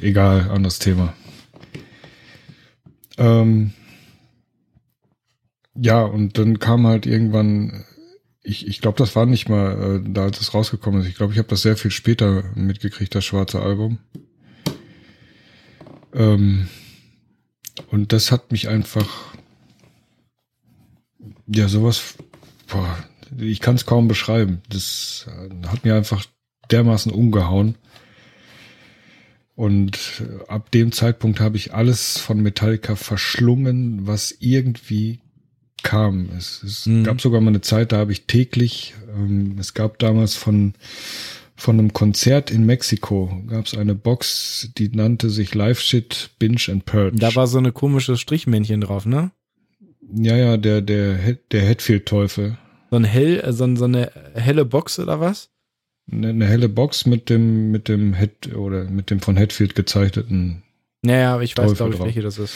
Egal, 0.00 0.50
anderes 0.50 0.78
Thema. 0.78 1.14
Ähm, 3.18 3.72
ja, 5.74 6.02
und 6.04 6.38
dann 6.38 6.58
kam 6.58 6.86
halt 6.86 7.06
irgendwann, 7.06 7.84
ich, 8.42 8.66
ich 8.66 8.80
glaube, 8.80 8.98
das 8.98 9.14
war 9.16 9.26
nicht 9.26 9.48
mal 9.48 10.00
äh, 10.04 10.10
da, 10.10 10.24
als 10.24 10.40
es 10.40 10.54
rausgekommen 10.54 11.02
ist. 11.02 11.08
Ich 11.08 11.16
glaube, 11.16 11.32
ich 11.32 11.38
habe 11.38 11.48
das 11.48 11.62
sehr 11.62 11.76
viel 11.76 11.90
später 11.90 12.44
mitgekriegt, 12.54 13.14
das 13.14 13.24
schwarze 13.24 13.60
Album. 13.60 13.98
Ähm, 16.16 16.68
und 17.90 18.12
das 18.12 18.32
hat 18.32 18.50
mich 18.50 18.68
einfach, 18.68 19.06
ja, 21.46 21.68
sowas, 21.68 22.14
boah, 22.66 22.96
ich 23.38 23.60
kann 23.60 23.76
es 23.76 23.86
kaum 23.86 24.08
beschreiben. 24.08 24.62
Das 24.68 25.26
äh, 25.28 25.66
hat 25.66 25.84
mir 25.84 25.94
einfach 25.94 26.24
dermaßen 26.70 27.12
umgehauen. 27.12 27.76
Und 29.54 29.98
äh, 30.20 30.50
ab 30.50 30.70
dem 30.70 30.92
Zeitpunkt 30.92 31.40
habe 31.40 31.56
ich 31.56 31.74
alles 31.74 32.18
von 32.18 32.40
Metallica 32.40 32.96
verschlungen, 32.96 34.06
was 34.06 34.34
irgendwie 34.38 35.20
kam. 35.82 36.30
Es, 36.36 36.62
es 36.62 36.86
mhm. 36.86 37.04
gab 37.04 37.20
sogar 37.20 37.40
mal 37.40 37.50
eine 37.50 37.60
Zeit, 37.60 37.92
da 37.92 37.98
habe 37.98 38.12
ich 38.12 38.26
täglich, 38.26 38.94
ähm, 39.14 39.56
es 39.58 39.72
gab 39.74 39.98
damals 39.98 40.34
von, 40.34 40.74
von 41.56 41.78
einem 41.78 41.92
Konzert 41.92 42.50
in 42.50 42.66
Mexiko, 42.66 43.42
gab 43.46 43.66
es 43.66 43.76
eine 43.76 43.94
Box, 43.94 44.70
die 44.76 44.88
nannte 44.88 45.30
sich 45.30 45.54
Live 45.54 45.80
Shit, 45.80 46.30
Binge 46.38 46.62
and 46.68 46.84
Purge. 46.84 47.16
Da 47.16 47.34
war 47.34 47.46
so 47.46 47.58
eine 47.58 47.72
komische 47.72 48.16
Strichmännchen 48.16 48.80
drauf, 48.82 49.06
ne? 49.06 49.30
Ja, 50.12 50.36
ja, 50.36 50.56
der, 50.56 50.82
der, 50.82 51.16
der 51.50 51.62
Hetfield-Teufel. 51.62 52.58
So 52.90 52.96
ein 52.96 53.04
hell, 53.04 53.40
äh, 53.40 53.52
so, 53.52 53.74
so 53.74 53.84
eine 53.84 54.12
helle 54.34 54.64
Box 54.64 54.98
oder 54.98 55.18
was? 55.18 55.50
eine, 56.10 56.28
eine 56.28 56.46
helle 56.46 56.68
Box 56.68 57.06
mit 57.06 57.30
dem, 57.30 57.70
mit 57.70 57.88
dem 57.88 58.14
Head 58.14 58.54
oder 58.54 58.84
mit 58.84 59.10
dem 59.10 59.20
von 59.20 59.36
Hetfield 59.36 59.74
gezeichneten. 59.74 60.62
Naja, 61.02 61.40
ich 61.40 61.56
weiß, 61.56 61.74
glaube 61.74 61.94
ich, 61.94 62.00
welche 62.00 62.22
das 62.22 62.38
ist. 62.38 62.54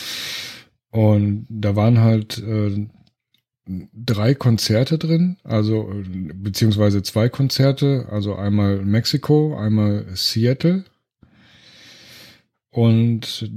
Und 0.90 1.46
da 1.48 1.76
waren 1.76 1.98
halt 2.00 2.38
äh, 2.38 2.88
drei 3.92 4.34
Konzerte 4.34 4.98
drin, 4.98 5.36
also 5.44 5.92
beziehungsweise 6.34 7.02
zwei 7.02 7.28
Konzerte, 7.28 8.06
also 8.10 8.34
einmal 8.34 8.84
Mexiko, 8.84 9.56
einmal 9.56 10.06
Seattle 10.14 10.84
und 12.70 13.50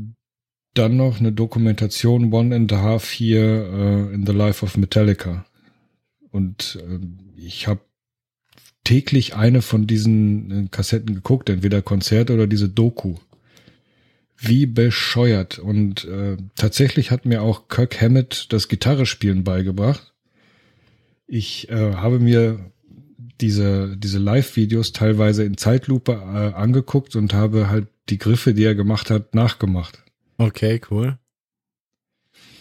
dann 0.73 0.97
noch 0.97 1.19
eine 1.19 1.31
Dokumentation 1.31 2.33
One 2.33 2.55
and 2.55 2.73
a 2.73 2.81
Half 2.81 3.19
Year 3.19 3.69
uh, 3.71 4.13
in 4.13 4.25
the 4.25 4.33
Life 4.33 4.65
of 4.65 4.75
Metallica. 4.75 5.45
Und 6.31 6.79
äh, 6.81 6.99
ich 7.35 7.67
habe 7.67 7.81
täglich 8.83 9.35
eine 9.35 9.61
von 9.61 9.85
diesen 9.85 10.65
äh, 10.65 10.67
Kassetten 10.69 11.13
geguckt, 11.13 11.49
entweder 11.49 11.83
Konzert 11.83 12.31
oder 12.31 12.47
diese 12.47 12.69
Doku. 12.69 13.15
Wie 14.45 14.65
bescheuert. 14.65 15.57
Und 15.57 16.05
äh, 16.05 16.37
tatsächlich 16.55 17.11
hat 17.11 17.25
mir 17.25 17.41
auch 17.41 17.69
Kirk 17.69 18.01
Hammett 18.01 18.51
das 18.51 18.67
Gitarrespielen 18.67 19.43
beigebracht. 19.43 20.13
Ich 21.27 21.69
äh, 21.69 21.93
habe 21.93 22.19
mir 22.19 22.71
diese, 23.39 23.95
diese 23.97 24.19
Live-Videos 24.19 24.91
teilweise 24.91 25.43
in 25.43 25.57
Zeitlupe 25.57 26.11
äh, 26.11 26.53
angeguckt 26.55 27.15
und 27.15 27.33
habe 27.33 27.69
halt 27.69 27.87
die 28.09 28.17
Griffe, 28.17 28.53
die 28.53 28.65
er 28.65 28.75
gemacht 28.75 29.09
hat, 29.09 29.33
nachgemacht. 29.33 30.03
Okay, 30.37 30.81
cool. 30.91 31.17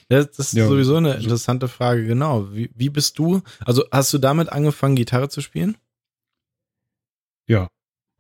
Das, 0.09 0.39
ist 0.39 0.53
ja, 0.53 0.69
sowieso 0.69 0.97
eine 0.97 1.15
interessante 1.15 1.69
Frage, 1.69 2.07
genau. 2.07 2.55
Wie, 2.55 2.71
wie 2.75 2.91
bist 2.91 3.19
du? 3.19 3.43
Also 3.61 3.85
hast 3.91 4.13
du 4.13 4.19
damit 4.19 4.51
angefangen, 4.51 4.95
Gitarre 4.95 5.29
zu 5.31 5.41
spielen? 5.41 5.77
Ja. 7.47 7.69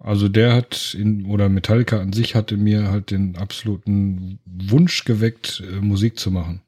Also 0.03 0.29
der 0.29 0.53
hat 0.53 0.95
in, 0.99 1.27
oder 1.27 1.49
Metallica 1.49 2.01
an 2.01 2.13
sich 2.13 2.35
hatte 2.35 2.57
mir 2.57 2.91
halt 2.91 3.13
den 3.13 3.37
absoluten 3.37 4.41
Wunsch 4.45 5.05
geweckt, 5.05 5.63
äh, 5.65 5.77
Musik 5.77 6.19
zu 6.19 6.33
machen. 6.33 6.61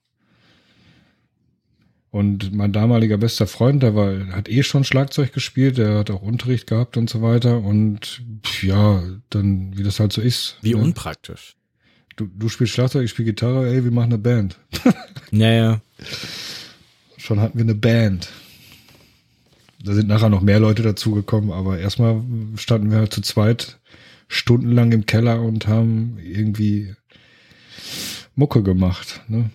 Und 2.11 2.55
mein 2.55 2.73
damaliger 2.73 3.19
bester 3.19 3.49
Freund, 3.49 3.83
der 3.83 3.97
war, 3.97 4.29
hat 4.29 4.49
eh 4.49 4.63
schon 4.63 4.85
Schlagzeug 4.85 5.33
gespielt, 5.33 5.79
der 5.79 5.99
hat 5.99 6.13
auch 6.13 6.23
Unterricht 6.23 6.69
gehabt 6.69 6.97
und 6.97 7.11
so 7.11 7.23
weiter. 7.23 7.59
Und 7.59 8.23
ja, 8.63 9.03
dann, 9.31 9.77
wie 9.77 9.83
das 9.83 9.99
halt 9.99 10.13
so 10.13 10.21
ist. 10.21 10.57
Wie 10.63 10.75
ne? 10.75 10.77
unpraktisch. 10.77 11.57
Du, 12.15 12.29
du 12.29 12.49
spielst 12.49 12.73
Schlagzeug, 12.73 13.05
ich 13.05 13.11
spiele 13.11 13.31
Gitarre, 13.31 13.69
ey, 13.69 13.83
wir 13.83 13.91
machen 13.91 14.13
eine 14.13 14.19
Band. 14.19 14.59
Naja. 15.33 15.81
Schon 17.17 17.41
hatten 17.41 17.59
wir 17.59 17.65
eine 17.65 17.75
Band. 17.75 18.29
Da 19.85 19.93
sind 19.93 20.09
nachher 20.09 20.31
noch 20.31 20.41
mehr 20.41 20.61
Leute 20.61 20.83
dazugekommen, 20.83 21.53
aber 21.53 21.79
erstmal 21.79 22.23
standen 22.57 22.91
wir 22.91 22.99
halt 22.99 23.13
zu 23.13 23.21
zweit 23.21 23.79
stundenlang 24.29 24.93
im 24.93 25.05
Keller 25.05 25.43
und 25.43 25.67
haben 25.67 26.19
irgendwie 26.23 26.95
Mucke 28.35 28.63
gemacht. 28.63 29.21
Ne? 29.29 29.51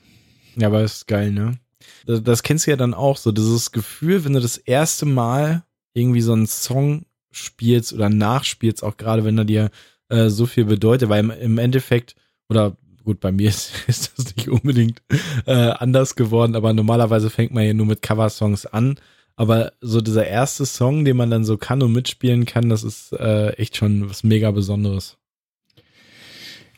Ja, 0.55 0.67
aber 0.67 0.83
ist 0.83 1.07
geil, 1.07 1.31
ne? 1.31 1.57
Das, 2.05 2.43
kennst 2.43 2.67
du 2.67 2.71
ja 2.71 2.77
dann 2.77 2.93
auch 2.93 3.17
so, 3.17 3.31
dieses 3.31 3.71
Gefühl, 3.71 4.23
wenn 4.23 4.33
du 4.33 4.39
das 4.39 4.57
erste 4.57 5.05
Mal 5.05 5.63
irgendwie 5.93 6.21
so 6.21 6.33
einen 6.33 6.47
Song 6.47 7.05
spielst 7.31 7.93
oder 7.93 8.09
nachspielst, 8.09 8.83
auch 8.83 8.97
gerade 8.97 9.25
wenn 9.25 9.37
er 9.37 9.45
dir 9.45 9.69
äh, 10.09 10.29
so 10.29 10.45
viel 10.45 10.65
bedeutet, 10.65 11.09
weil 11.09 11.21
im, 11.21 11.31
im 11.31 11.57
Endeffekt, 11.57 12.15
oder 12.49 12.77
gut, 13.03 13.19
bei 13.19 13.31
mir 13.31 13.49
ist, 13.49 13.71
ist 13.87 14.13
das 14.15 14.35
nicht 14.35 14.49
unbedingt 14.49 15.01
äh, 15.45 15.53
anders 15.53 16.15
geworden, 16.15 16.55
aber 16.55 16.73
normalerweise 16.73 17.29
fängt 17.29 17.53
man 17.53 17.65
ja 17.65 17.73
nur 17.73 17.87
mit 17.87 18.01
Coversongs 18.01 18.65
an. 18.65 18.99
Aber 19.39 19.71
so 19.79 20.01
dieser 20.01 20.27
erste 20.27 20.65
Song, 20.65 21.05
den 21.05 21.15
man 21.15 21.31
dann 21.31 21.45
so 21.45 21.57
kann 21.57 21.81
und 21.81 21.93
mitspielen 21.93 22.45
kann, 22.45 22.67
das 22.67 22.83
ist 22.83 23.13
äh, 23.13 23.51
echt 23.51 23.77
schon 23.77 24.09
was 24.09 24.25
mega 24.25 24.51
Besonderes. 24.51 25.15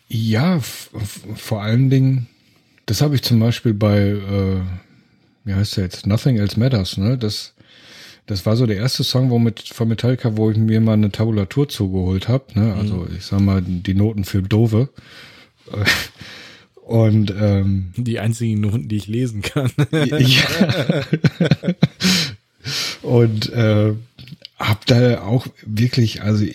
Ja, 0.07 0.59
vor 0.59 1.63
allen 1.63 1.89
Dingen, 1.89 2.27
das 2.85 3.01
habe 3.01 3.15
ich 3.15 3.23
zum 3.23 3.39
Beispiel 3.39 3.73
bei, 3.73 3.97
äh, 4.09 4.61
wie 5.43 5.55
heißt 5.55 5.75
der 5.75 5.85
jetzt, 5.85 6.05
Nothing 6.05 6.37
Else 6.37 6.59
Matters, 6.59 6.97
ne? 6.97 7.17
Das, 7.17 7.55
das 8.27 8.45
war 8.45 8.55
so 8.55 8.67
der 8.67 8.77
erste 8.77 9.03
Song, 9.03 9.31
womit 9.31 9.61
von 9.61 9.87
Metallica, 9.87 10.37
wo 10.37 10.51
ich 10.51 10.57
mir 10.57 10.81
mal 10.81 10.93
eine 10.93 11.11
Tabulatur 11.11 11.67
zugeholt 11.67 12.27
habe, 12.27 12.45
ne? 12.53 12.75
Also 12.75 12.97
mhm. 12.97 13.15
ich 13.17 13.25
sag 13.25 13.39
mal 13.39 13.63
die 13.63 13.95
Noten 13.95 14.23
für 14.23 14.43
Dove. 14.43 14.89
Und 16.83 17.33
ähm, 17.39 17.93
die 17.95 18.19
einzigen 18.19 18.61
Noten, 18.61 18.87
die 18.87 18.97
ich 18.97 19.07
lesen 19.07 19.41
kann. 19.41 19.71
ja. 19.91 21.03
Und 23.01 23.51
äh, 23.53 23.93
hab 24.57 24.85
da 24.85 25.21
auch 25.21 25.47
wirklich, 25.65 26.21
also 26.21 26.45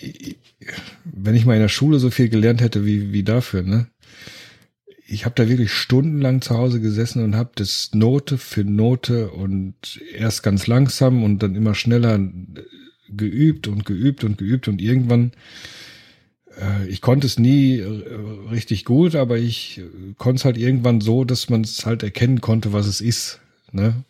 wenn 1.03 1.35
ich 1.35 1.45
mal 1.45 1.55
in 1.55 1.61
der 1.61 1.69
Schule 1.69 1.99
so 1.99 2.09
viel 2.09 2.29
gelernt 2.29 2.61
hätte 2.61 2.85
wie, 2.85 3.11
wie 3.13 3.23
dafür, 3.23 3.63
ne? 3.63 3.87
Ich 5.09 5.23
habe 5.23 5.35
da 5.35 5.47
wirklich 5.47 5.71
stundenlang 5.71 6.41
zu 6.41 6.57
Hause 6.57 6.81
gesessen 6.81 7.23
und 7.23 7.37
habe 7.37 7.51
das 7.55 7.91
Note 7.93 8.37
für 8.37 8.65
Note 8.65 9.29
und 9.29 10.01
erst 10.13 10.43
ganz 10.43 10.67
langsam 10.67 11.23
und 11.23 11.41
dann 11.41 11.55
immer 11.55 11.75
schneller 11.75 12.19
geübt 13.07 13.69
und 13.69 13.85
geübt 13.85 14.25
und 14.25 14.37
geübt 14.37 14.67
und 14.67 14.81
irgendwann 14.81 15.31
äh, 16.59 16.87
ich 16.87 17.01
konnte 17.01 17.27
es 17.27 17.39
nie 17.39 17.79
äh, 17.79 18.03
richtig 18.51 18.85
gut, 18.85 19.15
aber 19.15 19.37
ich 19.37 19.79
äh, 19.79 20.13
konnte 20.17 20.39
es 20.39 20.45
halt 20.45 20.57
irgendwann 20.57 21.01
so, 21.01 21.23
dass 21.23 21.49
man 21.49 21.61
es 21.61 21.85
halt 21.85 22.03
erkennen 22.03 22.41
konnte, 22.41 22.73
was 22.73 22.87
es 22.87 23.01
ist. 23.01 23.39
Ne? 23.71 24.03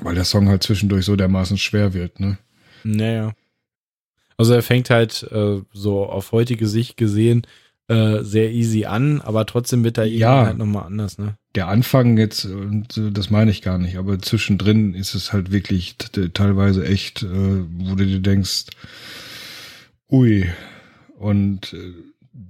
Weil 0.00 0.14
der 0.14 0.24
Song 0.24 0.48
halt 0.48 0.62
zwischendurch 0.62 1.04
so 1.04 1.16
dermaßen 1.16 1.58
schwer 1.58 1.94
wird, 1.94 2.20
ne? 2.20 2.38
Naja. 2.84 3.32
Also 4.36 4.52
er 4.52 4.62
fängt 4.62 4.90
halt 4.90 5.22
äh, 5.30 5.60
so 5.72 6.06
auf 6.06 6.32
heutige 6.32 6.68
Sicht 6.68 6.96
gesehen 6.96 7.46
äh, 7.88 8.22
sehr 8.22 8.50
easy 8.50 8.84
an, 8.84 9.20
aber 9.20 9.46
trotzdem 9.46 9.84
wird 9.84 9.98
er 9.98 10.06
ja, 10.06 10.46
halt 10.46 10.58
nochmal 10.58 10.86
anders, 10.86 11.18
ne? 11.18 11.36
Der 11.54 11.68
Anfang 11.68 12.18
jetzt, 12.18 12.44
und 12.44 13.00
das 13.12 13.30
meine 13.30 13.50
ich 13.50 13.62
gar 13.62 13.78
nicht, 13.78 13.96
aber 13.96 14.18
zwischendrin 14.18 14.92
ist 14.94 15.14
es 15.14 15.32
halt 15.32 15.52
wirklich 15.52 15.96
teilweise 16.34 16.84
echt, 16.84 17.22
äh, 17.22 17.28
wo 17.28 17.94
du 17.94 18.04
dir 18.04 18.20
denkst, 18.20 18.66
ui. 20.10 20.50
Und 21.16 21.72
äh, 21.72 21.92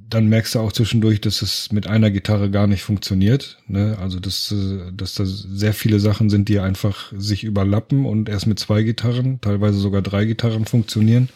dann 0.08 0.28
merkst 0.28 0.54
du 0.54 0.60
auch 0.60 0.72
zwischendurch, 0.72 1.20
dass 1.20 1.42
es 1.42 1.72
mit 1.72 1.86
einer 1.86 2.10
Gitarre 2.10 2.50
gar 2.50 2.66
nicht 2.66 2.82
funktioniert. 2.82 3.58
Ne? 3.66 3.96
Also 4.00 4.20
dass, 4.20 4.52
äh, 4.52 4.92
dass 4.92 5.14
da 5.14 5.24
sehr 5.26 5.72
viele 5.72 6.00
Sachen 6.00 6.30
sind, 6.30 6.48
die 6.48 6.60
einfach 6.60 7.12
sich 7.16 7.44
überlappen 7.44 8.06
und 8.06 8.28
erst 8.28 8.46
mit 8.46 8.58
zwei 8.58 8.82
Gitarren, 8.82 9.40
teilweise 9.40 9.78
sogar 9.78 10.02
drei 10.02 10.24
Gitarren 10.24 10.64
funktionieren. 10.64 11.28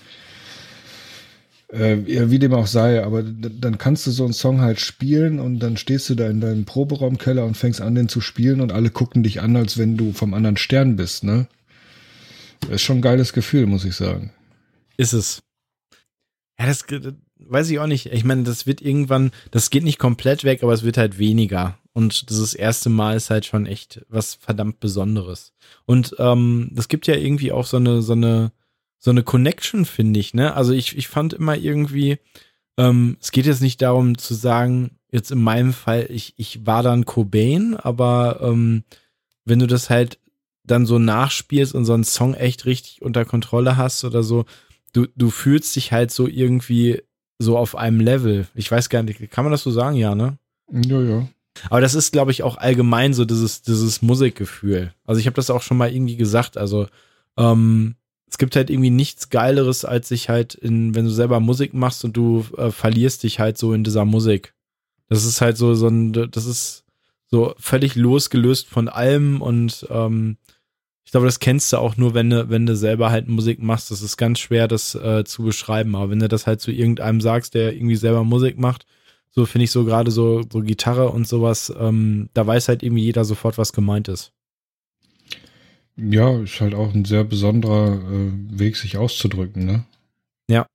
Äh, 1.72 1.98
ja, 2.10 2.30
wie 2.30 2.38
dem 2.38 2.52
auch 2.52 2.66
sei, 2.66 3.04
aber 3.04 3.22
dann 3.22 3.78
kannst 3.78 4.06
du 4.06 4.10
so 4.10 4.24
einen 4.24 4.32
Song 4.32 4.60
halt 4.60 4.80
spielen 4.80 5.38
und 5.38 5.60
dann 5.60 5.76
stehst 5.76 6.08
du 6.10 6.14
da 6.14 6.28
in 6.28 6.40
deinem 6.40 6.64
Proberaumkeller 6.64 7.44
und 7.44 7.56
fängst 7.56 7.80
an, 7.80 7.94
den 7.94 8.08
zu 8.08 8.20
spielen 8.20 8.60
und 8.60 8.72
alle 8.72 8.90
gucken 8.90 9.22
dich 9.22 9.40
an, 9.40 9.56
als 9.56 9.78
wenn 9.78 9.96
du 9.96 10.12
vom 10.12 10.34
anderen 10.34 10.56
Stern 10.56 10.96
bist, 10.96 11.22
ne? 11.22 11.46
Ist 12.68 12.82
schon 12.82 12.98
ein 12.98 13.02
geiles 13.02 13.32
Gefühl, 13.32 13.66
muss 13.66 13.84
ich 13.84 13.94
sagen. 13.94 14.32
Ist 14.96 15.12
es. 15.12 15.40
Ja, 16.60 16.66
das 16.66 16.84
weiß 17.38 17.70
ich 17.70 17.78
auch 17.78 17.86
nicht. 17.86 18.06
Ich 18.12 18.24
meine, 18.24 18.42
das 18.42 18.66
wird 18.66 18.82
irgendwann, 18.82 19.30
das 19.50 19.70
geht 19.70 19.82
nicht 19.82 19.98
komplett 19.98 20.44
weg, 20.44 20.62
aber 20.62 20.74
es 20.74 20.82
wird 20.82 20.98
halt 20.98 21.18
weniger. 21.18 21.78
Und 21.94 22.28
dieses 22.28 22.52
erste 22.52 22.90
Mal 22.90 23.16
ist 23.16 23.30
halt 23.30 23.46
schon 23.46 23.64
echt 23.64 24.04
was 24.10 24.34
verdammt 24.34 24.78
Besonderes. 24.78 25.54
Und 25.86 26.14
ähm, 26.18 26.70
das 26.72 26.88
gibt 26.88 27.06
ja 27.06 27.14
irgendwie 27.14 27.50
auch 27.50 27.64
so 27.64 27.78
eine, 27.78 28.02
so 28.02 28.12
eine, 28.12 28.52
so 28.98 29.10
eine 29.10 29.22
Connection, 29.22 29.86
finde 29.86 30.20
ich, 30.20 30.34
ne? 30.34 30.54
Also 30.54 30.74
ich, 30.74 30.98
ich 30.98 31.08
fand 31.08 31.32
immer 31.32 31.56
irgendwie, 31.56 32.18
ähm, 32.76 33.16
es 33.22 33.32
geht 33.32 33.46
jetzt 33.46 33.62
nicht 33.62 33.80
darum 33.80 34.18
zu 34.18 34.34
sagen, 34.34 34.98
jetzt 35.10 35.30
in 35.30 35.42
meinem 35.42 35.72
Fall, 35.72 36.08
ich, 36.10 36.34
ich 36.36 36.66
war 36.66 36.82
dann 36.82 37.06
Cobain, 37.06 37.74
aber 37.74 38.40
ähm, 38.42 38.84
wenn 39.46 39.60
du 39.60 39.66
das 39.66 39.88
halt 39.88 40.18
dann 40.62 40.84
so 40.84 40.98
nachspielst 40.98 41.74
und 41.74 41.86
so 41.86 41.94
einen 41.94 42.04
Song 42.04 42.34
echt 42.34 42.66
richtig 42.66 43.00
unter 43.00 43.24
Kontrolle 43.24 43.78
hast 43.78 44.04
oder 44.04 44.22
so, 44.22 44.44
du, 44.92 45.06
du 45.16 45.30
fühlst 45.30 45.74
dich 45.76 45.92
halt 45.92 46.10
so 46.10 46.26
irgendwie 46.26 47.02
so 47.38 47.56
auf 47.56 47.76
einem 47.76 48.00
Level. 48.00 48.46
Ich 48.54 48.70
weiß 48.70 48.88
gar 48.88 49.02
nicht, 49.02 49.30
kann 49.30 49.44
man 49.44 49.52
das 49.52 49.62
so 49.62 49.70
sagen? 49.70 49.96
Ja, 49.96 50.14
ne? 50.14 50.38
Ja, 50.70 51.00
ja. 51.00 51.28
Aber 51.68 51.80
das 51.80 51.94
ist, 51.94 52.12
glaube 52.12 52.30
ich, 52.30 52.42
auch 52.42 52.56
allgemein 52.56 53.12
so 53.12 53.24
dieses, 53.24 53.62
dieses 53.62 54.02
Musikgefühl. 54.02 54.94
Also 55.04 55.20
ich 55.20 55.26
habe 55.26 55.36
das 55.36 55.50
auch 55.50 55.62
schon 55.62 55.76
mal 55.76 55.92
irgendwie 55.92 56.16
gesagt. 56.16 56.56
Also 56.56 56.86
ähm, 57.36 57.96
es 58.30 58.38
gibt 58.38 58.56
halt 58.56 58.70
irgendwie 58.70 58.90
nichts 58.90 59.28
Geileres, 59.30 59.84
als 59.84 60.08
sich 60.08 60.28
halt 60.28 60.54
in, 60.54 60.94
wenn 60.94 61.04
du 61.04 61.10
selber 61.10 61.40
Musik 61.40 61.74
machst 61.74 62.04
und 62.04 62.16
du 62.16 62.46
äh, 62.56 62.70
verlierst 62.70 63.24
dich 63.24 63.40
halt 63.40 63.58
so 63.58 63.72
in 63.72 63.84
dieser 63.84 64.04
Musik. 64.04 64.54
Das 65.08 65.24
ist 65.24 65.40
halt 65.40 65.56
so, 65.56 65.74
so 65.74 65.88
ein, 65.88 66.12
das 66.12 66.46
ist 66.46 66.84
so 67.26 67.54
völlig 67.58 67.96
losgelöst 67.96 68.68
von 68.68 68.88
allem 68.88 69.42
und 69.42 69.86
ähm, 69.90 70.36
ich 71.04 71.12
glaube, 71.12 71.26
das 71.26 71.40
kennst 71.40 71.72
du 71.72 71.78
auch 71.78 71.96
nur, 71.96 72.14
wenn 72.14 72.30
du, 72.30 72.50
wenn 72.50 72.66
du 72.66 72.76
selber 72.76 73.10
halt 73.10 73.28
Musik 73.28 73.60
machst. 73.60 73.90
Das 73.90 74.02
ist 74.02 74.16
ganz 74.16 74.38
schwer, 74.38 74.68
das 74.68 74.94
äh, 74.94 75.24
zu 75.24 75.42
beschreiben. 75.42 75.96
Aber 75.96 76.10
wenn 76.10 76.20
du 76.20 76.28
das 76.28 76.46
halt 76.46 76.60
zu 76.60 76.70
irgendeinem 76.70 77.20
sagst, 77.20 77.54
der 77.54 77.74
irgendwie 77.74 77.96
selber 77.96 78.22
Musik 78.22 78.58
macht, 78.58 78.86
so 79.30 79.46
finde 79.46 79.64
ich 79.64 79.70
so 79.70 79.84
gerade 79.84 80.10
so, 80.10 80.42
so 80.50 80.60
Gitarre 80.60 81.10
und 81.10 81.26
sowas, 81.26 81.72
ähm, 81.78 82.28
da 82.34 82.46
weiß 82.46 82.68
halt 82.68 82.82
irgendwie 82.82 83.02
jeder 83.04 83.24
sofort, 83.24 83.58
was 83.58 83.72
gemeint 83.72 84.08
ist. 84.08 84.32
Ja, 85.96 86.38
ist 86.40 86.60
halt 86.60 86.74
auch 86.74 86.94
ein 86.94 87.04
sehr 87.04 87.24
besonderer 87.24 87.94
äh, 87.94 88.58
Weg, 88.58 88.76
sich 88.76 88.96
auszudrücken, 88.96 89.64
ne? 89.64 89.84
Ja. 90.48 90.66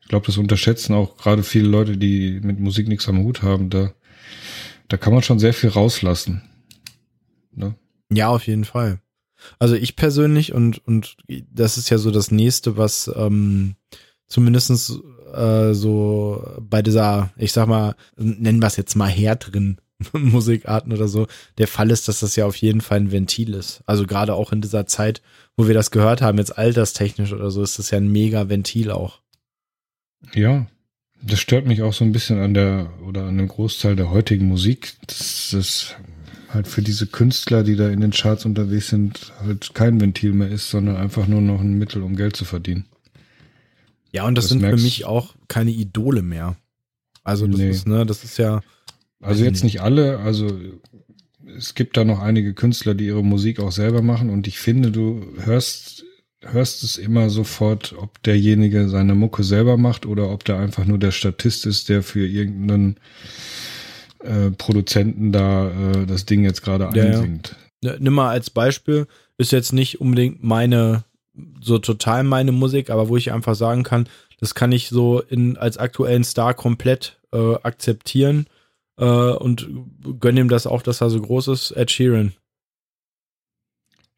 Ich 0.00 0.08
glaube, 0.08 0.26
das 0.26 0.36
unterschätzen 0.36 0.94
auch 0.94 1.16
gerade 1.16 1.42
viele 1.42 1.68
Leute, 1.68 1.96
die 1.96 2.40
mit 2.42 2.60
Musik 2.60 2.86
nichts 2.86 3.08
am 3.08 3.18
Hut 3.18 3.42
haben. 3.42 3.70
Da, 3.70 3.92
da 4.88 4.96
kann 4.96 5.12
man 5.12 5.22
schon 5.22 5.38
sehr 5.38 5.54
viel 5.54 5.70
rauslassen. 5.70 6.42
Ne? 7.52 7.74
Ja, 8.12 8.28
auf 8.28 8.46
jeden 8.46 8.64
Fall. 8.64 9.00
Also 9.58 9.74
ich 9.74 9.96
persönlich 9.96 10.52
und, 10.52 10.84
und 10.86 11.16
das 11.50 11.78
ist 11.78 11.90
ja 11.90 11.98
so 11.98 12.10
das 12.10 12.30
nächste, 12.30 12.76
was 12.76 13.10
ähm, 13.16 13.76
zumindestens 14.26 15.00
äh, 15.34 15.72
so 15.74 16.44
bei 16.60 16.82
dieser, 16.82 17.30
ich 17.36 17.52
sag 17.52 17.68
mal, 17.68 17.96
nennen 18.16 18.60
wir 18.60 18.66
es 18.66 18.76
jetzt 18.76 18.96
mal 18.96 19.08
härteren 19.08 19.80
Musikarten 20.12 20.92
oder 20.92 21.08
so, 21.08 21.26
der 21.58 21.68
Fall 21.68 21.90
ist, 21.90 22.08
dass 22.08 22.20
das 22.20 22.36
ja 22.36 22.46
auf 22.46 22.56
jeden 22.56 22.80
Fall 22.80 22.98
ein 23.00 23.12
Ventil 23.12 23.54
ist. 23.54 23.82
Also 23.86 24.06
gerade 24.06 24.34
auch 24.34 24.52
in 24.52 24.60
dieser 24.60 24.86
Zeit, 24.86 25.22
wo 25.56 25.66
wir 25.66 25.74
das 25.74 25.90
gehört 25.90 26.22
haben, 26.22 26.38
jetzt 26.38 26.56
alterstechnisch 26.56 27.32
oder 27.32 27.50
so, 27.50 27.62
ist 27.62 27.78
das 27.78 27.90
ja 27.90 27.98
ein 27.98 28.10
mega 28.10 28.48
Ventil 28.48 28.90
auch. 28.90 29.20
Ja, 30.34 30.66
das 31.22 31.40
stört 31.40 31.66
mich 31.66 31.82
auch 31.82 31.92
so 31.92 32.04
ein 32.04 32.12
bisschen 32.12 32.40
an 32.40 32.54
der 32.54 32.92
oder 33.06 33.24
an 33.24 33.38
dem 33.38 33.48
Großteil 33.48 33.96
der 33.96 34.10
heutigen 34.10 34.46
Musik. 34.46 34.94
Das, 35.06 35.48
das 35.52 35.94
halt 36.56 36.66
für 36.66 36.82
diese 36.82 37.06
Künstler, 37.06 37.62
die 37.62 37.76
da 37.76 37.88
in 37.88 38.00
den 38.00 38.10
Charts 38.10 38.44
unterwegs 38.44 38.88
sind, 38.88 39.32
halt 39.40 39.74
kein 39.74 40.00
Ventil 40.00 40.32
mehr 40.32 40.48
ist, 40.48 40.70
sondern 40.70 40.96
einfach 40.96 41.28
nur 41.28 41.40
noch 41.40 41.60
ein 41.60 41.78
Mittel, 41.78 42.02
um 42.02 42.16
Geld 42.16 42.34
zu 42.34 42.44
verdienen. 42.44 42.86
Ja, 44.10 44.26
und 44.26 44.34
das, 44.34 44.46
das 44.46 44.50
sind 44.50 44.62
für 44.62 44.76
mich 44.76 45.04
auch 45.04 45.34
keine 45.46 45.70
Idole 45.70 46.22
mehr. 46.22 46.56
Also 47.22 47.46
das 47.46 47.58
nee. 47.58 47.70
ist, 47.70 47.86
ne, 47.86 48.06
das 48.06 48.24
ist 48.24 48.38
ja. 48.38 48.62
Also 49.20 49.44
jetzt 49.44 49.64
nicht 49.64 49.80
alle, 49.80 50.18
also 50.18 50.58
es 51.56 51.74
gibt 51.74 51.96
da 51.96 52.04
noch 52.04 52.20
einige 52.20 52.54
Künstler, 52.54 52.94
die 52.94 53.06
ihre 53.06 53.24
Musik 53.24 53.60
auch 53.60 53.72
selber 53.72 54.02
machen 54.02 54.30
und 54.30 54.46
ich 54.46 54.58
finde, 54.58 54.90
du 54.90 55.26
hörst, 55.38 56.04
hörst 56.40 56.82
es 56.82 56.96
immer 56.98 57.30
sofort, 57.30 57.94
ob 57.98 58.22
derjenige 58.22 58.88
seine 58.88 59.14
Mucke 59.14 59.42
selber 59.42 59.76
macht 59.76 60.06
oder 60.06 60.30
ob 60.30 60.44
der 60.44 60.58
einfach 60.58 60.84
nur 60.84 60.98
der 60.98 61.12
Statist 61.12 61.66
ist, 61.66 61.88
der 61.88 62.02
für 62.02 62.26
irgendeinen 62.26 62.96
äh, 64.26 64.50
Produzenten 64.50 65.32
da 65.32 65.70
äh, 65.70 66.06
das 66.06 66.26
Ding 66.26 66.44
jetzt 66.44 66.62
gerade 66.62 66.90
ja, 66.94 67.04
einsingt. 67.04 67.56
Ja. 67.82 67.94
Nimm 67.98 68.14
mal 68.14 68.30
als 68.30 68.50
Beispiel, 68.50 69.06
ist 69.38 69.52
jetzt 69.52 69.72
nicht 69.72 70.00
unbedingt 70.00 70.42
meine, 70.42 71.04
so 71.60 71.78
total 71.78 72.24
meine 72.24 72.52
Musik, 72.52 72.90
aber 72.90 73.08
wo 73.08 73.16
ich 73.16 73.32
einfach 73.32 73.54
sagen 73.54 73.82
kann, 73.82 74.08
das 74.38 74.54
kann 74.54 74.72
ich 74.72 74.88
so 74.88 75.20
in, 75.20 75.56
als 75.56 75.78
aktuellen 75.78 76.24
Star 76.24 76.54
komplett 76.54 77.18
äh, 77.32 77.54
akzeptieren 77.62 78.46
äh, 78.98 79.04
und 79.04 79.68
gönne 80.20 80.40
ihm 80.40 80.48
das 80.48 80.66
auch, 80.66 80.82
dass 80.82 81.00
er 81.00 81.10
so 81.10 81.20
groß 81.20 81.48
ist, 81.48 81.70
Ed 81.72 81.90
Sheeran. 81.90 82.32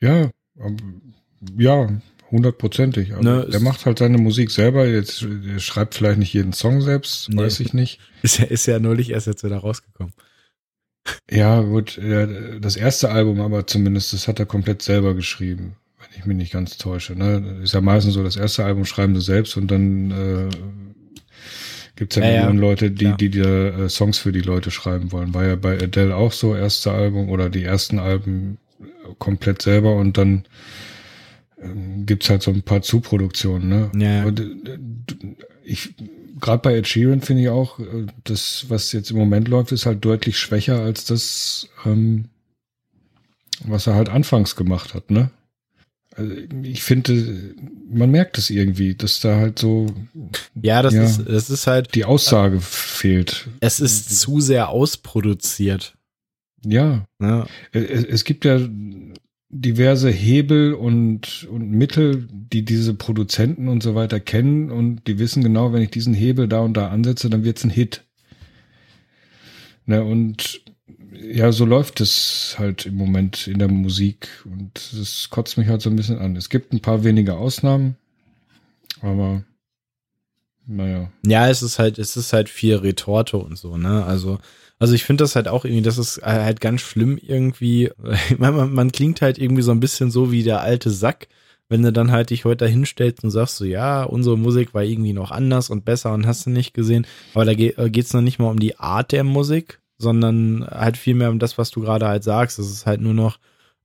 Ja, 0.01 0.31
ja, 1.57 1.89
hundertprozentig. 2.31 3.13
Also 3.15 3.23
ne, 3.23 3.47
der 3.51 3.61
macht 3.61 3.87
halt 3.87 3.99
seine 3.99 4.19
Musik 4.19 4.51
selber. 4.51 4.87
Jetzt 4.87 5.27
schreibt 5.59 5.95
vielleicht 5.95 6.19
nicht 6.19 6.33
jeden 6.33 6.53
Song 6.53 6.81
selbst, 6.81 7.29
nee. 7.29 7.43
weiß 7.43 7.61
ich 7.61 7.73
nicht. 7.73 8.01
Ist 8.23 8.39
ja, 8.39 8.45
ist 8.45 8.67
ja 8.67 8.79
neulich 8.79 9.11
erst 9.11 9.27
jetzt 9.27 9.45
wieder 9.45 9.59
rausgekommen. 9.59 10.13
Ja, 11.31 11.63
gut, 11.63 11.99
das 12.61 12.77
erste 12.77 13.11
Album 13.11 13.41
aber 13.41 13.67
zumindest, 13.67 14.13
das 14.13 14.29
hat 14.29 14.39
er 14.39 14.47
komplett 14.47 14.83
selber 14.83 15.15
geschrieben, 15.15 15.77
wenn 15.99 16.19
ich 16.19 16.27
mich 16.27 16.37
nicht 16.37 16.53
ganz 16.53 16.77
täusche. 16.77 17.15
Ne? 17.15 17.61
Ist 17.63 17.75
ja 17.75 17.81
meistens 17.81 18.15
so, 18.15 18.23
das 18.23 18.37
erste 18.37 18.65
Album 18.65 18.85
schreiben 18.85 19.15
sie 19.15 19.23
selbst 19.23 19.57
und 19.57 19.71
dann 19.71 20.11
äh, 20.11 20.49
gibt 21.97 22.17
es 22.17 22.23
ja, 22.23 22.29
ja, 22.29 22.41
Millionen 22.41 22.59
Leute, 22.59 22.91
die, 22.91 23.15
die, 23.17 23.31
die 23.31 23.41
äh, 23.41 23.89
Songs 23.89 24.19
für 24.19 24.33
die 24.33 24.41
Leute 24.41 24.71
schreiben 24.71 25.13
wollen. 25.13 25.33
War 25.33 25.47
ja 25.47 25.57
bei 25.57 25.81
Adele 25.81 26.15
auch 26.15 26.33
so, 26.33 26.55
erste 26.55 26.93
Album 26.93 27.31
oder 27.31 27.49
die 27.49 27.65
ersten 27.65 27.99
Alben 27.99 28.59
komplett 29.19 29.63
selber 29.63 29.95
und 29.97 30.19
dann 30.19 30.45
gibt's 32.07 32.31
halt 32.31 32.43
so 32.43 32.51
ein 32.51 32.63
paar 32.63 32.83
Zuproduktionen, 32.83 33.69
ne? 33.69 33.91
Ja. 33.97 34.29
Äh, 34.29 34.79
ich, 35.65 35.95
gerade 36.41 36.63
bei 36.63 36.77
Ed 36.77 36.87
Sheeran 36.89 37.21
finde 37.21 37.43
ich 37.43 37.49
auch, 37.49 37.79
äh, 37.79 38.07
das, 38.25 38.67
was 38.69 38.93
jetzt 38.93 39.11
im 39.11 39.17
Moment 39.17 39.49
läuft, 39.49 39.73
ist 39.73 39.87
halt 39.87 40.05
deutlich 40.05 40.39
schwächer 40.39 40.81
als 40.81 41.05
das, 41.05 41.69
ähm, 41.85 42.27
was 43.65 43.87
er 43.87 43.95
halt 43.95 44.09
anfangs 44.09 44.57
gemacht 44.57 44.95
hat, 44.95 45.11
ne? 45.11 45.31
Also 46.17 46.35
ich 46.63 46.83
finde, 46.83 47.55
man 47.89 48.11
merkt 48.11 48.39
es 48.39 48.51
irgendwie, 48.51 48.95
dass 48.97 49.21
da 49.21 49.37
halt 49.37 49.59
so. 49.61 49.87
Ja, 50.61 50.83
das 50.83 50.95
ja, 50.95 51.05
ist, 51.05 51.29
das 51.29 51.49
ist 51.49 51.69
halt. 51.69 51.95
Die 51.95 52.05
Aussage 52.05 52.57
äh, 52.57 52.61
fehlt. 52.61 53.49
Es 53.61 53.79
ist 53.79 54.19
zu 54.19 54.41
sehr 54.41 54.69
ausproduziert. 54.71 55.95
Ja. 56.65 57.07
ja. 57.21 57.47
Es, 57.71 58.05
es 58.05 58.25
gibt 58.25 58.45
ja 58.45 58.59
diverse 59.51 60.11
Hebel 60.11 60.75
und, 60.75 61.49
und 61.51 61.71
Mittel, 61.71 62.29
die 62.31 62.65
diese 62.65 62.95
Produzenten 62.95 63.69
und 63.69 63.83
so 63.83 63.95
weiter 63.95 64.21
kennen 64.21 64.71
und 64.71 65.07
die 65.07 65.19
wissen 65.19 65.43
genau, 65.43 65.73
wenn 65.73 65.83
ich 65.83 65.91
diesen 65.91 66.15
Hebel 66.15 66.49
da 66.49 66.61
und 66.61 66.75
da 66.75 66.89
ansetze, 66.89 67.31
dann 67.31 67.45
wird's 67.45 67.65
ein 67.65 67.71
Hit. 67.71 68.05
Ne, 69.87 70.05
und 70.05 70.63
ja, 71.13 71.51
so 71.51 71.65
läuft 71.65 72.01
es 72.03 72.57
halt 72.59 72.85
im 72.85 72.97
Moment 72.97 73.47
in 73.47 73.59
der 73.59 73.69
Musik 73.69 74.29
und 74.45 74.93
das 74.93 75.31
kotzt 75.31 75.57
mich 75.57 75.69
halt 75.69 75.81
so 75.81 75.89
ein 75.89 75.97
bisschen 75.97 76.19
an. 76.19 76.37
Es 76.37 76.51
gibt 76.51 76.73
ein 76.73 76.81
paar 76.81 77.05
wenige 77.05 77.37
Ausnahmen, 77.37 77.97
aber 79.01 79.45
naja. 80.67 81.11
Ja, 81.25 81.49
es 81.49 81.63
ist 81.63 81.79
halt, 81.79 81.99
es 81.99 82.19
ist 82.19 82.35
halt 82.35 82.51
viel 82.51 82.77
Retorte 82.77 83.39
und 83.39 83.57
so, 83.57 83.79
ne? 83.79 84.05
Also 84.05 84.39
also 84.79 84.95
ich 84.95 85.05
finde 85.05 85.25
das 85.25 85.35
halt 85.35 85.49
auch 85.49 85.65
irgendwie, 85.65 85.83
das 85.83 85.99
ist 85.99 86.21
halt 86.23 86.61
ganz 86.61 86.81
schlimm 86.81 87.19
irgendwie. 87.21 87.91
Man, 88.39 88.73
man, 88.73 88.93
klingt 88.93 89.21
halt 89.23 89.39
irgendwie 89.39 89.63
so 89.63 89.73
ein 89.73 89.81
bisschen 89.81 90.11
so 90.11 90.31
wie 90.31 90.43
der 90.43 90.61
alte 90.61 90.91
Sack, 90.91 91.29
wenn 91.69 91.83
du 91.83 91.93
dann 91.93 92.13
halt 92.13 92.31
dich 92.31 92.45
heute 92.45 92.67
hinstellst 92.67 93.25
und 93.25 93.31
sagst 93.31 93.57
so, 93.57 93.65
ja, 93.65 94.05
unsere 94.05 94.39
Musik 94.39 94.75
war 94.75 94.85
irgendwie 94.85 95.13
noch 95.13 95.31
anders 95.31 95.71
und 95.71 95.85
besser 95.85 96.13
und 96.13 96.27
hast 96.27 96.47
du 96.47 96.51
nicht 96.51 96.75
gesehen. 96.75 97.07
Aber 97.35 97.45
da 97.45 97.55
geht 97.55 97.77
es 97.77 98.13
noch 98.13 98.21
nicht 98.21 98.39
mal 98.39 98.51
um 98.51 98.61
die 98.61 98.79
Art 98.79 99.13
der 99.13 99.25
Musik, 99.25 99.81
sondern 99.99 100.67
halt 100.71 100.97
vielmehr 100.97 101.31
um 101.31 101.39
das, 101.39 101.59
was 101.59 101.71
du 101.71 101.81
gerade 101.81 102.07
halt 102.07 102.25
sagst. 102.25 102.59
Es 102.59 102.71
ist 102.71 102.87
halt 102.87 103.01
nur 103.01 103.15
noch, 103.15 103.39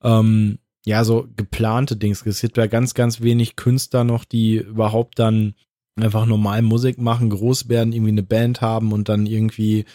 ähm, 0.03 0.59
ja, 0.85 1.03
so 1.03 1.27
geplante 1.35 1.95
Dings. 1.95 2.25
Es 2.25 2.41
gibt 2.41 2.57
ja 2.57 2.67
ganz, 2.67 2.93
ganz 2.93 3.21
wenig 3.21 3.55
Künstler 3.55 4.03
noch, 4.03 4.25
die 4.25 4.57
überhaupt 4.57 5.17
dann 5.19 5.55
einfach 5.95 6.25
normal 6.25 6.61
Musik 6.61 6.99
machen, 6.99 7.29
groß 7.29 7.69
werden, 7.69 7.93
irgendwie 7.93 8.11
eine 8.11 8.23
Band 8.23 8.61
haben 8.61 8.91
und 8.91 9.09
dann 9.09 9.25
irgendwie 9.25 9.85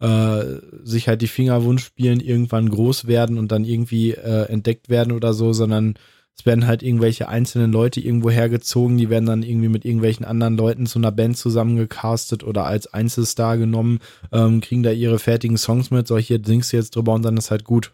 äh, 0.00 0.44
sich 0.82 1.08
halt 1.08 1.22
die 1.22 1.28
Fingerwunsch 1.28 1.84
spielen, 1.84 2.20
irgendwann 2.20 2.68
groß 2.68 3.06
werden 3.06 3.38
und 3.38 3.52
dann 3.52 3.64
irgendwie 3.64 4.12
äh, 4.12 4.48
entdeckt 4.48 4.88
werden 4.88 5.12
oder 5.12 5.34
so, 5.34 5.52
sondern 5.52 5.94
es 6.36 6.44
werden 6.44 6.66
halt 6.66 6.82
irgendwelche 6.82 7.28
einzelnen 7.28 7.70
Leute 7.70 8.00
irgendwo 8.00 8.30
hergezogen, 8.30 8.98
die 8.98 9.08
werden 9.08 9.26
dann 9.26 9.42
irgendwie 9.42 9.68
mit 9.68 9.84
irgendwelchen 9.84 10.24
anderen 10.24 10.56
Leuten 10.56 10.86
zu 10.86 10.98
einer 10.98 11.12
Band 11.12 11.36
zusammengecastet 11.36 12.42
oder 12.42 12.64
als 12.64 12.92
Einzelstar 12.92 13.56
genommen, 13.56 14.00
ähm, 14.32 14.60
kriegen 14.60 14.82
da 14.82 14.90
ihre 14.90 15.20
fertigen 15.20 15.56
Songs 15.56 15.90
mit, 15.90 16.08
so 16.08 16.18
hier 16.18 16.40
singst 16.44 16.72
du 16.72 16.76
jetzt 16.76 16.96
drüber 16.96 17.12
und 17.12 17.22
dann 17.22 17.36
ist 17.36 17.52
halt 17.52 17.64
gut. 17.64 17.92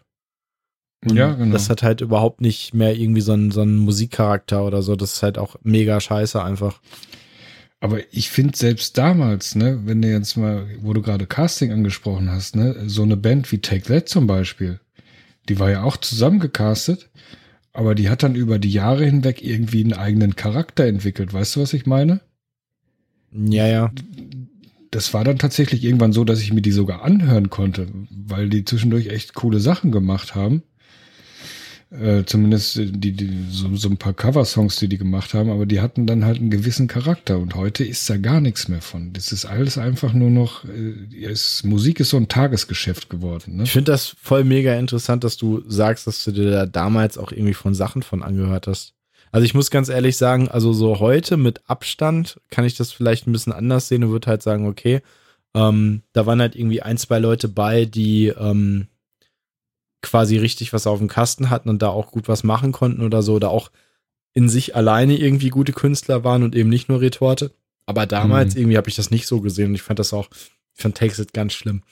Und 1.05 1.15
ja, 1.15 1.33
genau. 1.33 1.53
Das 1.53 1.69
hat 1.69 1.83
halt 1.83 2.01
überhaupt 2.01 2.41
nicht 2.41 2.73
mehr 2.73 2.95
irgendwie 2.95 3.21
so 3.21 3.33
einen, 3.33 3.51
so 3.51 3.61
einen 3.61 3.77
Musikcharakter 3.77 4.65
oder 4.65 4.83
so. 4.83 4.95
Das 4.95 5.13
ist 5.13 5.23
halt 5.23 5.39
auch 5.39 5.55
mega 5.63 5.99
scheiße 5.99 6.43
einfach. 6.43 6.79
Aber 7.81 7.99
ich 8.13 8.29
finde 8.29 8.55
selbst 8.55 8.97
damals, 8.99 9.55
ne, 9.55 9.81
wenn 9.85 10.03
du 10.03 10.09
jetzt 10.09 10.37
mal, 10.37 10.67
wo 10.81 10.93
du 10.93 11.01
gerade 11.01 11.25
Casting 11.25 11.71
angesprochen 11.71 12.29
hast, 12.29 12.55
ne, 12.55 12.75
so 12.85 13.01
eine 13.01 13.17
Band 13.17 13.51
wie 13.51 13.57
Take 13.57 13.85
That 13.85 14.07
zum 14.07 14.27
Beispiel, 14.27 14.79
die 15.49 15.57
war 15.57 15.71
ja 15.71 15.81
auch 15.81 15.97
zusammengecastet, 15.97 17.09
aber 17.73 17.95
die 17.95 18.07
hat 18.07 18.21
dann 18.21 18.35
über 18.35 18.59
die 18.59 18.71
Jahre 18.71 19.03
hinweg 19.03 19.43
irgendwie 19.43 19.83
einen 19.83 19.93
eigenen 19.93 20.35
Charakter 20.35 20.85
entwickelt. 20.85 21.33
Weißt 21.33 21.55
du, 21.55 21.61
was 21.61 21.73
ich 21.73 21.87
meine? 21.87 22.21
Ja, 23.31 23.65
ja. 23.65 23.91
Das 24.91 25.15
war 25.15 25.23
dann 25.23 25.39
tatsächlich 25.39 25.83
irgendwann 25.83 26.13
so, 26.13 26.23
dass 26.23 26.41
ich 26.41 26.53
mir 26.53 26.61
die 26.61 26.71
sogar 26.71 27.01
anhören 27.01 27.49
konnte, 27.49 27.87
weil 28.11 28.49
die 28.49 28.63
zwischendurch 28.63 29.07
echt 29.07 29.33
coole 29.33 29.59
Sachen 29.59 29.91
gemacht 29.91 30.35
haben. 30.35 30.61
Äh, 31.91 32.23
zumindest 32.23 32.77
die, 32.77 33.11
die 33.11 33.45
so, 33.49 33.75
so 33.75 33.89
ein 33.89 33.97
paar 33.97 34.13
Cover-Songs, 34.13 34.77
die 34.77 34.87
die 34.87 34.97
gemacht 34.97 35.33
haben, 35.33 35.49
aber 35.49 35.65
die 35.65 35.81
hatten 35.81 36.07
dann 36.07 36.23
halt 36.23 36.39
einen 36.39 36.49
gewissen 36.49 36.87
Charakter 36.87 37.37
und 37.37 37.53
heute 37.55 37.83
ist 37.83 38.09
da 38.09 38.15
gar 38.15 38.39
nichts 38.39 38.69
mehr 38.69 38.81
von. 38.81 39.11
Das 39.11 39.33
ist 39.33 39.43
alles 39.43 39.77
einfach 39.77 40.13
nur 40.13 40.29
noch, 40.29 40.63
äh, 40.63 41.13
ist, 41.13 41.65
Musik 41.65 41.99
ist 41.99 42.11
so 42.11 42.17
ein 42.17 42.29
Tagesgeschäft 42.29 43.09
geworden. 43.09 43.57
Ne? 43.57 43.63
Ich 43.63 43.73
finde 43.73 43.91
das 43.91 44.15
voll 44.21 44.45
mega 44.45 44.73
interessant, 44.75 45.25
dass 45.25 45.35
du 45.35 45.63
sagst, 45.67 46.07
dass 46.07 46.23
du 46.23 46.31
dir 46.31 46.49
da 46.49 46.65
damals 46.65 47.17
auch 47.17 47.33
irgendwie 47.33 47.53
von 47.53 47.73
Sachen 47.73 48.03
von 48.03 48.23
angehört 48.23 48.67
hast. 48.67 48.93
Also 49.33 49.43
ich 49.43 49.53
muss 49.53 49.69
ganz 49.69 49.89
ehrlich 49.89 50.15
sagen, 50.15 50.47
also 50.47 50.71
so 50.71 50.99
heute 50.99 51.35
mit 51.35 51.61
Abstand 51.67 52.39
kann 52.51 52.63
ich 52.63 52.75
das 52.75 52.93
vielleicht 52.93 53.27
ein 53.27 53.33
bisschen 53.33 53.51
anders 53.51 53.89
sehen 53.89 54.05
und 54.05 54.11
würde 54.11 54.27
halt 54.27 54.43
sagen, 54.43 54.65
okay, 54.65 55.01
ähm, 55.53 56.03
da 56.13 56.25
waren 56.25 56.39
halt 56.39 56.55
irgendwie 56.55 56.81
ein, 56.81 56.97
zwei 56.97 57.19
Leute 57.19 57.49
bei, 57.49 57.83
die 57.83 58.27
ähm, 58.27 58.87
quasi 60.01 60.37
richtig 60.37 60.73
was 60.73 60.87
auf 60.87 60.99
dem 60.99 61.07
Kasten 61.07 61.49
hatten 61.49 61.69
und 61.69 61.81
da 61.81 61.89
auch 61.89 62.11
gut 62.11 62.27
was 62.27 62.43
machen 62.43 62.71
konnten 62.71 63.01
oder 63.01 63.21
so, 63.21 63.35
oder 63.35 63.49
auch 63.49 63.71
in 64.33 64.49
sich 64.49 64.75
alleine 64.75 65.17
irgendwie 65.17 65.49
gute 65.49 65.73
Künstler 65.73 66.23
waren 66.23 66.43
und 66.43 66.55
eben 66.55 66.69
nicht 66.69 66.89
nur 66.89 67.01
Retorte. 67.01 67.51
Aber 67.85 68.05
damals 68.05 68.55
mhm. 68.55 68.61
irgendwie 68.61 68.77
habe 68.77 68.89
ich 68.89 68.95
das 68.95 69.11
nicht 69.11 69.27
so 69.27 69.41
gesehen 69.41 69.69
und 69.69 69.75
ich 69.75 69.81
fand 69.81 69.99
das 69.99 70.13
auch, 70.13 70.29
ich 70.75 70.81
fand 70.81 70.97
Takes 70.97 71.19
It 71.19 71.33
ganz 71.33 71.53
schlimm. 71.53 71.83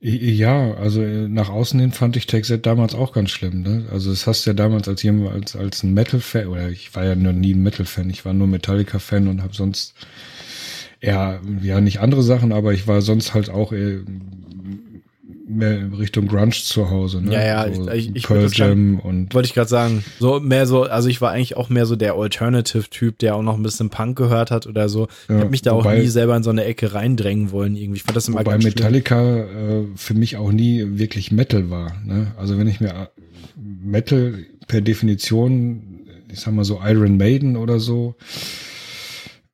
Ja, 0.00 0.74
also 0.74 1.02
äh, 1.02 1.26
nach 1.26 1.48
außen 1.48 1.80
hin 1.80 1.90
fand 1.90 2.16
ich 2.16 2.32
It 2.32 2.66
damals 2.66 2.94
auch 2.94 3.12
ganz 3.12 3.30
schlimm. 3.30 3.62
Ne? 3.62 3.86
Also 3.90 4.10
das 4.10 4.26
hast 4.26 4.46
du 4.46 4.50
ja 4.50 4.54
damals 4.54 4.86
als 4.86 5.02
jemand, 5.02 5.34
als, 5.34 5.56
als 5.56 5.82
ein 5.82 5.94
Metal-Fan, 5.94 6.46
oder 6.46 6.68
ich 6.68 6.94
war 6.94 7.04
ja 7.04 7.16
nur 7.16 7.32
nie 7.32 7.54
ein 7.54 7.62
Metal-Fan, 7.62 8.08
ich 8.10 8.24
war 8.24 8.32
nur 8.32 8.46
Metallica-Fan 8.46 9.26
und 9.26 9.42
habe 9.42 9.54
sonst 9.54 9.94
eher, 11.00 11.40
ja, 11.62 11.80
nicht 11.80 12.00
andere 12.00 12.22
Sachen, 12.22 12.52
aber 12.52 12.72
ich 12.72 12.86
war 12.86 13.02
sonst 13.02 13.34
halt 13.34 13.50
auch 13.50 13.72
eher 13.72 14.02
mehr 15.48 15.78
in 15.78 15.94
Richtung 15.94 16.28
Grunge 16.28 16.52
zu 16.52 16.90
Hause, 16.90 17.22
ne? 17.22 17.32
Ja, 17.32 17.44
ja, 17.44 17.74
so 17.74 17.90
ich, 17.90 18.14
ich 18.14 18.24
Pearl 18.24 18.48
Jam 18.52 19.00
und 19.00 19.34
wollte 19.34 19.46
ich 19.46 19.54
gerade 19.54 19.68
sagen, 19.68 20.04
so 20.18 20.40
mehr 20.40 20.66
so, 20.66 20.82
also 20.82 21.08
ich 21.08 21.20
war 21.20 21.32
eigentlich 21.32 21.56
auch 21.56 21.68
mehr 21.68 21.86
so 21.86 21.96
der 21.96 22.14
Alternative-Typ, 22.14 23.18
der 23.18 23.34
auch 23.34 23.42
noch 23.42 23.56
ein 23.56 23.62
bisschen 23.62 23.90
Punk 23.90 24.16
gehört 24.16 24.50
hat 24.50 24.66
oder 24.66 24.88
so. 24.88 25.08
Ja, 25.28 25.36
ich 25.36 25.40
habe 25.40 25.50
mich 25.50 25.62
da 25.62 25.72
wobei, 25.72 25.96
auch 25.96 25.98
nie 26.02 26.08
selber 26.08 26.36
in 26.36 26.42
so 26.42 26.50
eine 26.50 26.64
Ecke 26.64 26.92
reindrängen 26.94 27.50
wollen 27.50 27.76
irgendwie. 27.76 27.98
Ich 27.98 28.04
fand 28.04 28.16
das 28.16 28.28
immer 28.28 28.40
wobei 28.40 28.58
Metallica 28.58 29.38
äh, 29.38 29.84
für 29.96 30.14
mich 30.14 30.36
auch 30.36 30.52
nie 30.52 30.84
wirklich 30.98 31.32
Metal 31.32 31.70
war. 31.70 31.92
Ne? 32.04 32.32
Also 32.36 32.58
wenn 32.58 32.66
ich 32.66 32.80
mir 32.80 32.90
äh, 32.90 33.06
Metal 33.56 34.44
per 34.66 34.80
Definition, 34.80 36.06
ich 36.30 36.40
sag 36.40 36.54
mal 36.54 36.64
so 36.64 36.80
Iron 36.84 37.16
Maiden 37.16 37.56
oder 37.56 37.80
so 37.80 38.16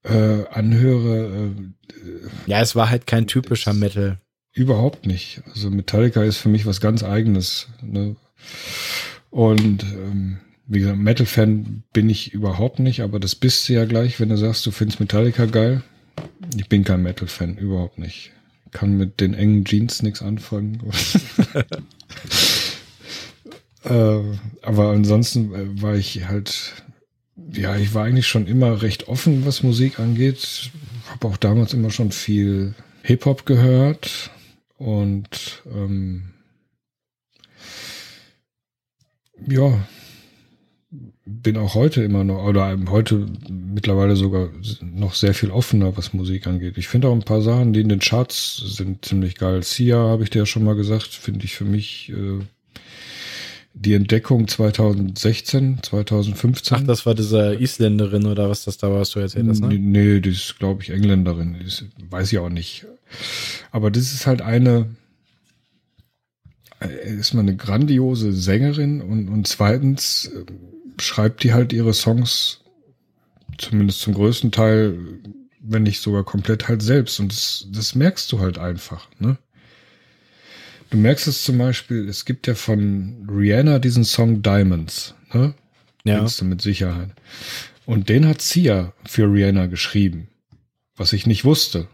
äh, 0.03 0.45
anhöre. 0.51 1.27
Äh, 1.27 2.51
ja, 2.51 2.61
es 2.61 2.77
war 2.77 2.91
halt 2.91 3.07
kein 3.07 3.27
typischer 3.27 3.73
Metal. 3.73 4.19
Überhaupt 4.55 5.05
nicht. 5.05 5.43
Also 5.53 5.69
Metallica 5.69 6.23
ist 6.23 6.37
für 6.37 6.49
mich 6.49 6.65
was 6.65 6.81
ganz 6.81 7.03
eigenes. 7.03 7.67
Ne? 7.83 8.15
Und 9.31 9.83
ähm, 9.83 10.39
wie 10.69 10.79
gesagt, 10.79 10.99
Metal-Fan 10.99 11.83
bin 11.93 12.09
ich 12.09 12.33
überhaupt 12.33 12.79
nicht, 12.79 13.01
aber 13.01 13.19
das 13.19 13.35
bist 13.35 13.69
du 13.69 13.73
ja 13.73 13.85
gleich, 13.85 14.21
wenn 14.21 14.29
du 14.29 14.37
sagst, 14.37 14.65
du 14.65 14.71
findest 14.71 15.01
Metallica 15.01 15.47
geil. 15.47 15.83
Ich 16.57 16.69
bin 16.69 16.85
kein 16.85 17.03
Metal-Fan, 17.03 17.57
überhaupt 17.57 17.99
nicht. 17.99 18.31
Kann 18.71 18.97
mit 18.97 19.21
den 19.21 19.35
engen 19.35 19.65
Jeans 19.65 20.03
nichts 20.03 20.23
anfangen. 20.23 20.81
äh, 23.83 24.21
aber 24.63 24.91
ansonsten 24.91 25.53
äh, 25.53 25.83
war 25.83 25.97
ich 25.97 26.29
halt, 26.29 26.75
ja, 27.53 27.77
ich 27.77 27.93
war 27.93 28.05
eigentlich 28.05 28.29
schon 28.29 28.47
immer 28.47 28.83
recht 28.83 29.09
offen, 29.09 29.45
was 29.45 29.65
Musik 29.65 29.99
angeht. 29.99 30.71
Habe 31.11 31.27
auch 31.27 31.37
damals 31.37 31.75
immer 31.75 31.91
schon 31.91 32.13
viel 32.13 32.75
Hip-Hop 33.03 33.47
gehört 33.47 34.31
und 34.77 35.63
ähm, 35.73 36.31
ja, 39.49 39.87
bin 41.27 41.57
auch 41.57 41.75
heute 41.75 42.03
immer 42.03 42.25
noch, 42.25 42.45
oder 42.45 42.77
heute 42.89 43.27
mittlerweile 43.49 44.17
sogar 44.17 44.51
noch 44.83 45.15
sehr 45.15 45.35
viel 45.35 45.51
offener, 45.51 45.97
was 45.97 46.13
Musik 46.13 46.47
angeht. 46.47 46.77
Ich 46.77 46.89
finde 46.89 47.09
auch 47.09 47.15
ein 47.15 47.23
paar 47.23 47.43
Sachen, 47.43 47.73
die 47.73 47.81
in 47.81 47.89
den 47.89 48.01
Charts 48.01 48.57
sind 48.57 49.05
ziemlich 49.05 49.37
geil. 49.37 49.63
Sia, 49.63 49.97
habe 49.97 50.23
ich 50.23 50.31
dir 50.31 50.41
ja 50.41 50.47
schon 50.47 50.65
mal 50.65 50.77
gesagt, 50.77 51.09
finde 51.09 51.45
ich 51.45 51.55
für 51.55 51.65
mich 51.65 52.11
äh, 52.11 52.45
die 53.73 53.95
Entdeckung 53.95 54.47
2016, 54.47 55.79
2015. 55.83 56.77
Ach, 56.77 56.87
das 56.87 57.07
war 57.07 57.15
diese 57.15 57.55
Isländerin 57.55 58.27
oder 58.27 58.49
was 58.49 58.65
das 58.65 58.79
da 58.79 58.91
war, 58.91 59.01
was 59.01 59.11
du 59.11 59.21
erzählt 59.21 59.49
hast, 59.49 59.61
ne? 59.61 59.79
Nee, 59.79 60.21
die 60.21 60.31
ist, 60.31 60.59
glaube 60.59 60.83
ich, 60.83 60.91
Engländerin. 60.91 61.57
Das 61.63 61.85
weiß 62.11 62.33
ich 62.33 62.39
auch 62.39 62.51
nicht. 62.51 62.87
Aber 63.71 63.91
das 63.91 64.13
ist 64.13 64.27
halt 64.27 64.43
eine, 64.43 64.95
äh, 66.81 67.15
ist 67.15 67.35
mal 67.35 67.41
eine 67.41 67.57
grandiose 67.57 68.33
Sängerin 68.33 69.01
und, 69.01 69.29
und 69.29 69.47
zweitens 69.49 70.27
äh, 70.27 70.45
schreibt 71.01 71.43
die 71.43 71.53
halt 71.53 71.73
ihre 71.73 71.95
Songs 71.95 72.61
zumindest 73.59 74.01
zum 74.01 74.15
größten 74.15 74.53
Teil, 74.53 74.99
wenn 75.61 75.83
nicht 75.83 76.01
sogar 76.01 76.25
komplett 76.25 76.69
halt 76.69 76.83
selbst 76.83 77.21
und 77.21 77.33
das, 77.33 77.67
das 77.71 77.95
merkst 77.95 78.31
du 78.33 78.41
halt 78.41 78.59
einfach, 78.59 79.09
ne? 79.19 79.39
Du 80.91 80.99
merkst 80.99 81.27
es 81.27 81.43
zum 81.43 81.59
Beispiel, 81.59 82.09
es 82.09 82.25
gibt 82.25 82.47
ja 82.47 82.55
von 82.55 83.29
Rihanna 83.29 83.81
diesen 83.81 84.05
Song 84.05 84.43
Diamonds, 84.43 85.15
ne? 85.33 85.55
Ja. 86.05 86.19
Kennst 86.19 86.41
du 86.41 86.45
mit 86.45 86.61
Sicherheit. 86.61 87.11
Und 87.87 88.09
den 88.09 88.27
hat 88.27 88.43
Sia 88.43 88.93
für 89.05 89.25
Rihanna 89.25 89.67
geschrieben, 89.67 90.29
was 90.97 91.13
ich 91.13 91.27
nicht 91.27 91.45
wusste. 91.45 91.89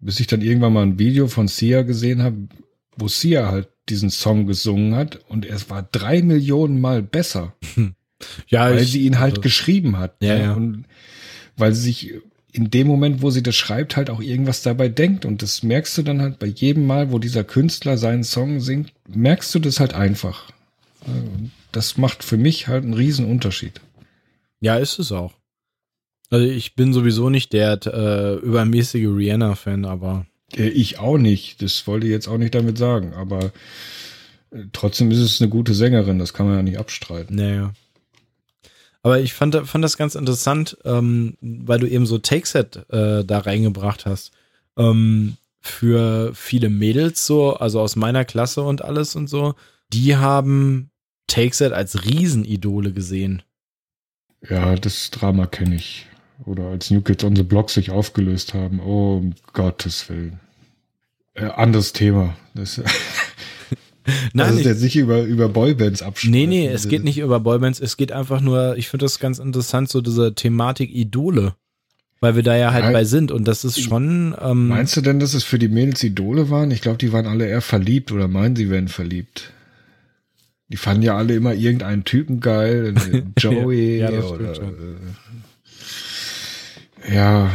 Bis 0.00 0.20
ich 0.20 0.26
dann 0.26 0.42
irgendwann 0.42 0.72
mal 0.72 0.82
ein 0.82 0.98
Video 0.98 1.26
von 1.28 1.48
Sia 1.48 1.82
gesehen 1.82 2.22
habe, 2.22 2.48
wo 2.96 3.08
Sia 3.08 3.50
halt 3.50 3.68
diesen 3.88 4.10
Song 4.10 4.46
gesungen 4.46 4.94
hat 4.94 5.20
und 5.28 5.46
es 5.46 5.70
war 5.70 5.82
drei 5.82 6.22
Millionen 6.22 6.80
Mal 6.80 7.02
besser. 7.02 7.54
Ja, 8.48 8.70
weil 8.70 8.80
ich, 8.80 8.90
sie 8.90 9.02
ihn 9.02 9.20
halt 9.20 9.34
also, 9.34 9.42
geschrieben 9.42 9.96
hat. 9.96 10.16
Ja, 10.20 10.36
ja. 10.36 10.52
Und 10.54 10.86
weil 11.56 11.72
sie 11.72 11.82
sich 11.82 12.14
in 12.52 12.70
dem 12.70 12.86
Moment, 12.86 13.22
wo 13.22 13.30
sie 13.30 13.42
das 13.42 13.54
schreibt, 13.54 13.96
halt 13.96 14.10
auch 14.10 14.20
irgendwas 14.20 14.62
dabei 14.62 14.88
denkt. 14.88 15.24
Und 15.24 15.42
das 15.42 15.62
merkst 15.62 15.98
du 15.98 16.02
dann 16.02 16.20
halt 16.20 16.38
bei 16.38 16.46
jedem 16.46 16.86
Mal, 16.86 17.12
wo 17.12 17.18
dieser 17.18 17.44
Künstler 17.44 17.98
seinen 17.98 18.24
Song 18.24 18.60
singt, 18.60 18.92
merkst 19.08 19.54
du 19.54 19.58
das 19.58 19.78
halt 19.80 19.94
einfach. 19.94 20.50
Und 21.06 21.52
das 21.70 21.96
macht 21.96 22.24
für 22.24 22.36
mich 22.36 22.66
halt 22.66 22.84
einen 22.84 22.94
riesen 22.94 23.26
Unterschied. 23.26 23.80
Ja, 24.60 24.78
ist 24.78 24.98
es 24.98 25.12
auch. 25.12 25.34
Also 26.30 26.46
ich 26.46 26.74
bin 26.74 26.92
sowieso 26.92 27.30
nicht 27.30 27.52
der 27.52 27.80
äh, 27.86 28.34
übermäßige 28.36 29.06
Rihanna-Fan, 29.06 29.84
aber 29.84 30.26
ich 30.54 30.98
auch 30.98 31.18
nicht. 31.18 31.62
Das 31.62 31.86
wollte 31.86 32.06
ich 32.06 32.12
jetzt 32.12 32.28
auch 32.28 32.38
nicht 32.38 32.54
damit 32.54 32.78
sagen. 32.78 33.14
Aber 33.14 33.52
äh, 34.50 34.64
trotzdem 34.72 35.10
ist 35.10 35.18
es 35.18 35.40
eine 35.40 35.50
gute 35.50 35.74
Sängerin. 35.74 36.18
Das 36.18 36.32
kann 36.32 36.46
man 36.46 36.56
ja 36.56 36.62
nicht 36.62 36.78
abstreiten. 36.78 37.36
Naja. 37.36 37.72
Aber 39.02 39.20
ich 39.20 39.32
fand, 39.32 39.54
fand 39.54 39.84
das 39.84 39.96
ganz 39.96 40.14
interessant, 40.14 40.76
ähm, 40.84 41.36
weil 41.40 41.78
du 41.78 41.88
eben 41.88 42.04
so 42.04 42.18
Takeset 42.18 42.90
äh, 42.90 43.24
da 43.24 43.38
reingebracht 43.38 44.06
hast. 44.06 44.32
Ähm, 44.76 45.36
für 45.60 46.32
viele 46.34 46.68
Mädels 46.68 47.26
so, 47.26 47.54
also 47.54 47.80
aus 47.80 47.96
meiner 47.96 48.24
Klasse 48.24 48.62
und 48.62 48.82
alles 48.82 49.16
und 49.16 49.28
so, 49.28 49.54
die 49.92 50.16
haben 50.16 50.90
Takeset 51.26 51.72
als 51.72 52.04
Riesenidole 52.04 52.92
gesehen. 52.92 53.42
Ja, 54.48 54.76
das 54.76 55.10
Drama 55.10 55.46
kenne 55.46 55.76
ich 55.76 56.06
oder 56.44 56.68
als 56.68 56.90
New 56.90 57.00
Kids 57.00 57.24
on 57.24 57.36
the 57.36 57.42
Block 57.42 57.70
sich 57.70 57.90
aufgelöst 57.90 58.54
haben. 58.54 58.80
Oh, 58.80 59.16
um 59.16 59.34
Gottes 59.52 60.08
Willen. 60.08 60.40
Äh, 61.34 61.46
anderes 61.46 61.92
Thema. 61.92 62.36
Das, 62.54 62.80
Nein, 64.32 64.46
also 64.46 64.60
jetzt 64.60 64.82
nicht 64.82 64.96
über, 64.96 65.22
über 65.22 65.48
Boybands 65.48 66.02
absprechen. 66.02 66.32
Nee, 66.32 66.46
nee, 66.46 66.66
es 66.66 66.88
geht 66.88 67.04
nicht 67.04 67.18
über 67.18 67.40
Boybands. 67.40 67.80
Es 67.80 67.96
geht 67.96 68.12
einfach 68.12 68.40
nur, 68.40 68.76
ich 68.76 68.88
finde 68.88 69.04
das 69.04 69.18
ganz 69.18 69.38
interessant, 69.38 69.88
so 69.88 70.00
diese 70.00 70.34
Thematik 70.34 70.94
Idole. 70.94 71.54
Weil 72.20 72.34
wir 72.34 72.42
da 72.42 72.56
ja 72.56 72.72
halt 72.72 72.84
Nein. 72.84 72.92
bei 72.94 73.04
sind 73.04 73.30
und 73.30 73.46
das 73.46 73.64
ist 73.64 73.80
schon. 73.80 74.34
Ähm, 74.42 74.68
Meinst 74.68 74.96
du 74.96 75.02
denn, 75.02 75.20
dass 75.20 75.34
es 75.34 75.44
für 75.44 75.60
die 75.60 75.68
Mädels 75.68 76.02
Idole 76.02 76.50
waren? 76.50 76.72
Ich 76.72 76.80
glaube, 76.80 76.98
die 76.98 77.12
waren 77.12 77.26
alle 77.26 77.46
eher 77.46 77.60
verliebt 77.60 78.10
oder 78.10 78.26
meinen, 78.26 78.56
sie 78.56 78.70
wären 78.70 78.88
verliebt. 78.88 79.52
Die 80.68 80.76
fanden 80.76 81.04
ja 81.04 81.16
alle 81.16 81.36
immer 81.36 81.54
irgendeinen 81.54 82.04
Typen 82.04 82.40
geil, 82.40 82.94
Joey 83.38 83.98
ja, 83.98 84.10
oder. 84.10 84.52
Äh, 84.52 84.96
ja, 87.06 87.50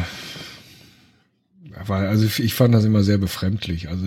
weil, 1.88 2.08
also 2.08 2.26
ich 2.26 2.54
fand 2.54 2.74
das 2.74 2.86
immer 2.86 3.04
sehr 3.04 3.18
befremdlich. 3.18 3.90
Also 3.90 4.06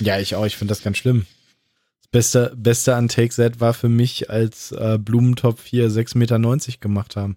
ja, 0.00 0.18
ich 0.18 0.34
auch. 0.34 0.46
Ich 0.46 0.56
finde 0.56 0.72
das 0.72 0.82
ganz 0.82 0.98
schlimm. 0.98 1.26
Das 2.02 2.08
Beste, 2.10 2.52
Beste 2.56 2.94
an 2.94 3.08
Take 3.08 3.34
That 3.34 3.60
war 3.60 3.74
für 3.74 3.88
mich, 3.88 4.30
als 4.30 4.72
äh, 4.72 4.98
Blumentopf 5.00 5.64
hier 5.64 5.88
6,90 5.90 6.18
Meter 6.18 6.78
gemacht 6.80 7.16
haben. 7.16 7.36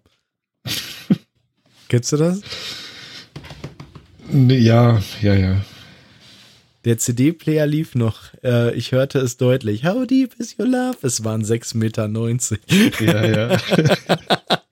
Kennst 1.89 2.11
du 2.11 2.17
das? 2.17 2.41
Ja, 4.31 5.01
ja, 5.21 5.33
ja. 5.33 5.65
Der 6.85 6.97
CD-Player 6.97 7.67
lief 7.67 7.95
noch. 7.95 8.33
Äh, 8.43 8.73
ich 8.75 8.91
hörte 8.91 9.19
es 9.19 9.37
deutlich. 9.37 9.85
How 9.85 10.07
deep 10.07 10.33
is 10.39 10.57
your 10.57 10.67
love? 10.67 10.97
Es 11.01 11.23
waren 11.23 11.43
6,90 11.43 11.77
Meter. 11.77 12.09
Ja, 13.03 13.25
ja. 13.25 13.57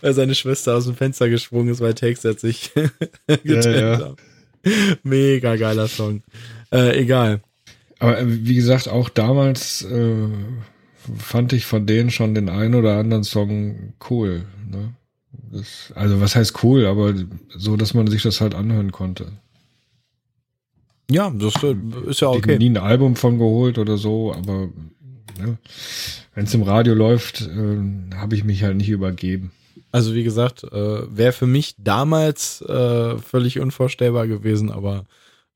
weil 0.00 0.14
seine 0.14 0.34
Schwester 0.34 0.76
aus 0.76 0.84
dem 0.84 0.94
Fenster 0.94 1.28
gesprungen 1.28 1.70
ist, 1.70 1.80
weil 1.80 1.94
Text 1.94 2.22
sich 2.40 2.72
getrennt 3.26 3.66
ja, 3.66 3.98
ja. 3.98 4.14
Mega 5.02 5.56
geiler 5.56 5.88
Song. 5.88 6.22
Äh, 6.72 7.00
egal. 7.00 7.40
Aber 7.98 8.18
äh, 8.18 8.24
wie 8.26 8.54
gesagt, 8.54 8.88
auch 8.88 9.08
damals 9.08 9.82
äh, 9.82 10.28
fand 11.16 11.52
ich 11.52 11.66
von 11.66 11.86
denen 11.86 12.10
schon 12.10 12.34
den 12.34 12.48
einen 12.48 12.74
oder 12.74 12.98
anderen 12.98 13.24
Song 13.24 13.94
cool. 14.10 14.44
Ne? 14.70 14.94
Das, 15.52 15.92
also 15.94 16.20
was 16.20 16.36
heißt 16.36 16.62
cool, 16.62 16.86
aber 16.86 17.14
so, 17.56 17.76
dass 17.76 17.94
man 17.94 18.06
sich 18.08 18.22
das 18.22 18.40
halt 18.40 18.54
anhören 18.54 18.92
konnte. 18.92 19.32
Ja, 21.10 21.30
das 21.30 21.54
ist 22.06 22.20
ja 22.20 22.28
okay. 22.28 22.52
Ich 22.52 22.58
nie 22.58 22.68
ein 22.68 22.76
Album 22.76 23.16
von 23.16 23.38
geholt 23.38 23.78
oder 23.78 23.96
so, 23.96 24.34
aber 24.34 24.68
ne, 25.38 25.58
wenn 26.34 26.44
es 26.44 26.54
im 26.54 26.62
Radio 26.62 26.94
läuft, 26.94 27.42
äh, 27.42 28.16
habe 28.16 28.34
ich 28.34 28.44
mich 28.44 28.62
halt 28.62 28.76
nicht 28.76 28.90
übergeben. 28.90 29.52
Also 29.90 30.14
wie 30.14 30.24
gesagt, 30.24 30.64
äh, 30.64 31.16
wäre 31.16 31.32
für 31.32 31.46
mich 31.46 31.74
damals 31.78 32.60
äh, 32.62 33.16
völlig 33.18 33.58
unvorstellbar 33.58 34.26
gewesen, 34.26 34.70
aber 34.70 35.06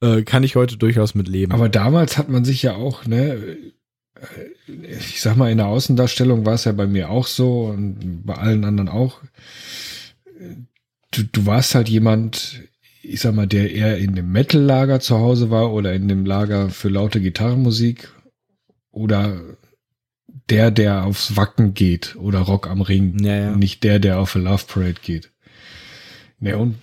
äh, 0.01 0.23
kann 0.23 0.43
ich 0.43 0.57
heute 0.57 0.77
durchaus 0.77 1.15
mit 1.15 1.29
leben. 1.29 1.53
Aber 1.53 1.69
damals 1.69 2.19
hat 2.19 2.29
man 2.29 2.45
sich 2.45 2.63
ja 2.63 2.75
auch, 2.75 3.07
ne, 3.07 3.35
äh, 3.35 3.73
ich 4.85 5.21
sag 5.21 5.37
mal, 5.37 5.51
in 5.51 5.59
der 5.59 5.67
Außendarstellung 5.67 6.47
war 6.47 6.55
es 6.55 6.65
ja 6.65 6.73
bei 6.73 6.87
mir 6.87 7.11
auch 7.11 7.27
so 7.27 7.67
und 7.67 8.25
bei 8.25 8.35
allen 8.35 8.65
anderen 8.65 8.89
auch. 8.89 9.21
Du, 11.11 11.23
du 11.25 11.47
warst 11.47 11.75
halt 11.75 11.89
jemand, 11.89 12.63
ich 13.03 13.21
sag 13.21 13.35
mal, 13.35 13.47
der 13.47 13.73
eher 13.73 13.99
in 13.99 14.15
dem 14.15 14.33
Metal-Lager 14.33 15.01
zu 15.01 15.19
Hause 15.19 15.51
war 15.51 15.73
oder 15.73 15.93
in 15.93 16.09
dem 16.09 16.25
Lager 16.25 16.71
für 16.71 16.89
laute 16.89 17.21
Gitarrenmusik 17.21 18.09
oder 18.91 19.41
der, 20.49 20.71
der 20.71 21.05
aufs 21.05 21.37
Wacken 21.37 21.75
geht 21.75 22.17
oder 22.17 22.41
Rock 22.41 22.69
am 22.69 22.81
Ring, 22.81 23.23
ja, 23.25 23.37
ja. 23.37 23.57
nicht 23.57 23.85
der, 23.85 23.99
der 23.99 24.19
auf 24.19 24.37
a 24.37 24.39
Love 24.39 24.65
Parade 24.67 24.97
geht. 25.03 25.31
Ne, 26.41 26.59
und 26.59 26.77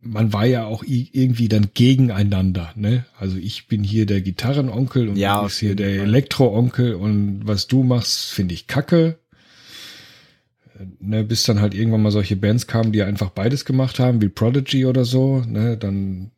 man 0.00 0.32
war 0.32 0.46
ja 0.46 0.64
auch 0.64 0.84
irgendwie 0.86 1.48
dann 1.48 1.68
gegeneinander, 1.74 2.72
ne? 2.76 3.04
Also 3.18 3.36
ich 3.36 3.68
bin 3.68 3.84
hier 3.84 4.06
der 4.06 4.22
Gitarrenonkel 4.22 5.08
und 5.08 5.16
ja, 5.16 5.38
du 5.38 5.46
bist 5.46 5.58
hier 5.58 5.74
der 5.74 6.02
Elektroonkel 6.02 6.94
und 6.94 7.42
was 7.44 7.66
du 7.66 7.82
machst, 7.82 8.30
finde 8.30 8.54
ich 8.54 8.66
kacke. 8.66 9.18
Ne, 11.00 11.24
bis 11.24 11.42
dann 11.42 11.60
halt 11.60 11.74
irgendwann 11.74 12.02
mal 12.02 12.12
solche 12.12 12.36
Bands 12.36 12.68
kamen, 12.68 12.92
die 12.92 13.02
einfach 13.02 13.30
beides 13.30 13.64
gemacht 13.64 13.98
haben, 13.98 14.22
wie 14.22 14.28
Prodigy 14.28 14.86
oder 14.86 15.04
so, 15.04 15.40
ne? 15.40 15.76
Dann 15.76 16.30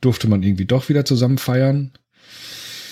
durfte 0.00 0.28
man 0.28 0.42
irgendwie 0.42 0.66
doch 0.66 0.88
wieder 0.88 1.04
zusammen 1.04 1.38
feiern. 1.38 1.92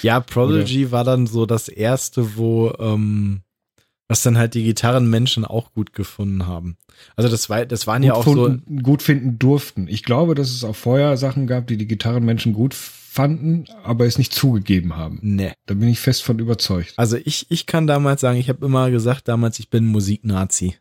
Ja, 0.02 0.20
Prodigy 0.20 0.84
Oder? 0.86 0.92
war 0.92 1.04
dann 1.04 1.26
so 1.26 1.46
das 1.46 1.68
erste, 1.68 2.36
wo, 2.36 2.72
ähm, 2.78 3.42
was 4.08 4.22
dann 4.22 4.38
halt 4.38 4.54
die 4.54 4.64
Gitarrenmenschen 4.64 5.44
auch 5.44 5.72
gut 5.72 5.92
gefunden 5.92 6.46
haben. 6.46 6.76
Also 7.16 7.28
das 7.30 7.50
war, 7.50 7.66
das 7.66 7.86
waren 7.86 8.02
gut 8.02 8.08
ja 8.08 8.14
auch 8.14 8.24
funden, 8.24 8.62
so. 8.68 8.82
Gut 8.82 9.02
finden 9.02 9.38
durften. 9.38 9.86
Ich 9.88 10.02
glaube, 10.02 10.34
dass 10.34 10.50
es 10.50 10.64
auch 10.64 10.76
vorher 10.76 11.16
Sachen 11.16 11.46
gab, 11.46 11.66
die 11.66 11.76
die 11.76 11.86
Gitarrenmenschen 11.86 12.52
gut 12.52 12.74
fanden, 12.74 13.64
aber 13.84 14.06
es 14.06 14.16
nicht 14.18 14.32
zugegeben 14.32 14.96
haben. 14.96 15.18
Nee. 15.22 15.52
Da 15.66 15.74
bin 15.74 15.88
ich 15.88 16.00
fest 16.00 16.22
von 16.22 16.38
überzeugt. 16.38 16.94
Also 16.96 17.16
ich, 17.22 17.50
ich 17.50 17.66
kann 17.66 17.86
damals 17.86 18.20
sagen, 18.20 18.38
ich 18.38 18.48
habe 18.48 18.64
immer 18.64 18.90
gesagt 18.90 19.28
damals, 19.28 19.58
ich 19.58 19.70
bin 19.70 19.86
Musiknazi. 19.86 20.76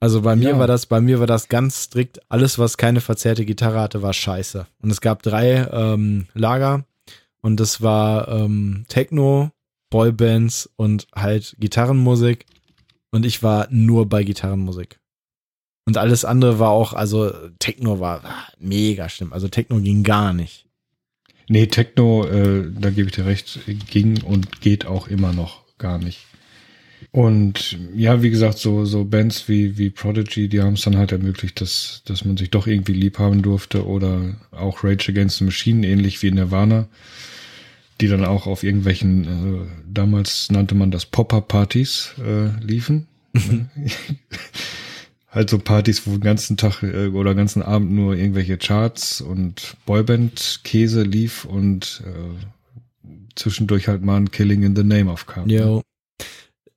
Also 0.00 0.22
bei 0.22 0.34
mir 0.34 0.50
Ja. 0.50 0.58
war 0.58 0.66
das, 0.66 0.86
bei 0.86 1.00
mir 1.00 1.20
war 1.20 1.26
das 1.26 1.48
ganz 1.48 1.82
strikt, 1.84 2.20
alles, 2.30 2.58
was 2.58 2.76
keine 2.78 3.00
verzerrte 3.00 3.44
Gitarre 3.44 3.80
hatte, 3.80 4.00
war 4.02 4.12
scheiße. 4.14 4.66
Und 4.82 4.90
es 4.90 5.00
gab 5.00 5.22
drei 5.22 5.68
ähm, 5.72 6.26
Lager 6.34 6.84
und 7.42 7.58
das 7.58 7.80
war 7.80 8.28
ähm, 8.28 8.84
Techno, 8.88 9.50
Boybands 9.90 10.70
und 10.76 11.06
halt 11.14 11.56
Gitarrenmusik. 11.58 12.46
Und 13.10 13.26
ich 13.26 13.42
war 13.42 13.66
nur 13.70 14.08
bei 14.08 14.22
Gitarrenmusik. 14.22 15.00
Und 15.84 15.96
alles 15.96 16.24
andere 16.24 16.58
war 16.58 16.70
auch, 16.70 16.92
also 16.92 17.32
Techno 17.58 17.98
war 17.98 18.24
ah, 18.24 18.46
mega 18.58 19.08
schlimm. 19.08 19.32
Also 19.32 19.48
Techno 19.48 19.80
ging 19.80 20.04
gar 20.04 20.32
nicht. 20.32 20.66
Nee, 21.48 21.66
Techno, 21.66 22.24
äh, 22.26 22.70
da 22.70 22.90
gebe 22.90 23.08
ich 23.08 23.16
dir 23.16 23.26
recht, 23.26 23.58
ging 23.88 24.22
und 24.22 24.60
geht 24.60 24.86
auch 24.86 25.08
immer 25.08 25.32
noch 25.32 25.64
gar 25.78 25.98
nicht. 25.98 26.26
Und 27.12 27.78
ja, 27.94 28.22
wie 28.22 28.30
gesagt, 28.30 28.58
so, 28.58 28.84
so 28.84 29.04
Bands 29.04 29.48
wie, 29.48 29.78
wie 29.78 29.90
Prodigy, 29.90 30.48
die 30.48 30.60
haben 30.60 30.74
es 30.74 30.82
dann 30.82 30.96
halt 30.96 31.12
ermöglicht, 31.12 31.60
dass, 31.60 32.02
dass 32.04 32.24
man 32.24 32.36
sich 32.36 32.50
doch 32.50 32.66
irgendwie 32.66 32.92
lieb 32.92 33.18
haben 33.18 33.42
durfte 33.42 33.86
oder 33.86 34.36
auch 34.52 34.84
Rage 34.84 35.10
Against 35.10 35.38
the 35.38 35.44
Machine, 35.44 35.86
ähnlich 35.86 36.22
wie 36.22 36.30
Nirvana, 36.30 36.88
die 38.00 38.08
dann 38.08 38.24
auch 38.24 38.46
auf 38.46 38.62
irgendwelchen, 38.62 39.24
äh, 39.24 39.66
damals 39.92 40.50
nannte 40.50 40.74
man 40.74 40.90
das 40.90 41.06
Popper-Partys 41.06 42.14
äh, 42.24 42.64
liefen. 42.64 43.08
halt 45.30 45.50
so 45.50 45.58
Partys, 45.58 46.06
wo 46.06 46.12
den 46.12 46.20
ganzen 46.20 46.56
Tag 46.56 46.82
äh, 46.82 47.08
oder 47.08 47.32
den 47.32 47.38
ganzen 47.38 47.62
Abend 47.62 47.92
nur 47.92 48.16
irgendwelche 48.16 48.58
Charts 48.58 49.20
und 49.20 49.76
Boyband-Käse 49.86 51.02
lief 51.02 51.44
und 51.44 52.02
äh, 52.06 52.46
zwischendurch 53.36 53.88
halt 53.88 54.02
mal 54.02 54.16
ein 54.16 54.30
Killing 54.30 54.62
in 54.62 54.76
the 54.76 54.84
Name 54.84 55.10
aufkam. 55.10 55.48
Jo. 55.48 55.82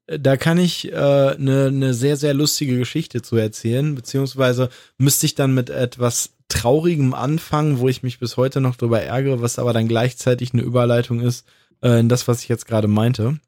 Da 0.07 0.35
kann 0.35 0.57
ich 0.57 0.93
eine 0.93 1.35
äh, 1.35 1.41
ne, 1.41 1.71
ne 1.71 1.93
sehr, 1.93 2.17
sehr 2.17 2.33
lustige 2.33 2.77
Geschichte 2.77 3.21
zu 3.21 3.37
erzählen, 3.37 3.95
beziehungsweise 3.95 4.69
müsste 4.97 5.25
ich 5.25 5.35
dann 5.35 5.53
mit 5.53 5.69
etwas 5.69 6.31
Traurigem 6.49 7.13
anfangen, 7.13 7.79
wo 7.79 7.87
ich 7.87 8.03
mich 8.03 8.19
bis 8.19 8.35
heute 8.35 8.59
noch 8.59 8.75
drüber 8.75 9.01
ärgere, 9.01 9.41
was 9.41 9.59
aber 9.59 9.71
dann 9.73 9.87
gleichzeitig 9.87 10.53
eine 10.53 10.61
Überleitung 10.61 11.21
ist 11.21 11.47
äh, 11.81 11.99
in 11.99 12.09
das, 12.09 12.27
was 12.27 12.43
ich 12.43 12.49
jetzt 12.49 12.67
gerade 12.67 12.87
meinte. 12.87 13.39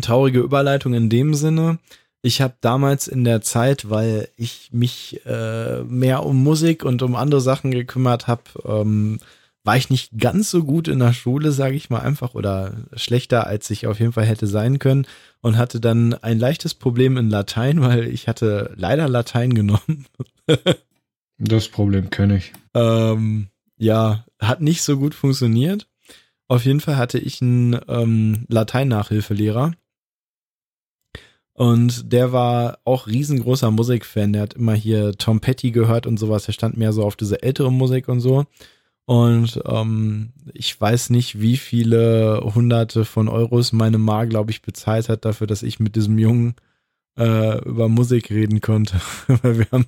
Traurige 0.00 0.40
Überleitung 0.40 0.94
in 0.94 1.10
dem 1.10 1.34
Sinne, 1.34 1.78
ich 2.20 2.40
habe 2.40 2.54
damals 2.60 3.06
in 3.06 3.24
der 3.24 3.42
Zeit, 3.42 3.90
weil 3.90 4.28
ich 4.36 4.70
mich 4.72 5.20
äh, 5.24 5.82
mehr 5.84 6.26
um 6.26 6.42
Musik 6.42 6.84
und 6.84 7.02
um 7.02 7.14
andere 7.14 7.40
Sachen 7.40 7.70
gekümmert 7.70 8.26
habe, 8.26 8.42
ähm, 8.64 9.20
war 9.68 9.76
ich 9.76 9.90
nicht 9.90 10.18
ganz 10.18 10.50
so 10.50 10.64
gut 10.64 10.88
in 10.88 10.98
der 10.98 11.12
Schule, 11.12 11.52
sage 11.52 11.76
ich 11.76 11.90
mal 11.90 12.00
einfach, 12.00 12.34
oder 12.34 12.72
schlechter, 12.94 13.46
als 13.46 13.68
ich 13.68 13.86
auf 13.86 14.00
jeden 14.00 14.12
Fall 14.12 14.24
hätte 14.24 14.46
sein 14.46 14.78
können 14.78 15.06
und 15.42 15.58
hatte 15.58 15.78
dann 15.78 16.14
ein 16.14 16.38
leichtes 16.38 16.72
Problem 16.72 17.18
in 17.18 17.28
Latein, 17.28 17.82
weil 17.82 18.08
ich 18.08 18.28
hatte 18.28 18.72
leider 18.76 19.10
Latein 19.10 19.52
genommen. 19.52 20.06
Das 21.36 21.68
Problem 21.68 22.08
kenne 22.08 22.38
ich. 22.38 22.54
ähm, 22.72 23.48
ja, 23.76 24.24
hat 24.40 24.62
nicht 24.62 24.80
so 24.80 24.98
gut 24.98 25.14
funktioniert. 25.14 25.86
Auf 26.46 26.64
jeden 26.64 26.80
Fall 26.80 26.96
hatte 26.96 27.18
ich 27.18 27.42
einen 27.42 27.78
ähm, 27.88 28.46
Latein-Nachhilfelehrer. 28.48 29.72
Und 31.52 32.10
der 32.10 32.32
war 32.32 32.78
auch 32.84 33.06
riesengroßer 33.06 33.70
Musikfan. 33.70 34.32
Der 34.32 34.42
hat 34.42 34.54
immer 34.54 34.72
hier 34.72 35.12
Tom 35.12 35.40
Petty 35.40 35.72
gehört 35.72 36.06
und 36.06 36.16
sowas. 36.16 36.48
Er 36.48 36.54
stand 36.54 36.78
mehr 36.78 36.94
so 36.94 37.04
auf 37.04 37.16
diese 37.16 37.42
ältere 37.42 37.70
Musik 37.70 38.08
und 38.08 38.20
so. 38.20 38.46
Und 39.08 39.58
ähm, 39.64 40.34
ich 40.52 40.78
weiß 40.78 41.08
nicht, 41.08 41.40
wie 41.40 41.56
viele 41.56 42.42
hunderte 42.54 43.06
von 43.06 43.28
Euros 43.28 43.72
meine 43.72 43.96
Ma, 43.96 44.26
glaube 44.26 44.50
ich, 44.50 44.60
bezahlt 44.60 45.08
hat 45.08 45.24
dafür, 45.24 45.46
dass 45.46 45.62
ich 45.62 45.80
mit 45.80 45.96
diesem 45.96 46.18
Jungen 46.18 46.56
äh, 47.18 47.58
über 47.64 47.88
Musik 47.88 48.30
reden 48.30 48.60
konnte. 48.60 49.00
Weil 49.26 49.60
wir 49.60 49.66
haben 49.72 49.86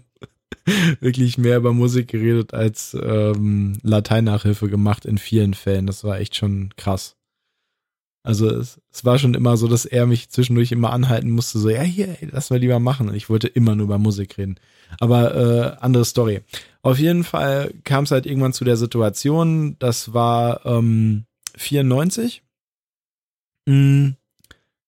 wirklich 1.01 1.37
mehr 1.37 1.59
über 1.59 1.75
Musik 1.75 2.09
geredet 2.09 2.55
als 2.55 2.97
ähm, 2.99 3.77
Latein-Nachhilfe 3.83 4.71
gemacht 4.71 5.05
in 5.05 5.19
vielen 5.19 5.53
Fällen. 5.53 5.87
Das 5.87 6.03
war 6.03 6.19
echt 6.19 6.35
schon 6.35 6.71
krass. 6.79 7.19
Also 8.23 8.51
es, 8.51 8.81
es 8.93 9.05
war 9.05 9.19
schon 9.19 9.35
immer 9.35 9.57
so, 9.57 9.67
dass 9.67 9.87
er 9.87 10.07
mich 10.07 10.29
zwischendurch 10.29 10.73
immer 10.73 10.93
anhalten 10.93 11.31
musste, 11.31 11.59
so, 11.59 11.71
ja, 11.71 11.83
hier, 11.83 12.17
lass 12.31 12.51
mal 12.51 12.59
lieber 12.59 12.79
machen. 12.79 13.09
Und 13.09 13.15
ich 13.15 13.31
wollte 13.31 13.49
immer 13.49 13.75
nur 13.75 13.87
über 13.87 13.99
Musik 13.99 14.37
reden. 14.37 14.57
Aber 14.99 15.35
äh, 15.35 15.77
andere 15.81 16.05
Story. 16.05 16.43
Auf 16.83 16.99
jeden 16.99 17.25
Fall 17.25 17.73
kam 17.85 18.05
es 18.05 18.11
halt 18.11 18.27
irgendwann 18.27 18.53
zu 18.53 18.65
der 18.65 18.77
Situation, 18.77 19.77
das 19.79 20.13
war 20.13 20.65
ähm, 20.67 21.25
94, 21.57 22.43
mh, 23.67 24.15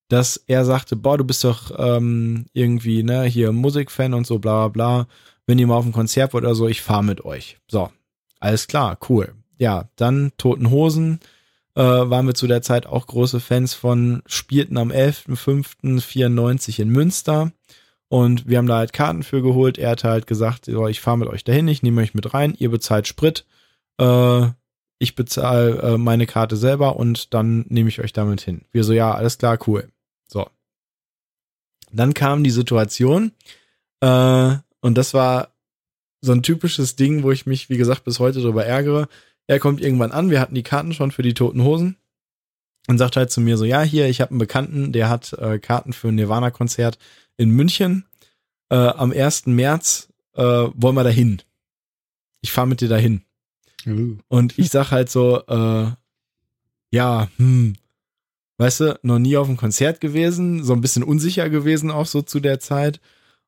dass 0.09 0.37
er 0.37 0.65
sagte, 0.65 0.95
boah, 0.95 1.17
du 1.17 1.23
bist 1.23 1.43
doch 1.43 1.71
ähm, 1.77 2.45
irgendwie, 2.53 3.03
ne, 3.03 3.23
hier 3.23 3.51
Musikfan 3.51 4.13
und 4.13 4.27
so, 4.27 4.39
bla 4.39 4.67
bla 4.67 4.67
bla. 4.67 5.07
Wenn 5.47 5.59
ihr 5.59 5.67
mal 5.67 5.75
auf 5.75 5.85
ein 5.85 5.91
Konzert 5.91 6.33
wollt 6.33 6.45
oder 6.45 6.55
so, 6.55 6.67
ich 6.67 6.81
fahre 6.81 7.03
mit 7.03 7.25
euch. 7.25 7.57
So, 7.67 7.89
alles 8.39 8.67
klar, 8.67 8.97
cool. 9.09 9.33
Ja, 9.57 9.89
dann 9.95 10.31
Toten 10.37 10.69
Hosen, 10.69 11.19
äh, 11.75 11.81
waren 11.81 12.27
wir 12.27 12.35
zu 12.35 12.47
der 12.47 12.61
Zeit 12.61 12.85
auch 12.85 13.07
große 13.07 13.39
Fans 13.39 13.73
von, 13.73 14.21
spielten 14.25 14.77
am 14.77 14.91
11.05.94 14.91 16.79
in 16.81 16.89
Münster 16.89 17.51
und 18.09 18.47
wir 18.47 18.59
haben 18.59 18.67
da 18.67 18.77
halt 18.77 18.93
Karten 18.93 19.23
für 19.23 19.41
geholt. 19.41 19.77
Er 19.77 19.91
hat 19.91 20.03
halt 20.03 20.27
gesagt, 20.27 20.65
so, 20.65 20.87
ich 20.87 21.01
fahre 21.01 21.17
mit 21.17 21.29
euch 21.29 21.43
dahin, 21.43 21.67
ich 21.67 21.81
nehme 21.81 22.01
euch 22.01 22.13
mit 22.13 22.33
rein, 22.33 22.55
ihr 22.57 22.69
bezahlt 22.69 23.07
Sprit, 23.07 23.45
äh, 23.99 24.47
ich 24.99 25.15
bezahle 25.15 25.81
äh, 25.81 25.97
meine 25.97 26.27
Karte 26.27 26.55
selber 26.55 26.95
und 26.95 27.33
dann 27.33 27.65
nehme 27.69 27.89
ich 27.89 27.99
euch 27.99 28.13
damit 28.13 28.41
hin. 28.41 28.65
Wir 28.71 28.83
so, 28.83 28.93
ja, 28.93 29.13
alles 29.13 29.37
klar, 29.37 29.57
cool. 29.67 29.89
So. 30.27 30.47
Dann 31.91 32.13
kam 32.13 32.43
die 32.43 32.51
Situation, 32.51 33.31
äh, 34.01 34.57
und 34.81 34.97
das 34.97 35.13
war 35.13 35.53
so 36.21 36.33
ein 36.33 36.43
typisches 36.43 36.95
Ding, 36.95 37.23
wo 37.23 37.31
ich 37.31 37.45
mich, 37.45 37.69
wie 37.69 37.77
gesagt, 37.77 38.03
bis 38.03 38.19
heute 38.19 38.41
drüber 38.41 38.65
ärgere. 38.65 39.07
Er 39.47 39.59
kommt 39.59 39.81
irgendwann 39.81 40.11
an, 40.11 40.29
wir 40.29 40.39
hatten 40.39 40.55
die 40.55 40.63
Karten 40.63 40.93
schon 40.93 41.11
für 41.11 41.21
die 41.21 41.33
Toten 41.33 41.63
Hosen 41.63 41.97
und 42.87 42.97
sagt 42.97 43.15
halt 43.15 43.31
zu 43.31 43.41
mir 43.41 43.57
so, 43.57 43.65
ja, 43.65 43.81
hier, 43.81 44.07
ich 44.07 44.21
habe 44.21 44.31
einen 44.31 44.39
Bekannten, 44.39 44.91
der 44.91 45.09
hat 45.09 45.33
äh, 45.33 45.59
Karten 45.59 45.93
für 45.93 46.09
ein 46.09 46.15
Nirvana-Konzert 46.15 46.97
in 47.37 47.49
München. 47.49 48.05
Äh, 48.69 48.75
am 48.75 49.11
1. 49.11 49.47
März 49.47 50.09
äh, 50.33 50.41
wollen 50.41 50.95
wir 50.95 51.03
dahin. 51.03 51.41
Ich 52.41 52.51
fahre 52.51 52.67
mit 52.67 52.81
dir 52.81 52.89
dahin. 52.89 53.21
Uh. 53.85 54.17
Und 54.27 54.57
ich 54.57 54.69
sag 54.69 54.91
halt 54.91 55.09
so, 55.09 55.43
äh, 55.47 55.91
ja, 56.91 57.29
hm, 57.37 57.75
weißt 58.57 58.79
du, 58.81 58.99
noch 59.01 59.19
nie 59.19 59.37
auf 59.37 59.47
einem 59.47 59.57
Konzert 59.57 59.99
gewesen, 59.99 60.63
so 60.63 60.73
ein 60.73 60.81
bisschen 60.81 61.03
unsicher 61.03 61.49
gewesen 61.49 61.91
auch 61.91 62.05
so 62.05 62.21
zu 62.21 62.39
der 62.39 62.59
Zeit. 62.59 62.99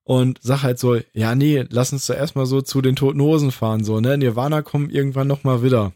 Und 0.06 0.38
sag 0.44 0.62
halt 0.62 0.78
so, 0.78 1.00
ja, 1.14 1.34
nee, 1.34 1.66
lass 1.70 1.92
uns 1.92 2.06
doch 2.06 2.16
erstmal 2.16 2.46
so 2.46 2.62
zu 2.62 2.82
den 2.82 2.96
Toten 2.96 3.20
Hosen 3.22 3.52
fahren, 3.52 3.84
so, 3.84 4.00
ne? 4.00 4.18
Nirvana 4.18 4.62
kommen 4.62 4.92
irgendwann 4.92 5.28
nochmal 5.28 5.64
wieder. 5.64 5.94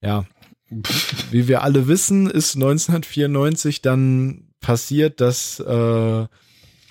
Ja. 0.00 0.26
Wie 1.30 1.48
wir 1.48 1.62
alle 1.62 1.88
wissen, 1.88 2.30
ist 2.30 2.54
1994 2.54 3.82
dann 3.82 4.52
passiert, 4.60 5.20
dass 5.20 5.58
äh, 5.58 6.26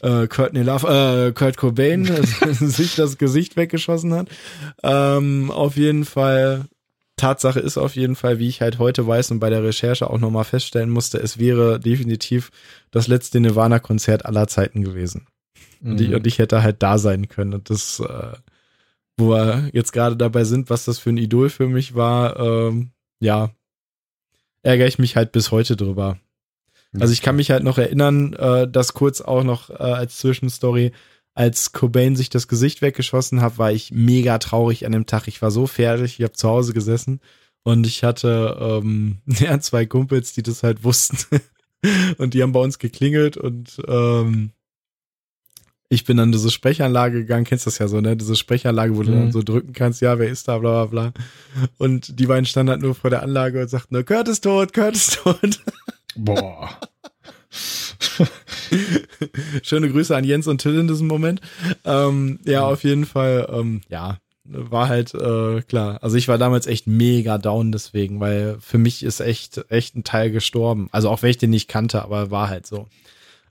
äh, 0.01 0.27
Courtney 0.27 0.64
Love, 0.64 1.27
äh, 1.27 1.31
Kurt 1.31 1.55
Cobain 1.55 2.05
sich 2.51 2.95
das 2.95 3.18
Gesicht 3.18 3.55
weggeschossen 3.55 4.14
hat. 4.14 4.27
Ähm, 4.84 5.49
auf 5.51 5.77
jeden 5.77 6.03
Fall, 6.03 6.65
Tatsache 7.15 7.61
ist 7.61 7.77
auf 7.77 7.95
jeden 7.95 8.18
Fall, 8.18 8.39
wie 8.39 8.49
ich 8.49 8.59
halt 8.59 8.77
heute 8.77 9.07
weiß 9.07 9.31
und 9.31 9.39
bei 9.39 9.49
der 9.49 9.64
Recherche 9.64 10.09
auch 10.09 10.19
nochmal 10.19 10.43
feststellen 10.43 10.89
musste, 10.89 11.18
es 11.18 11.39
wäre 11.39 11.80
definitiv 11.80 12.51
das 12.91 13.07
letzte 13.07 13.39
Nirvana-Konzert 13.39 14.26
aller 14.26 14.47
Zeiten 14.47 14.84
gewesen. 14.84 15.27
Und, 15.82 16.02
ich, 16.02 16.14
und 16.14 16.28
ich 16.28 16.40
hätte 16.40 16.64
halt 16.64 16.82
da 16.84 16.98
sein 16.98 17.28
können. 17.28 17.54
Und 17.54 17.70
das, 17.70 17.99
äh, 17.99 18.34
wo 19.18 19.30
wir 19.30 19.70
jetzt 19.74 19.94
gerade 19.94 20.18
dabei 20.18 20.44
sind, 20.44 20.70
was 20.70 20.86
das 20.86 20.99
für 20.99 21.10
ein 21.10 21.18
Idol 21.18 21.49
für 21.49 21.68
mich 21.68 21.95
war, 21.95 22.40
ähm, 22.40 22.91
ja, 23.20 23.52
ärgere 24.64 24.88
ich 24.88 24.99
mich 24.99 25.16
halt 25.16 25.32
bis 25.32 25.52
heute 25.52 25.76
drüber. 25.76 26.20
Also 26.99 27.14
ich 27.14 27.22
kann 27.22 27.36
mich 27.36 27.52
halt 27.52 27.64
noch 27.64 27.78
erinnern, 27.78 28.34
äh, 28.34 28.68
dass 28.68 28.94
kurz 28.94 29.22
auch 29.22 29.44
noch 29.44 29.70
äh, 29.70 29.74
als 29.74 30.18
Zwischenstory, 30.18 30.91
als 31.34 31.72
Cobain 31.72 32.16
sich 32.16 32.30
das 32.30 32.48
Gesicht 32.48 32.82
weggeschossen 32.82 33.41
hat, 33.41 33.58
war 33.58 33.72
ich 33.72 33.91
mega 33.91 34.38
traurig 34.40 34.86
an 34.86 34.94
dem 34.94 35.06
Tag. 35.06 35.28
Ich 35.28 35.41
war 35.41 35.52
so 35.52 35.68
fertig, 35.68 36.20
ich 36.20 36.24
habe 36.24 36.34
zu 36.34 36.48
Hause 36.48 36.74
gesessen 36.74 37.20
und 37.64 37.86
ich 37.86 38.04
hatte 38.04 38.58
ähm, 38.60 39.18
ja, 39.26 39.60
zwei 39.60 39.86
Kumpels, 39.86 40.34
die 40.34 40.44
das 40.44 40.64
halt 40.64 40.84
wussten. 40.84 41.40
und 42.18 42.34
die 42.34 42.41
haben 42.41 42.54
bei 42.54 42.62
uns 42.62 42.80
geklingelt 42.80 43.38
und 43.38 43.80
ähm, 43.88 44.52
ich 45.89 46.03
bin 46.05 46.19
an 46.19 46.31
diese 46.31 46.51
Sprechanlage 46.51 47.19
gegangen, 47.19 47.45
kennst 47.45 47.65
das 47.68 47.77
ja 47.77 47.88
so, 47.88 48.01
ne? 48.01 48.18
Diese 48.18 48.35
Sprechanlage, 48.35 48.95
wo 48.97 49.03
du 49.03 49.11
Mhm. 49.11 49.15
dann 49.15 49.31
so 49.31 49.41
drücken 49.41 49.73
kannst, 49.73 50.01
ja, 50.01 50.19
wer 50.19 50.27
ist 50.30 50.47
da, 50.47 50.57
bla 50.57 50.85
bla 50.85 51.11
bla. 51.11 51.14
Und 51.77 52.19
die 52.19 52.26
beiden 52.26 52.45
standen 52.45 52.72
halt 52.72 52.81
nur 52.81 52.93
vor 52.95 53.09
der 53.09 53.23
Anlage 53.23 53.61
und 53.61 53.69
sagten 53.69 53.93
nur, 53.95 54.03
Kurt 54.03 54.27
ist 54.27 54.43
tot, 54.43 54.73
Kurt 54.73 54.95
ist 54.95 55.15
tot. 55.23 55.59
Boah. 56.15 56.69
Schöne 59.64 59.89
Grüße 59.91 60.15
an 60.15 60.23
Jens 60.23 60.47
und 60.47 60.59
Till 60.61 60.77
in 60.80 60.88
diesem 60.88 61.07
Moment. 61.07 61.41
Ähm, 61.85 62.39
ja, 62.45 62.65
auf 62.65 62.84
jeden 62.84 63.05
Fall, 63.05 63.47
ähm, 63.51 63.81
ja, 63.89 64.18
war 64.43 64.88
halt 64.89 65.14
äh, 65.14 65.61
klar. 65.61 65.99
Also 66.01 66.15
ich 66.18 66.27
war 66.27 66.38
damals 66.38 66.68
echt 66.68 66.88
mega 66.88 67.38
down 67.38 67.72
deswegen, 67.72 68.19
weil 68.19 68.57
für 68.59 68.77
mich 68.77 69.03
ist 69.03 69.19
echt, 69.19 69.65
echt 69.69 69.95
ein 69.95 70.03
Teil 70.03 70.31
gestorben. 70.31 70.88
Also 70.91 71.09
auch 71.09 71.22
wenn 71.22 71.30
ich 71.30 71.38
den 71.38 71.49
nicht 71.49 71.68
kannte, 71.68 72.01
aber 72.01 72.31
war 72.31 72.49
halt 72.49 72.65
so. 72.68 72.88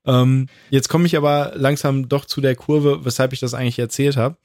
Ähm, 0.06 0.48
jetzt 0.70 0.88
komme 0.88 1.06
ich 1.06 1.16
aber 1.16 1.52
langsam 1.54 2.08
doch 2.08 2.24
zu 2.24 2.40
der 2.40 2.56
Kurve, 2.56 3.04
weshalb 3.04 3.32
ich 3.32 3.40
das 3.40 3.54
eigentlich 3.54 3.78
erzählt 3.78 4.16
habe. 4.16 4.36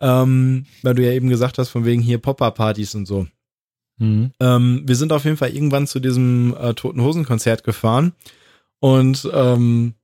Ähm, 0.00 0.66
weil 0.82 0.94
du 0.94 1.04
ja 1.04 1.12
eben 1.12 1.28
gesagt 1.28 1.58
hast, 1.58 1.68
von 1.68 1.84
wegen 1.84 2.02
hier 2.02 2.18
Popper-Partys 2.18 2.94
und 2.94 3.06
so. 3.06 3.26
Mhm. 3.98 4.32
Ähm, 4.40 4.82
wir 4.84 4.96
sind 4.96 5.12
auf 5.12 5.24
jeden 5.24 5.36
Fall 5.36 5.54
irgendwann 5.54 5.86
zu 5.86 6.00
diesem 6.00 6.54
äh, 6.56 6.74
Toten 6.74 7.00
Hosen-Konzert 7.00 7.64
gefahren 7.64 8.12
und 8.80 9.28
ähm, 9.32 9.94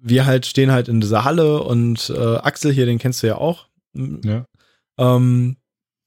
wir 0.00 0.26
halt 0.26 0.46
stehen 0.46 0.72
halt 0.72 0.88
in 0.88 1.00
dieser 1.00 1.24
Halle 1.24 1.62
und 1.62 2.10
äh, 2.10 2.36
Axel 2.36 2.72
hier, 2.72 2.86
den 2.86 2.98
kennst 2.98 3.22
du 3.22 3.28
ja 3.28 3.36
auch. 3.36 3.68
Ja. 3.94 4.44
Ähm, 4.98 5.56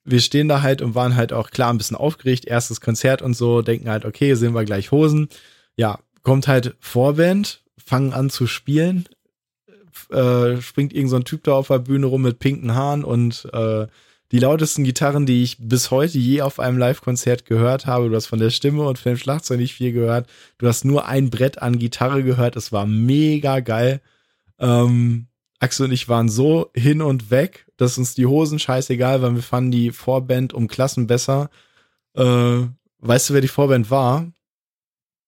wir 0.04 0.20
stehen 0.20 0.48
da 0.48 0.62
halt 0.62 0.82
und 0.82 0.95
waren 0.95 1.16
halt 1.16 1.34
auch 1.34 1.49
klar 1.49 1.72
ein 1.72 1.78
bisschen 1.78 1.98
aufgeregt, 1.98 2.45
erstes 2.45 2.82
Konzert 2.82 3.22
und 3.22 3.34
so, 3.36 3.62
denken 3.62 3.90
halt, 3.90 4.06
okay, 4.06 4.36
sehen 4.36 4.54
wir 4.54 4.66
gleich 4.66 4.91
Hosen. 4.91 5.30
Ja, 5.76 5.99
kommt 6.24 6.48
halt 6.48 6.76
Vorband, 6.80 7.64
fangen 7.84 8.14
an 8.14 8.30
zu 8.30 8.48
spielen, 8.48 9.08
äh, 10.10 10.62
springt 10.62 10.94
irgend 10.94 11.10
so 11.10 11.16
ein 11.16 11.26
Typ 11.26 11.44
da 11.44 11.54
auf 11.54 11.68
der 11.68 11.80
Bühne 11.80 12.06
rum 12.08 12.22
mit 12.22 12.40
pinken 12.40 12.76
Haaren 12.76 13.04
und 13.04 13.48
äh, 13.54 13.88
die 14.32 14.40
lautesten 14.40 14.84
Gitarren, 14.84 15.26
die 15.26 15.44
ich 15.44 15.58
bis 15.58 15.90
heute 15.90 16.18
je 16.18 16.41
auf 16.41 16.60
einem 16.60 16.78
Live-Konzert 16.78 17.45
gehört 17.45 17.86
habe. 17.86 18.10
Du 18.10 18.16
hast 18.16 18.26
von 18.26 18.40
der 18.40 18.49
Stimme 18.49 18.84
und 18.84 18.99
von 18.99 19.14
dem 19.14 19.18
Schlagzeug 19.18 19.60
nicht 19.60 19.76
viel 19.76 19.94
gehört. 19.94 20.28
Du 20.58 20.68
hast 20.68 20.84
nur 20.84 21.08
ein 21.08 21.30
Brett 21.30 21.62
an 21.62 21.80
Gitarre 21.80 22.24
gehört. 22.24 22.58
Es 22.58 22.74
war 22.74 22.86
mega 22.86 23.62
geil. 23.62 24.02
Ähm, 24.60 25.28
Axel 25.60 25.86
und 25.86 25.94
ich 25.94 26.10
waren 26.10 26.28
so 26.30 26.70
hin 26.76 27.02
und 27.02 27.32
weg, 27.32 27.68
dass 27.78 27.98
uns 27.98 28.16
die 28.16 28.26
Hosen 28.26 28.60
scheißegal 28.60 29.22
waren. 29.22 29.36
Wir 29.36 29.44
fanden 29.44 29.72
die 29.72 29.91
Vorband 29.91 30.54
um 30.54 30.68
Klassen 30.68 31.08
besser. 31.08 31.49
Äh, 32.14 32.64
weißt 32.99 33.30
du, 33.30 33.34
wer 33.34 33.41
die 33.41 33.48
Vorband 33.48 33.90
war? 33.90 34.30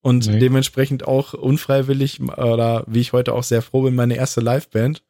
Und 0.02 0.28
nee. 0.28 0.40
dementsprechend 0.40 1.08
auch 1.08 1.34
unfreiwillig 1.34 2.22
oder 2.22 2.84
wie 2.88 3.02
ich 3.02 3.12
heute 3.12 3.34
auch 3.34 3.44
sehr 3.44 3.62
froh 3.62 3.82
bin, 3.82 3.96
meine 3.96 4.16
erste 4.16 4.40
Liveband. 4.40 5.04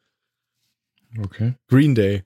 Okay. 1.24 1.54
Green 1.68 1.96
Day. 1.96 2.24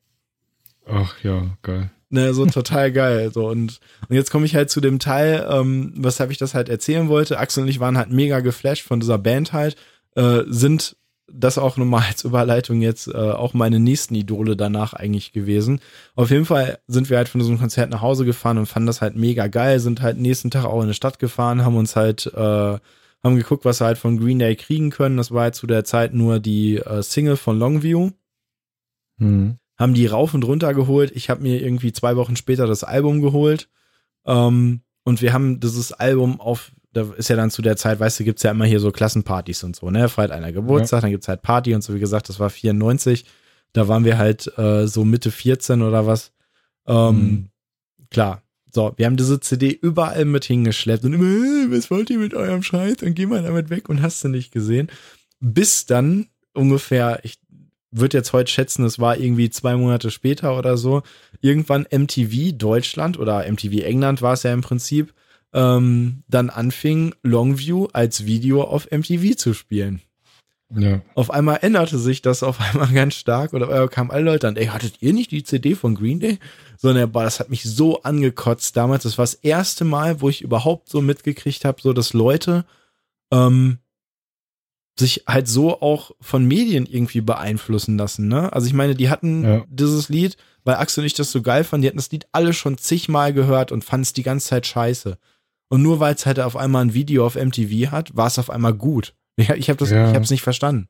Ach 0.86 1.22
ja, 1.24 1.58
geil. 1.62 1.92
Ne, 2.10 2.34
so 2.34 2.46
total 2.46 2.92
geil. 2.92 3.32
So 3.34 3.50
und, 3.50 3.80
und 4.08 4.16
jetzt 4.16 4.30
komme 4.30 4.46
ich 4.46 4.56
halt 4.56 4.70
zu 4.70 4.82
dem 4.82 5.00
Teil, 5.00 5.48
ähm, 5.50 5.94
weshalb 5.98 6.30
ich 6.32 6.38
das 6.38 6.54
halt 6.54 6.70
erzählen 6.70 7.10
wollte. 7.10 7.40
Axel 7.40 7.64
und 7.64 7.70
ich 7.70 7.80
waren 7.80 7.98
halt 7.98 8.12
mega 8.12 8.40
geflasht 8.40 8.86
von 8.86 9.00
dieser 9.00 9.18
Band 9.18 9.52
halt, 9.52 9.76
äh, 10.16 10.42
sind 10.46 10.96
das 11.32 11.58
auch 11.58 11.78
nochmal 11.78 12.04
als 12.08 12.24
Überleitung 12.24 12.82
jetzt 12.82 13.08
äh, 13.08 13.18
auch 13.18 13.54
meine 13.54 13.80
nächsten 13.80 14.16
Idole 14.16 14.56
danach 14.56 14.94
eigentlich 14.94 15.32
gewesen. 15.32 15.80
Auf 16.16 16.32
jeden 16.32 16.46
Fall 16.46 16.80
sind 16.88 17.10
wir 17.10 17.18
halt 17.18 17.30
von 17.30 17.40
diesem 17.40 17.60
Konzert 17.60 17.90
nach 17.90 18.02
Hause 18.02 18.26
gefahren 18.26 18.58
und 18.58 18.66
fanden 18.66 18.88
das 18.88 19.02
halt 19.02 19.16
mega 19.16 19.48
geil, 19.48 19.80
sind 19.80 20.02
halt 20.02 20.18
nächsten 20.18 20.52
Tag 20.52 20.66
auch 20.66 20.78
in 20.78 20.84
eine 20.84 20.94
Stadt 20.94 21.20
gefahren, 21.20 21.64
haben 21.64 21.78
uns 21.78 21.96
halt, 21.96 22.28
äh, 22.28 22.78
haben 23.24 23.36
geguckt, 23.38 23.66
was 23.66 23.80
wir 23.80 23.88
halt 23.88 23.98
von 23.98 24.20
Green 24.20 24.40
Day 24.40 24.56
kriegen 24.56 24.90
können. 24.90 25.18
Das 25.18 25.32
war 25.32 25.44
halt 25.44 25.56
zu 25.56 25.66
der 25.66 25.86
Zeit 25.86 26.14
nur 26.14 26.40
die 26.40 26.78
äh, 26.78 27.02
Single 27.02 27.38
von 27.38 27.58
Longview. 27.58 28.12
Mhm. 29.18 29.58
Haben 29.78 29.94
die 29.94 30.06
rauf 30.06 30.34
und 30.34 30.44
runter 30.44 30.74
geholt. 30.74 31.12
Ich 31.16 31.30
habe 31.30 31.42
mir 31.42 31.62
irgendwie 31.62 31.94
zwei 31.94 32.16
Wochen 32.16 32.36
später 32.36 32.68
das 32.68 32.84
Album 32.84 33.22
geholt. 33.22 33.70
Ähm, 34.26 34.82
und 35.04 35.22
wir 35.22 35.34
haben 35.34 35.60
dieses 35.60 35.94
Album 35.94 36.40
auf 36.40 36.72
da 36.94 37.12
ist 37.18 37.30
ja 37.30 37.36
dann 37.36 37.52
zu 37.52 37.62
der 37.62 37.76
Zeit, 37.76 38.00
weißt 38.00 38.20
du, 38.20 38.24
gibt's 38.24 38.44
ja 38.44 38.52
immer 38.52 38.66
hier 38.66 38.80
so 38.80 38.92
Klassenpartys 38.92 39.64
und 39.64 39.76
so, 39.76 39.90
ne? 39.90 40.08
Feiert 40.10 40.32
einer 40.32 40.52
Geburtstag, 40.52 40.98
ja. 40.98 41.02
dann 41.02 41.12
gibt's 41.12 41.28
halt 41.28 41.42
Party 41.42 41.74
und 41.74 41.84
so, 41.84 41.94
wie 41.94 42.00
gesagt, 42.00 42.30
das 42.30 42.40
war 42.40 42.50
94. 42.50 43.26
Da 43.74 43.88
waren 43.88 44.06
wir 44.06 44.18
halt 44.18 44.56
äh, 44.58 44.88
so 44.88 45.04
Mitte 45.04 45.32
14 45.32 45.82
oder 45.82 46.06
was. 46.06 46.32
Ähm, 46.86 47.16
mhm. 47.16 47.50
Klar. 48.12 48.44
So, 48.72 48.94
wir 48.98 49.06
haben 49.06 49.18
diese 49.18 49.40
CD 49.40 49.70
überall 49.70 50.26
mit 50.26 50.46
hingeschleppt 50.46 51.04
und 51.04 51.14
immer, 51.14 51.26
hey, 51.26 51.72
was 51.72 51.92
wollt 51.92 52.10
ihr 52.10 52.18
mit 52.18 52.34
eurem 52.34 52.64
Scheiß? 52.64 53.04
Und 53.04 53.14
geh 53.14 53.28
mal 53.28 53.44
damit 53.44 53.70
weg 53.70 53.90
und 53.90 54.02
hast 54.02 54.24
du 54.24 54.30
nicht 54.30 54.52
gesehen. 54.52 54.90
Bis 55.40 55.86
dann 55.86 56.28
ungefähr, 56.54 57.20
ich 57.24 57.40
würde 57.92 58.18
jetzt 58.18 58.34
heute 58.34 58.52
schätzen, 58.52 58.84
es 58.86 58.98
war 58.98 59.18
irgendwie 59.18 59.50
zwei 59.50 59.76
Monate 59.76 60.10
später 60.10 60.58
oder 60.58 60.78
so, 60.78 61.04
irgendwann 61.42 61.86
MTV 61.92 62.58
Deutschland 62.58 63.20
oder 63.20 63.50
MTV 63.50 63.84
England 63.84 64.22
war 64.22 64.34
es 64.34 64.44
ja 64.44 64.54
im 64.54 64.62
Prinzip, 64.62 65.14
ähm, 65.54 66.24
dann 66.28 66.50
anfing, 66.50 67.14
Longview 67.24 67.88
als 67.94 68.26
Video 68.26 68.64
auf 68.64 68.90
MTV 68.92 69.36
zu 69.36 69.54
spielen. 69.54 70.02
Ja. 70.76 71.02
Auf 71.14 71.30
einmal 71.30 71.60
änderte 71.62 72.00
sich 72.00 72.22
das 72.22 72.42
auf 72.42 72.60
einmal 72.60 72.88
ganz 72.94 73.16
stark 73.16 73.54
oder 73.54 73.70
äh, 73.70 73.88
kamen 73.88 74.12
alle 74.12 74.24
Leute 74.24 74.48
an, 74.48 74.56
ey, 74.56 74.68
hattet 74.68 75.02
ihr 75.02 75.14
nicht 75.14 75.32
die 75.32 75.44
CD 75.44 75.76
von 75.76 75.96
Green 75.96 76.20
Day? 76.20 76.40
Sondern, 76.78 77.12
boah, 77.12 77.24
das 77.24 77.40
hat 77.40 77.50
mich 77.50 77.64
so 77.64 78.02
angekotzt 78.02 78.76
damals. 78.76 79.04
Das 79.04 79.18
war 79.18 79.24
das 79.24 79.36
erste 79.36 79.86
Mal, 79.86 80.22
wo 80.22 80.30
ich 80.30 80.42
überhaupt 80.42 80.90
so 80.90 81.02
mitgekriegt 81.02 81.66
habe, 81.66 81.82
so 81.82 81.94
dass 81.94 82.14
Leute 82.14 82.66
ähm, 83.32 83.78
sich 84.98 85.24
halt 85.28 85.48
so 85.48 85.82
auch 85.82 86.12
von 86.22 86.46
Medien 86.46 86.86
irgendwie 86.86 87.22
beeinflussen 87.22 87.98
lassen, 87.98 88.28
ne? 88.28 88.54
Also 88.54 88.68
ich 88.68 88.74
meine, 88.74 88.94
die 88.94 89.10
hatten 89.10 89.44
ja. 89.44 89.66
dieses 89.68 90.08
Lied, 90.10 90.38
weil 90.64 90.76
Axel 90.76 91.02
und 91.02 91.08
ich 91.08 91.16
das 91.16 91.32
so 91.32 91.42
geil 91.42 91.64
fanden, 91.64 91.82
die 91.82 91.88
hatten 91.88 91.98
das 91.98 92.12
Lied 92.12 92.28
alle 92.32 92.54
schon 92.54 92.78
zigmal 92.78 93.34
gehört 93.34 93.72
und 93.72 93.84
fanden 93.84 94.04
es 94.04 94.14
die 94.14 94.24
ganze 94.24 94.50
Zeit 94.50 94.68
scheiße. 94.68 95.18
Und 95.70 95.82
nur 95.82 96.00
weil 96.00 96.14
es 96.16 96.26
halt 96.26 96.40
auf 96.40 96.56
einmal 96.56 96.84
ein 96.84 96.94
Video 96.94 97.26
auf 97.26 97.36
MTV 97.36 97.92
hat, 97.92 98.16
war 98.16 98.28
es 98.28 98.40
auf 98.40 98.50
einmal 98.50 98.74
gut. 98.74 99.14
Ich, 99.36 99.50
ich 99.50 99.70
habe 99.70 99.78
das, 99.78 99.90
ja. 99.90 100.10
ich 100.10 100.14
habe 100.14 100.24
es 100.24 100.30
nicht 100.30 100.44
verstanden. 100.44 100.88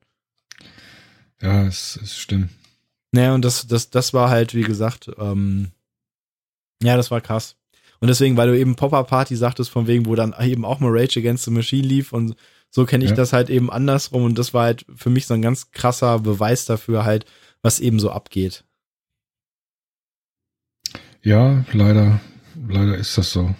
Ja, 1.41 1.65
es 1.65 1.95
ist 1.97 2.17
stimmt. 2.17 2.49
Naja, 3.11 3.35
und 3.35 3.45
das, 3.45 3.67
das, 3.67 3.89
das 3.89 4.13
war 4.13 4.29
halt, 4.29 4.55
wie 4.55 4.63
gesagt, 4.63 5.09
ähm, 5.17 5.71
ja, 6.81 6.97
das 6.97 7.11
war 7.11 7.21
krass. 7.21 7.55
Und 7.99 8.07
deswegen, 8.07 8.35
weil 8.35 8.49
du 8.49 8.59
eben 8.59 8.75
Popper 8.75 9.03
Party 9.05 9.35
sagtest, 9.35 9.69
von 9.69 9.87
wegen, 9.87 10.05
wo 10.05 10.15
dann 10.15 10.35
eben 10.41 10.65
auch 10.65 10.79
mal 10.79 10.91
Rage 10.91 11.19
Against 11.19 11.45
the 11.45 11.51
Machine 11.51 11.87
lief 11.87 12.11
und 12.11 12.35
so 12.69 12.85
kenne 12.85 13.05
ich 13.05 13.11
ja. 13.11 13.15
das 13.15 13.33
halt 13.33 13.49
eben 13.49 13.71
andersrum 13.71 14.23
und 14.23 14.37
das 14.37 14.53
war 14.53 14.63
halt 14.63 14.85
für 14.95 15.09
mich 15.09 15.27
so 15.27 15.35
ein 15.35 15.41
ganz 15.41 15.71
krasser 15.71 16.19
Beweis 16.19 16.65
dafür 16.65 17.05
halt, 17.05 17.25
was 17.61 17.79
eben 17.79 17.99
so 17.99 18.11
abgeht. 18.11 18.65
Ja, 21.21 21.63
leider, 21.71 22.19
leider 22.67 22.97
ist 22.97 23.17
das 23.17 23.31
so. 23.31 23.55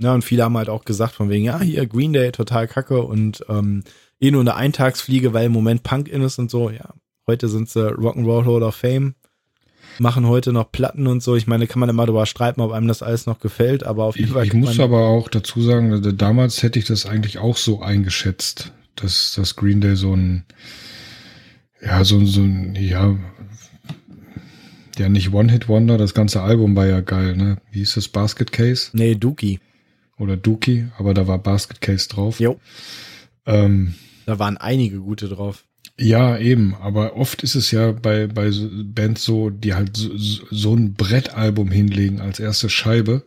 Ja, 0.00 0.14
und 0.14 0.24
viele 0.24 0.44
haben 0.44 0.56
halt 0.56 0.70
auch 0.70 0.86
gesagt 0.86 1.14
von 1.14 1.28
wegen, 1.28 1.44
ja, 1.44 1.60
hier 1.60 1.86
Green 1.86 2.14
Day 2.14 2.32
total 2.32 2.66
kacke 2.66 3.02
und 3.02 3.44
ähm, 3.50 3.84
eh 4.18 4.30
nur 4.30 4.40
eine 4.40 4.54
Eintagsfliege, 4.54 5.34
weil 5.34 5.46
im 5.46 5.52
Moment 5.52 5.82
Punk 5.82 6.08
in 6.08 6.22
ist 6.22 6.38
und 6.38 6.50
so. 6.50 6.70
Ja, 6.70 6.94
heute 7.26 7.48
sind 7.48 7.68
sie 7.68 7.86
Rock'n'Roll 7.86 8.46
Hall 8.46 8.62
of 8.62 8.74
Fame, 8.74 9.14
machen 9.98 10.26
heute 10.26 10.54
noch 10.54 10.72
Platten 10.72 11.06
und 11.06 11.22
so. 11.22 11.36
Ich 11.36 11.46
meine, 11.46 11.66
kann 11.66 11.80
man 11.80 11.90
immer 11.90 12.06
darüber 12.06 12.24
streiten, 12.24 12.62
ob 12.62 12.72
einem 12.72 12.88
das 12.88 13.02
alles 13.02 13.26
noch 13.26 13.40
gefällt, 13.40 13.84
aber 13.84 14.04
auf 14.04 14.18
jeden 14.18 14.32
Fall. 14.32 14.44
Ich, 14.44 14.54
ich 14.54 14.58
muss 14.58 14.80
aber 14.80 15.00
auch 15.00 15.28
dazu 15.28 15.60
sagen, 15.60 16.16
damals 16.16 16.62
hätte 16.62 16.78
ich 16.78 16.86
das 16.86 17.04
eigentlich 17.04 17.36
auch 17.36 17.58
so 17.58 17.82
eingeschätzt, 17.82 18.72
dass 18.96 19.34
das 19.36 19.54
Green 19.54 19.82
Day 19.82 19.96
so 19.96 20.16
ein, 20.16 20.46
ja, 21.84 22.02
so, 22.04 22.24
so 22.24 22.40
ein, 22.40 22.74
ja, 22.74 23.18
ja, 24.96 25.10
nicht 25.10 25.34
One-Hit-Wonder, 25.34 25.98
das 25.98 26.14
ganze 26.14 26.40
Album 26.40 26.74
war 26.74 26.86
ja 26.86 27.02
geil, 27.02 27.36
ne? 27.36 27.58
Wie 27.70 27.80
hieß 27.80 27.94
das? 27.96 28.08
Basket 28.08 28.50
Case? 28.50 28.88
Nee, 28.94 29.14
Dookie 29.14 29.60
oder 30.20 30.36
Dookie, 30.36 30.88
aber 30.98 31.14
da 31.14 31.26
war 31.26 31.38
Basket 31.38 31.80
Case 31.80 32.08
drauf. 32.08 32.38
Jo. 32.40 32.60
Ähm, 33.46 33.94
da 34.26 34.38
waren 34.38 34.56
einige 34.56 35.00
gute 35.00 35.28
drauf. 35.28 35.64
Ja, 35.98 36.38
eben, 36.38 36.74
aber 36.76 37.16
oft 37.16 37.42
ist 37.42 37.54
es 37.54 37.70
ja 37.72 37.92
bei, 37.92 38.26
bei 38.26 38.50
Bands 38.84 39.24
so, 39.24 39.50
die 39.50 39.74
halt 39.74 39.96
so, 39.96 40.10
so 40.50 40.74
ein 40.74 40.94
Brettalbum 40.94 41.70
hinlegen 41.70 42.20
als 42.20 42.40
erste 42.40 42.70
Scheibe, 42.70 43.26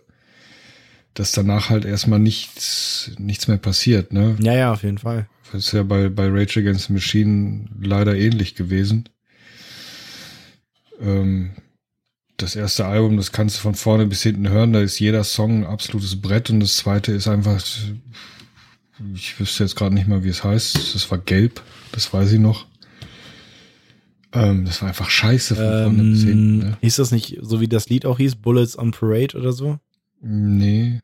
dass 1.14 1.32
danach 1.32 1.70
halt 1.70 1.86
erstmal 1.86 2.20
nichts, 2.20 3.12
nichts 3.20 3.48
mehr 3.48 3.58
passiert, 3.58 4.12
ne? 4.12 4.36
Ja, 4.40 4.56
ja, 4.56 4.74
auf 4.74 4.82
jeden 4.82 4.98
Fall. 4.98 5.28
Das 5.52 5.66
ist 5.66 5.74
ja 5.74 5.84
bei, 5.84 6.10
bei 6.10 6.28
Rage 6.30 6.62
Against 6.62 6.88
the 6.88 6.94
Machine 6.94 7.66
leider 7.80 8.16
ähnlich 8.16 8.56
gewesen. 8.56 9.08
Ähm, 11.00 11.52
das 12.38 12.56
erste 12.56 12.86
Album, 12.86 13.18
das 13.18 13.32
kannst 13.32 13.58
du 13.58 13.62
von 13.62 13.76
vorne 13.76 14.06
bis 14.06 14.24
hinten 14.24 14.50
hören. 14.50 14.74
Da 14.74 14.82
ist 14.82 15.00
jeder 15.00 15.24
Song 15.24 15.60
ein 15.60 15.66
absolutes 15.66 16.20
Brett 16.20 16.50
und 16.50 16.60
das 16.60 16.78
zweite 16.78 17.12
ist 17.12 17.28
einfach, 17.28 17.62
ich 19.14 19.40
wüsste 19.40 19.64
jetzt 19.64 19.76
gerade 19.76 19.96
nicht 19.96 20.08
mal, 20.08 20.24
wie 20.24 20.30
es 20.30 20.44
heißt. 20.44 20.96
Das 20.96 21.10
war 21.12 21.18
gelb, 21.18 21.62
das 21.92 22.14
weiß 22.14 22.32
ich 22.32 22.40
noch. 22.40 22.66
Ähm, 24.34 24.66
das 24.66 24.82
war 24.82 24.90
einfach 24.90 25.10
scheiße 25.10 25.56
von 25.56 25.64
ähm, 25.64 25.84
vorne 25.84 26.04
bis 26.12 26.24
hinten. 26.24 26.58
Ne? 26.58 26.78
Hieß 26.82 26.96
das 26.96 27.12
nicht 27.12 27.38
so, 27.42 27.62
wie 27.62 27.68
das 27.68 27.90
Lied 27.90 28.06
auch 28.06 28.18
hieß, 28.18 28.36
Bullets 28.36 28.78
on 28.78 28.92
Parade 28.92 29.38
oder 29.38 29.54
so? 29.54 29.78
Nee. 30.22 31.00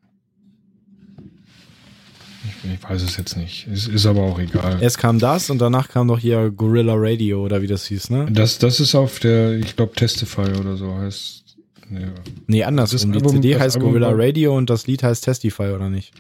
Ich, 2.64 2.84
weiß 2.90 3.02
es 3.04 3.16
jetzt 3.18 3.38
nicht. 3.38 3.68
Es 3.68 3.88
ist 3.88 4.06
aber 4.06 4.22
auch 4.22 4.40
egal. 4.40 4.82
Erst 4.82 4.98
kam 4.98 5.18
das 5.20 5.50
und 5.50 5.60
danach 5.60 5.88
kam 5.88 6.08
noch 6.08 6.20
hier 6.20 6.50
Gorilla 6.50 6.94
Radio 6.96 7.44
oder 7.46 7.62
wie 7.62 7.68
das 7.68 7.86
hieß, 7.86 8.10
ne? 8.10 8.28
Das, 8.32 8.58
das 8.58 8.80
ist 8.80 8.96
auf 8.96 9.20
der, 9.20 9.54
ich 9.58 9.76
glaube, 9.76 9.94
Testify 9.96 10.42
oder 10.60 10.76
so 10.76 10.94
heißt. 10.96 11.44
Nee, 11.90 12.06
nee 12.48 12.64
andersrum. 12.64 13.12
Die 13.14 13.18
Album, 13.20 13.32
CD 13.42 13.60
heißt 13.60 13.78
Album 13.78 13.92
Gorilla 13.92 14.12
Radio 14.12 14.56
und 14.58 14.70
das 14.70 14.88
Lied 14.88 15.04
heißt 15.04 15.24
Testify, 15.24 15.72
oder 15.74 15.90
nicht? 15.90 16.12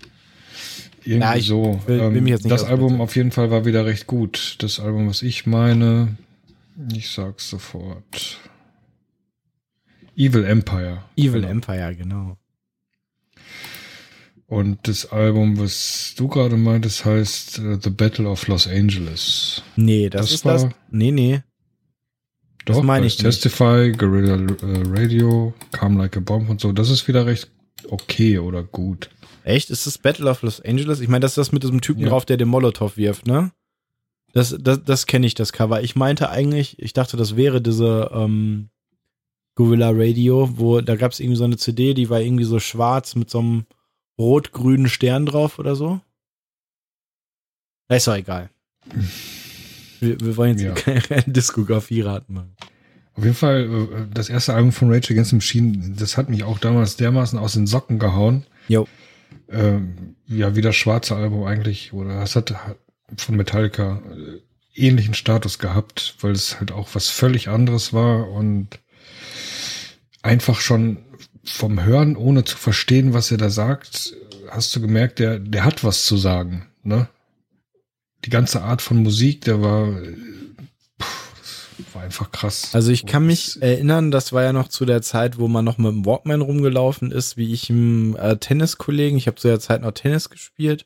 Irgendwie 1.03 1.39
ich 1.39 1.45
so. 1.47 1.79
will- 1.87 1.99
will 1.99 2.17
ähm, 2.17 2.23
mich 2.23 2.31
jetzt 2.31 2.43
nicht 2.43 2.51
das 2.53 2.63
Album 2.63 3.01
auf 3.01 3.15
jeden 3.15 3.31
Fall 3.31 3.51
war 3.51 3.65
wieder 3.65 3.85
recht 3.85 4.07
gut. 4.07 4.55
Das 4.59 4.79
Album, 4.79 5.07
was 5.09 5.21
ich 5.21 5.45
meine, 5.45 6.15
ich 6.93 7.09
sag's 7.09 7.49
sofort. 7.49 8.37
Evil 10.15 10.43
Empire. 10.43 11.03
Evil 11.15 11.41
Genau. 11.41 11.51
Empire, 11.51 11.95
genau. 11.95 12.37
Und 14.49 14.87
das 14.87 15.11
Album, 15.11 15.59
was 15.59 16.15
du 16.17 16.27
gerade 16.27 16.57
meintest, 16.57 17.05
heißt 17.05 17.59
äh, 17.59 17.77
The 17.81 17.91
Battle 17.91 18.27
of 18.27 18.47
Los 18.47 18.67
Angeles. 18.67 19.61
Nee, 19.75 20.09
das, 20.09 20.21
Das 20.27 20.31
ist 20.33 20.45
das. 20.45 20.63
war- 20.63 20.73
Nee, 20.89 21.11
nee. 21.11 21.43
Das 22.65 22.75
Doch, 22.77 22.83
meine 22.83 23.01
da 23.01 23.07
ich 23.07 23.13
ist 23.19 23.23
nicht. 23.23 23.41
Testify, 23.43 23.91
Guerrilla 23.91 24.35
äh, 24.35 24.83
Radio, 24.99 25.53
Come 25.77 25.99
Like 25.99 26.17
a 26.17 26.19
Bomb 26.19 26.49
und 26.49 26.59
so. 26.61 26.71
Das 26.71 26.89
ist 26.89 27.07
wieder 27.07 27.25
recht 27.27 27.49
okay 27.89 28.39
oder 28.39 28.63
gut. 28.63 29.09
Echt? 29.43 29.69
Ist 29.69 29.85
das 29.87 29.97
Battle 29.99 30.29
of 30.29 30.41
Los 30.41 30.59
Angeles? 30.61 30.99
Ich 30.99 31.07
meine, 31.09 31.21
das 31.21 31.31
ist 31.31 31.37
das 31.37 31.51
mit 31.51 31.61
diesem 31.63 31.81
Typen 31.81 32.01
Ja. 32.01 32.09
drauf, 32.09 32.25
der 32.25 32.37
den 32.37 32.47
Molotow 32.49 32.97
wirft, 32.97 33.27
ne? 33.27 33.51
Das, 34.33 34.55
das, 34.59 34.83
das 34.83 35.05
kenne 35.05 35.25
ich, 35.27 35.33
das 35.35 35.53
Cover. 35.53 35.81
Ich 35.81 35.95
meinte 35.95 36.29
eigentlich, 36.29 36.77
ich 36.79 36.93
dachte, 36.93 37.17
das 37.17 37.35
wäre 37.35 37.61
diese 37.61 38.11
ähm, 38.13 38.69
Gorilla 39.55 39.89
Radio, 39.93 40.49
wo 40.57 40.81
da 40.81 40.95
gab 40.95 41.11
es 41.11 41.19
irgendwie 41.19 41.37
so 41.37 41.43
eine 41.45 41.57
CD, 41.57 41.93
die 41.93 42.09
war 42.09 42.21
irgendwie 42.21 42.43
so 42.43 42.59
schwarz 42.59 43.15
mit 43.15 43.29
so 43.29 43.39
einem 43.39 43.65
rot-grünen 44.19 44.89
Stern 44.89 45.25
drauf 45.25 45.57
oder 45.57 45.75
so. 45.75 46.01
Ja, 47.89 47.95
Ist 47.95 48.07
doch 48.07 48.15
egal. 48.15 48.49
Wir, 49.99 50.19
wir 50.19 50.37
wollen 50.37 50.57
jetzt 50.57 50.85
Ja. 50.85 50.93
keine 51.01 51.23
Diskografie 51.33 52.01
raten 52.01 52.33
machen. 52.33 52.55
Auf 53.15 53.23
jeden 53.23 53.35
Fall, 53.35 53.63
äh, 53.63 54.13
das 54.13 54.29
erste 54.29 54.53
Album 54.53 54.71
von 54.71 54.91
Rage 54.91 55.13
Against 55.13 55.31
the 55.31 55.35
Machine, 55.35 55.95
das 55.97 56.17
hat 56.17 56.29
mich 56.29 56.43
auch 56.43 56.59
damals 56.59 56.95
dermaßen 56.97 57.39
aus 57.39 57.53
den 57.53 57.67
Socken 57.67 57.97
gehauen. 57.99 58.45
Jo. 58.67 58.87
Ähm, 59.49 60.15
ja, 60.27 60.55
wie 60.55 60.61
das 60.61 60.75
schwarze 60.75 61.15
Album 61.15 61.43
eigentlich, 61.45 61.91
oder 61.93 62.19
das 62.19 62.35
hat 62.35 62.53
von 63.17 63.35
Metallica 63.35 64.01
äh, 64.15 64.41
ähnlichen 64.75 65.15
Status 65.15 65.59
gehabt, 65.59 66.15
weil 66.21 66.31
es 66.31 66.59
halt 66.59 66.71
auch 66.71 66.89
was 66.93 67.09
völlig 67.09 67.49
anderes 67.49 67.91
war 67.91 68.29
und 68.29 68.79
einfach 70.21 70.59
schon 70.61 70.97
vom 71.43 71.83
Hören, 71.83 72.15
ohne 72.15 72.43
zu 72.43 72.57
verstehen, 72.57 73.13
was 73.13 73.31
er 73.31 73.37
da 73.37 73.49
sagt, 73.49 74.13
hast 74.49 74.75
du 74.75 74.81
gemerkt, 74.81 75.19
der, 75.19 75.39
der 75.39 75.63
hat 75.65 75.83
was 75.83 76.05
zu 76.05 76.17
sagen, 76.17 76.65
ne? 76.83 77.07
Die 78.25 78.29
ganze 78.29 78.61
Art 78.63 78.81
von 78.81 78.97
Musik, 79.01 79.41
der 79.41 79.61
war, 79.61 79.87
äh, 80.01 80.15
pff, 81.01 81.93
war 81.93 82.01
einfach 82.03 82.31
krass. 82.31 82.71
Also 82.73 82.91
ich 82.91 83.05
kann 83.05 83.25
mich 83.25 83.61
erinnern, 83.61 84.11
das 84.11 84.33
war 84.33 84.43
ja 84.43 84.51
noch 84.51 84.67
zu 84.67 84.85
der 84.85 85.01
Zeit, 85.01 85.39
wo 85.39 85.47
man 85.47 85.63
noch 85.63 85.77
mit 85.77 85.87
dem 85.91 86.05
Walkman 86.05 86.41
rumgelaufen 86.41 87.11
ist, 87.11 87.37
wie 87.37 87.53
ich 87.53 87.69
im 87.69 88.17
äh, 88.17 88.35
Tenniskollegen. 88.37 89.17
Ich 89.17 89.27
habe 89.27 89.37
zu 89.37 89.47
der 89.47 89.61
Zeit 89.61 89.81
noch 89.81 89.91
Tennis 89.93 90.29
gespielt. 90.29 90.85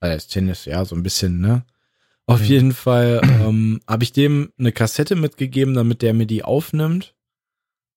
Das 0.00 0.26
Tennis, 0.26 0.64
ja, 0.64 0.84
so 0.84 0.94
ein 0.96 1.02
bisschen, 1.04 1.40
ne? 1.40 1.64
Auf 2.26 2.40
Mhm. 2.40 2.46
jeden 2.46 2.72
Fall 2.72 3.20
ähm, 3.22 3.80
habe 3.86 4.02
ich 4.02 4.12
dem 4.12 4.52
eine 4.58 4.72
Kassette 4.72 5.14
mitgegeben, 5.14 5.74
damit 5.74 6.02
der 6.02 6.12
mir 6.14 6.26
die 6.26 6.42
aufnimmt. 6.42 7.14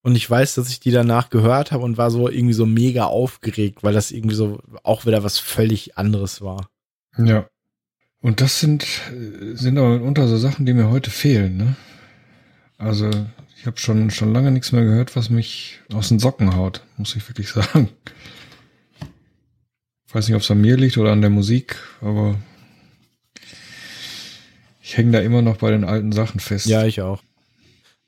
Und 0.02 0.16
ich 0.16 0.30
weiß, 0.30 0.56
dass 0.56 0.70
ich 0.70 0.80
die 0.80 0.92
danach 0.92 1.30
gehört 1.30 1.72
habe 1.72 1.84
und 1.84 1.98
war 1.98 2.10
so 2.10 2.30
irgendwie 2.30 2.54
so 2.54 2.66
mega 2.66 3.06
aufgeregt, 3.06 3.84
weil 3.84 3.94
das 3.94 4.12
irgendwie 4.12 4.36
so 4.36 4.62
auch 4.84 5.06
wieder 5.06 5.24
was 5.24 5.40
völlig 5.40 5.98
anderes 5.98 6.42
war. 6.42 6.70
Ja. 7.18 7.50
Und 8.22 8.42
das 8.42 8.60
sind, 8.60 8.86
sind 9.54 9.78
aber 9.78 9.98
mitunter 9.98 10.28
so 10.28 10.38
Sachen, 10.38 10.66
die 10.66 10.74
mir 10.74 10.90
heute 10.90 11.10
fehlen, 11.10 11.58
ne? 11.58 11.76
Also, 12.78 13.10
ich 13.58 13.66
habe 13.66 13.78
schon, 13.78 14.10
schon 14.10 14.34
lange 14.34 14.52
nichts 14.52 14.72
mehr 14.72 14.84
gehört, 14.84 15.18
was 15.18 15.30
mich 15.30 15.80
aus 15.94 16.10
den 16.10 16.20
Socken 16.20 16.56
haut, 16.56 16.82
muss 16.98 17.16
ich 17.16 17.28
wirklich 17.28 17.50
sagen. 17.54 17.90
Ich 20.08 20.16
weiß 20.16 20.28
nicht, 20.28 20.36
ob 20.36 20.42
es 20.42 20.52
an 20.52 20.62
mir 20.62 20.76
liegt 20.76 20.98
oder 20.98 21.12
an 21.12 21.22
der 21.22 21.30
Musik, 21.30 21.76
aber 22.02 22.36
ich 24.82 24.98
hänge 24.98 25.12
da 25.12 25.20
immer 25.20 25.42
noch 25.42 25.58
bei 25.58 25.72
den 25.72 25.84
alten 25.84 26.12
Sachen 26.12 26.40
fest. 26.40 26.66
Ja, 26.66 26.86
ich 26.86 27.02
auch. 27.02 27.22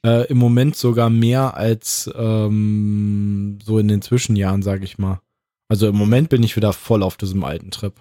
Äh, 0.05 0.27
Im 0.27 0.37
Moment 0.37 0.75
sogar 0.75 1.09
mehr 1.09 1.55
als 1.55 2.09
ähm, 2.15 3.59
so 3.63 3.77
in 3.77 3.87
den 3.87 4.01
Zwischenjahren, 4.01 4.63
sag 4.63 4.83
ich 4.83 4.97
mal. 4.97 5.21
Also 5.67 5.87
im 5.87 5.95
Moment 5.95 6.29
bin 6.29 6.43
ich 6.43 6.57
wieder 6.57 6.73
voll 6.73 7.01
auf 7.01 7.15
diesem 7.15 7.43
alten 7.43 7.71
Trip. 7.71 7.93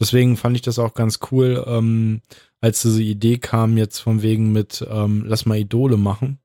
Deswegen 0.00 0.36
fand 0.36 0.56
ich 0.56 0.62
das 0.62 0.78
auch 0.78 0.94
ganz 0.94 1.18
cool, 1.30 1.64
ähm, 1.66 2.22
als 2.60 2.82
diese 2.82 3.02
Idee 3.02 3.38
kam 3.38 3.76
jetzt 3.76 3.98
von 3.98 4.22
wegen 4.22 4.52
mit 4.52 4.86
ähm, 4.88 5.24
Lass 5.26 5.46
mal 5.46 5.58
Idole 5.58 5.96
machen. 5.96 6.38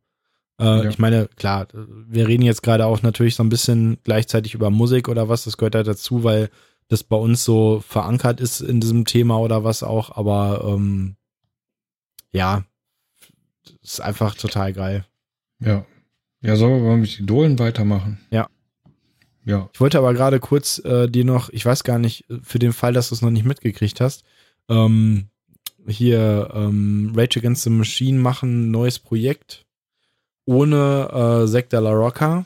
Äh, 0.59 0.65
Ja. 0.65 0.83
Ich 0.89 0.99
meine, 0.99 1.27
klar, 1.35 1.67
wir 1.73 2.27
reden 2.27 2.43
jetzt 2.43 2.63
gerade 2.63 2.85
auch 2.85 3.01
natürlich 3.01 3.35
so 3.35 3.43
ein 3.43 3.49
bisschen 3.49 3.97
gleichzeitig 4.03 4.53
über 4.55 4.69
Musik 4.69 5.07
oder 5.09 5.29
was, 5.29 5.43
das 5.43 5.57
gehört 5.57 5.75
halt 5.75 5.87
dazu, 5.87 6.23
weil 6.23 6.49
das 6.87 7.03
bei 7.03 7.15
uns 7.15 7.45
so 7.45 7.81
verankert 7.87 8.41
ist 8.41 8.59
in 8.59 8.81
diesem 8.81 9.05
Thema 9.05 9.39
oder 9.39 9.63
was 9.63 9.83
auch, 9.83 10.15
aber 10.15 10.65
ähm, 10.67 11.15
ja, 12.33 12.63
ist 13.81 14.01
einfach 14.01 14.35
total 14.35 14.73
geil. 14.73 15.05
Ja. 15.59 15.85
Ja, 16.41 16.55
sollen 16.55 16.81
wir 16.81 16.89
mal 16.89 16.97
mit 16.97 17.19
Idolen 17.19 17.59
weitermachen? 17.59 18.19
Ja. 18.31 18.47
Ja. 19.43 19.69
Ich 19.73 19.79
wollte 19.79 19.97
aber 19.97 20.13
gerade 20.13 20.39
kurz 20.39 20.79
äh, 20.79 21.07
dir 21.07 21.25
noch, 21.25 21.49
ich 21.49 21.65
weiß 21.65 21.83
gar 21.83 21.99
nicht, 21.99 22.25
für 22.43 22.59
den 22.59 22.73
Fall, 22.73 22.93
dass 22.93 23.09
du 23.09 23.15
es 23.15 23.21
noch 23.21 23.31
nicht 23.31 23.45
mitgekriegt 23.45 24.01
hast, 24.01 24.23
ähm, 24.69 25.29
hier 25.87 26.51
ähm, 26.53 27.13
Rage 27.15 27.39
Against 27.39 27.63
the 27.63 27.69
Machine 27.69 28.19
machen 28.19 28.67
ein 28.67 28.71
neues 28.71 28.99
Projekt 28.99 29.65
ohne 30.45 31.43
äh, 31.45 31.47
Zack 31.47 31.69
de 31.69 31.79
la 31.79 31.91
Rocca. 31.91 32.45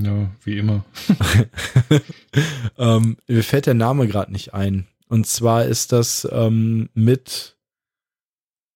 Ja, 0.00 0.30
wie 0.44 0.58
immer. 0.58 0.84
ähm, 2.78 3.16
mir 3.26 3.44
fällt 3.44 3.66
der 3.66 3.74
Name 3.74 4.06
gerade 4.06 4.32
nicht 4.32 4.54
ein. 4.54 4.86
Und 5.08 5.26
zwar 5.26 5.64
ist 5.64 5.92
das 5.92 6.26
ähm, 6.32 6.88
mit 6.94 7.56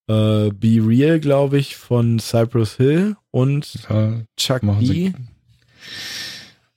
äh, 0.08 0.50
Be 0.50 0.80
Real, 0.86 1.18
glaube 1.20 1.58
ich, 1.58 1.76
von 1.76 2.18
Cypress 2.18 2.76
Hill 2.76 3.16
und 3.30 3.88
Da 3.88 4.22
Chuck 4.36 4.62
E. 4.62 4.84
sie 4.84 5.14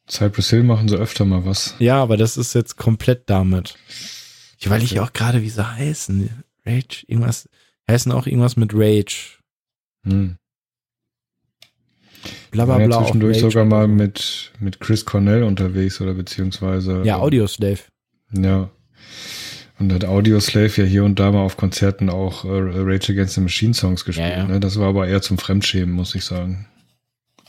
Cypress 0.10 0.50
Hill 0.50 0.64
machen 0.64 0.88
sie 0.88 0.96
öfter 0.98 1.26
mal 1.26 1.46
was. 1.46 1.76
Ja, 1.80 2.02
aber 2.02 2.18
das 2.18 2.38
ist 2.38 2.56
jetzt 2.56 2.78
komplett 2.78 3.30
damit. 3.30 3.76
Ich 4.60 4.70
weil 4.70 4.84
ich 4.84 4.92
Okay. 4.94 5.00
auch 5.02 5.14
gerade, 5.14 5.42
wie 5.42 5.50
sie 5.50 5.66
heißen. 5.66 6.30
Rage, 6.66 7.04
irgendwas, 7.08 7.48
heißen 7.90 8.12
auch 8.12 8.26
irgendwas 8.26 8.58
mit 8.58 8.72
Rage. 8.74 9.38
Hm. 10.04 10.38
Bla 12.52 12.68
War 12.68 12.80
bla 12.80 12.88
ja 12.88 13.04
zwischendurch 13.04 13.38
Rage 13.38 13.52
sogar 13.52 13.66
mal 13.66 13.88
mit, 13.88 14.52
mit 14.60 14.80
Chris 14.80 15.06
Cornell 15.06 15.44
unterwegs 15.44 16.02
oder 16.02 16.14
beziehungsweise. 16.14 17.04
Ja, 17.06 17.18
äh, 17.18 17.22
Audioslave. 17.22 17.80
Ja. 18.34 18.70
Und 19.80 19.94
hat 19.94 20.04
Audioslave 20.06 20.82
ja 20.82 20.84
hier 20.88 21.04
und 21.06 21.20
da 21.20 21.32
mal 21.32 21.44
auf 21.44 21.56
Konzerten 21.56 22.10
auch 22.10 22.44
äh, 22.44 22.50
Rage 22.52 23.14
Against 23.14 23.36
the 23.36 23.42
Machine 23.42 23.74
Songs 23.74 24.04
gespielt. 24.04 24.30
Ja, 24.30 24.38
ja. 24.40 24.46
Ne? 24.48 24.60
Das 24.60 24.78
war 24.78 24.90
aber 24.90 25.08
eher 25.08 25.22
zum 25.22 25.38
Fremdschämen, 25.38 25.94
muss 25.96 26.16
ich 26.16 26.26
sagen. 26.26 26.68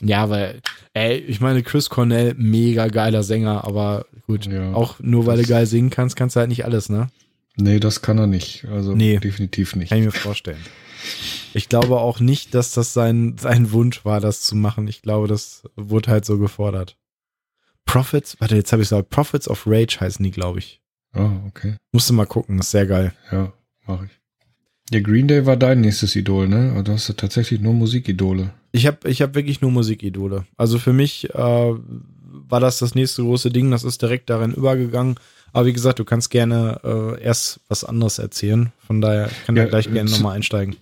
Ja, 0.01 0.29
weil, 0.29 0.61
ey, 0.93 1.17
ich 1.17 1.41
meine, 1.41 1.61
Chris 1.61 1.89
Cornell, 1.89 2.33
mega 2.37 2.87
geiler 2.87 3.21
Sänger, 3.23 3.65
aber 3.65 4.05
gut, 4.27 4.47
Ja. 4.47 4.73
auch 4.73 4.99
nur 4.99 5.25
weil 5.25 5.37
du 5.41 5.47
geil 5.47 5.65
singen 5.67 5.89
kannst, 5.89 6.15
kannst 6.15 6.35
du 6.35 6.39
halt 6.39 6.49
nicht 6.49 6.65
alles, 6.65 6.89
ne? 6.89 7.09
Nee, 7.57 7.79
das 7.79 8.01
kann 8.01 8.17
er 8.17 8.27
nicht. 8.27 8.65
Also 8.65 8.95
Nee. 8.95 9.17
definitiv 9.19 9.75
nicht. 9.75 9.89
Kann 9.89 9.99
ich 9.99 10.05
mir 10.05 10.11
vorstellen. 10.11 10.57
Ich 11.53 11.67
glaube 11.69 11.99
auch 11.99 12.19
nicht, 12.19 12.55
dass 12.55 12.71
das 12.73 12.93
sein, 12.93 13.35
sein 13.37 13.71
Wunsch 13.73 14.05
war, 14.05 14.21
das 14.21 14.41
zu 14.41 14.55
machen. 14.55 14.87
Ich 14.87 15.01
glaube, 15.01 15.27
das 15.27 15.63
wurde 15.75 16.09
halt 16.09 16.25
so 16.25 16.37
gefordert. 16.37 16.95
Prophets, 17.85 18.37
warte, 18.39 18.55
jetzt 18.55 18.71
habe 18.71 18.81
ich 18.81 18.89
gesagt, 18.89 19.09
Prophets 19.09 19.49
of 19.49 19.63
Rage 19.67 19.97
heißen 19.99 20.23
die, 20.23 20.31
glaube 20.31 20.59
ich. 20.59 20.80
Ah, 21.13 21.31
okay. 21.47 21.75
Musst 21.91 22.09
du 22.09 22.13
mal 22.13 22.25
gucken, 22.25 22.59
ist 22.59 22.71
sehr 22.71 22.85
geil. 22.85 23.13
Ja, 23.31 23.51
mache 23.87 24.05
ich. 24.05 24.11
Der 24.91 25.01
Green 25.01 25.27
Day 25.27 25.45
war 25.45 25.57
dein 25.57 25.81
nächstes 25.81 26.15
Idol, 26.15 26.47
ne? 26.47 26.71
Also 26.71 26.83
Du 26.83 26.91
hast 26.93 27.07
ja 27.07 27.13
tatsächlich 27.15 27.61
nur 27.61 27.73
Musikidole. 27.73 28.51
Ich 28.73 28.87
habe 28.87 29.09
ich 29.09 29.21
hab 29.21 29.35
wirklich 29.35 29.61
nur 29.61 29.71
Musikidole. 29.71 30.45
Also 30.57 30.79
für 30.79 30.93
mich 30.93 31.29
äh, 31.33 31.37
war 31.37 32.59
das 32.59 32.79
das 32.79 32.95
nächste 32.95 33.23
große 33.23 33.51
Ding, 33.51 33.71
das 33.71 33.83
ist 33.83 34.01
direkt 34.01 34.29
darin 34.29 34.53
übergegangen. 34.53 35.15
Aber 35.53 35.65
wie 35.65 35.73
gesagt, 35.73 35.99
du 35.99 36.05
kannst 36.05 36.29
gerne 36.29 36.79
äh, 36.83 37.21
erst 37.21 37.59
was 37.67 37.83
anderes 37.83 38.17
erzählen. 38.19 38.71
Von 38.87 39.01
daher, 39.01 39.29
ich 39.29 39.45
kann 39.45 39.55
Ja, 39.57 39.63
da 39.63 39.69
gleich 39.69 39.91
gerne 39.91 40.09
zu- 40.09 40.15
nochmal 40.15 40.35
einsteigen. 40.37 40.75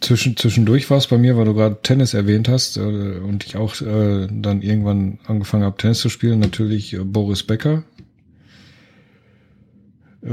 Zwischen, 0.00 0.36
zwischendurch 0.36 0.88
war 0.88 0.96
es 0.96 1.08
bei 1.08 1.18
mir, 1.18 1.36
weil 1.36 1.44
du 1.44 1.52
gerade 1.52 1.78
Tennis 1.82 2.14
erwähnt 2.14 2.48
hast 2.48 2.78
äh, 2.78 2.80
und 2.80 3.44
ich 3.44 3.56
auch 3.56 3.78
äh, 3.82 4.28
dann 4.30 4.62
irgendwann 4.62 5.18
angefangen 5.26 5.64
habe, 5.64 5.76
Tennis 5.76 5.98
zu 5.98 6.08
spielen, 6.08 6.38
natürlich 6.38 6.94
äh, 6.94 6.98
Boris 7.04 7.42
Becker. 7.42 7.82
Äh, 10.22 10.28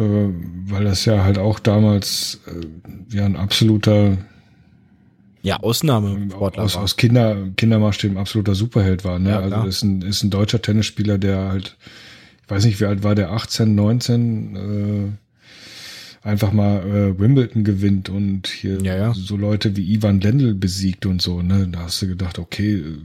weil 0.66 0.84
das 0.84 1.06
ja 1.06 1.24
halt 1.24 1.38
auch 1.38 1.60
damals 1.60 2.42
äh, 2.48 3.16
ja 3.16 3.26
ein 3.26 3.36
absoluter 3.38 4.18
Ja, 5.42 5.58
Ausnahmesportler 5.62 6.64
aus, 6.64 6.76
war. 6.76 6.84
aus 6.84 6.98
Kinder, 6.98 7.48
Kindermaßstäben 7.56 8.18
absoluter 8.18 8.54
Superheld 8.56 9.06
war. 9.06 9.18
Ne? 9.20 9.30
Ja, 9.30 9.40
also 9.40 9.66
ist 9.68 9.84
ein, 9.84 10.02
ist 10.02 10.24
ein 10.24 10.30
deutscher 10.30 10.62
Tennisspieler, 10.62 11.18
der 11.18 11.48
halt, 11.50 11.78
ich 12.44 12.50
weiß 12.50 12.66
nicht, 12.66 12.80
wie 12.82 12.86
alt 12.86 13.04
war 13.04 13.16
der, 13.16 13.32
18, 13.32 13.76
19, 13.76 14.56
äh, 16.24 16.28
einfach 16.28 16.52
mal 16.52 16.82
äh, 16.86 17.20
Wimbledon 17.20 17.64
gewinnt 17.64 18.10
und 18.10 18.48
hier 18.48 18.82
Ja, 18.82 18.98
ja. 18.98 19.14
so 19.14 19.38
Leute 19.38 19.78
wie 19.78 19.94
Ivan 19.94 20.20
Lendl 20.20 20.54
besiegt 20.54 21.06
und 21.06 21.22
so. 21.22 21.42
Ne? 21.42 21.70
Da 21.72 21.84
hast 21.84 22.02
du 22.02 22.08
gedacht, 22.08 22.40
okay, 22.40 22.74
äh, 22.80 22.98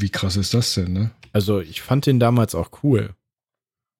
wie 0.00 0.08
krass 0.08 0.36
ist 0.36 0.54
das 0.54 0.72
denn? 0.74 0.94
Ne? 0.94 1.10
Also 1.34 1.60
ich 1.60 1.82
fand 1.82 2.06
den 2.06 2.18
damals 2.18 2.54
auch 2.54 2.70
cool. 2.82 3.10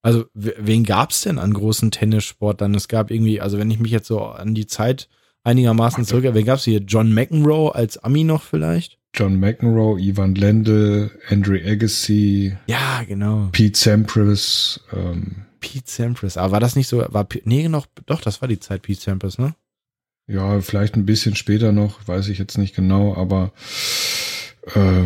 Also, 0.02 0.24
wen 0.34 0.84
gab's 0.84 1.22
denn 1.22 1.38
an 1.38 1.54
großen 1.54 1.92
Tennissport 1.92 2.60
dann? 2.60 2.74
Es 2.74 2.88
gab 2.88 3.10
irgendwie, 3.10 3.40
also 3.40 3.58
wenn 3.58 3.70
ich 3.70 3.78
mich 3.78 3.92
jetzt 3.92 4.08
so 4.08 4.20
an 4.20 4.54
die 4.54 4.66
Zeit 4.66 5.08
einigermaßen 5.44 6.04
zurück, 6.04 6.24
wen 6.26 6.44
gab's 6.44 6.64
hier? 6.64 6.80
John 6.80 7.12
McEnroe 7.12 7.74
als 7.74 7.98
Ami 7.98 8.24
noch 8.24 8.42
vielleicht? 8.42 8.98
John 9.14 9.38
McEnroe, 9.38 10.00
Ivan 10.00 10.34
Lendl, 10.34 11.10
Andre 11.28 11.60
Agassi. 11.64 12.56
Ja, 12.66 13.02
genau. 13.06 13.48
Pete 13.52 13.78
Sampras. 13.78 14.80
Ähm, 14.92 15.44
Pete 15.60 15.90
Sampras. 15.90 16.36
Aber 16.36 16.52
war 16.52 16.60
das 16.60 16.76
nicht 16.76 16.88
so, 16.88 17.04
war, 17.08 17.28
nee, 17.44 17.68
noch, 17.68 17.86
doch, 18.06 18.20
das 18.20 18.40
war 18.40 18.48
die 18.48 18.58
Zeit 18.58 18.82
Pete 18.82 19.00
Sampras, 19.00 19.38
ne? 19.38 19.54
Ja, 20.26 20.60
vielleicht 20.60 20.96
ein 20.96 21.04
bisschen 21.04 21.36
später 21.36 21.72
noch, 21.72 22.08
weiß 22.08 22.28
ich 22.28 22.38
jetzt 22.38 22.56
nicht 22.56 22.74
genau, 22.74 23.14
aber 23.14 23.52
äh, 24.74 25.04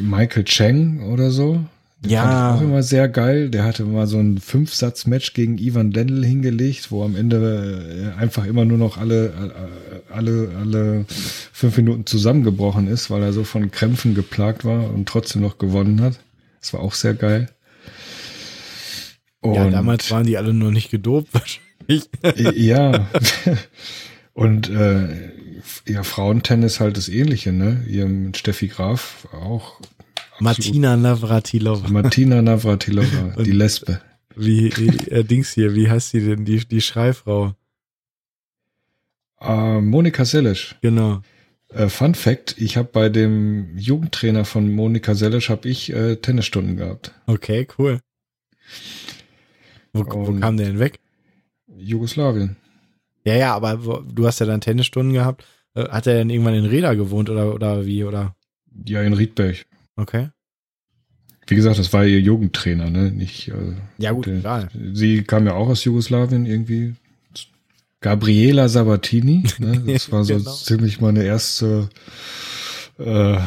Michael 0.00 0.44
Cheng 0.44 1.02
oder 1.12 1.30
so. 1.30 1.64
Ja. 2.06 2.22
Fand 2.22 2.32
ich 2.32 2.62
auch 2.62 2.70
immer 2.70 2.82
sehr 2.82 3.08
geil. 3.08 3.50
Der 3.50 3.64
hatte 3.64 3.84
mal 3.84 4.06
so 4.06 4.18
ein 4.18 4.38
Fünfsatz-Match 4.38 5.32
gegen 5.34 5.58
Ivan 5.58 5.90
Lendl 5.90 6.24
hingelegt, 6.24 6.90
wo 6.90 7.04
am 7.04 7.16
Ende 7.16 8.14
äh, 8.16 8.20
einfach 8.20 8.46
immer 8.46 8.64
nur 8.64 8.78
noch 8.78 8.98
alle, 8.98 9.26
äh, 9.26 10.12
alle, 10.12 10.50
alle 10.58 11.04
fünf 11.08 11.76
Minuten 11.76 12.06
zusammengebrochen 12.06 12.88
ist, 12.88 13.10
weil 13.10 13.22
er 13.22 13.32
so 13.32 13.44
von 13.44 13.70
Krämpfen 13.70 14.14
geplagt 14.14 14.64
war 14.64 14.92
und 14.92 15.08
trotzdem 15.08 15.42
noch 15.42 15.58
gewonnen 15.58 16.00
hat. 16.00 16.18
Das 16.60 16.72
war 16.72 16.80
auch 16.80 16.94
sehr 16.94 17.14
geil. 17.14 17.48
Und 19.40 19.54
ja, 19.54 19.68
damals 19.68 20.10
waren 20.10 20.26
die 20.26 20.38
alle 20.38 20.54
noch 20.54 20.70
nicht 20.70 20.90
gedopt 20.90 21.28
wahrscheinlich. 21.32 22.08
ja. 22.56 23.08
Und 24.32 24.68
äh, 24.68 25.30
ja, 25.86 26.02
Frauentennis 26.02 26.80
halt 26.80 26.96
das 26.96 27.08
Ähnliche, 27.08 27.52
ne? 27.52 27.84
Ihr 27.88 28.06
mit 28.06 28.36
Steffi 28.36 28.66
Graf 28.66 29.28
auch 29.32 29.80
Martina 30.40 30.96
Navratilova. 30.96 31.88
Martina 31.88 32.42
Navratilova, 32.42 33.42
die 33.42 33.52
Lesbe. 33.52 34.00
Wie, 34.36 34.68
äh, 34.68 35.24
Dings 35.24 35.52
hier, 35.52 35.74
wie 35.74 35.88
heißt 35.88 36.10
sie 36.10 36.24
denn, 36.24 36.44
die, 36.44 36.64
die 36.66 36.80
Schreifrau? 36.80 37.54
Äh, 39.40 39.80
Monika 39.80 40.24
Selisch. 40.24 40.76
Genau. 40.82 41.22
Äh, 41.68 41.88
Fun 41.88 42.14
Fact, 42.14 42.56
ich 42.58 42.76
habe 42.76 42.88
bei 42.92 43.08
dem 43.08 43.76
Jugendtrainer 43.76 44.44
von 44.44 44.72
Monika 44.72 45.14
Selisch 45.14 45.50
habe 45.50 45.68
ich 45.68 45.92
äh, 45.92 46.16
Tennisstunden 46.16 46.76
gehabt. 46.76 47.12
Okay, 47.26 47.66
cool. 47.78 48.00
Wo, 49.92 50.04
wo 50.04 50.32
kam 50.40 50.56
der 50.56 50.66
denn 50.66 50.78
weg? 50.78 50.98
Jugoslawien. 51.76 52.56
Ja, 53.24 53.34
ja, 53.36 53.54
aber 53.54 54.02
du 54.06 54.26
hast 54.26 54.40
ja 54.40 54.46
dann 54.46 54.60
Tennisstunden 54.60 55.12
gehabt. 55.12 55.44
Äh, 55.74 55.88
hat 55.88 56.06
er 56.06 56.14
denn 56.14 56.30
irgendwann 56.30 56.54
in 56.54 56.64
Reda 56.64 56.94
gewohnt 56.94 57.30
oder, 57.30 57.54
oder 57.54 57.86
wie, 57.86 58.04
oder? 58.04 58.34
Ja, 58.86 59.02
in 59.02 59.12
Riedberg. 59.12 59.66
Okay. 59.96 60.30
Wie 61.46 61.54
gesagt, 61.56 61.78
das 61.78 61.92
war 61.92 62.04
ihr 62.06 62.20
Jugendtrainer, 62.20 62.90
ne? 62.90 63.10
Nicht, 63.10 63.48
äh, 63.48 63.74
ja, 63.98 64.12
gut, 64.12 64.26
der, 64.26 64.40
klar. 64.40 64.68
Sie 64.92 65.24
kam 65.24 65.46
ja 65.46 65.54
auch 65.54 65.68
aus 65.68 65.84
Jugoslawien 65.84 66.46
irgendwie. 66.46 66.94
Gabriela 68.00 68.68
Sabatini, 68.68 69.44
ne? 69.58 69.80
Das 69.86 70.10
war 70.10 70.24
so 70.24 70.36
genau. 70.36 70.52
ziemlich 70.52 71.00
meine 71.00 71.22
erste. 71.22 71.90
Äh, 72.98 73.38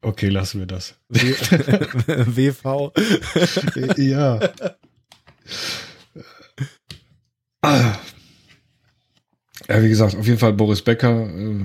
okay, 0.00 0.28
lassen 0.28 0.60
wir 0.60 0.66
das. 0.66 0.94
WV. 1.08 2.92
ja. 3.98 4.40
Ja, 9.68 9.82
wie 9.82 9.88
gesagt, 9.88 10.16
auf 10.16 10.26
jeden 10.26 10.38
Fall 10.38 10.52
Boris 10.54 10.82
Becker. 10.82 11.28
Äh, 11.28 11.64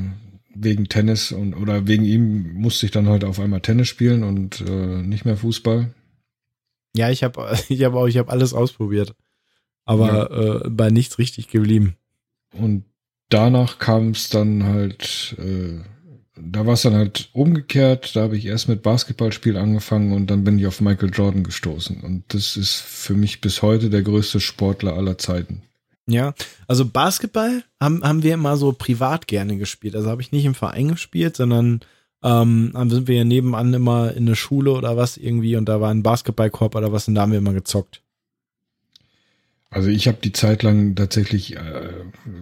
wegen 0.59 0.89
Tennis 0.89 1.31
und 1.31 1.53
oder 1.53 1.87
wegen 1.87 2.05
ihm 2.05 2.53
musste 2.53 2.85
ich 2.85 2.91
dann 2.91 3.07
halt 3.07 3.23
auf 3.23 3.39
einmal 3.39 3.61
Tennis 3.61 3.87
spielen 3.87 4.23
und 4.23 4.61
äh, 4.61 5.01
nicht 5.01 5.25
mehr 5.25 5.37
Fußball. 5.37 5.93
Ja, 6.95 7.09
ich 7.09 7.23
habe 7.23 7.57
ich 7.69 7.83
habe 7.83 7.97
auch 7.97 8.07
ich 8.07 8.17
habe 8.17 8.31
alles 8.31 8.53
ausprobiert, 8.53 9.15
aber 9.85 10.07
ja. 10.31 10.65
äh, 10.65 10.69
bei 10.69 10.89
nichts 10.89 11.19
richtig 11.19 11.47
geblieben. 11.49 11.95
Und 12.51 12.85
danach 13.29 13.79
kam 13.79 14.11
es 14.11 14.29
dann 14.29 14.63
halt 14.63 15.35
äh, 15.37 15.81
da 16.39 16.65
war 16.65 16.73
es 16.73 16.83
dann 16.83 16.93
halt 16.93 17.29
umgekehrt, 17.33 18.15
da 18.15 18.21
habe 18.21 18.37
ich 18.37 18.45
erst 18.45 18.69
mit 18.69 18.83
Basketballspiel 18.83 19.57
angefangen 19.57 20.13
und 20.13 20.27
dann 20.29 20.43
bin 20.43 20.59
ich 20.59 20.67
auf 20.67 20.81
Michael 20.81 21.11
Jordan 21.13 21.43
gestoßen 21.43 22.01
und 22.01 22.23
das 22.33 22.57
ist 22.57 22.75
für 22.75 23.13
mich 23.13 23.41
bis 23.41 23.61
heute 23.61 23.89
der 23.89 24.03
größte 24.03 24.39
Sportler 24.39 24.93
aller 24.93 25.17
Zeiten. 25.17 25.63
Ja, 26.09 26.33
also 26.67 26.85
Basketball 26.85 27.63
haben, 27.81 28.01
haben 28.01 28.23
wir 28.23 28.33
immer 28.33 28.55
so 28.55 28.71
privat 28.71 29.27
gerne 29.27 29.57
gespielt. 29.57 29.95
Also 29.95 30.09
habe 30.09 30.21
ich 30.21 30.31
nicht 30.31 30.45
im 30.45 30.55
Verein 30.55 30.87
gespielt, 30.87 31.35
sondern 31.35 31.81
ähm, 32.23 32.71
sind 32.89 33.07
wir 33.07 33.17
ja 33.17 33.23
nebenan 33.25 33.73
immer 33.73 34.13
in 34.13 34.25
der 34.25 34.35
Schule 34.35 34.71
oder 34.71 34.95
was 34.95 35.17
irgendwie 35.17 35.57
und 35.57 35.67
da 35.67 35.81
war 35.81 35.91
ein 35.91 36.03
Basketballkorb 36.03 36.75
oder 36.75 36.93
was 36.93 37.07
und 37.07 37.15
da 37.15 37.21
haben 37.21 37.31
wir 37.31 37.39
immer 37.39 37.53
gezockt. 37.53 38.01
Also 39.69 39.89
ich 39.89 40.07
habe 40.07 40.17
die 40.23 40.31
Zeit 40.31 40.63
lang 40.63 40.95
tatsächlich 40.95 41.57
äh, 41.57 41.89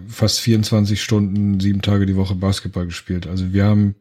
fast 0.06 0.40
24 0.40 1.02
Stunden, 1.02 1.58
sieben 1.58 1.82
Tage 1.82 2.06
die 2.06 2.16
Woche 2.16 2.36
Basketball 2.36 2.86
gespielt. 2.86 3.26
Also 3.26 3.52
wir 3.52 3.64
haben 3.64 3.96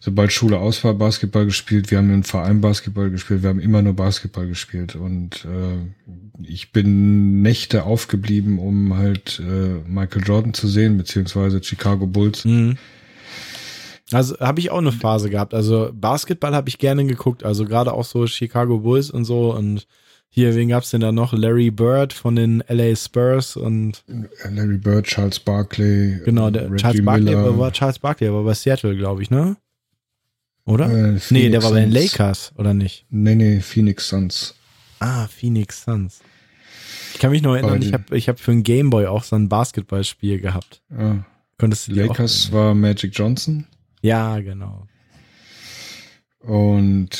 sobald 0.00 0.32
Schule 0.32 0.58
aus 0.58 0.82
war, 0.82 0.94
Basketball 0.94 1.44
gespielt. 1.44 1.90
Wir 1.90 1.98
haben 1.98 2.12
im 2.12 2.24
Verein 2.24 2.60
Basketball 2.60 3.10
gespielt. 3.10 3.42
Wir 3.42 3.50
haben 3.50 3.60
immer 3.60 3.82
nur 3.82 3.92
Basketball 3.92 4.48
gespielt. 4.48 4.96
Und 4.96 5.44
äh, 5.44 6.42
ich 6.42 6.72
bin 6.72 7.42
Nächte 7.42 7.84
aufgeblieben, 7.84 8.58
um 8.58 8.96
halt 8.96 9.40
äh, 9.40 9.78
Michael 9.86 10.22
Jordan 10.24 10.54
zu 10.54 10.66
sehen, 10.66 10.96
beziehungsweise 10.96 11.62
Chicago 11.62 12.06
Bulls. 12.06 12.46
Mhm. 12.46 12.78
Also 14.10 14.38
habe 14.40 14.58
ich 14.58 14.70
auch 14.70 14.78
eine 14.78 14.90
Phase 14.90 15.30
gehabt. 15.30 15.54
Also 15.54 15.90
Basketball 15.92 16.54
habe 16.54 16.68
ich 16.68 16.78
gerne 16.78 17.04
geguckt. 17.04 17.44
Also 17.44 17.66
gerade 17.66 17.92
auch 17.92 18.04
so 18.04 18.26
Chicago 18.26 18.78
Bulls 18.78 19.10
und 19.10 19.26
so. 19.26 19.54
Und 19.54 19.86
hier, 20.30 20.54
wen 20.54 20.68
gab's 20.68 20.90
denn 20.90 21.02
da 21.02 21.12
noch? 21.12 21.34
Larry 21.34 21.70
Bird 21.70 22.12
von 22.14 22.36
den 22.36 22.64
LA 22.68 22.96
Spurs 22.96 23.56
und 23.56 24.02
Larry 24.50 24.78
Bird, 24.78 25.06
Charles 25.06 25.38
Barkley. 25.40 26.20
Genau, 26.24 26.50
der 26.50 26.74
Charles 26.76 27.04
Barkley 27.04 27.34
war, 27.34 27.58
war 27.58 27.72
Charles 27.72 27.98
Barkley, 27.98 28.32
war 28.32 28.44
bei 28.44 28.54
Seattle, 28.54 28.96
glaube 28.96 29.22
ich, 29.22 29.30
ne? 29.30 29.56
Oder? 30.70 31.14
Äh, 31.14 31.20
nee, 31.30 31.48
der 31.48 31.64
war 31.64 31.72
bei 31.72 31.80
den 31.80 31.90
Lakers, 31.90 32.52
oder 32.56 32.74
nicht? 32.74 33.04
Nee, 33.10 33.34
nee, 33.34 33.60
Phoenix 33.60 34.08
Suns. 34.08 34.54
Ah, 35.00 35.26
Phoenix 35.26 35.82
Suns. 35.82 36.20
Ich 37.12 37.18
kann 37.18 37.32
mich 37.32 37.42
noch 37.42 37.54
erinnern, 37.54 37.82
ich 37.82 37.92
habe 37.92 38.16
ich 38.16 38.28
hab 38.28 38.38
für 38.38 38.52
ein 38.52 38.62
Gameboy 38.62 39.06
auch 39.06 39.24
so 39.24 39.34
ein 39.34 39.48
Basketballspiel 39.48 40.40
gehabt. 40.40 40.80
Ah. 40.96 41.24
Konntest 41.58 41.88
du 41.88 41.94
Lakers 41.94 42.52
war 42.52 42.74
Magic 42.74 43.12
Johnson. 43.14 43.66
Ja, 44.00 44.38
genau. 44.38 44.86
Und 46.38 47.18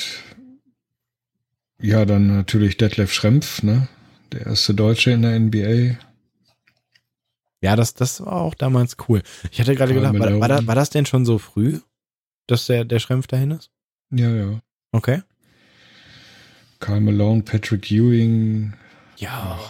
ja, 1.81 2.05
dann 2.05 2.29
natürlich 2.29 2.77
Detlef 2.77 3.13
Schrempf, 3.13 3.65
ne? 3.65 3.89
Der 4.33 4.47
erste 4.47 4.75
Deutsche 4.75 5.11
in 5.11 5.23
der 5.23 5.39
NBA. 5.39 5.97
Ja, 7.63 7.75
das, 7.75 7.95
das 7.95 8.21
war 8.21 8.35
auch 8.35 8.55
damals 8.55 8.97
cool. 9.09 9.23
Ich 9.51 9.61
hatte 9.61 9.75
gerade 9.75 9.93
gedacht, 9.93 10.19
war, 10.19 10.41
war, 10.41 10.49
das, 10.49 10.67
war 10.69 10.75
das 10.77 10.91
denn 10.91 11.05
schon 11.05 11.27
so 11.27 11.39
früh? 11.39 11.81
Dass 12.51 12.67
der, 12.67 12.85
der 12.85 12.99
Schrempf 12.99 13.27
dahin 13.27 13.53
ist? 13.53 13.71
Ja, 14.11 14.31
ja. 14.31 14.61
Okay. 14.93 15.23
Karl 16.81 17.01
Malone, 17.01 17.43
Patrick 17.43 17.91
Ewing. 17.91 18.73
Ja. 19.19 19.61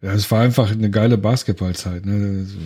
Ja, 0.00 0.12
es 0.12 0.30
war 0.30 0.42
einfach 0.42 0.70
eine 0.70 0.90
geile 0.90 1.18
Basketballzeit. 1.18 2.06
Ne? 2.06 2.40
Also, 2.40 2.58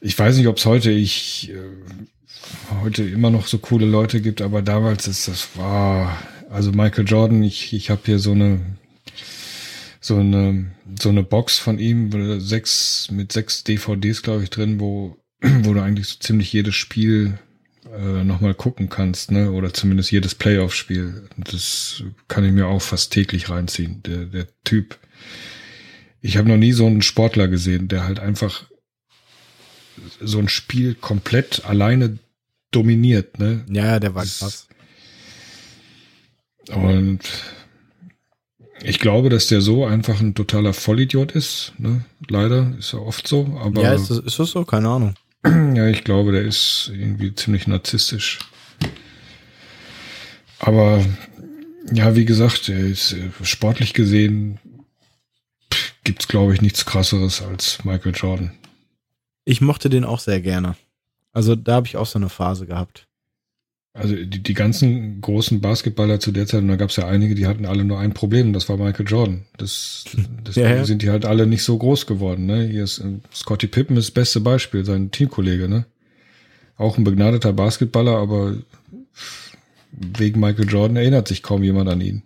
ich 0.00 0.18
weiß 0.18 0.36
nicht, 0.36 0.48
ob 0.48 0.58
es 0.58 0.66
heute 0.66 0.90
ich 0.90 1.50
äh, 1.50 2.80
heute 2.82 3.04
immer 3.04 3.30
noch 3.30 3.46
so 3.46 3.58
coole 3.58 3.86
Leute 3.86 4.20
gibt, 4.20 4.42
aber 4.42 4.62
damals 4.62 5.08
ist 5.08 5.28
das 5.28 5.56
war 5.56 6.18
also 6.50 6.72
Michael 6.72 7.06
Jordan. 7.06 7.42
Ich 7.42 7.72
ich 7.72 7.88
habe 7.88 8.02
hier 8.04 8.18
so 8.18 8.32
eine 8.32 8.60
so 10.00 10.16
eine 10.16 10.66
so 11.00 11.08
eine 11.08 11.22
Box 11.22 11.58
von 11.58 11.78
ihm, 11.78 12.40
sechs 12.40 13.10
mit 13.10 13.32
sechs 13.32 13.64
DVDs 13.64 14.22
glaube 14.22 14.42
ich 14.42 14.50
drin, 14.50 14.78
wo 14.78 15.16
wo 15.62 15.74
du 15.74 15.80
eigentlich 15.80 16.08
so 16.08 16.16
ziemlich 16.18 16.52
jedes 16.52 16.74
Spiel 16.74 17.38
äh, 17.92 18.24
nochmal 18.24 18.54
gucken 18.54 18.88
kannst, 18.88 19.30
ne? 19.30 19.52
Oder 19.52 19.72
zumindest 19.72 20.10
jedes 20.10 20.34
Playoff-Spiel. 20.34 21.28
Das 21.36 22.02
kann 22.28 22.44
ich 22.44 22.52
mir 22.52 22.66
auch 22.66 22.82
fast 22.82 23.12
täglich 23.12 23.50
reinziehen. 23.50 24.02
Der, 24.02 24.24
der 24.24 24.46
Typ. 24.64 24.98
Ich 26.20 26.36
habe 26.36 26.48
noch 26.48 26.56
nie 26.56 26.72
so 26.72 26.86
einen 26.86 27.02
Sportler 27.02 27.48
gesehen, 27.48 27.88
der 27.88 28.04
halt 28.04 28.18
einfach 28.18 28.64
so 30.20 30.38
ein 30.38 30.48
Spiel 30.48 30.94
komplett 30.94 31.64
alleine 31.64 32.18
dominiert, 32.70 33.38
ne? 33.38 33.64
Ja, 33.68 34.00
der 34.00 34.14
war 34.14 34.24
krass. 34.24 34.66
Und 36.68 37.20
ich 38.82 38.98
glaube, 38.98 39.28
dass 39.28 39.46
der 39.46 39.60
so 39.60 39.84
einfach 39.84 40.20
ein 40.20 40.34
totaler 40.34 40.72
Vollidiot 40.72 41.32
ist. 41.32 41.72
Ne? 41.78 42.04
Leider 42.28 42.74
ist 42.78 42.92
er 42.92 43.02
oft 43.06 43.28
so. 43.28 43.58
Aber 43.62 43.82
ja, 43.82 43.92
ist 43.92 44.10
das, 44.10 44.18
ist 44.18 44.38
das 44.38 44.50
so? 44.50 44.64
Keine 44.64 44.88
Ahnung. 44.88 45.14
Ja, 45.44 45.88
ich 45.88 46.04
glaube, 46.04 46.32
der 46.32 46.42
ist 46.42 46.90
irgendwie 46.92 47.34
ziemlich 47.34 47.66
narzisstisch. 47.66 48.38
Aber 50.58 51.04
ja, 51.92 52.16
wie 52.16 52.24
gesagt, 52.24 52.68
er 52.68 52.78
ist 52.78 53.12
äh, 53.12 53.30
sportlich 53.42 53.92
gesehen 53.92 54.58
gibt's 56.04 56.28
glaube 56.28 56.54
ich 56.54 56.60
nichts 56.60 56.84
krasseres 56.84 57.42
als 57.42 57.84
Michael 57.84 58.14
Jordan. 58.14 58.52
Ich 59.44 59.60
mochte 59.60 59.88
den 59.88 60.04
auch 60.04 60.20
sehr 60.20 60.40
gerne. 60.40 60.76
Also 61.32 61.56
da 61.56 61.74
habe 61.74 61.86
ich 61.86 61.96
auch 61.96 62.06
so 62.06 62.18
eine 62.18 62.28
Phase 62.28 62.66
gehabt. 62.66 63.08
Also 63.96 64.16
die, 64.16 64.42
die 64.42 64.54
ganzen 64.54 65.20
großen 65.20 65.60
Basketballer 65.60 66.18
zu 66.18 66.32
der 66.32 66.48
Zeit, 66.48 66.62
und 66.62 66.68
da 66.68 66.74
gab 66.74 66.90
es 66.90 66.96
ja 66.96 67.06
einige, 67.06 67.36
die 67.36 67.46
hatten 67.46 67.64
alle 67.64 67.84
nur 67.84 68.00
ein 68.00 68.12
Problem, 68.12 68.52
das 68.52 68.68
war 68.68 68.76
Michael 68.76 69.06
Jordan. 69.06 69.44
Das, 69.56 70.04
deswegen 70.44 70.66
ja, 70.68 70.76
ja. 70.76 70.84
sind 70.84 71.02
die 71.02 71.10
halt 71.10 71.24
alle 71.24 71.46
nicht 71.46 71.62
so 71.62 71.78
groß 71.78 72.06
geworden. 72.06 72.44
Ne? 72.46 72.66
Hier 72.66 72.82
ist 72.82 72.98
äh, 72.98 73.20
Scotty 73.32 73.68
Pippen 73.68 73.96
ist 73.96 74.08
das 74.08 74.14
beste 74.14 74.40
Beispiel, 74.40 74.84
sein 74.84 75.12
Teamkollege, 75.12 75.68
ne? 75.68 75.86
Auch 76.76 76.98
ein 76.98 77.04
begnadeter 77.04 77.52
Basketballer, 77.52 78.16
aber 78.16 78.56
wegen 79.92 80.40
Michael 80.40 80.68
Jordan 80.68 80.96
erinnert 80.96 81.28
sich 81.28 81.44
kaum 81.44 81.62
jemand 81.62 81.88
an 81.88 82.00
ihn. 82.00 82.24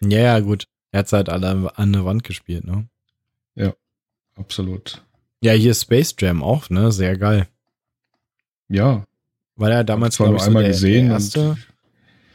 Ja, 0.00 0.20
ja, 0.20 0.38
gut. 0.38 0.68
Er 0.92 1.00
hat 1.00 1.12
halt 1.12 1.28
alle 1.28 1.76
an 1.76 1.92
der 1.92 2.04
Wand 2.04 2.22
gespielt, 2.22 2.64
ne? 2.64 2.86
Ja, 3.56 3.74
absolut. 4.36 5.02
Ja, 5.42 5.54
hier 5.54 5.74
Space 5.74 6.14
Jam 6.16 6.44
auch, 6.44 6.70
ne? 6.70 6.92
Sehr 6.92 7.18
geil. 7.18 7.48
Ja, 8.68 9.04
weil 9.56 9.72
er 9.72 9.84
damals, 9.84 10.16
glaube 10.16 10.36
ich, 10.36 10.42
so 10.42 10.52
der, 10.52 10.68
gesehen 10.68 11.06
der 11.06 11.14
erste 11.14 11.56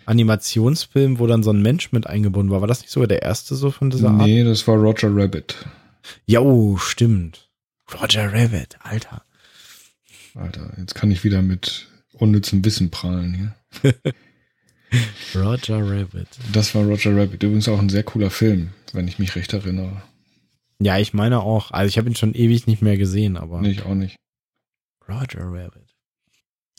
Animationsfilm, 0.06 1.20
wo 1.20 1.28
dann 1.28 1.44
so 1.44 1.52
ein 1.52 1.62
Mensch 1.62 1.92
mit 1.92 2.08
eingebunden 2.08 2.52
war. 2.52 2.62
War 2.62 2.68
das 2.68 2.82
nicht 2.82 2.92
sogar 2.92 3.08
der 3.08 3.22
erste 3.22 3.56
so 3.56 3.72
von 3.72 3.90
dieser 3.90 4.10
Art? 4.10 4.26
Nee, 4.26 4.44
das 4.44 4.68
war 4.68 4.76
Roger 4.76 5.10
Rabbit. 5.12 5.56
Ja, 6.26 6.40
oh, 6.40 6.78
stimmt. 6.78 7.50
Roger 7.94 8.32
Rabbit, 8.34 8.78
Alter. 8.82 9.24
Alter, 10.36 10.72
jetzt 10.78 10.96
kann 10.96 11.12
ich 11.12 11.24
wieder 11.24 11.42
mit 11.42 11.88
unnützem 12.14 12.64
Wissen 12.64 12.90
prahlen 12.90 13.54
hier. 13.82 13.94
Roger 15.36 15.80
Rabbit. 15.80 16.28
Das 16.54 16.74
war 16.74 16.84
Roger 16.84 17.16
Rabbit. 17.16 17.44
Übrigens 17.44 17.68
auch 17.68 17.80
ein 17.80 17.90
sehr 17.90 18.04
cooler 18.04 18.30
Film, 18.30 18.70
wenn 18.94 19.08
ich 19.08 19.20
mich 19.20 19.36
recht 19.36 19.54
erinnere. 19.54 20.02
Ja, 20.80 20.98
ich 20.98 21.14
meine 21.14 21.42
auch. 21.42 21.72
Also 21.72 21.90
ich 21.90 21.98
habe 21.98 22.10
ihn 22.10 22.16
schon 22.16 22.34
ewig 22.34 22.68
nicht 22.68 22.82
mehr 22.82 22.98
gesehen, 22.98 23.36
aber. 23.36 23.62
Nee, 23.62 23.72
ich 23.72 23.84
auch 23.84 23.96
nicht. 23.96 24.16
Roger 25.10 25.44
Rabbit. 25.44 25.87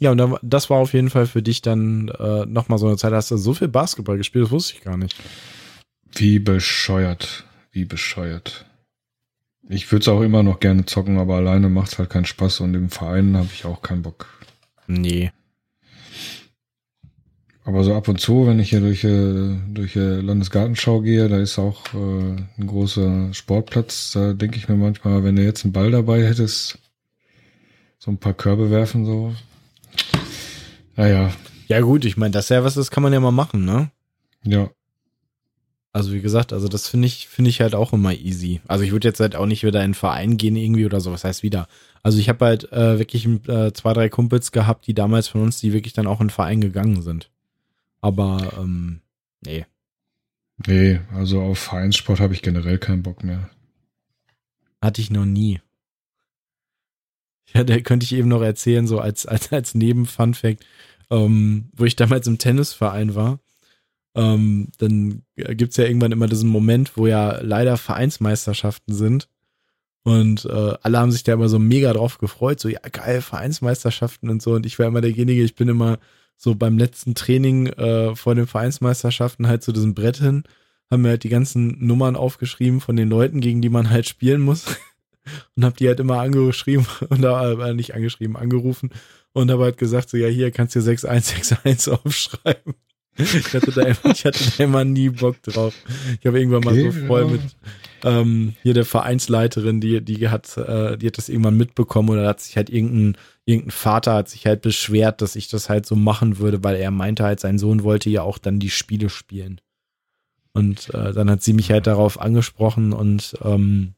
Ja, 0.00 0.12
und 0.12 0.38
das 0.42 0.70
war 0.70 0.78
auf 0.78 0.92
jeden 0.92 1.10
Fall 1.10 1.26
für 1.26 1.42
dich 1.42 1.60
dann 1.60 2.08
äh, 2.08 2.46
nochmal 2.46 2.78
so 2.78 2.86
eine 2.86 2.96
Zeit, 2.96 3.12
hast 3.12 3.30
du 3.30 3.36
so 3.36 3.54
viel 3.54 3.68
Basketball 3.68 4.16
gespielt, 4.16 4.44
das 4.44 4.52
wusste 4.52 4.74
ich 4.74 4.82
gar 4.82 4.96
nicht. 4.96 5.16
Wie 6.14 6.38
bescheuert, 6.38 7.44
wie 7.72 7.84
bescheuert. 7.84 8.64
Ich 9.68 9.90
würde 9.90 10.02
es 10.02 10.08
auch 10.08 10.22
immer 10.22 10.42
noch 10.42 10.60
gerne 10.60 10.86
zocken, 10.86 11.18
aber 11.18 11.36
alleine 11.36 11.68
macht 11.68 11.92
es 11.92 11.98
halt 11.98 12.10
keinen 12.10 12.24
Spaß 12.24 12.60
und 12.60 12.74
im 12.74 12.90
Verein 12.90 13.36
habe 13.36 13.48
ich 13.52 13.64
auch 13.64 13.82
keinen 13.82 14.02
Bock. 14.02 14.26
Nee. 14.86 15.32
Aber 17.64 17.84
so 17.84 17.94
ab 17.94 18.08
und 18.08 18.18
zu, 18.18 18.46
wenn 18.46 18.60
ich 18.60 18.70
hier 18.70 18.80
durch, 18.80 19.04
äh, 19.04 19.58
durch 19.68 19.94
äh, 19.94 20.20
Landesgartenschau 20.20 21.02
gehe, 21.02 21.28
da 21.28 21.38
ist 21.38 21.58
auch 21.58 21.92
äh, 21.92 22.36
ein 22.56 22.66
großer 22.66 23.34
Sportplatz. 23.34 24.12
Da 24.12 24.32
denke 24.32 24.56
ich 24.56 24.70
mir 24.70 24.76
manchmal, 24.76 25.22
wenn 25.22 25.36
du 25.36 25.44
jetzt 25.44 25.64
einen 25.64 25.74
Ball 25.74 25.90
dabei 25.90 26.26
hättest, 26.26 26.78
so 27.98 28.10
ein 28.10 28.16
paar 28.16 28.32
Körbe 28.32 28.70
werfen, 28.70 29.04
so, 29.04 29.34
naja. 30.96 31.32
Ja, 31.68 31.80
gut, 31.80 32.04
ich 32.04 32.16
meine, 32.16 32.32
das 32.32 32.46
ist 32.46 32.50
ja 32.50 32.64
was, 32.64 32.74
das 32.74 32.90
kann 32.90 33.02
man 33.02 33.12
ja 33.12 33.20
mal 33.20 33.30
machen, 33.30 33.64
ne? 33.64 33.90
Ja. 34.44 34.70
Also 35.92 36.12
wie 36.12 36.20
gesagt, 36.20 36.52
also 36.52 36.68
das 36.68 36.86
finde 36.86 37.06
ich, 37.06 37.28
finde 37.28 37.50
ich 37.50 37.60
halt 37.60 37.74
auch 37.74 37.92
immer 37.92 38.12
easy. 38.12 38.60
Also 38.68 38.84
ich 38.84 38.92
würde 38.92 39.08
jetzt 39.08 39.20
halt 39.20 39.36
auch 39.36 39.46
nicht 39.46 39.64
wieder 39.64 39.80
in 39.80 39.86
einen 39.86 39.94
Verein 39.94 40.36
gehen 40.36 40.56
irgendwie 40.56 40.86
oder 40.86 41.00
so, 41.00 41.12
was 41.12 41.24
heißt 41.24 41.42
wieder. 41.42 41.66
Also 42.02 42.18
ich 42.18 42.28
habe 42.28 42.44
halt 42.44 42.72
äh, 42.72 42.98
wirklich 42.98 43.26
äh, 43.26 43.72
zwei, 43.72 43.92
drei 43.92 44.08
Kumpels 44.08 44.52
gehabt, 44.52 44.86
die 44.86 44.94
damals 44.94 45.28
von 45.28 45.42
uns, 45.42 45.60
die 45.60 45.72
wirklich 45.72 45.94
dann 45.94 46.06
auch 46.06 46.20
in 46.20 46.24
einen 46.24 46.30
Verein 46.30 46.60
gegangen 46.60 47.02
sind. 47.02 47.30
Aber 48.00 48.52
ähm, 48.58 49.00
nee. 49.44 49.66
Nee, 50.66 51.00
also 51.14 51.42
auf 51.42 51.58
Vereinssport 51.58 52.20
habe 52.20 52.34
ich 52.34 52.42
generell 52.42 52.78
keinen 52.78 53.02
Bock 53.02 53.24
mehr. 53.24 53.50
Hatte 54.80 55.00
ich 55.00 55.10
noch 55.10 55.24
nie. 55.24 55.60
Ja, 57.54 57.64
der 57.64 57.82
könnte 57.82 58.04
ich 58.04 58.14
eben 58.14 58.28
noch 58.28 58.42
erzählen, 58.42 58.86
so 58.86 58.98
als, 59.00 59.26
als, 59.26 59.52
als 59.52 59.74
Neben-Fun-Fact, 59.74 60.64
ähm, 61.10 61.70
wo 61.74 61.84
ich 61.84 61.96
damals 61.96 62.26
im 62.26 62.38
Tennisverein 62.38 63.14
war. 63.14 63.40
Ähm, 64.14 64.68
dann 64.78 65.22
gibt's 65.36 65.76
ja 65.76 65.84
irgendwann 65.84 66.12
immer 66.12 66.26
diesen 66.26 66.50
Moment, 66.50 66.96
wo 66.96 67.06
ja 67.06 67.40
leider 67.40 67.76
Vereinsmeisterschaften 67.76 68.94
sind. 68.94 69.28
Und 70.02 70.44
äh, 70.46 70.74
alle 70.82 70.98
haben 70.98 71.12
sich 71.12 71.22
da 71.22 71.34
immer 71.34 71.48
so 71.48 71.58
mega 71.58 71.92
drauf 71.92 72.18
gefreut, 72.18 72.60
so 72.60 72.68
ja 72.68 72.80
geil, 72.92 73.20
Vereinsmeisterschaften 73.20 74.30
und 74.30 74.42
so. 74.42 74.52
Und 74.52 74.66
ich 74.66 74.78
war 74.78 74.86
immer 74.86 75.00
derjenige, 75.00 75.42
ich 75.42 75.54
bin 75.54 75.68
immer 75.68 75.98
so 76.36 76.54
beim 76.54 76.78
letzten 76.78 77.14
Training 77.14 77.66
äh, 77.66 78.14
vor 78.14 78.34
den 78.34 78.46
Vereinsmeisterschaften 78.46 79.48
halt 79.48 79.62
zu 79.62 79.72
diesem 79.72 79.94
Brett 79.94 80.18
hin, 80.18 80.44
haben 80.90 81.02
mir 81.02 81.10
halt 81.10 81.24
die 81.24 81.28
ganzen 81.28 81.84
Nummern 81.84 82.16
aufgeschrieben 82.16 82.80
von 82.80 82.96
den 82.96 83.10
Leuten, 83.10 83.40
gegen 83.40 83.60
die 83.60 83.68
man 83.68 83.90
halt 83.90 84.08
spielen 84.08 84.40
muss 84.40 84.64
und 85.56 85.64
habe 85.64 85.76
die 85.76 85.88
halt 85.88 86.00
immer 86.00 86.20
angeschrieben 86.20 86.86
und 87.08 87.22
da 87.22 87.52
äh, 87.52 87.74
nicht 87.74 87.94
angeschrieben, 87.94 88.36
angerufen 88.36 88.90
und 89.32 89.50
habe 89.50 89.64
halt 89.64 89.78
gesagt 89.78 90.10
so 90.10 90.16
ja 90.16 90.28
hier 90.28 90.50
kannst 90.50 90.74
du 90.74 90.80
6161 90.82 91.92
aufschreiben. 91.92 92.74
Ich 93.18 93.52
hatte 93.52 93.72
da 93.72 93.82
immer, 93.82 94.12
ich 94.14 94.24
hatte 94.24 94.44
da 94.56 94.64
immer 94.64 94.84
nie 94.84 95.08
Bock 95.08 95.42
drauf. 95.42 95.74
Ich 96.20 96.26
habe 96.26 96.38
irgendwann 96.38 96.64
okay, 96.64 96.84
mal 96.84 96.92
so 96.92 97.06
voll 97.06 97.22
ja. 97.22 97.26
mit 97.26 97.40
ähm, 98.04 98.54
hier 98.62 98.74
der 98.74 98.84
Vereinsleiterin, 98.84 99.80
die 99.80 100.00
die 100.00 100.28
hat 100.28 100.56
äh, 100.56 100.96
die 100.96 101.08
hat 101.08 101.18
das 101.18 101.28
irgendwann 101.28 101.56
mitbekommen 101.56 102.10
oder 102.10 102.28
hat 102.28 102.40
sich 102.40 102.56
halt 102.56 102.70
irgendein 102.70 103.16
irgendein 103.44 103.72
Vater 103.72 104.14
hat 104.14 104.28
sich 104.28 104.46
halt 104.46 104.62
beschwert, 104.62 105.20
dass 105.20 105.34
ich 105.34 105.48
das 105.48 105.68
halt 105.68 105.84
so 105.84 105.96
machen 105.96 106.38
würde, 106.38 106.62
weil 106.62 106.76
er 106.76 106.92
meinte 106.92 107.24
halt 107.24 107.40
sein 107.40 107.58
Sohn 107.58 107.82
wollte 107.82 108.08
ja 108.08 108.22
auch 108.22 108.38
dann 108.38 108.60
die 108.60 108.70
Spiele 108.70 109.08
spielen. 109.08 109.60
Und 110.52 110.92
äh, 110.94 111.12
dann 111.12 111.30
hat 111.30 111.42
sie 111.42 111.52
mich 111.52 111.70
halt 111.70 111.86
darauf 111.86 112.20
angesprochen 112.20 112.92
und 112.92 113.36
ähm, 113.42 113.94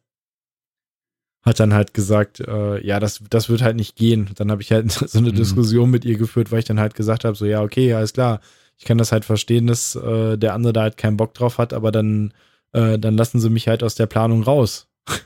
hat 1.42 1.58
dann 1.58 1.72
halt 1.72 1.94
gesagt, 1.94 2.40
äh, 2.40 2.84
ja, 2.84 3.00
das, 3.00 3.20
das 3.30 3.48
wird 3.48 3.62
halt 3.62 3.76
nicht 3.76 3.96
gehen. 3.96 4.30
Dann 4.36 4.50
habe 4.50 4.62
ich 4.62 4.72
halt 4.72 4.90
so 4.92 5.18
eine 5.18 5.30
mhm. 5.30 5.36
Diskussion 5.36 5.90
mit 5.90 6.04
ihr 6.04 6.18
geführt, 6.18 6.52
weil 6.52 6.60
ich 6.60 6.64
dann 6.64 6.80
halt 6.80 6.94
gesagt 6.94 7.24
habe, 7.24 7.36
so 7.36 7.46
ja, 7.46 7.62
okay, 7.62 7.94
alles 7.94 8.12
klar, 8.12 8.40
ich 8.76 8.84
kann 8.84 8.98
das 8.98 9.12
halt 9.12 9.24
verstehen, 9.24 9.66
dass 9.66 9.94
äh, 9.94 10.36
der 10.38 10.54
andere 10.54 10.72
da 10.72 10.82
halt 10.82 10.96
keinen 10.96 11.16
Bock 11.16 11.34
drauf 11.34 11.58
hat, 11.58 11.72
aber 11.72 11.92
dann, 11.92 12.32
äh, 12.72 12.98
dann 12.98 13.16
lassen 13.16 13.40
sie 13.40 13.50
mich 13.50 13.68
halt 13.68 13.82
aus 13.82 13.94
der 13.94 14.06
Planung 14.06 14.42
raus. 14.42 14.88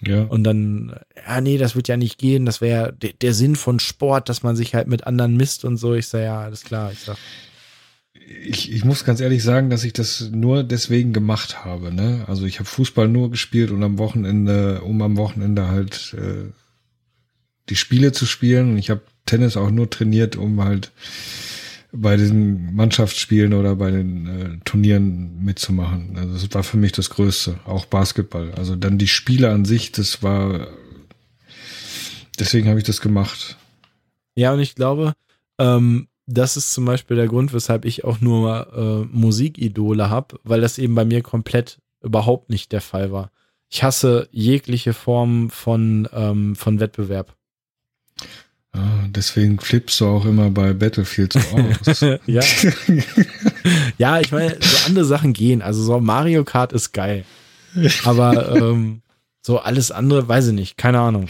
Ja. 0.00 0.22
Und 0.22 0.44
dann, 0.44 0.94
ja, 1.26 1.40
nee, 1.40 1.58
das 1.58 1.74
wird 1.74 1.88
ja 1.88 1.96
nicht 1.96 2.18
gehen. 2.18 2.46
Das 2.46 2.60
wäre 2.60 2.92
der, 2.92 3.14
der 3.14 3.34
Sinn 3.34 3.56
von 3.56 3.80
Sport, 3.80 4.28
dass 4.28 4.44
man 4.44 4.54
sich 4.54 4.76
halt 4.76 4.86
mit 4.86 5.08
anderen 5.08 5.36
misst 5.36 5.64
und 5.64 5.76
so. 5.76 5.92
Ich 5.94 6.06
sage, 6.06 6.26
ja, 6.26 6.40
alles 6.40 6.62
klar. 6.62 6.92
Ich 6.92 7.00
sag, 7.00 7.16
ich, 8.28 8.72
ich 8.72 8.84
muss 8.84 9.04
ganz 9.04 9.20
ehrlich 9.20 9.42
sagen, 9.42 9.70
dass 9.70 9.84
ich 9.84 9.92
das 9.92 10.30
nur 10.30 10.62
deswegen 10.62 11.12
gemacht 11.12 11.64
habe. 11.64 11.92
Ne? 11.92 12.24
Also 12.26 12.44
ich 12.44 12.58
habe 12.58 12.68
Fußball 12.68 13.08
nur 13.08 13.30
gespielt 13.30 13.70
und 13.70 13.82
am 13.82 13.98
Wochenende, 13.98 14.82
um 14.82 15.00
am 15.02 15.16
Wochenende 15.16 15.68
halt 15.68 16.14
äh, 16.18 16.50
die 17.68 17.76
Spiele 17.76 18.12
zu 18.12 18.26
spielen. 18.26 18.72
Und 18.72 18.78
ich 18.78 18.90
habe 18.90 19.00
Tennis 19.26 19.56
auch 19.56 19.70
nur 19.70 19.88
trainiert, 19.88 20.36
um 20.36 20.62
halt 20.62 20.92
bei 21.90 22.16
den 22.16 22.74
Mannschaftsspielen 22.74 23.54
oder 23.54 23.76
bei 23.76 23.90
den 23.90 24.26
äh, 24.26 24.58
Turnieren 24.64 25.42
mitzumachen. 25.42 26.16
Also 26.18 26.34
das 26.34 26.54
war 26.54 26.62
für 26.62 26.76
mich 26.76 26.92
das 26.92 27.10
Größte, 27.10 27.58
auch 27.64 27.86
Basketball. 27.86 28.52
Also 28.56 28.76
dann 28.76 28.98
die 28.98 29.08
Spiele 29.08 29.50
an 29.50 29.64
sich, 29.64 29.92
das 29.92 30.22
war 30.22 30.68
deswegen 32.38 32.68
habe 32.68 32.78
ich 32.78 32.84
das 32.84 33.00
gemacht. 33.00 33.56
Ja, 34.36 34.52
und 34.52 34.60
ich 34.60 34.74
glaube, 34.74 35.14
ähm, 35.58 36.08
das 36.28 36.58
ist 36.58 36.74
zum 36.74 36.84
Beispiel 36.84 37.16
der 37.16 37.26
Grund, 37.26 37.54
weshalb 37.54 37.86
ich 37.86 38.04
auch 38.04 38.20
nur 38.20 38.68
äh, 38.76 39.16
Musikidole 39.16 40.10
habe, 40.10 40.38
weil 40.44 40.60
das 40.60 40.78
eben 40.78 40.94
bei 40.94 41.06
mir 41.06 41.22
komplett 41.22 41.78
überhaupt 42.02 42.50
nicht 42.50 42.70
der 42.72 42.82
Fall 42.82 43.10
war. 43.10 43.30
Ich 43.70 43.82
hasse 43.82 44.28
jegliche 44.30 44.92
Form 44.92 45.48
von, 45.48 46.06
ähm, 46.12 46.54
von 46.54 46.80
Wettbewerb. 46.80 47.34
Ah, 48.72 49.06
deswegen 49.08 49.58
flippst 49.58 50.00
du 50.00 50.06
auch 50.06 50.26
immer 50.26 50.50
bei 50.50 50.74
Battlefield 50.74 51.32
so 51.32 51.40
aus. 51.40 52.00
ja. 52.26 52.42
ja, 53.96 54.20
ich 54.20 54.30
meine, 54.30 54.58
so 54.60 54.86
andere 54.86 55.04
Sachen 55.06 55.32
gehen. 55.32 55.62
Also 55.62 55.82
so 55.82 55.98
Mario 55.98 56.44
Kart 56.44 56.74
ist 56.74 56.92
geil. 56.92 57.24
Aber 58.04 58.54
ähm, 58.54 59.00
so 59.40 59.58
alles 59.58 59.90
andere, 59.90 60.28
weiß 60.28 60.48
ich 60.48 60.54
nicht, 60.54 60.76
keine 60.76 61.00
Ahnung. 61.00 61.28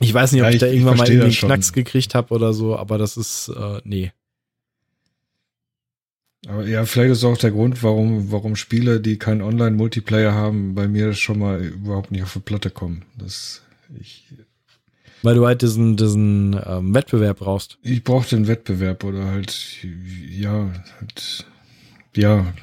Ich 0.00 0.14
weiß 0.14 0.32
nicht, 0.32 0.40
ob 0.40 0.46
ja, 0.46 0.48
ich, 0.50 0.56
ich, 0.56 0.60
da 0.60 0.66
irgendwann 0.66 0.96
mal 0.96 1.08
irgendwie 1.08 1.26
einen 1.26 1.36
Knacks 1.36 1.72
gekriegt 1.72 2.14
habe 2.14 2.34
oder 2.34 2.52
so, 2.54 2.76
aber 2.76 2.96
das 2.96 3.16
ist, 3.16 3.48
äh, 3.48 3.80
nee. 3.84 4.12
Aber 6.48 6.66
ja, 6.66 6.86
vielleicht 6.86 7.12
ist 7.12 7.24
auch 7.24 7.36
der 7.36 7.50
Grund, 7.50 7.82
warum, 7.82 8.32
warum 8.32 8.56
Spiele, 8.56 9.00
die 9.00 9.18
keinen 9.18 9.42
Online-Multiplayer 9.42 10.32
haben, 10.32 10.74
bei 10.74 10.88
mir 10.88 11.12
schon 11.12 11.38
mal 11.38 11.62
überhaupt 11.62 12.10
nicht 12.10 12.22
auf 12.22 12.32
die 12.32 12.40
Platte 12.40 12.70
kommen. 12.70 13.04
Das, 13.18 13.60
ich, 14.00 14.24
Weil 15.22 15.34
du 15.34 15.46
halt 15.46 15.60
diesen, 15.60 15.98
diesen 15.98 16.58
ähm, 16.64 16.94
Wettbewerb 16.94 17.40
brauchst. 17.40 17.76
Ich 17.82 18.02
brauche 18.02 18.26
den 18.26 18.48
Wettbewerb 18.48 19.04
oder 19.04 19.26
halt, 19.26 19.54
ja, 20.30 20.70
halt, 20.98 21.46
ja, 22.16 22.54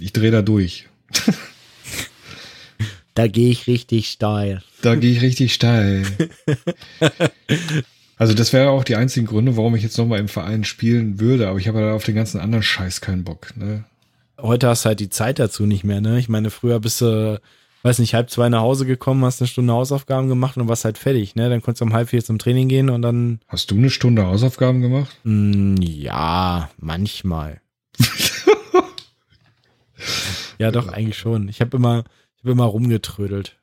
ich 0.00 0.12
drehe 0.12 0.32
da 0.32 0.42
durch. 0.42 0.88
Da 3.14 3.28
gehe 3.28 3.50
ich 3.50 3.66
richtig 3.66 4.10
steil. 4.10 4.62
Da 4.82 4.96
gehe 4.96 5.12
ich 5.12 5.22
richtig 5.22 5.54
steil. 5.54 6.04
also 8.16 8.34
das 8.34 8.52
wäre 8.52 8.70
auch 8.70 8.84
die 8.84 8.96
einzigen 8.96 9.26
Gründe, 9.26 9.56
warum 9.56 9.76
ich 9.76 9.82
jetzt 9.82 9.98
nochmal 9.98 10.18
im 10.18 10.28
Verein 10.28 10.64
spielen 10.64 11.20
würde, 11.20 11.48
aber 11.48 11.58
ich 11.58 11.68
habe 11.68 11.78
halt 11.78 11.92
auf 11.92 12.04
den 12.04 12.16
ganzen 12.16 12.40
anderen 12.40 12.62
Scheiß 12.62 13.00
keinen 13.00 13.24
Bock. 13.24 13.56
Ne? 13.56 13.84
Heute 14.40 14.68
hast 14.68 14.84
du 14.84 14.88
halt 14.88 15.00
die 15.00 15.10
Zeit 15.10 15.38
dazu 15.38 15.64
nicht 15.64 15.84
mehr, 15.84 16.00
ne? 16.00 16.18
Ich 16.18 16.28
meine, 16.28 16.50
früher 16.50 16.80
bist 16.80 17.00
du 17.00 17.40
weiß 17.84 17.98
nicht, 17.98 18.14
halb 18.14 18.30
zwei 18.30 18.48
nach 18.48 18.62
Hause 18.62 18.86
gekommen, 18.86 19.24
hast 19.24 19.40
eine 19.40 19.48
Stunde 19.48 19.74
Hausaufgaben 19.74 20.28
gemacht 20.28 20.56
und 20.56 20.66
warst 20.68 20.86
halt 20.86 20.98
fertig, 20.98 21.36
ne? 21.36 21.50
Dann 21.50 21.62
konntest 21.62 21.82
du 21.82 21.84
um 21.84 21.92
halb 21.92 22.08
vier 22.08 22.24
zum 22.24 22.38
Training 22.38 22.68
gehen 22.68 22.90
und 22.90 23.02
dann. 23.02 23.40
Hast 23.46 23.70
du 23.70 23.76
eine 23.76 23.90
Stunde 23.90 24.26
Hausaufgaben 24.26 24.80
gemacht? 24.80 25.14
Mh, 25.22 25.80
ja, 25.84 26.70
manchmal. 26.78 27.60
ja, 30.58 30.70
doch, 30.70 30.88
eigentlich 30.88 31.18
schon. 31.18 31.48
Ich 31.48 31.60
habe 31.60 31.76
immer, 31.76 32.04
ich 32.44 32.46
habe 32.46 32.52
immer 32.52 32.64
rumgetrödelt. 32.64 33.56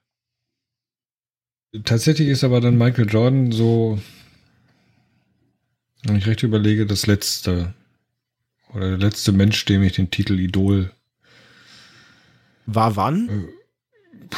Tatsächlich 1.83 2.29
ist 2.29 2.43
aber 2.43 2.61
dann 2.61 2.79
Michael 2.79 3.07
Jordan 3.07 3.51
so, 3.51 3.99
wenn 6.03 6.15
ich 6.15 6.25
recht 6.25 6.41
überlege, 6.41 6.87
das 6.87 7.05
letzte 7.05 7.75
oder 8.73 8.89
der 8.89 8.97
letzte 8.97 9.33
Mensch, 9.33 9.63
dem 9.65 9.83
ich 9.83 9.93
den 9.93 10.09
Titel 10.09 10.39
Idol. 10.39 10.91
War 12.65 12.95
wann? 12.95 13.29
Äh, 13.29 14.35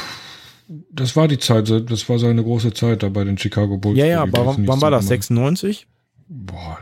das 0.92 1.16
war 1.16 1.30
die 1.30 1.40
Zeit, 1.40 1.70
das 1.70 2.10
war 2.10 2.20
seine 2.20 2.44
große 2.44 2.74
Zeit 2.74 3.02
da 3.02 3.08
bei 3.08 3.24
den 3.24 3.38
Chicago 3.38 3.78
Bulls. 3.78 3.98
Ja, 3.98 4.06
ja, 4.06 4.24
aber 4.24 4.46
wann, 4.46 4.68
wann 4.68 4.82
war 4.82 4.92
das? 4.92 5.08
96? 5.08 5.88
Boah, 6.28 6.80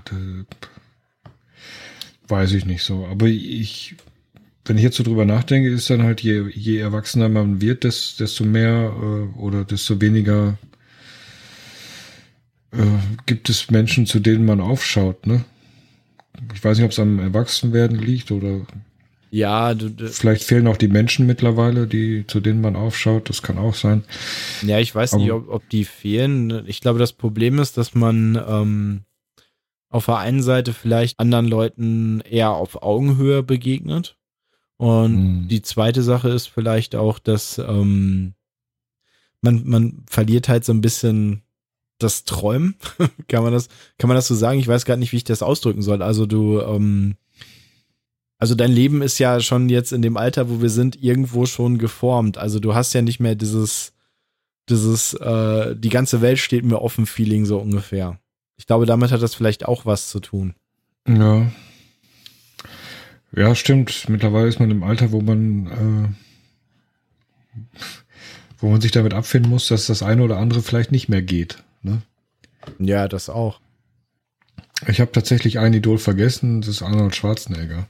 weiß 2.28 2.54
ich 2.54 2.66
nicht 2.66 2.82
so. 2.82 3.06
Aber 3.06 3.28
ich, 3.28 3.98
wenn 4.72 4.78
ich 4.78 4.86
jetzt 4.86 4.96
so 4.96 5.04
drüber 5.04 5.26
nachdenke, 5.26 5.68
ist 5.68 5.90
dann 5.90 6.04
halt, 6.04 6.22
je, 6.22 6.46
je 6.50 6.78
erwachsener 6.78 7.28
man 7.28 7.60
wird, 7.60 7.84
desto 7.84 8.46
mehr 8.46 8.94
äh, 8.96 9.38
oder 9.38 9.66
desto 9.66 10.00
weniger 10.00 10.58
äh, 12.72 12.78
gibt 13.26 13.50
es 13.50 13.70
Menschen, 13.70 14.06
zu 14.06 14.22
denen 14.22 14.46
man 14.46 14.62
aufschaut, 14.62 15.28
ne? 15.28 15.44
Ich 16.54 16.64
weiß 16.64 16.78
nicht, 16.78 16.86
ob 16.86 16.92
es 16.92 17.00
am 17.00 17.20
Erwachsenwerden 17.20 18.00
liegt 18.00 18.32
oder 18.32 18.62
ja, 19.30 19.74
du, 19.74 19.90
du, 19.90 20.08
vielleicht 20.08 20.46
fehlen 20.46 20.68
auch 20.68 20.78
die 20.78 20.88
Menschen 20.88 21.28
mittlerweile, 21.28 21.86
die 21.86 22.26
zu 22.26 22.40
denen 22.40 22.62
man 22.62 22.78
aufschaut. 22.78 23.28
Das 23.28 23.42
kann 23.42 23.58
auch 23.58 23.76
sein. 23.76 24.06
Ja, 24.62 24.80
ich 24.80 24.96
weiß 24.96 25.14
Aber, 25.14 25.22
nicht, 25.22 25.34
ob, 25.34 25.50
ob 25.50 25.70
die 25.70 25.84
fehlen. 25.84 26.64
Ich 26.66 26.80
glaube, 26.80 27.00
das 27.00 27.12
Problem 27.12 27.60
ist, 27.60 27.78
dass 27.78 27.94
man 27.94 28.42
ähm, 28.48 29.02
auf 29.90 30.06
der 30.06 30.18
einen 30.20 30.42
Seite 30.42 30.72
vielleicht 30.72 31.20
anderen 31.20 31.48
Leuten 31.48 32.22
eher 32.22 32.52
auf 32.52 32.82
Augenhöhe 32.82 33.44
begegnet. 33.44 34.16
Und 34.82 35.14
hm. 35.14 35.48
die 35.48 35.62
zweite 35.62 36.02
Sache 36.02 36.30
ist 36.30 36.48
vielleicht 36.48 36.96
auch, 36.96 37.20
dass 37.20 37.60
ähm, 37.60 38.34
man, 39.40 39.62
man 39.64 40.04
verliert 40.10 40.50
halt 40.50 40.66
so 40.66 40.74
ein 40.74 40.82
bisschen 40.82 41.44
das 42.00 42.24
Träumen. 42.24 42.74
kann 43.28 43.44
man 43.44 43.54
das, 43.54 43.70
kann 44.00 44.08
man 44.08 44.16
das 44.16 44.28
so 44.28 44.34
sagen? 44.34 44.58
Ich 44.58 44.68
weiß 44.68 44.86
gar 44.86 44.98
nicht, 44.98 45.12
wie 45.12 45.18
ich 45.18 45.24
das 45.24 45.44
ausdrücken 45.44 45.84
soll. 45.84 46.02
Also 46.02 46.26
du, 46.26 46.62
ähm, 46.62 47.14
also 48.40 48.56
dein 48.56 48.72
Leben 48.72 49.04
ist 49.04 49.20
ja 49.20 49.40
schon 49.40 49.70
jetzt 49.70 49.94
in 49.94 50.02
dem 50.02 50.18
Alter, 50.18 50.50
wo 50.50 50.64
wir 50.64 50.72
sind, 50.72 51.04
irgendwo 51.04 51.46
schon 51.46 51.78
geformt. 51.78 52.40
Also 52.40 52.60
du 52.60 52.74
hast 52.74 52.94
ja 52.94 53.04
nicht 53.04 53.20
mehr 53.20 53.36
dieses, 53.36 53.94
dieses, 54.68 55.14
äh, 55.14 55.76
die 55.76 55.90
ganze 55.90 56.22
Welt 56.22 56.40
steht 56.40 56.66
mir 56.66 56.82
offen 56.82 57.06
Feeling 57.06 57.46
so 57.46 57.60
ungefähr. 57.60 58.18
Ich 58.58 58.66
glaube, 58.66 58.88
damit 58.88 59.12
hat 59.12 59.22
das 59.22 59.36
vielleicht 59.36 59.64
auch 59.68 59.86
was 59.86 60.10
zu 60.10 60.22
tun. 60.22 60.56
Ja. 61.08 61.52
Ja, 63.36 63.56
stimmt. 63.56 64.10
Mittlerweile 64.10 64.48
ist 64.48 64.60
man 64.60 64.72
im 64.72 64.84
Alter, 64.84 65.12
wo 65.12 65.22
man, 65.22 66.16
äh, 67.56 67.70
wo 68.60 68.70
man 68.70 68.82
sich 68.82 68.92
damit 68.92 69.14
abfinden 69.14 69.50
muss, 69.50 69.68
dass 69.68 69.88
das 69.88 70.04
eine 70.04 70.24
oder 70.24 70.38
andere 70.38 70.62
vielleicht 70.62 70.92
nicht 70.92 71.10
mehr 71.10 71.22
geht. 71.22 71.64
Ne? 71.82 72.02
Ja, 72.80 73.08
das 73.08 73.30
auch. 73.30 73.60
Ich 74.88 75.00
habe 75.00 75.12
tatsächlich 75.12 75.60
ein 75.60 75.74
Idol 75.74 75.98
vergessen, 75.98 76.62
das 76.62 76.70
ist 76.70 76.82
Arnold 76.82 77.16
Schwarzenegger. 77.16 77.88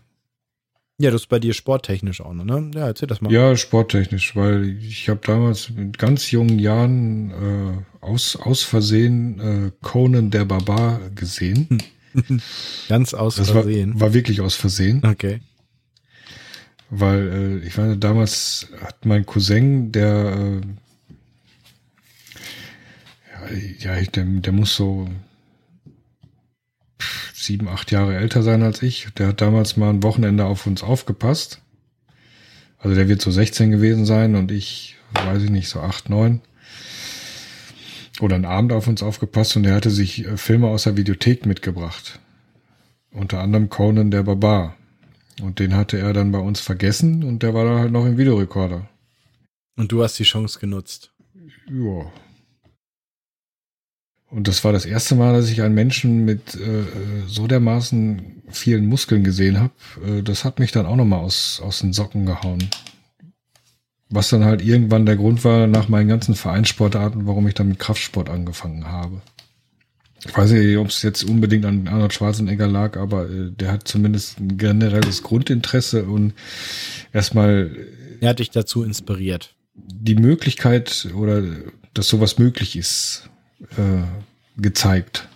Ja, 0.98 1.10
das 1.10 1.22
ist 1.22 1.28
bei 1.28 1.40
dir 1.40 1.54
sporttechnisch 1.54 2.22
auch 2.22 2.34
noch, 2.34 2.46
ne? 2.46 2.70
Ja, 2.76 2.86
erzähl 2.86 3.08
das 3.08 3.22
mal. 3.22 3.34
Ja, 3.34 3.56
sporttechnisch, 3.56 4.36
weil 4.36 4.78
ich 4.78 5.10
habe 5.10 5.22
damals 5.24 5.70
in 5.70 5.94
ganz 5.94 6.30
jungen 6.30 6.60
Jahren 6.60 7.32
äh, 7.32 8.06
aus, 8.06 8.36
aus 8.36 8.62
Versehen 8.62 9.40
äh, 9.40 9.72
Conan 9.82 10.30
der 10.30 10.46
Barbar 10.46 11.00
gesehen. 11.16 11.82
ganz 12.90 13.14
aus 13.14 13.36
das 13.36 13.52
Versehen. 13.52 13.94
War, 13.96 14.02
war 14.02 14.14
wirklich 14.14 14.42
aus 14.42 14.56
Versehen. 14.56 15.02
Okay. 15.06 15.42
Weil 16.90 17.62
äh, 17.64 17.68
ich 17.68 17.78
meine, 17.78 17.98
damals 17.98 18.68
hat 18.82 19.06
mein 19.06 19.26
Cousin, 19.26 19.92
der 19.92 20.62
äh, 23.50 23.76
ja, 23.80 24.00
der, 24.02 24.24
der 24.26 24.54
muss 24.54 24.76
so 24.76 25.10
sieben, 27.34 27.68
acht 27.68 27.92
Jahre 27.92 28.16
älter 28.16 28.44
sein 28.44 28.64
als 28.64 28.82
ich. 28.82 29.08
Der 29.18 29.28
hat 29.28 29.42
damals 29.42 29.78
mal 29.78 29.90
ein 29.90 30.04
Wochenende 30.04 30.46
auf 30.46 30.68
uns 30.68 30.84
aufgepasst. 30.84 31.62
Also 32.78 32.96
der 32.96 33.08
wird 33.08 33.22
so 33.22 33.32
16 33.32 33.72
gewesen 33.72 34.06
sein 34.06 34.36
und 34.36 34.52
ich, 34.52 34.98
weiß 35.14 35.44
ich 35.44 35.50
nicht, 35.50 35.70
so 35.70 35.82
acht, 35.82 36.10
neun. 36.10 36.42
Oder 38.22 38.36
einen 38.36 38.46
Abend 38.46 38.72
auf 38.72 38.88
uns 38.88 39.04
aufgepasst 39.04 39.56
und 39.56 39.64
der 39.64 39.76
hatte 39.76 39.90
sich 39.90 40.26
äh, 40.26 40.38
Filme 40.38 40.68
aus 40.68 40.84
der 40.84 40.98
Videothek 40.98 41.46
mitgebracht. 41.46 42.20
Unter 43.12 43.40
anderem 43.40 43.70
Conan 43.70 44.12
der 44.12 44.24
Barbar. 44.24 44.78
Und 45.42 45.60
den 45.60 45.76
hatte 45.76 45.98
er 45.98 46.14
dann 46.14 46.32
bei 46.32 46.40
uns 46.40 46.60
vergessen 46.60 47.24
und 47.24 47.44
der 47.44 47.54
war 47.54 47.66
dann 47.66 47.80
halt 47.80 47.92
noch 47.92 48.06
im 48.06 48.18
Videorekorder. 48.18 48.88
Und 49.76 49.92
du 49.92 50.04
hast 50.04 50.20
die 50.20 50.24
Chance 50.24 50.60
genutzt. 50.60 51.12
Ja, 51.68 52.12
und 54.32 54.48
das 54.48 54.64
war 54.64 54.72
das 54.72 54.86
erste 54.86 55.16
Mal, 55.16 55.34
dass 55.34 55.50
ich 55.50 55.62
einen 55.62 55.76
Menschen 55.76 56.24
mit 56.24 56.56
äh, 56.56 56.86
so 57.28 57.48
dermaßen 57.48 58.44
vielen 58.50 58.86
Muskeln 58.86 59.26
gesehen 59.26 59.60
habe. 59.60 59.74
Äh, 60.08 60.24
das 60.24 60.46
hat 60.46 60.60
mich 60.60 60.72
dann 60.72 60.86
auch 60.86 60.96
nochmal 60.96 61.20
aus, 61.20 61.62
aus 61.64 61.80
den 61.80 61.92
Socken 61.92 62.26
gehauen. 62.26 62.70
Was 64.12 64.30
dann 64.30 64.46
halt 64.46 64.62
irgendwann 64.62 65.06
der 65.06 65.16
Grund 65.16 65.44
war 65.44 65.68
nach 65.68 65.88
meinen 65.88 66.10
ganzen 66.10 66.36
Vereinssportarten, 66.36 67.26
warum 67.26 67.48
ich 67.48 67.54
dann 67.54 67.70
mit 67.70 67.80
Kraftsport 67.80 68.30
angefangen 68.30 68.88
habe. 68.88 69.22
Ich 70.28 70.38
weiß 70.38 70.52
nicht, 70.52 70.78
ob 70.78 70.88
es 70.88 71.02
jetzt 71.02 71.24
unbedingt 71.24 71.66
an 71.66 71.88
Arnold 71.88 72.14
Schwarzenegger 72.14 72.68
lag, 72.68 72.98
aber 72.98 73.30
äh, 73.30 73.52
der 73.52 73.72
hat 73.72 73.88
zumindest 73.88 74.40
ein 74.40 74.58
generelles 74.58 75.24
Grundinteresse 75.24 76.04
und 76.04 76.34
erstmal. 77.12 77.76
Er 78.20 78.30
hat 78.30 78.40
dich 78.40 78.52
dazu 78.52 78.84
inspiriert. 78.84 79.56
Die 79.74 80.16
Möglichkeit 80.16 81.08
oder 81.16 81.42
dass 81.94 82.08
sowas 82.08 82.38
möglich 82.38 82.76
ist, 82.76 83.30
äh, 83.78 84.04
gezeigt. 84.62 85.28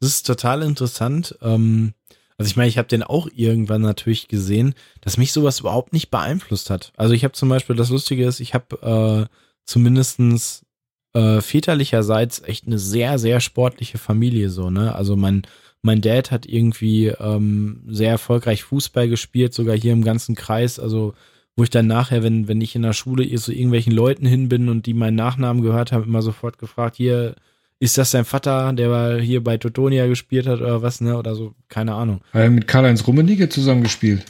Das 0.00 0.10
ist 0.10 0.26
total 0.26 0.62
interessant. 0.62 1.36
Ähm, 1.42 1.94
also 2.40 2.48
ich 2.48 2.56
meine, 2.56 2.70
ich 2.70 2.78
habe 2.78 2.88
den 2.88 3.02
auch 3.02 3.28
irgendwann 3.36 3.82
natürlich 3.82 4.26
gesehen, 4.26 4.74
dass 5.02 5.18
mich 5.18 5.30
sowas 5.30 5.60
überhaupt 5.60 5.92
nicht 5.92 6.10
beeinflusst 6.10 6.70
hat. 6.70 6.90
Also 6.96 7.12
ich 7.12 7.22
habe 7.22 7.34
zum 7.34 7.50
Beispiel, 7.50 7.76
das 7.76 7.90
Lustige 7.90 8.24
ist, 8.24 8.40
ich 8.40 8.54
habe 8.54 9.28
äh, 9.28 9.36
zumindestens 9.66 10.64
äh, 11.12 11.42
väterlicherseits 11.42 12.40
echt 12.40 12.66
eine 12.66 12.78
sehr, 12.78 13.18
sehr 13.18 13.40
sportliche 13.40 13.98
Familie 13.98 14.48
so, 14.48 14.70
ne? 14.70 14.94
Also 14.94 15.16
mein, 15.16 15.42
mein 15.82 16.00
Dad 16.00 16.30
hat 16.30 16.46
irgendwie 16.46 17.08
ähm, 17.08 17.82
sehr 17.86 18.12
erfolgreich 18.12 18.64
Fußball 18.64 19.10
gespielt, 19.10 19.52
sogar 19.52 19.76
hier 19.76 19.92
im 19.92 20.02
ganzen 20.02 20.34
Kreis. 20.34 20.78
Also 20.78 21.12
wo 21.56 21.62
ich 21.64 21.68
dann 21.68 21.88
nachher, 21.88 22.22
wenn, 22.22 22.48
wenn 22.48 22.62
ich 22.62 22.74
in 22.74 22.80
der 22.80 22.94
Schule 22.94 23.36
so 23.36 23.52
irgendwelchen 23.52 23.92
Leuten 23.92 24.24
hin 24.24 24.48
bin 24.48 24.70
und 24.70 24.86
die 24.86 24.94
meinen 24.94 25.16
Nachnamen 25.16 25.62
gehört 25.62 25.92
haben, 25.92 26.04
immer 26.04 26.22
sofort 26.22 26.56
gefragt, 26.56 26.96
hier, 26.96 27.34
ist 27.80 27.96
das 27.96 28.10
dein 28.10 28.26
Vater, 28.26 28.72
der 28.74 29.18
hier 29.18 29.42
bei 29.42 29.56
Totonia 29.56 30.06
gespielt 30.06 30.46
hat 30.46 30.60
oder 30.60 30.82
was, 30.82 31.00
ne? 31.00 31.16
Oder 31.16 31.34
so, 31.34 31.54
keine 31.68 31.94
Ahnung. 31.94 32.20
Hat 32.32 32.42
er 32.42 32.50
mit 32.50 32.68
Karl-Heinz 32.68 33.06
Rummenigge 33.06 33.48
zusammengespielt? 33.48 34.24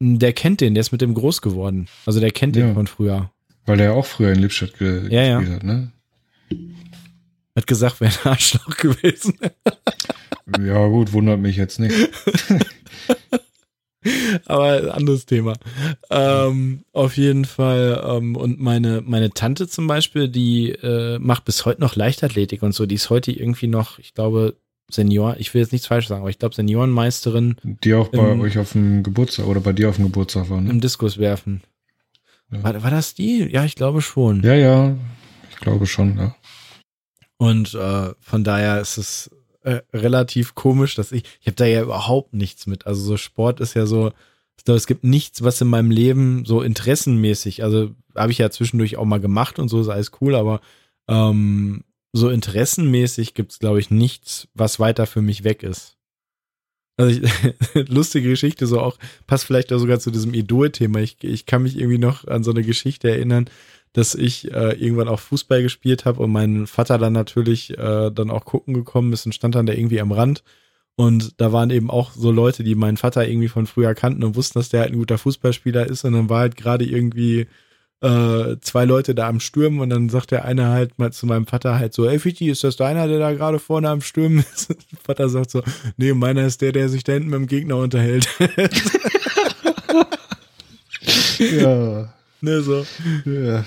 Der 0.00 0.32
kennt 0.32 0.60
den, 0.60 0.74
der 0.74 0.80
ist 0.80 0.92
mit 0.92 1.00
dem 1.00 1.12
groß 1.12 1.42
geworden. 1.42 1.88
Also 2.06 2.20
der 2.20 2.30
kennt 2.30 2.56
ja. 2.56 2.66
den 2.66 2.74
von 2.74 2.86
früher. 2.86 3.30
Weil 3.66 3.78
der 3.78 3.94
auch 3.94 4.06
früher 4.06 4.32
in 4.32 4.38
Lippstadt 4.38 4.78
ge 4.78 5.08
ja, 5.10 5.40
gespielt 5.40 5.50
ja. 5.50 5.56
hat, 5.56 5.64
ne? 5.64 5.92
Hat 7.56 7.66
gesagt, 7.66 8.00
wäre 8.00 8.12
ein 8.24 8.30
Arschloch 8.32 8.76
gewesen. 8.76 9.38
ja, 10.60 10.86
gut, 10.86 11.12
wundert 11.12 11.40
mich 11.40 11.56
jetzt 11.56 11.80
nicht. 11.80 11.94
Aber 14.46 14.94
anderes 14.94 15.26
Thema. 15.26 15.54
Ähm, 16.10 16.84
auf 16.92 17.16
jeden 17.16 17.44
Fall. 17.44 18.02
Ähm, 18.06 18.36
und 18.36 18.60
meine, 18.60 19.02
meine 19.04 19.30
Tante 19.30 19.68
zum 19.68 19.86
Beispiel, 19.86 20.28
die 20.28 20.70
äh, 20.70 21.18
macht 21.18 21.44
bis 21.44 21.64
heute 21.64 21.80
noch 21.80 21.96
Leichtathletik 21.96 22.62
und 22.62 22.72
so. 22.72 22.86
Die 22.86 22.94
ist 22.96 23.10
heute 23.10 23.32
irgendwie 23.32 23.66
noch, 23.66 23.98
ich 23.98 24.14
glaube, 24.14 24.56
Senior, 24.90 25.36
ich 25.38 25.54
will 25.54 25.62
jetzt 25.62 25.72
nichts 25.72 25.86
falsch 25.86 26.08
sagen, 26.08 26.20
aber 26.20 26.30
ich 26.30 26.38
glaube 26.38 26.54
Seniorenmeisterin. 26.54 27.56
Die 27.62 27.94
auch 27.94 28.08
bei 28.08 28.32
im, 28.32 28.40
euch 28.40 28.58
auf 28.58 28.72
dem 28.72 29.02
Geburtstag 29.02 29.46
oder 29.46 29.60
bei 29.60 29.72
dir 29.72 29.88
auf 29.88 29.96
dem 29.96 30.04
Geburtstag 30.04 30.50
war, 30.50 30.60
ne? 30.60 30.70
Im 30.70 30.80
Diskus 30.80 31.18
werfen. 31.18 31.62
Ja. 32.50 32.62
War, 32.62 32.82
war 32.82 32.90
das 32.90 33.14
die? 33.14 33.48
Ja, 33.50 33.64
ich 33.64 33.76
glaube 33.76 34.02
schon. 34.02 34.42
Ja, 34.42 34.54
ja, 34.54 34.94
ich 35.50 35.56
glaube 35.56 35.86
schon, 35.86 36.18
ja. 36.18 36.36
Und 37.38 37.74
äh, 37.74 38.10
von 38.20 38.44
daher 38.44 38.80
ist 38.80 38.98
es 38.98 39.30
äh, 39.64 39.82
relativ 39.92 40.54
komisch, 40.54 40.94
dass 40.94 41.12
ich, 41.12 41.24
ich 41.40 41.46
habe 41.46 41.56
da 41.56 41.64
ja 41.64 41.82
überhaupt 41.82 42.34
nichts 42.34 42.66
mit. 42.66 42.86
Also 42.86 43.02
so 43.02 43.16
Sport 43.16 43.60
ist 43.60 43.74
ja 43.74 43.86
so, 43.86 44.12
ich 44.56 44.64
glaube, 44.64 44.76
es 44.76 44.86
gibt 44.86 45.04
nichts, 45.04 45.42
was 45.42 45.60
in 45.60 45.68
meinem 45.68 45.90
Leben 45.90 46.44
so 46.44 46.62
interessenmäßig, 46.62 47.62
also 47.62 47.90
habe 48.14 48.32
ich 48.32 48.38
ja 48.38 48.50
zwischendurch 48.50 48.96
auch 48.96 49.04
mal 49.04 49.20
gemacht 49.20 49.58
und 49.58 49.68
so, 49.68 49.80
ist 49.80 49.88
alles 49.88 50.12
cool, 50.20 50.34
aber 50.34 50.60
ähm, 51.08 51.82
so 52.12 52.30
interessenmäßig 52.30 53.34
gibt 53.34 53.52
es, 53.52 53.58
glaube 53.58 53.80
ich, 53.80 53.90
nichts, 53.90 54.48
was 54.54 54.78
weiter 54.78 55.06
für 55.06 55.22
mich 55.22 55.44
weg 55.44 55.62
ist. 55.62 55.96
Also 56.96 57.20
ich, 57.20 57.30
lustige 57.88 58.28
Geschichte, 58.28 58.66
so 58.66 58.80
auch, 58.80 58.98
passt 59.26 59.44
vielleicht 59.44 59.72
auch 59.72 59.78
sogar 59.78 59.98
zu 59.98 60.10
diesem 60.10 60.32
Idol-Thema. 60.32 61.00
Ich, 61.00 61.16
ich 61.22 61.46
kann 61.46 61.64
mich 61.64 61.76
irgendwie 61.76 61.98
noch 61.98 62.26
an 62.28 62.44
so 62.44 62.52
eine 62.52 62.62
Geschichte 62.62 63.10
erinnern, 63.10 63.50
dass 63.94 64.14
ich 64.14 64.52
äh, 64.52 64.72
irgendwann 64.72 65.08
auch 65.08 65.20
Fußball 65.20 65.62
gespielt 65.62 66.04
habe 66.04 66.22
und 66.22 66.30
mein 66.30 66.66
Vater 66.66 66.98
dann 66.98 67.12
natürlich 67.12 67.70
äh, 67.78 68.10
dann 68.10 68.30
auch 68.30 68.44
gucken 68.44 68.74
gekommen 68.74 69.12
ist 69.12 69.24
und 69.24 69.34
stand 69.34 69.54
dann 69.54 69.66
da 69.66 69.72
irgendwie 69.72 70.00
am 70.00 70.12
Rand. 70.12 70.42
Und 70.96 71.40
da 71.40 71.52
waren 71.52 71.70
eben 71.70 71.90
auch 71.90 72.12
so 72.12 72.30
Leute, 72.30 72.64
die 72.64 72.74
meinen 72.74 72.96
Vater 72.96 73.26
irgendwie 73.26 73.48
von 73.48 73.66
früher 73.66 73.94
kannten 73.94 74.24
und 74.24 74.36
wussten, 74.36 74.58
dass 74.58 74.68
der 74.68 74.80
halt 74.82 74.92
ein 74.92 74.98
guter 74.98 75.18
Fußballspieler 75.18 75.86
ist. 75.86 76.04
Und 76.04 76.12
dann 76.12 76.28
war 76.28 76.40
halt 76.40 76.56
gerade 76.56 76.84
irgendwie 76.84 77.46
äh, 78.00 78.56
zwei 78.60 78.84
Leute 78.84 79.14
da 79.14 79.28
am 79.28 79.40
Stürmen 79.40 79.80
und 79.80 79.90
dann 79.90 80.08
sagt 80.08 80.32
der 80.32 80.44
eine 80.44 80.68
halt 80.68 80.98
mal 80.98 81.12
zu 81.12 81.26
meinem 81.26 81.46
Vater 81.46 81.78
halt 81.78 81.94
so, 81.94 82.06
ey 82.06 82.18
Fichi, 82.18 82.50
ist 82.50 82.64
das 82.64 82.76
deiner, 82.76 83.08
der 83.08 83.18
da 83.20 83.32
gerade 83.32 83.58
vorne 83.60 83.88
am 83.88 84.00
Stürmen 84.02 84.40
ist? 84.40 84.76
Vater 85.04 85.28
sagt 85.28 85.50
so, 85.50 85.62
nee, 85.96 86.12
meiner 86.12 86.44
ist 86.46 86.60
der, 86.62 86.72
der 86.72 86.88
sich 86.88 87.04
da 87.04 87.12
hinten 87.12 87.30
mit 87.30 87.38
dem 87.38 87.46
Gegner 87.46 87.76
unterhält. 87.76 88.28
ja. 91.38 92.12
Ne, 92.44 92.60
so. 92.60 92.84
Ja. 93.24 93.64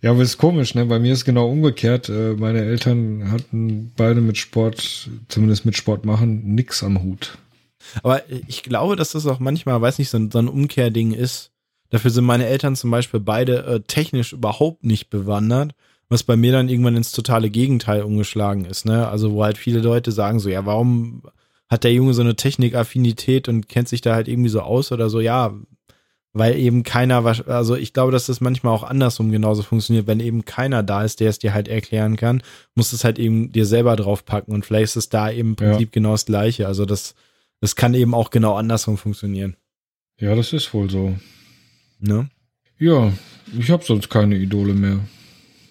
ja, 0.00 0.10
aber 0.12 0.22
ist 0.22 0.38
komisch, 0.38 0.76
ne? 0.76 0.86
Bei 0.86 1.00
mir 1.00 1.12
ist 1.12 1.24
genau 1.24 1.50
umgekehrt. 1.50 2.08
Äh, 2.08 2.34
meine 2.34 2.64
Eltern 2.64 3.32
hatten 3.32 3.92
beide 3.96 4.20
mit 4.20 4.38
Sport, 4.38 5.10
zumindest 5.26 5.66
mit 5.66 5.76
Sport 5.76 6.04
machen, 6.04 6.54
nix 6.54 6.84
am 6.84 7.02
Hut. 7.02 7.36
Aber 8.04 8.22
ich 8.46 8.62
glaube, 8.62 8.94
dass 8.94 9.10
das 9.10 9.26
auch 9.26 9.40
manchmal, 9.40 9.80
weiß 9.80 9.98
nicht, 9.98 10.08
so 10.08 10.18
ein, 10.18 10.30
so 10.30 10.38
ein 10.38 10.46
Umkehrding 10.46 11.12
ist. 11.12 11.50
Dafür 11.90 12.12
sind 12.12 12.26
meine 12.26 12.46
Eltern 12.46 12.76
zum 12.76 12.92
Beispiel 12.92 13.18
beide 13.18 13.64
äh, 13.64 13.80
technisch 13.80 14.32
überhaupt 14.32 14.84
nicht 14.84 15.10
bewandert, 15.10 15.72
was 16.08 16.22
bei 16.22 16.36
mir 16.36 16.52
dann 16.52 16.68
irgendwann 16.68 16.94
ins 16.94 17.10
totale 17.10 17.50
Gegenteil 17.50 18.02
umgeschlagen 18.02 18.66
ist, 18.66 18.84
ne? 18.84 19.08
Also 19.08 19.32
wo 19.32 19.42
halt 19.42 19.58
viele 19.58 19.80
Leute 19.80 20.12
sagen 20.12 20.38
so, 20.38 20.48
ja, 20.48 20.64
warum 20.64 21.22
hat 21.68 21.82
der 21.82 21.92
Junge 21.92 22.14
so 22.14 22.22
eine 22.22 22.36
Technikaffinität 22.36 23.48
und 23.48 23.68
kennt 23.68 23.88
sich 23.88 24.00
da 24.00 24.14
halt 24.14 24.28
irgendwie 24.28 24.48
so 24.48 24.60
aus 24.60 24.92
oder 24.92 25.10
so, 25.10 25.18
ja, 25.18 25.54
weil 26.32 26.56
eben 26.56 26.82
keiner, 26.82 27.24
also 27.48 27.74
ich 27.76 27.92
glaube, 27.92 28.12
dass 28.12 28.26
das 28.26 28.40
manchmal 28.40 28.74
auch 28.74 28.82
andersrum 28.82 29.30
genauso 29.30 29.62
funktioniert, 29.62 30.06
wenn 30.06 30.20
eben 30.20 30.44
keiner 30.44 30.82
da 30.82 31.02
ist, 31.02 31.20
der 31.20 31.30
es 31.30 31.38
dir 31.38 31.54
halt 31.54 31.68
erklären 31.68 32.16
kann, 32.16 32.42
musst 32.74 32.92
du 32.92 32.96
es 32.96 33.04
halt 33.04 33.18
eben 33.18 33.50
dir 33.52 33.66
selber 33.66 33.96
draufpacken 33.96 34.54
und 34.54 34.64
vielleicht 34.64 34.84
ist 34.84 34.96
es 34.96 35.08
da 35.08 35.30
eben 35.30 35.50
im 35.50 35.56
Prinzip 35.56 35.88
ja. 35.88 35.92
genau 35.92 36.12
das 36.12 36.26
Gleiche. 36.26 36.66
Also 36.66 36.84
das, 36.84 37.14
das 37.60 37.76
kann 37.76 37.94
eben 37.94 38.14
auch 38.14 38.30
genau 38.30 38.56
andersrum 38.56 38.98
funktionieren. 38.98 39.56
Ja, 40.18 40.34
das 40.34 40.52
ist 40.52 40.72
wohl 40.74 40.90
so. 40.90 41.16
Ne? 42.00 42.28
Ja, 42.78 43.12
ich 43.58 43.70
habe 43.70 43.84
sonst 43.84 44.08
keine 44.08 44.36
Idole 44.36 44.74
mehr. 44.74 45.00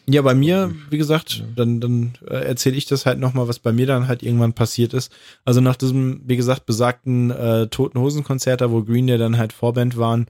Ja, 0.10 0.22
bei 0.22 0.36
mir, 0.36 0.74
wie 0.90 0.98
gesagt, 0.98 1.44
dann, 1.58 1.82
dann 1.82 2.14
äh, 2.26 2.36
erzähle 2.36 2.78
ich 2.78 2.86
das 2.86 3.06
halt 3.06 3.20
nochmal, 3.20 3.50
was 3.50 3.60
bei 3.60 3.74
mir 3.74 3.86
dann 3.86 4.08
halt 4.08 4.24
irgendwann 4.24 4.54
passiert 4.54 4.94
ist. 4.94 5.12
Also 5.44 5.60
nach 5.60 5.76
diesem, 5.76 6.22
wie 6.26 6.38
gesagt, 6.38 6.66
besagten 6.66 7.30
äh, 7.30 7.68
Toten 7.68 8.00
Hosen 8.00 8.24
Konzert, 8.24 8.62
wo 8.70 8.84
Green 8.84 9.08
Day 9.08 9.18
dann 9.18 9.38
halt 9.38 9.52
Vorband 9.52 9.98
waren, 9.98 10.28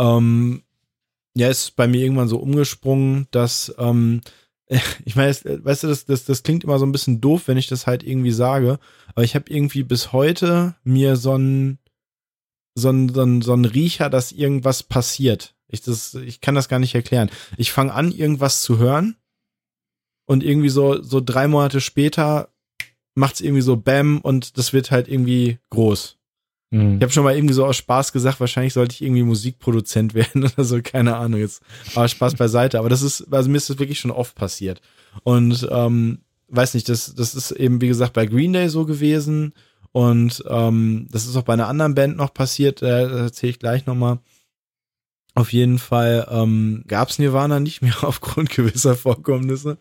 ähm, 0.00 0.62
ja, 1.36 1.48
ist 1.48 1.76
bei 1.76 1.86
mir 1.86 2.02
irgendwann 2.02 2.28
so 2.28 2.38
umgesprungen, 2.38 3.28
dass, 3.30 3.72
ähm, 3.78 4.22
ich 5.04 5.14
meine, 5.14 5.32
weißt 5.32 5.84
du, 5.84 5.88
das, 5.88 6.06
das, 6.06 6.24
das 6.24 6.42
klingt 6.42 6.64
immer 6.64 6.78
so 6.78 6.86
ein 6.86 6.92
bisschen 6.92 7.20
doof, 7.20 7.46
wenn 7.46 7.58
ich 7.58 7.68
das 7.68 7.86
halt 7.86 8.02
irgendwie 8.02 8.32
sage, 8.32 8.80
aber 9.08 9.22
ich 9.22 9.34
habe 9.34 9.50
irgendwie 9.50 9.82
bis 9.82 10.12
heute 10.12 10.74
mir 10.82 11.16
so 11.16 11.36
ein, 11.36 11.78
so 12.74 12.90
ein, 12.90 13.08
so 13.10 13.22
ein, 13.22 13.42
so 13.42 13.52
ein 13.52 13.64
Riecher, 13.64 14.10
dass 14.10 14.32
irgendwas 14.32 14.82
passiert. 14.82 15.54
Ich, 15.68 15.82
das, 15.82 16.14
ich 16.14 16.40
kann 16.40 16.54
das 16.54 16.68
gar 16.68 16.78
nicht 16.78 16.94
erklären. 16.94 17.30
Ich 17.56 17.70
fange 17.70 17.92
an, 17.92 18.10
irgendwas 18.10 18.62
zu 18.62 18.78
hören 18.78 19.16
und 20.26 20.42
irgendwie 20.42 20.68
so, 20.68 21.02
so 21.02 21.20
drei 21.20 21.46
Monate 21.46 21.80
später 21.80 22.48
macht's 23.14 23.40
irgendwie 23.40 23.62
so 23.62 23.76
Bam 23.76 24.20
und 24.20 24.56
das 24.56 24.72
wird 24.72 24.90
halt 24.90 25.08
irgendwie 25.08 25.58
groß. 25.70 26.19
Mhm. 26.70 26.96
Ich 26.96 27.02
habe 27.02 27.12
schon 27.12 27.24
mal 27.24 27.34
irgendwie 27.34 27.54
so 27.54 27.66
aus 27.66 27.76
Spaß 27.76 28.12
gesagt, 28.12 28.40
wahrscheinlich 28.40 28.72
sollte 28.72 28.94
ich 28.94 29.02
irgendwie 29.02 29.22
Musikproduzent 29.22 30.14
werden 30.14 30.44
oder 30.44 30.64
so, 30.64 30.80
keine 30.82 31.16
Ahnung 31.16 31.40
jetzt. 31.40 31.62
Aber 31.94 32.08
Spaß 32.08 32.34
beiseite. 32.34 32.78
Aber 32.78 32.88
das 32.88 33.02
ist, 33.02 33.26
also 33.32 33.50
mir 33.50 33.56
ist 33.56 33.70
das 33.70 33.78
wirklich 33.78 34.00
schon 34.00 34.10
oft 34.10 34.34
passiert. 34.34 34.80
Und 35.24 35.68
ähm, 35.70 36.20
weiß 36.48 36.74
nicht, 36.74 36.88
das, 36.88 37.14
das 37.14 37.34
ist 37.34 37.50
eben, 37.52 37.80
wie 37.80 37.88
gesagt, 37.88 38.12
bei 38.12 38.26
Green 38.26 38.52
Day 38.52 38.68
so 38.68 38.84
gewesen. 38.86 39.52
Und 39.92 40.44
ähm, 40.48 41.08
das 41.10 41.26
ist 41.26 41.36
auch 41.36 41.42
bei 41.42 41.54
einer 41.54 41.66
anderen 41.66 41.94
Band 41.94 42.16
noch 42.16 42.32
passiert, 42.32 42.80
äh, 42.82 43.08
erzähle 43.22 43.50
ich 43.50 43.58
gleich 43.58 43.86
nochmal. 43.86 44.18
Auf 45.34 45.52
jeden 45.52 45.78
Fall 45.78 46.26
ähm, 46.30 46.84
gab 46.88 47.16
Nirvana 47.18 47.60
nicht 47.60 47.82
mehr 47.82 47.94
aufgrund 48.02 48.50
gewisser 48.50 48.96
Vorkommnisse. 48.96 49.78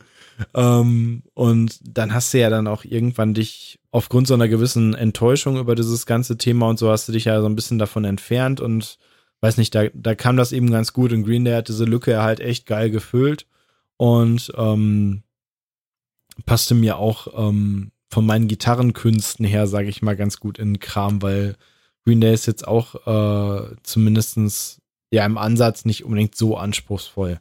Ähm, 0.53 1.23
und 1.33 1.79
dann 1.83 2.13
hast 2.13 2.33
du 2.33 2.39
ja 2.39 2.49
dann 2.49 2.67
auch 2.67 2.85
irgendwann 2.85 3.33
dich 3.33 3.79
aufgrund 3.91 4.27
so 4.27 4.35
einer 4.35 4.47
gewissen 4.47 4.93
Enttäuschung 4.93 5.57
über 5.57 5.75
dieses 5.75 6.05
ganze 6.05 6.37
Thema 6.37 6.69
und 6.69 6.79
so 6.79 6.89
hast 6.89 7.07
du 7.07 7.11
dich 7.11 7.25
ja 7.25 7.41
so 7.41 7.47
ein 7.47 7.55
bisschen 7.55 7.79
davon 7.79 8.05
entfernt 8.05 8.61
und 8.61 8.97
weiß 9.41 9.57
nicht, 9.57 9.73
da, 9.73 9.85
da 9.93 10.15
kam 10.15 10.37
das 10.37 10.51
eben 10.51 10.69
ganz 10.69 10.93
gut 10.93 11.11
und 11.11 11.23
Green 11.23 11.45
Day 11.45 11.55
hat 11.55 11.67
diese 11.67 11.85
Lücke 11.85 12.21
halt 12.21 12.39
echt 12.39 12.65
geil 12.65 12.91
gefüllt 12.91 13.47
und 13.97 14.51
ähm, 14.55 15.23
passte 16.45 16.75
mir 16.75 16.97
auch 16.97 17.27
ähm, 17.35 17.91
von 18.09 18.25
meinen 18.25 18.47
Gitarrenkünsten 18.47 19.45
her, 19.45 19.67
sage 19.67 19.89
ich 19.89 20.01
mal, 20.01 20.15
ganz 20.15 20.39
gut 20.39 20.59
in 20.59 20.73
den 20.73 20.79
Kram, 20.79 21.21
weil 21.21 21.55
Green 22.05 22.21
Day 22.21 22.33
ist 22.33 22.47
jetzt 22.47 22.67
auch 22.67 22.95
äh, 23.07 23.75
zumindestens 23.83 24.81
ja 25.11 25.25
im 25.25 25.37
Ansatz 25.37 25.85
nicht 25.85 26.03
unbedingt 26.03 26.35
so 26.35 26.57
anspruchsvoll. 26.57 27.39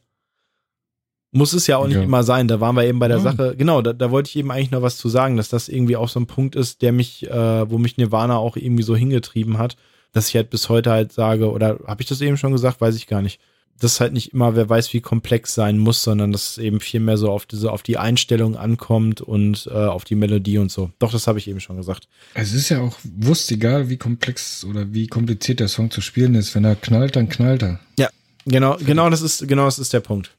Muss 1.30 1.52
es 1.52 1.66
ja 1.66 1.76
auch 1.76 1.86
nicht 1.86 1.96
ja. 1.96 2.02
immer 2.02 2.22
sein. 2.22 2.48
Da 2.48 2.60
waren 2.60 2.74
wir 2.74 2.84
eben 2.84 2.98
bei 2.98 3.08
der 3.08 3.18
ja. 3.18 3.22
Sache. 3.22 3.54
Genau, 3.56 3.82
da, 3.82 3.92
da 3.92 4.10
wollte 4.10 4.30
ich 4.30 4.36
eben 4.36 4.50
eigentlich 4.50 4.70
noch 4.70 4.80
was 4.80 4.96
zu 4.96 5.10
sagen, 5.10 5.36
dass 5.36 5.50
das 5.50 5.68
irgendwie 5.68 5.96
auch 5.96 6.08
so 6.08 6.18
ein 6.20 6.26
Punkt 6.26 6.56
ist, 6.56 6.80
der 6.80 6.92
mich, 6.92 7.28
äh, 7.28 7.70
wo 7.70 7.76
mich 7.76 7.98
Nirvana 7.98 8.38
auch 8.38 8.56
irgendwie 8.56 8.82
so 8.82 8.96
hingetrieben 8.96 9.58
hat, 9.58 9.76
dass 10.12 10.28
ich 10.28 10.36
halt 10.36 10.48
bis 10.48 10.70
heute 10.70 10.90
halt 10.90 11.12
sage, 11.12 11.50
oder 11.50 11.80
habe 11.86 12.00
ich 12.00 12.08
das 12.08 12.22
eben 12.22 12.38
schon 12.38 12.52
gesagt, 12.52 12.80
weiß 12.80 12.96
ich 12.96 13.06
gar 13.06 13.20
nicht. 13.20 13.40
Das 13.80 14.00
halt 14.00 14.12
nicht 14.12 14.32
immer, 14.32 14.56
wer 14.56 14.68
weiß, 14.68 14.92
wie 14.92 15.00
komplex 15.00 15.54
sein 15.54 15.78
muss, 15.78 16.02
sondern 16.02 16.32
dass 16.32 16.50
es 16.50 16.58
eben 16.58 16.80
viel 16.80 17.00
mehr 17.00 17.16
so 17.16 17.30
auf 17.30 17.46
diese, 17.46 17.70
auf 17.70 17.82
die 17.82 17.96
Einstellung 17.96 18.56
ankommt 18.56 19.20
und 19.20 19.68
äh, 19.70 19.74
auf 19.74 20.04
die 20.04 20.16
Melodie 20.16 20.58
und 20.58 20.72
so. 20.72 20.90
Doch, 20.98 21.12
das 21.12 21.26
habe 21.26 21.38
ich 21.38 21.46
eben 21.46 21.60
schon 21.60 21.76
gesagt. 21.76 22.08
Es 22.34 22.52
ist 22.52 22.68
ja 22.68 22.80
auch 22.80 22.96
wusst 23.04 23.52
egal, 23.52 23.88
wie 23.88 23.96
komplex 23.96 24.64
oder 24.64 24.92
wie 24.92 25.06
kompliziert 25.06 25.60
der 25.60 25.68
Song 25.68 25.90
zu 25.90 26.00
spielen 26.00 26.34
ist. 26.34 26.54
Wenn 26.54 26.64
er 26.64 26.74
knallt, 26.76 27.16
dann 27.16 27.28
knallt 27.28 27.62
er. 27.62 27.80
Ja, 27.98 28.08
genau, 28.44 28.76
genau, 28.78 29.08
das 29.10 29.22
ist, 29.22 29.46
genau, 29.46 29.66
das 29.66 29.78
ist 29.78 29.92
der 29.92 30.00
Punkt. 30.00 30.36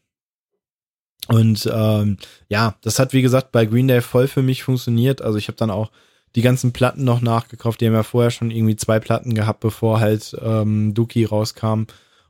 Und 1.27 1.69
ähm, 1.71 2.17
ja, 2.49 2.75
das 2.81 2.97
hat 2.97 3.13
wie 3.13 3.21
gesagt 3.21 3.51
bei 3.51 3.65
Green 3.65 3.87
Day 3.87 4.01
voll 4.01 4.27
für 4.27 4.41
mich 4.41 4.63
funktioniert. 4.63 5.21
Also 5.21 5.37
ich 5.37 5.47
habe 5.47 5.57
dann 5.57 5.69
auch 5.69 5.91
die 6.35 6.41
ganzen 6.41 6.73
Platten 6.73 7.03
noch 7.03 7.21
nachgekauft. 7.21 7.81
Die 7.81 7.87
haben 7.87 7.93
ja 7.93 8.03
vorher 8.03 8.31
schon 8.31 8.51
irgendwie 8.51 8.75
zwei 8.75 8.99
Platten 8.99 9.33
gehabt, 9.33 9.59
bevor 9.59 9.99
halt 9.99 10.35
ähm, 10.41 10.93
Dookie 10.93 11.25
rauskam. 11.25 11.83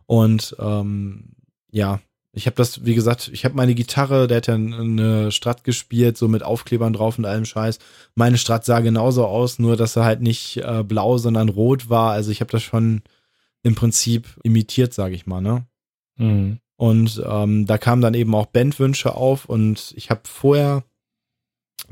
Und 0.09 0.55
ähm, 0.57 1.35
ja, 1.69 1.99
ich 2.31 2.47
habe 2.47 2.55
das, 2.55 2.83
wie 2.83 2.95
gesagt, 2.95 3.29
ich 3.31 3.45
habe 3.45 3.53
meine 3.53 3.75
Gitarre, 3.75 4.25
der 4.25 4.37
hat 4.37 4.47
ja 4.47 4.55
eine 4.55 5.31
Strat 5.31 5.63
gespielt, 5.63 6.17
so 6.17 6.27
mit 6.27 6.41
Aufklebern 6.41 6.93
drauf 6.93 7.19
und 7.19 7.25
allem 7.25 7.45
Scheiß. 7.45 7.77
Meine 8.15 8.39
Strat 8.39 8.65
sah 8.65 8.79
genauso 8.79 9.27
aus, 9.27 9.59
nur 9.59 9.77
dass 9.77 9.95
er 9.95 10.05
halt 10.05 10.21
nicht 10.21 10.57
äh, 10.57 10.83
blau, 10.83 11.19
sondern 11.19 11.47
rot 11.47 11.91
war. 11.91 12.11
Also 12.11 12.31
ich 12.31 12.41
habe 12.41 12.49
das 12.49 12.63
schon 12.63 13.03
im 13.61 13.75
Prinzip 13.75 14.35
imitiert, 14.41 14.95
sage 14.95 15.13
ich 15.13 15.27
mal, 15.27 15.41
ne? 15.41 15.67
Mhm. 16.15 16.57
Und 16.75 17.21
ähm, 17.23 17.67
da 17.67 17.77
kamen 17.77 18.01
dann 18.01 18.15
eben 18.15 18.33
auch 18.33 18.47
Bandwünsche 18.47 19.13
auf 19.13 19.45
und 19.45 19.93
ich 19.95 20.09
habe 20.09 20.21
vorher 20.23 20.85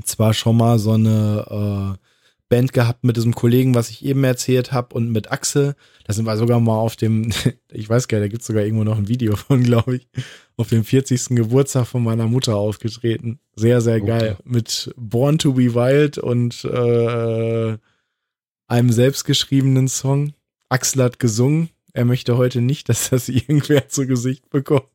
zwar 0.04 0.34
schon 0.34 0.58
mal 0.58 0.80
so 0.80 0.94
eine 0.94 1.98
äh, 2.00 2.07
Band 2.50 2.74
gehabt 2.74 3.04
mit 3.04 3.18
diesem 3.18 3.36
Kollegen, 3.36 3.76
was 3.76 3.90
ich 3.90 4.06
eben 4.06 4.24
erzählt 4.24 4.72
habe, 4.72 4.96
und 4.96 5.12
mit 5.12 5.32
Axel. 5.32 5.76
Da 6.06 6.14
sind 6.14 6.26
wir 6.26 6.38
sogar 6.38 6.60
mal 6.60 6.78
auf 6.78 6.96
dem, 6.96 7.32
ich 7.72 7.90
weiß 7.90 8.08
gar 8.08 8.20
nicht, 8.20 8.26
da 8.26 8.30
gibt's 8.30 8.48
sogar 8.48 8.64
irgendwo 8.64 8.84
noch 8.84 8.98
ein 8.98 9.08
Video 9.08 9.36
von, 9.36 9.64
glaube 9.64 9.98
ich, 9.98 10.08
auf 10.56 10.70
dem 10.70 10.84
40. 10.84 11.36
Geburtstag 11.36 11.88
von 11.88 12.04
meiner 12.04 12.28
Mutter 12.28 12.56
aufgetreten. 12.56 13.40
Sehr, 13.56 13.82
sehr 13.82 14.02
geil. 14.02 14.38
Mit 14.44 14.94
Born 14.98 15.38
to 15.38 15.54
be 15.54 15.74
Wild 15.74 16.18
und 16.18 16.64
äh, 16.66 17.78
einem 18.68 18.92
selbstgeschriebenen 18.92 19.88
Song. 19.88 20.34
Axel 20.70 21.04
hat 21.04 21.20
gesungen 21.20 21.70
er 21.98 22.06
möchte 22.06 22.38
heute 22.38 22.62
nicht, 22.62 22.90
dass 22.90 23.10
das 23.10 23.28
irgendwer 23.30 23.90
zu 23.90 24.06
Gesicht 24.06 24.52
bekommt. 24.52 24.88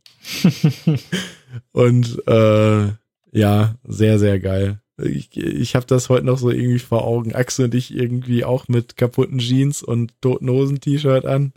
und 1.72 2.22
äh, 2.28 2.92
ja, 3.32 3.74
sehr, 3.82 4.18
sehr 4.20 4.38
geil. 4.38 4.80
Ich, 5.04 5.36
ich 5.36 5.74
habe 5.74 5.86
das 5.86 6.08
heute 6.08 6.26
noch 6.26 6.38
so 6.38 6.50
irgendwie 6.50 6.78
vor 6.78 7.04
Augen. 7.04 7.34
Axel 7.34 7.66
und 7.66 7.74
ich 7.74 7.94
irgendwie 7.94 8.44
auch 8.44 8.68
mit 8.68 8.96
kaputten 8.96 9.38
Jeans 9.38 9.82
und 9.82 10.14
toten 10.20 10.48
Hosen-T-Shirt 10.48 11.26
an. 11.26 11.52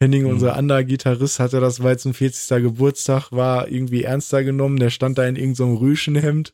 Henning, 0.00 0.24
mhm. 0.24 0.30
unser 0.30 0.56
anderer 0.56 0.84
Gitarrist, 0.84 1.40
hatte 1.40 1.60
das, 1.60 1.82
weil 1.82 1.96
es 1.96 2.04
ein 2.04 2.14
40. 2.14 2.62
Geburtstag 2.62 3.32
war, 3.32 3.68
irgendwie 3.68 4.02
ernster 4.02 4.44
genommen. 4.44 4.78
Der 4.78 4.90
stand 4.90 5.18
da 5.18 5.26
in 5.26 5.36
irgendeinem 5.36 5.76
so 5.76 5.76
Rüschenhemd 5.76 6.52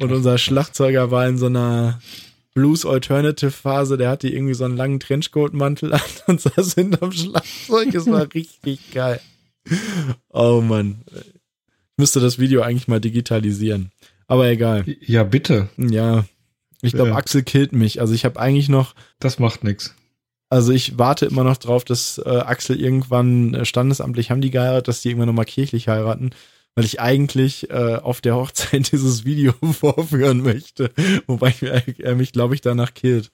und 0.00 0.12
unser 0.12 0.38
Schlagzeuger 0.38 1.10
war 1.10 1.26
in 1.26 1.38
so 1.38 1.46
einer 1.46 2.00
Blues 2.54 2.86
Alternative 2.86 3.50
Phase, 3.50 3.96
der 3.96 4.10
hatte 4.10 4.28
irgendwie 4.28 4.54
so 4.54 4.64
einen 4.64 4.76
langen 4.76 5.00
Trenchcoat-Mantel 5.00 5.92
an 5.92 6.00
und 6.26 6.40
saß 6.40 6.74
hinterm 6.74 7.12
Schlagzeug. 7.12 7.94
Es 7.94 8.06
war 8.06 8.32
richtig 8.32 8.80
geil. 8.94 9.20
Oh 10.30 10.60
Mann. 10.60 11.04
Ich 11.12 11.98
müsste 11.98 12.20
das 12.20 12.38
Video 12.38 12.62
eigentlich 12.62 12.88
mal 12.88 13.00
digitalisieren. 13.00 13.90
Aber 14.26 14.48
egal. 14.48 14.84
Ja, 15.00 15.22
bitte. 15.24 15.68
Ja. 15.76 16.24
Ich 16.82 16.92
glaube, 16.92 17.10
Ja. 17.10 17.16
Axel 17.16 17.42
killt 17.42 17.72
mich. 17.72 18.00
Also 18.00 18.14
ich 18.14 18.24
habe 18.24 18.38
eigentlich 18.40 18.68
noch, 18.68 18.94
Das 19.20 19.38
macht 19.38 19.64
nix. 19.64 19.94
also 20.50 20.72
ich 20.72 20.98
warte 20.98 21.26
immer 21.26 21.44
noch 21.44 21.56
drauf, 21.56 21.84
dass 21.84 22.18
äh, 22.24 22.28
Axel 22.28 22.80
irgendwann 22.80 23.54
äh, 23.54 23.64
standesamtlich 23.64 24.30
haben 24.30 24.40
die 24.40 24.50
geheiratet, 24.50 24.88
dass 24.88 25.00
die 25.00 25.08
irgendwann 25.08 25.28
nochmal 25.28 25.44
kirchlich 25.46 25.88
heiraten, 25.88 26.30
weil 26.74 26.84
ich 26.84 27.00
eigentlich 27.00 27.70
äh, 27.70 27.96
auf 27.96 28.20
der 28.20 28.34
Hochzeit 28.36 28.90
dieses 28.92 29.24
Video 29.24 29.52
vorführen 29.72 30.42
möchte, 30.42 30.90
wobei 31.26 31.54
er, 31.60 31.82
er 31.98 32.14
mich, 32.16 32.32
glaube 32.32 32.54
ich, 32.54 32.60
danach 32.60 32.92
killt. 32.94 33.30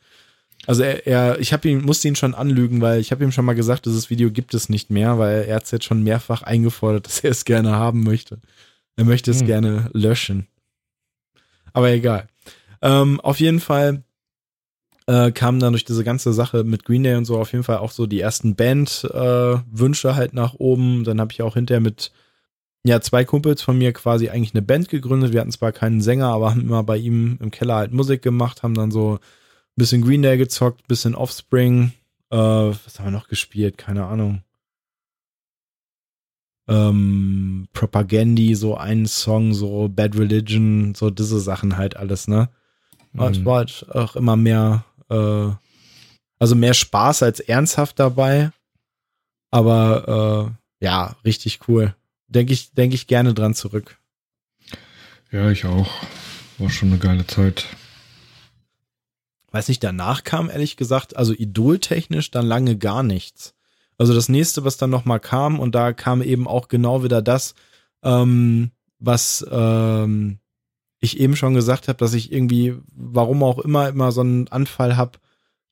Also 0.67 0.83
er, 0.83 1.07
er 1.07 1.41
ich 1.41 1.53
habe 1.55 1.69
ihn, 1.69 1.83
musste 1.83 2.07
ihn 2.07 2.17
schon 2.17 2.35
anlügen, 2.35 2.81
weil 2.83 3.01
ich 3.01 3.11
habe 3.13 3.25
ihm 3.25 3.33
schon 3.33 3.47
mal 3.47 3.55
gesagt, 3.55 3.87
dieses 3.87 4.11
Video 4.11 4.31
gibt 4.31 4.53
es 4.55 4.69
nicht 4.69 4.91
mehr, 4.91 5.19
weil 5.19 5.45
er 5.49 5.57
hat 5.57 5.65
es 5.65 5.71
jetzt 5.71 5.87
schon 5.87 6.03
mehrfach 6.05 6.43
eingefordert, 6.43 7.07
dass 7.07 7.21
er 7.21 7.31
es 7.31 7.45
gerne 7.45 7.73
haben 7.73 8.03
möchte. 8.05 8.39
Er 8.97 9.05
möchte 9.05 9.31
es 9.31 9.41
Hm. 9.41 9.47
gerne 9.47 9.91
löschen. 9.95 10.47
Aber 11.73 11.91
egal. 11.91 12.27
Ähm, 12.83 13.21
auf 13.21 13.41
jeden 13.41 13.61
Fall 13.61 14.03
äh, 15.07 15.33
kamen 15.33 15.61
dann 15.61 15.73
durch 15.73 15.85
diese 15.85 16.05
ganze 16.05 16.33
Sache 16.33 16.65
mit 16.65 16.85
Green 16.85 17.03
Day 17.03 17.17
und 17.17 17.25
so 17.25 17.39
auf 17.39 17.53
jeden 17.53 17.65
Fall 17.65 17.79
auch 17.79 17.91
so 17.91 18.07
die 18.07 18.21
ersten 18.21 18.55
Band-Wünsche 18.55 20.09
äh, 20.09 20.15
halt 20.15 20.35
nach 20.35 20.55
oben. 20.55 21.05
Dann 21.05 21.21
habe 21.21 21.33
ich 21.33 21.43
auch 21.43 21.55
hinterher 21.55 21.81
mit 21.81 22.13
ja, 22.85 23.01
zwei 23.01 23.25
Kumpels 23.25 23.61
von 23.61 23.77
mir 23.77 23.93
quasi 23.93 24.31
eigentlich 24.31 24.55
eine 24.55 24.63
Band 24.63 24.89
gegründet. 24.89 25.33
Wir 25.33 25.41
hatten 25.41 25.53
zwar 25.53 25.73
keinen 25.73 26.01
Sänger, 26.01 26.29
aber 26.29 26.51
haben 26.51 26.63
immer 26.63 26.83
bei 26.83 26.97
ihm 26.97 27.39
im 27.41 27.51
Keller 27.51 27.75
halt 27.77 27.93
Musik 27.93 28.23
gemacht, 28.23 28.63
haben 28.63 28.75
dann 28.75 28.91
so 28.91 29.15
ein 29.15 29.19
bisschen 29.77 30.03
Green 30.03 30.23
Day 30.23 30.39
gezockt, 30.39 30.89
bisschen 30.89 31.15
Offspring. 31.15 31.93
Äh, 32.31 32.37
was 32.37 32.99
haben 32.99 33.07
wir 33.07 33.11
noch 33.11 33.29
gespielt? 33.29 33.77
Keine 33.77 34.07
Ahnung. 34.07 34.43
Ähm, 36.71 37.69
Propagandy, 37.73 38.55
so 38.55 38.77
ein 38.77 39.07
Song, 39.07 39.53
so 39.55 39.89
Bad 39.89 40.17
Religion, 40.17 40.95
so 40.95 41.11
diese 41.11 41.41
Sachen 41.41 41.77
halt 41.77 41.97
alles, 41.97 42.29
ne? 42.29 42.49
Aber 43.17 43.31
Es 43.31 43.39
Mhm. 43.39 43.45
war 43.45 43.57
halt 43.57 43.87
auch 43.91 44.15
immer 44.17 44.37
mehr, 44.37 44.85
äh, 45.11 45.49
also 46.39 46.55
mehr 46.55 46.75
Spaß 46.75 47.23
als 47.25 47.41
ernsthaft 47.41 47.99
dabei. 47.99 48.53
Aber 49.51 50.55
äh, 50.81 50.85
ja, 50.85 51.17
richtig 51.25 51.61
cool. 51.69 51.95
Denke 52.29 52.53
ich, 52.53 52.73
denke 52.73 52.95
ich 52.95 53.09
gerne 53.09 53.35
dran 53.35 53.55
zurück. 53.55 53.99
Ja, 55.33 55.51
ich 55.51 55.65
auch. 55.65 55.91
War 56.59 56.71
schon 56.71 56.91
eine 56.91 56.99
geile 56.99 57.27
Zeit. 57.27 57.67
Weiß 59.51 59.67
nicht, 59.69 59.83
danach 59.83 60.23
kam 60.23 60.49
ehrlich 60.49 60.77
gesagt, 60.77 61.17
also 61.17 61.33
idoltechnisch 61.33 62.31
dann 62.31 62.47
lange 62.47 62.79
gar 62.79 63.03
nichts. 63.03 63.55
Also 64.01 64.15
das 64.15 64.31
nächste, 64.31 64.65
was 64.65 64.79
dann 64.79 64.89
nochmal 64.89 65.21
kam, 65.21 65.61
und 65.61 65.75
da 65.75 65.93
kam 65.93 66.23
eben 66.23 66.49
auch 66.49 66.69
genau 66.69 67.05
wieder 67.05 67.21
das, 67.21 67.55
ähm, 68.03 68.71
was 68.99 69.47
ähm, 69.51 70.39
ich 71.01 71.21
eben 71.21 71.37
schon 71.37 71.53
gesagt 71.53 71.87
habe, 71.87 71.99
dass 71.99 72.15
ich 72.15 72.33
irgendwie, 72.33 72.79
warum 72.97 73.43
auch 73.43 73.59
immer, 73.59 73.91
immer 73.91 74.11
so 74.11 74.23
einen 74.23 74.49
Anfall 74.49 74.97
habe, 74.97 75.19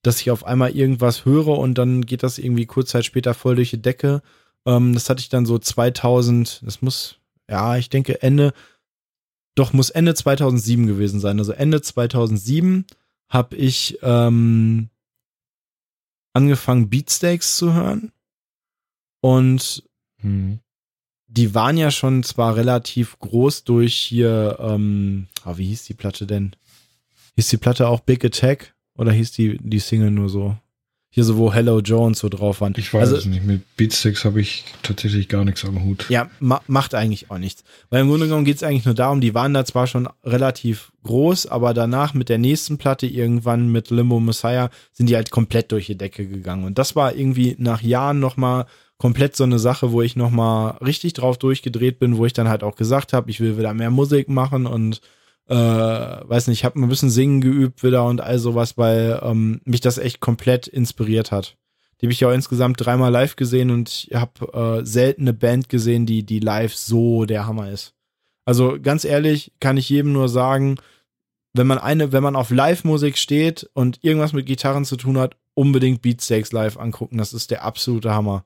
dass 0.02 0.20
ich 0.20 0.30
auf 0.30 0.44
einmal 0.44 0.76
irgendwas 0.76 1.24
höre 1.24 1.56
und 1.56 1.78
dann 1.78 2.05
geht 2.05 2.22
das 2.22 2.36
irgendwie 2.36 2.66
kurz 2.66 2.90
Zeit 2.90 3.06
später 3.06 3.32
voll 3.32 3.56
durch 3.56 3.70
die 3.70 3.80
Decke. 3.80 4.20
Ähm, 4.66 4.92
das 4.92 5.09
hatte 5.09 5.20
ich 5.20 5.30
dann 5.30 5.46
so 5.46 5.59
2000, 5.59 6.60
das 6.66 6.82
muss, 6.82 7.16
ja, 7.48 7.78
ich 7.78 7.88
denke 7.88 8.20
Ende, 8.20 8.52
doch 9.55 9.72
muss 9.72 9.88
Ende 9.88 10.14
2007 10.14 10.86
gewesen 10.86 11.18
sein. 11.18 11.38
Also 11.38 11.52
Ende 11.52 11.80
2007 11.80 12.84
habe 13.30 13.56
ich 13.56 14.00
ähm, 14.02 14.90
angefangen 16.34 16.90
Beatsteaks 16.90 17.56
zu 17.56 17.72
hören 17.72 18.12
und 19.20 19.82
Mhm. 20.22 20.58
die 21.28 21.54
waren 21.54 21.76
ja 21.76 21.90
schon 21.90 22.22
zwar 22.22 22.56
relativ 22.56 23.18
groß 23.20 23.64
durch 23.64 23.94
hier, 23.94 24.58
ähm, 24.60 25.28
ah, 25.44 25.56
wie 25.56 25.66
hieß 25.66 25.84
die 25.84 25.94
Platte 25.94 26.26
denn? 26.26 26.56
Hieß 27.36 27.48
die 27.48 27.56
Platte 27.56 27.86
auch 27.88 28.00
Big 28.00 28.24
Attack 28.24 28.74
oder 28.96 29.12
hieß 29.12 29.32
die, 29.32 29.58
die 29.60 29.78
Single 29.78 30.10
nur 30.10 30.28
so? 30.28 30.56
Hier 31.10 31.24
so, 31.24 31.38
wo 31.38 31.52
Hello 31.52 31.80
Jones 31.80 32.18
so 32.18 32.28
drauf 32.28 32.60
waren. 32.60 32.74
Ich 32.76 32.92
weiß 32.92 33.00
also, 33.00 33.16
es 33.16 33.24
nicht. 33.24 33.42
Mit 33.44 33.62
Beatsticks 33.76 34.24
habe 34.26 34.42
ich 34.42 34.64
tatsächlich 34.82 35.28
gar 35.28 35.42
nichts 35.44 35.64
am 35.64 35.82
Hut. 35.82 36.04
Ja, 36.10 36.28
ma 36.38 36.60
macht 36.66 36.94
eigentlich 36.94 37.30
auch 37.30 37.38
nichts. 37.38 37.64
Weil 37.88 38.02
im 38.02 38.08
Grunde 38.08 38.26
genommen 38.26 38.44
geht 38.44 38.56
es 38.56 38.62
eigentlich 38.62 38.84
nur 38.84 38.94
darum, 38.94 39.22
die 39.22 39.34
waren 39.34 39.54
da 39.54 39.64
zwar 39.64 39.86
schon 39.86 40.06
relativ 40.22 40.92
groß, 41.04 41.46
aber 41.46 41.72
danach 41.72 42.12
mit 42.12 42.28
der 42.28 42.36
nächsten 42.36 42.76
Platte 42.76 43.06
irgendwann 43.06 43.68
mit 43.72 43.88
Limbo 43.90 44.20
Messiah 44.20 44.68
sind 44.92 45.08
die 45.08 45.16
halt 45.16 45.30
komplett 45.30 45.72
durch 45.72 45.86
die 45.86 45.96
Decke 45.96 46.26
gegangen. 46.26 46.64
Und 46.64 46.76
das 46.78 46.94
war 46.94 47.14
irgendwie 47.14 47.56
nach 47.58 47.80
Jahren 47.80 48.20
nochmal 48.20 48.66
komplett 48.98 49.36
so 49.36 49.44
eine 49.44 49.58
Sache, 49.58 49.92
wo 49.92 50.02
ich 50.02 50.16
nochmal 50.16 50.76
richtig 50.78 51.14
drauf 51.14 51.38
durchgedreht 51.38 51.98
bin, 51.98 52.16
wo 52.18 52.26
ich 52.26 52.32
dann 52.32 52.48
halt 52.48 52.62
auch 52.62 52.76
gesagt 52.76 53.12
habe, 53.12 53.30
ich 53.30 53.40
will 53.40 53.56
wieder 53.56 53.72
mehr 53.72 53.90
Musik 53.90 54.28
machen 54.28 54.66
und 54.66 55.00
äh, 55.48 55.54
weiß 55.54 56.48
nicht, 56.48 56.58
ich 56.58 56.64
habe 56.64 56.78
ein 56.78 56.88
bisschen 56.88 57.08
singen 57.10 57.40
geübt 57.40 57.82
wieder 57.82 58.04
und 58.04 58.20
all 58.20 58.38
sowas, 58.38 58.76
weil 58.76 59.20
ähm, 59.22 59.60
mich 59.64 59.80
das 59.80 59.98
echt 59.98 60.20
komplett 60.20 60.66
inspiriert 60.66 61.32
hat. 61.32 61.56
Die 62.00 62.06
habe 62.06 62.12
ich 62.12 62.20
ja 62.20 62.28
auch 62.28 62.32
insgesamt 62.32 62.84
dreimal 62.84 63.10
live 63.10 63.36
gesehen 63.36 63.70
und 63.70 63.88
ich 63.88 64.14
habe 64.14 64.80
äh, 64.80 64.84
selten 64.84 65.22
eine 65.22 65.32
Band 65.32 65.68
gesehen, 65.68 66.04
die, 66.04 66.22
die 66.24 66.40
live 66.40 66.74
so 66.74 67.24
der 67.24 67.46
Hammer 67.46 67.70
ist. 67.70 67.94
Also 68.44 68.78
ganz 68.80 69.04
ehrlich, 69.04 69.52
kann 69.60 69.76
ich 69.76 69.88
jedem 69.88 70.12
nur 70.12 70.28
sagen, 70.28 70.76
wenn 71.54 71.66
man 71.66 71.78
eine, 71.78 72.12
wenn 72.12 72.22
man 72.22 72.36
auf 72.36 72.50
Live-Musik 72.50 73.18
steht 73.18 73.68
und 73.74 73.98
irgendwas 74.02 74.32
mit 74.32 74.46
Gitarren 74.46 74.84
zu 74.84 74.96
tun 74.96 75.18
hat, 75.18 75.36
unbedingt 75.54 76.02
Beatsteaks 76.02 76.52
live 76.52 76.78
angucken. 76.78 77.18
Das 77.18 77.32
ist 77.32 77.50
der 77.50 77.64
absolute 77.64 78.12
Hammer. 78.14 78.44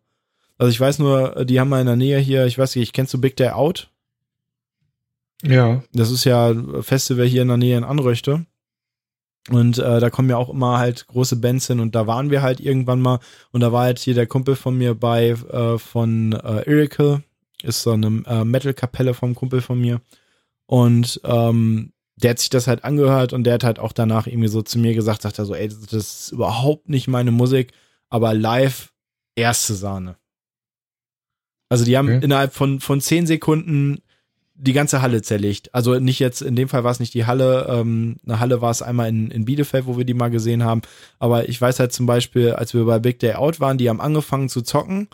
Also 0.63 0.71
ich 0.71 0.79
weiß 0.79 1.01
nur, 1.01 1.45
die 1.45 1.59
haben 1.59 1.71
mal 1.71 1.81
in 1.81 1.89
der 1.89 1.97
Nähe 1.97 2.21
hier, 2.21 2.47
ich 2.47 2.57
weiß 2.57 2.77
nicht, 2.77 2.93
kennst 2.93 3.13
du 3.13 3.21
Big 3.21 3.37
Day 3.37 3.49
Out? 3.49 3.91
Ja. 5.43 5.83
Das 5.93 6.13
ist 6.13 6.23
ja 6.23 6.51
ein 6.51 6.85
Festival 6.85 7.27
hier 7.27 7.43
in 7.43 7.49
der 7.49 7.57
Nähe 7.57 7.77
in 7.77 7.83
Anröchte. 7.83 8.47
Und 9.51 9.79
äh, 9.79 9.99
da 9.99 10.09
kommen 10.09 10.31
ja 10.31 10.37
auch 10.37 10.51
immer 10.51 10.79
halt 10.79 11.09
große 11.09 11.35
Bands 11.35 11.67
hin 11.67 11.81
und 11.81 11.97
da 11.97 12.07
waren 12.07 12.31
wir 12.31 12.43
halt 12.43 12.61
irgendwann 12.61 13.01
mal 13.01 13.19
und 13.51 13.61
da 13.61 13.73
war 13.73 13.83
halt 13.83 13.99
hier 13.99 14.15
der 14.15 14.29
Kumpel 14.29 14.55
von 14.55 14.79
mir 14.79 14.95
bei 14.95 15.31
äh, 15.31 15.79
von 15.79 16.33
äh, 16.33 16.63
Irical, 16.71 17.25
ist 17.65 17.83
so 17.83 17.91
eine 17.91 18.23
äh, 18.29 18.45
Metal-Kapelle 18.45 19.15
vom 19.15 19.35
Kumpel 19.35 19.63
von 19.63 19.81
mir 19.81 20.01
und 20.67 21.21
ähm, 21.25 21.93
der 22.15 22.31
hat 22.31 22.39
sich 22.39 22.51
das 22.51 22.69
halt 22.69 22.85
angehört 22.85 23.33
und 23.33 23.43
der 23.43 23.55
hat 23.55 23.65
halt 23.65 23.81
auch 23.81 23.93
danach 23.93 24.29
irgendwie 24.29 24.47
so 24.47 24.63
zu 24.63 24.79
mir 24.79 24.95
gesagt, 24.95 25.23
sagt 25.23 25.41
er 25.41 25.45
so, 25.45 25.57
ey, 25.57 25.67
das 25.67 25.93
ist 25.93 26.31
überhaupt 26.31 26.89
nicht 26.89 27.09
meine 27.09 27.33
Musik, 27.33 27.73
aber 28.11 28.33
live 28.33 28.93
erste 29.35 29.75
Sahne. 29.75 30.22
Also 31.73 31.85
die 31.85 31.97
haben 31.97 32.09
Okay. 32.09 32.21
innerhalb 32.25 32.53
von, 32.53 32.81
von 32.81 33.01
zehn 33.01 33.27
Sekunden 33.27 34.03
die 34.55 34.75
ganze 34.75 35.01
Halle 35.03 35.23
zerlegt. 35.23 35.75
Also 35.75 35.99
nicht 35.99 36.19
jetzt, 36.19 36.43
in 36.43 36.55
dem 36.55 36.69
Fall 36.69 36.85
war 36.85 36.93
es 36.93 37.01
nicht 37.01 37.15
die 37.15 37.25
Halle, 37.25 37.67
ähm, 37.69 38.17
eine 38.25 38.39
Halle 38.41 38.61
war 38.61 38.71
es 38.71 38.83
einmal 38.83 39.09
in, 39.09 39.31
in 39.31 39.45
Bielefeld, 39.47 39.87
wo 39.87 39.97
wir 39.97 40.05
die 40.05 40.15
mal 40.15 40.29
gesehen 40.31 40.63
haben. 40.65 40.83
Aber 41.19 41.49
ich 41.49 41.61
weiß 41.61 41.81
halt 41.81 41.93
zum 41.93 42.07
Beispiel, 42.07 42.53
als 42.53 42.75
wir 42.75 42.85
bei 42.85 42.99
Big 42.99 43.19
Day 43.19 43.35
Out 43.35 43.59
waren, 43.59 43.79
die 43.79 43.89
haben 43.89 44.01
angefangen 44.01 44.49
zu 44.51 44.61
zocken 44.63 45.09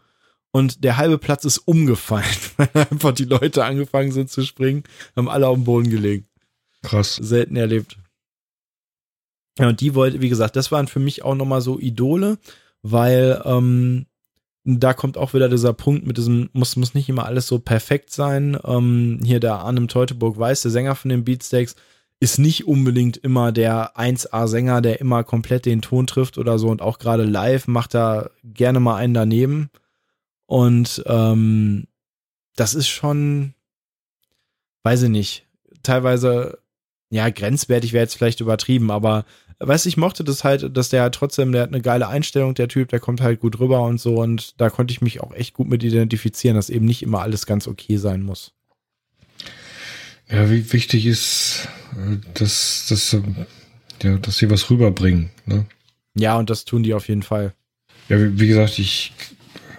und 0.51 0.83
der 0.83 0.97
halbe 0.97 1.19
Platz 1.19 1.45
ist 1.45 1.59
umgefallen, 1.59 2.27
weil 2.57 2.69
einfach 2.91 3.13
die 3.13 3.25
Leute 3.25 3.65
angefangen 3.65 4.11
sind 4.11 4.31
zu 4.31 4.43
springen, 4.43 4.83
haben 5.17 5.29
alle 5.29 5.47
auf 5.47 5.55
dem 5.55 5.65
Boden 5.65 5.89
gelegen. 5.91 6.27
Krass. 6.83 7.15
Selten 7.15 7.55
erlebt. 7.57 7.97
Ja, 9.59 9.69
und 9.69 9.81
die 9.81 9.95
wollte, 9.95 10.21
wie 10.21 10.29
gesagt, 10.29 10.57
das 10.57 10.71
waren 10.73 10.89
für 10.89 11.01
mich 11.01 11.23
auch 11.25 11.35
nochmal 11.35 11.61
so 11.61 11.79
Idole, 11.79 12.39
weil 12.83 13.41
ähm, 13.45 14.07
da 14.77 14.93
kommt 14.93 15.17
auch 15.17 15.33
wieder 15.33 15.49
dieser 15.49 15.73
Punkt 15.73 16.07
mit 16.07 16.19
diesem, 16.19 16.51
muss, 16.53 16.77
muss 16.77 16.95
nicht 16.95 17.09
immer 17.09 17.25
alles 17.25 17.47
so 17.47 17.59
perfekt 17.59 18.11
sein. 18.11 18.59
Ähm, 18.65 19.21
hier 19.25 19.41
der 19.41 19.55
Arnim 19.57 19.89
Teutoburg 19.89 20.39
weiß, 20.39 20.63
der 20.63 20.71
Sänger 20.71 20.95
von 20.95 21.09
den 21.09 21.25
Beatsteaks, 21.25 21.75
ist 22.21 22.39
nicht 22.39 22.67
unbedingt 22.67 23.17
immer 23.17 23.53
der 23.53 23.97
1A-Sänger, 23.97 24.81
der 24.83 25.01
immer 25.01 25.25
komplett 25.25 25.67
den 25.67 25.81
Ton 25.81 26.07
trifft 26.07 26.37
oder 26.37 26.59
so 26.59 26.69
und 26.69 26.83
auch 26.83 26.99
gerade 26.99 27.23
live 27.23 27.67
macht 27.69 27.95
er 27.95 28.31
gerne 28.45 28.81
mal 28.81 28.97
einen 28.97 29.15
daneben. 29.15 29.71
Und 30.47 31.03
ähm, 31.07 31.87
das 32.57 32.75
ist 32.75 32.89
schon, 32.89 33.55
weiß 34.83 35.05
ich 35.05 35.11
nicht, 35.11 35.47
teilweise, 35.83 36.59
ja, 37.11 37.31
grenzwertig 37.31 37.93
wäre 37.93 38.05
jetzt 38.05 38.17
vielleicht 38.17 38.41
übertrieben, 38.41 38.91
aber 38.91 39.25
weißt 39.61 39.85
du, 39.85 39.89
ich 39.89 39.97
mochte 39.97 40.25
das 40.25 40.45
halt, 40.45 40.77
dass 40.77 40.89
der 40.89 41.03
halt 41.03 41.15
trotzdem, 41.15 41.53
der 41.53 41.63
hat 41.63 41.73
eine 41.73 41.83
geile 41.83 42.09
Einstellung, 42.09 42.55
der 42.55 42.69
Typ, 42.69 42.89
der 42.89 43.01
kommt 43.01 43.21
halt 43.21 43.41
gut 43.41 43.59
rüber 43.59 43.83
und 43.83 44.01
so 44.01 44.17
und 44.17 44.61
da 44.61 44.71
konnte 44.71 44.93
ich 44.93 45.01
mich 45.01 45.21
auch 45.21 45.33
echt 45.35 45.55
gut 45.55 45.69
mit 45.69 45.83
identifizieren, 45.83 46.57
dass 46.57 46.71
eben 46.71 46.87
nicht 46.87 47.03
immer 47.03 47.21
alles 47.21 47.47
ganz 47.47 47.67
okay 47.67 47.97
sein 47.97 48.23
muss. 48.23 48.53
Ja, 50.31 50.51
wie 50.51 50.73
wichtig 50.73 51.07
ist, 51.07 51.69
äh, 51.93 52.19
dass, 52.35 52.87
dass, 52.89 53.15
ähm, 53.15 53.47
ja, 54.03 54.19
dass 54.19 54.39
sie 54.39 54.51
was 54.51 54.69
rüberbringen. 54.71 55.31
Ne? 55.47 55.67
Ja, 56.15 56.37
und 56.39 56.51
das 56.51 56.65
tun 56.65 56.83
die 56.83 56.95
auf 56.95 57.09
jeden 57.09 57.23
Fall. 57.23 57.55
Ja, 58.09 58.19
wie, 58.21 58.39
wie 58.39 58.49
gesagt, 58.49 58.79
ich, 58.79 59.13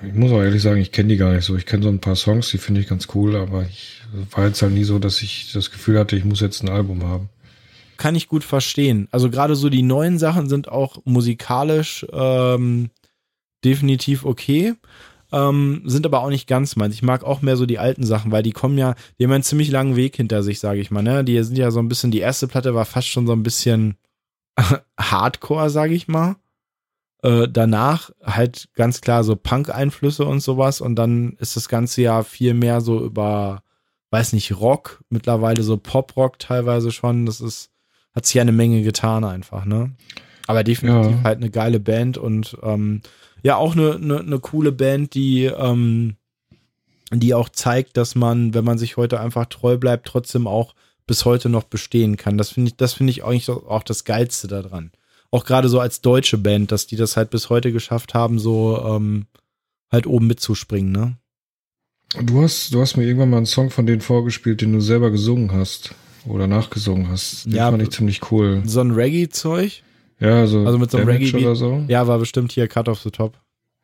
ich 0.05 0.13
muss 0.13 0.31
auch 0.31 0.41
ehrlich 0.41 0.61
sagen, 0.61 0.81
ich 0.81 0.91
kenne 0.91 1.09
die 1.09 1.17
gar 1.17 1.33
nicht 1.33 1.45
so. 1.45 1.55
Ich 1.55 1.67
kenne 1.67 1.83
so 1.83 1.89
ein 1.89 1.99
paar 1.99 2.15
Songs, 2.15 2.49
die 2.49 2.57
finde 2.57 2.81
ich 2.81 2.87
ganz 2.87 3.07
cool, 3.13 3.35
aber 3.35 3.63
ich 3.63 4.01
war 4.31 4.47
jetzt 4.47 4.61
halt 4.61 4.73
nie 4.73 4.83
so, 4.83 4.97
dass 4.97 5.21
ich 5.21 5.51
das 5.53 5.69
Gefühl 5.69 5.99
hatte, 5.99 6.15
ich 6.15 6.25
muss 6.25 6.41
jetzt 6.41 6.63
ein 6.63 6.69
Album 6.69 7.03
haben. 7.03 7.29
Kann 7.99 8.15
ich 8.15 8.29
gut 8.29 8.45
verstehen. 8.45 9.09
Also 9.11 9.29
gerade 9.29 9.57
so 9.57 9.67
die 9.67 9.81
neuen 9.81 10.19
Sachen 10.19 10.47
sind 10.47 10.69
auch 10.69 11.01
musikalisch 11.03 12.05
ähm, 12.13 12.91
definitiv 13.65 14.23
okay. 14.23 14.75
Ähm, 15.33 15.81
sind 15.83 16.05
aber 16.05 16.23
auch 16.23 16.29
nicht 16.29 16.47
ganz 16.47 16.77
meins. 16.77 16.95
Ich 16.95 17.03
mag 17.03 17.25
auch 17.25 17.41
mehr 17.41 17.57
so 17.57 17.65
die 17.65 17.77
alten 17.77 18.05
Sachen, 18.05 18.31
weil 18.31 18.41
die 18.41 18.53
kommen 18.53 18.77
ja, 18.77 18.95
die 19.19 19.25
haben 19.25 19.33
einen 19.33 19.43
ziemlich 19.43 19.69
langen 19.69 19.97
Weg 19.97 20.15
hinter 20.15 20.43
sich, 20.43 20.61
sage 20.61 20.79
ich 20.79 20.91
mal. 20.91 21.01
Ne? 21.01 21.25
Die 21.25 21.43
sind 21.43 21.57
ja 21.57 21.71
so 21.71 21.81
ein 21.81 21.89
bisschen, 21.89 22.09
die 22.09 22.19
erste 22.19 22.47
Platte 22.47 22.73
war 22.73 22.85
fast 22.85 23.09
schon 23.09 23.27
so 23.27 23.33
ein 23.33 23.43
bisschen, 23.43 23.97
Hardcore, 24.97 25.69
sage 25.69 25.93
ich 25.93 26.07
mal. 26.07 26.37
Äh, 27.21 27.49
danach 27.51 28.11
halt 28.23 28.69
ganz 28.75 29.01
klar 29.01 29.25
so 29.25 29.35
Punk-Einflüsse 29.35 30.23
und 30.23 30.39
sowas 30.39 30.79
und 30.79 30.95
dann 30.95 31.33
ist 31.39 31.57
das 31.57 31.67
ganze 31.67 32.01
ja 32.01 32.23
viel 32.23 32.53
mehr 32.53 32.79
so 32.79 33.03
über, 33.03 33.61
weiß 34.11 34.31
nicht, 34.31 34.53
Rock, 34.53 35.03
mittlerweile 35.09 35.63
so 35.63 35.75
Pop-Rock 35.75 36.39
teilweise 36.39 36.91
schon. 36.91 37.25
Das 37.25 37.41
ist, 37.41 37.71
hat 38.13 38.25
sich 38.25 38.39
eine 38.39 38.51
Menge 38.51 38.81
getan 38.81 39.23
einfach, 39.23 39.65
ne? 39.65 39.91
Aber 40.47 40.63
definitiv 40.63 41.11
ja. 41.11 41.23
halt 41.23 41.37
eine 41.37 41.51
geile 41.51 41.79
Band 41.79 42.17
und 42.17 42.57
ähm, 42.63 43.01
ja, 43.43 43.55
auch 43.55 43.73
eine, 43.73 43.95
eine, 43.95 44.19
eine 44.19 44.39
coole 44.39 44.71
Band, 44.71 45.13
die, 45.13 45.45
ähm, 45.45 46.15
die 47.11 47.33
auch 47.33 47.49
zeigt, 47.49 47.97
dass 47.97 48.15
man, 48.15 48.53
wenn 48.53 48.65
man 48.65 48.77
sich 48.77 48.97
heute 48.97 49.19
einfach 49.19 49.45
treu 49.45 49.77
bleibt, 49.77 50.07
trotzdem 50.07 50.47
auch 50.47 50.73
bis 51.05 51.25
heute 51.25 51.49
noch 51.49 51.63
bestehen 51.63 52.17
kann. 52.17 52.37
Das 52.37 52.49
finde 52.49 52.69
ich, 52.69 52.77
das 52.77 52.93
finde 52.93 53.11
ich 53.11 53.23
eigentlich 53.23 53.49
auch 53.49 53.83
das 53.83 54.03
Geilste 54.03 54.47
daran. 54.47 54.91
Auch 55.31 55.45
gerade 55.45 55.69
so 55.69 55.79
als 55.79 56.01
deutsche 56.01 56.39
Band, 56.39 56.71
dass 56.71 56.87
die 56.87 56.95
das 56.95 57.15
halt 57.15 57.29
bis 57.29 57.49
heute 57.49 57.71
geschafft 57.71 58.15
haben, 58.15 58.39
so 58.39 58.83
ähm, 58.83 59.27
halt 59.91 60.07
oben 60.07 60.27
mitzuspringen, 60.27 60.91
ne? 60.91 61.17
Du 62.25 62.41
hast, 62.41 62.73
du 62.73 62.81
hast 62.81 62.97
mir 62.97 63.03
irgendwann 63.03 63.29
mal 63.29 63.37
einen 63.37 63.45
Song 63.45 63.69
von 63.69 63.85
denen 63.85 64.01
vorgespielt, 64.01 64.61
den 64.61 64.73
du 64.73 64.81
selber 64.81 65.11
gesungen 65.11 65.51
hast 65.51 65.93
oder 66.25 66.47
nachgesungen 66.47 67.09
hast. 67.09 67.45
Den 67.45 67.53
ja, 67.53 67.69
fand 67.69 67.81
ich 67.83 67.91
ziemlich 67.91 68.31
cool. 68.31 68.61
So 68.65 68.81
ein 68.81 68.91
Reggae-Zeug? 68.91 69.83
Ja, 70.19 70.45
so 70.47 70.65
also 70.65 70.77
mit 70.77 70.91
so 70.91 70.97
einem 70.97 71.07
Reggae 71.07 71.35
oder 71.37 71.55
so. 71.55 71.83
Ja, 71.87 72.07
war 72.07 72.19
bestimmt 72.19 72.51
hier 72.51 72.67
Cut 72.67 72.89
off 72.89 73.01
the 73.01 73.11
Top. 73.11 73.37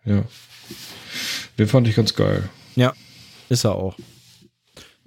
Ja. 0.03 0.23
Den 1.57 1.67
fand 1.67 1.87
ich 1.87 1.95
ganz 1.95 2.13
geil. 2.13 2.49
Ja, 2.75 2.93
ist 3.49 3.63
er 3.63 3.75
auch. 3.75 3.97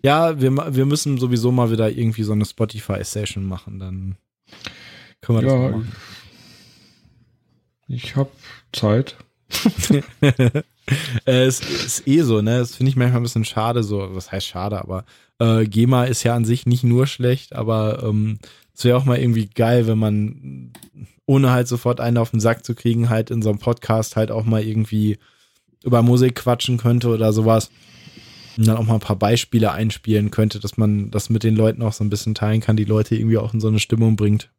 Ja, 0.02 0.40
wir, 0.40 0.74
wir 0.74 0.86
müssen 0.86 1.18
sowieso 1.18 1.52
mal 1.52 1.70
wieder 1.70 1.90
irgendwie 1.90 2.22
so 2.22 2.32
eine 2.32 2.44
Spotify-Session 2.44 3.44
machen, 3.44 3.78
dann 3.78 4.16
können 5.20 5.38
wir 5.38 5.42
das 5.42 5.52
ja, 5.52 5.68
machen. 5.68 5.92
Ich 7.88 8.16
habe 8.16 8.30
Zeit. 8.72 9.16
äh, 11.26 11.44
es 11.44 11.60
ist 11.60 12.08
eh 12.08 12.22
so, 12.22 12.40
ne? 12.40 12.58
Das 12.58 12.76
finde 12.76 12.90
ich 12.90 12.96
manchmal 12.96 13.20
ein 13.20 13.24
bisschen 13.24 13.44
schade, 13.44 13.82
so, 13.82 14.14
was 14.14 14.32
heißt 14.32 14.46
schade, 14.46 14.80
aber 14.80 15.04
äh, 15.38 15.64
GEMA 15.64 16.04
ist 16.04 16.22
ja 16.22 16.34
an 16.34 16.44
sich 16.44 16.66
nicht 16.66 16.84
nur 16.84 17.06
schlecht, 17.06 17.54
aber 17.54 18.02
ähm, 18.02 18.38
es 18.74 18.84
wäre 18.84 18.96
auch 18.96 19.04
mal 19.04 19.18
irgendwie 19.18 19.46
geil, 19.46 19.86
wenn 19.86 19.98
man, 19.98 20.72
ohne 21.26 21.50
halt 21.50 21.68
sofort 21.68 22.00
einen 22.00 22.18
auf 22.18 22.30
den 22.30 22.40
Sack 22.40 22.64
zu 22.64 22.74
kriegen, 22.74 23.08
halt 23.08 23.30
in 23.30 23.42
so 23.42 23.50
einem 23.50 23.58
Podcast 23.58 24.16
halt 24.16 24.30
auch 24.30 24.44
mal 24.44 24.62
irgendwie 24.62 25.18
über 25.84 26.02
Musik 26.02 26.36
quatschen 26.36 26.78
könnte 26.78 27.08
oder 27.08 27.32
sowas 27.32 27.70
und 28.56 28.66
dann 28.66 28.76
auch 28.76 28.84
mal 28.84 28.94
ein 28.94 29.00
paar 29.00 29.16
Beispiele 29.16 29.70
einspielen 29.72 30.30
könnte, 30.30 30.58
dass 30.58 30.76
man 30.76 31.10
das 31.10 31.30
mit 31.30 31.44
den 31.44 31.54
Leuten 31.54 31.82
auch 31.82 31.92
so 31.92 32.02
ein 32.02 32.10
bisschen 32.10 32.34
teilen 32.34 32.60
kann, 32.60 32.76
die 32.76 32.84
Leute 32.84 33.14
irgendwie 33.14 33.38
auch 33.38 33.54
in 33.54 33.60
so 33.60 33.68
eine 33.68 33.78
Stimmung 33.78 34.16
bringt. 34.16 34.50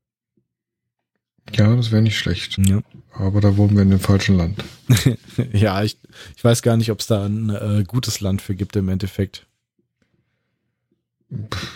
Ja, 1.56 1.76
das 1.76 1.92
wäre 1.92 2.02
nicht 2.02 2.18
schlecht. 2.18 2.58
Ja. 2.58 2.82
Aber 3.14 3.42
da 3.42 3.58
wohnen 3.58 3.76
wir 3.76 3.84
in 3.84 3.90
dem 3.90 4.00
falschen 4.00 4.38
Land. 4.38 4.64
ja, 5.54 5.84
ich, 5.84 5.98
ich 6.36 6.44
weiß 6.44 6.62
gar 6.62 6.78
nicht, 6.78 6.92
ob 6.92 7.00
es 7.00 7.08
da 7.08 7.26
ein 7.26 7.50
äh, 7.50 7.84
gutes 7.86 8.22
Land 8.22 8.42
für 8.42 8.56
gibt 8.56 8.76
im 8.76 8.90
Endeffekt. 8.90 9.46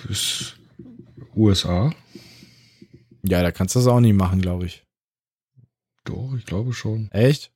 Ist 0.09 0.55
USA? 1.35 1.93
Ja, 3.23 3.41
da 3.41 3.51
kannst 3.51 3.75
du 3.75 3.79
das 3.79 3.87
auch 3.87 3.99
nicht 3.99 4.15
machen, 4.15 4.41
glaube 4.41 4.65
ich. 4.65 4.83
Doch, 6.05 6.33
ich 6.37 6.45
glaube 6.45 6.73
schon. 6.73 7.09
Echt? 7.11 7.51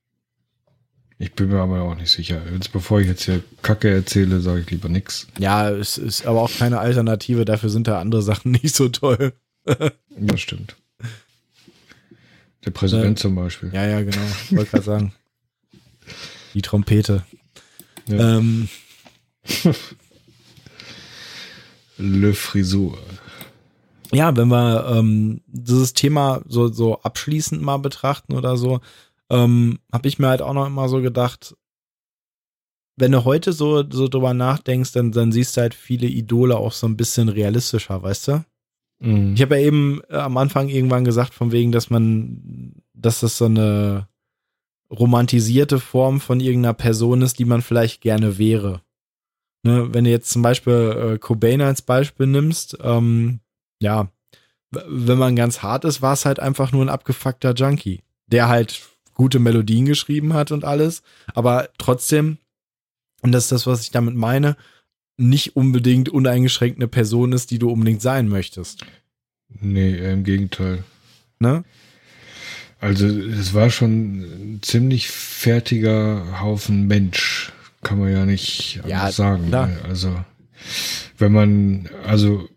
Ich 1.20 1.34
bin 1.34 1.50
mir 1.50 1.60
aber 1.60 1.82
auch 1.82 1.96
nicht 1.96 2.12
sicher. 2.12 2.42
Jetzt, 2.52 2.72
bevor 2.72 3.02
ich 3.02 3.08
jetzt 3.08 3.24
hier 3.24 3.44
Kacke 3.64 3.90
erzähle, 3.90 4.40
sage 4.40 4.62
ich 4.62 4.70
lieber 4.70 4.88
nichts. 4.88 5.28
Ja, 5.40 5.70
es 5.70 5.98
ist 5.98 6.26
aber 6.26 6.44
auch 6.44 6.52
keine 6.52 6.80
Alternative. 6.80 7.44
Dafür 7.44 7.70
sind 7.70 7.88
da 7.88 8.00
andere 8.00 8.22
Sachen 8.22 8.52
nicht 8.64 8.76
so 8.76 8.90
toll. 8.90 9.34
das 9.66 10.40
stimmt. 10.40 10.76
Der 12.66 12.72
Präsident 12.72 13.20
äh, 13.20 13.22
zum 13.22 13.36
Beispiel. 13.36 13.72
Ja, 13.74 13.86
ja, 13.86 14.02
genau. 14.02 14.26
Ich 14.44 14.56
wollte 14.56 14.72
gerade 14.72 14.84
sagen. 14.84 15.14
Die 16.54 16.62
Trompete. 16.62 17.24
Ja. 18.08 18.38
Ähm. 18.38 18.70
Le 21.98 22.34
Frisur. 22.34 22.98
Ja, 24.14 24.36
wenn 24.36 24.48
wir 24.48 24.88
ähm, 24.88 25.42
dieses 25.48 25.94
Thema 25.94 26.42
so, 26.48 26.68
so 26.68 27.02
abschließend 27.02 27.62
mal 27.62 27.78
betrachten 27.78 28.36
oder 28.36 28.56
so, 28.56 28.80
ähm, 29.30 29.80
habe 29.92 30.08
ich 30.08 30.20
mir 30.20 30.28
halt 30.28 30.42
auch 30.42 30.54
noch 30.54 30.68
immer 30.68 30.88
so 30.88 31.02
gedacht, 31.02 31.56
wenn 32.96 33.12
du 33.12 33.26
heute 33.26 33.54
so, 33.54 33.84
so 33.90 34.08
drüber 34.08 34.34
nachdenkst, 34.34 34.92
dann, 34.94 35.12
dann 35.12 35.32
siehst 35.32 35.58
du 35.58 35.62
halt 35.62 35.76
viele 35.76 36.08
Idole 36.08 36.58
auch 36.58 36.72
so 36.72 36.88
ein 36.88 36.98
bisschen 36.98 37.30
realistischer, 37.30 38.02
weißt 38.02 38.28
du? 38.30 38.46
Mhm. 39.00 39.34
Ich 39.36 39.42
habe 39.42 39.60
ja 39.60 39.66
eben 39.66 40.02
äh, 40.10 40.16
am 40.16 40.38
Anfang 40.38 40.70
irgendwann 40.70 41.06
gesagt, 41.06 41.34
von 41.34 41.52
wegen, 41.52 41.72
dass 41.72 41.90
man, 41.90 42.74
dass 42.94 43.20
das 43.20 43.38
so 43.38 43.46
eine 43.46 44.08
romantisierte 44.90 45.80
Form 45.80 46.22
von 46.22 46.40
irgendeiner 46.40 46.74
Person 46.74 47.22
ist, 47.22 47.40
die 47.40 47.46
man 47.46 47.62
vielleicht 47.62 48.02
gerne 48.02 48.38
wäre. 48.38 48.82
Ne, 49.64 49.94
wenn 49.94 50.06
du 50.06 50.10
jetzt 50.10 50.30
zum 50.30 50.42
Beispiel 50.42 51.14
äh, 51.14 51.18
Cobain 51.18 51.62
als 51.62 51.82
Beispiel 51.82 52.28
nimmst, 52.28 52.78
ähm, 52.82 53.42
ja, 53.82 54.10
wenn 54.72 55.18
man 55.18 55.36
ganz 55.36 55.62
hart 55.62 55.86
ist, 55.86 56.02
war 56.02 56.14
es 56.14 56.26
halt 56.26 56.40
einfach 56.40 56.72
nur 56.72 56.84
ein 56.86 56.90
abgefuckter 56.90 57.54
Junkie, 57.54 58.02
der 58.28 58.48
halt 58.48 58.82
gute 59.14 59.40
Melodien 59.40 59.86
geschrieben 59.86 60.34
hat 60.34 60.52
und 60.52 60.64
alles, 60.64 61.02
aber 61.34 61.70
trotzdem, 61.78 62.38
und 63.22 63.32
das 63.32 63.46
ist 63.46 63.52
das, 63.52 63.68
was 63.68 63.82
ich 63.82 63.92
damit 63.92 64.16
meine, 64.16 64.56
nicht 65.18 65.56
unbedingt 65.56 66.10
uneingeschränkt 66.10 66.78
eine 66.78 66.88
Person 66.88 67.34
ist, 67.34 67.52
die 67.52 67.60
du 67.60 67.70
unbedingt 67.70 68.02
sein 68.02 68.28
möchtest. 68.28 68.86
Nee, 69.50 69.96
im 69.98 70.24
Gegenteil. 70.24 70.84
Ne? 71.40 71.64
Also 72.80 73.08
es 73.08 73.54
war 73.54 73.70
schon 73.72 74.20
ein 74.22 74.60
ziemlich 74.62 75.10
fertiger 75.10 76.42
Haufen 76.42 76.88
Mensch, 76.88 77.52
kann 77.82 78.00
man 78.00 78.12
ja 78.12 78.26
nicht 78.26 78.82
ja, 78.88 79.12
sagen. 79.12 79.48
Klar. 79.48 79.68
Ne? 79.68 79.80
Also 79.88 80.16
wenn 81.18 81.32
man, 81.32 81.90
also 82.06 82.48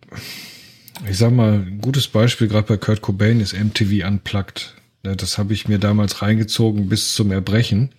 ich 1.08 1.16
sag 1.16 1.32
mal, 1.32 1.54
ein 1.54 1.80
gutes 1.80 2.08
Beispiel 2.08 2.48
gerade 2.48 2.66
bei 2.66 2.76
Kurt 2.76 3.00
Cobain 3.00 3.40
ist 3.40 3.54
MTV 3.54 4.06
Unplugged. 4.06 4.74
Ne, 5.02 5.16
das 5.16 5.38
habe 5.38 5.54
ich 5.54 5.68
mir 5.68 5.78
damals 5.78 6.20
reingezogen 6.20 6.90
bis 6.90 7.14
zum 7.14 7.32
Erbrechen, 7.32 7.90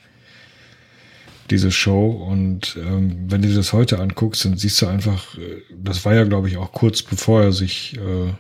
diese 1.52 1.72
Show. 1.72 2.10
Und 2.12 2.78
ähm, 2.78 3.26
wenn 3.28 3.42
du 3.42 3.54
das 3.54 3.74
heute 3.74 4.00
anguckst, 4.00 4.46
dann 4.46 4.58
siehst 4.58 4.82
du 4.82 4.88
einfach, 4.88 5.38
äh, 5.38 5.62
das 5.76 6.06
war 6.06 6.16
ja, 6.16 6.24
glaube 6.24 6.48
ich, 6.48 6.58
auch 6.58 6.72
kurz 6.72 7.02
bevor 7.02 7.44
er 7.44 7.52
sich 7.52 7.98
äh, 7.98 8.34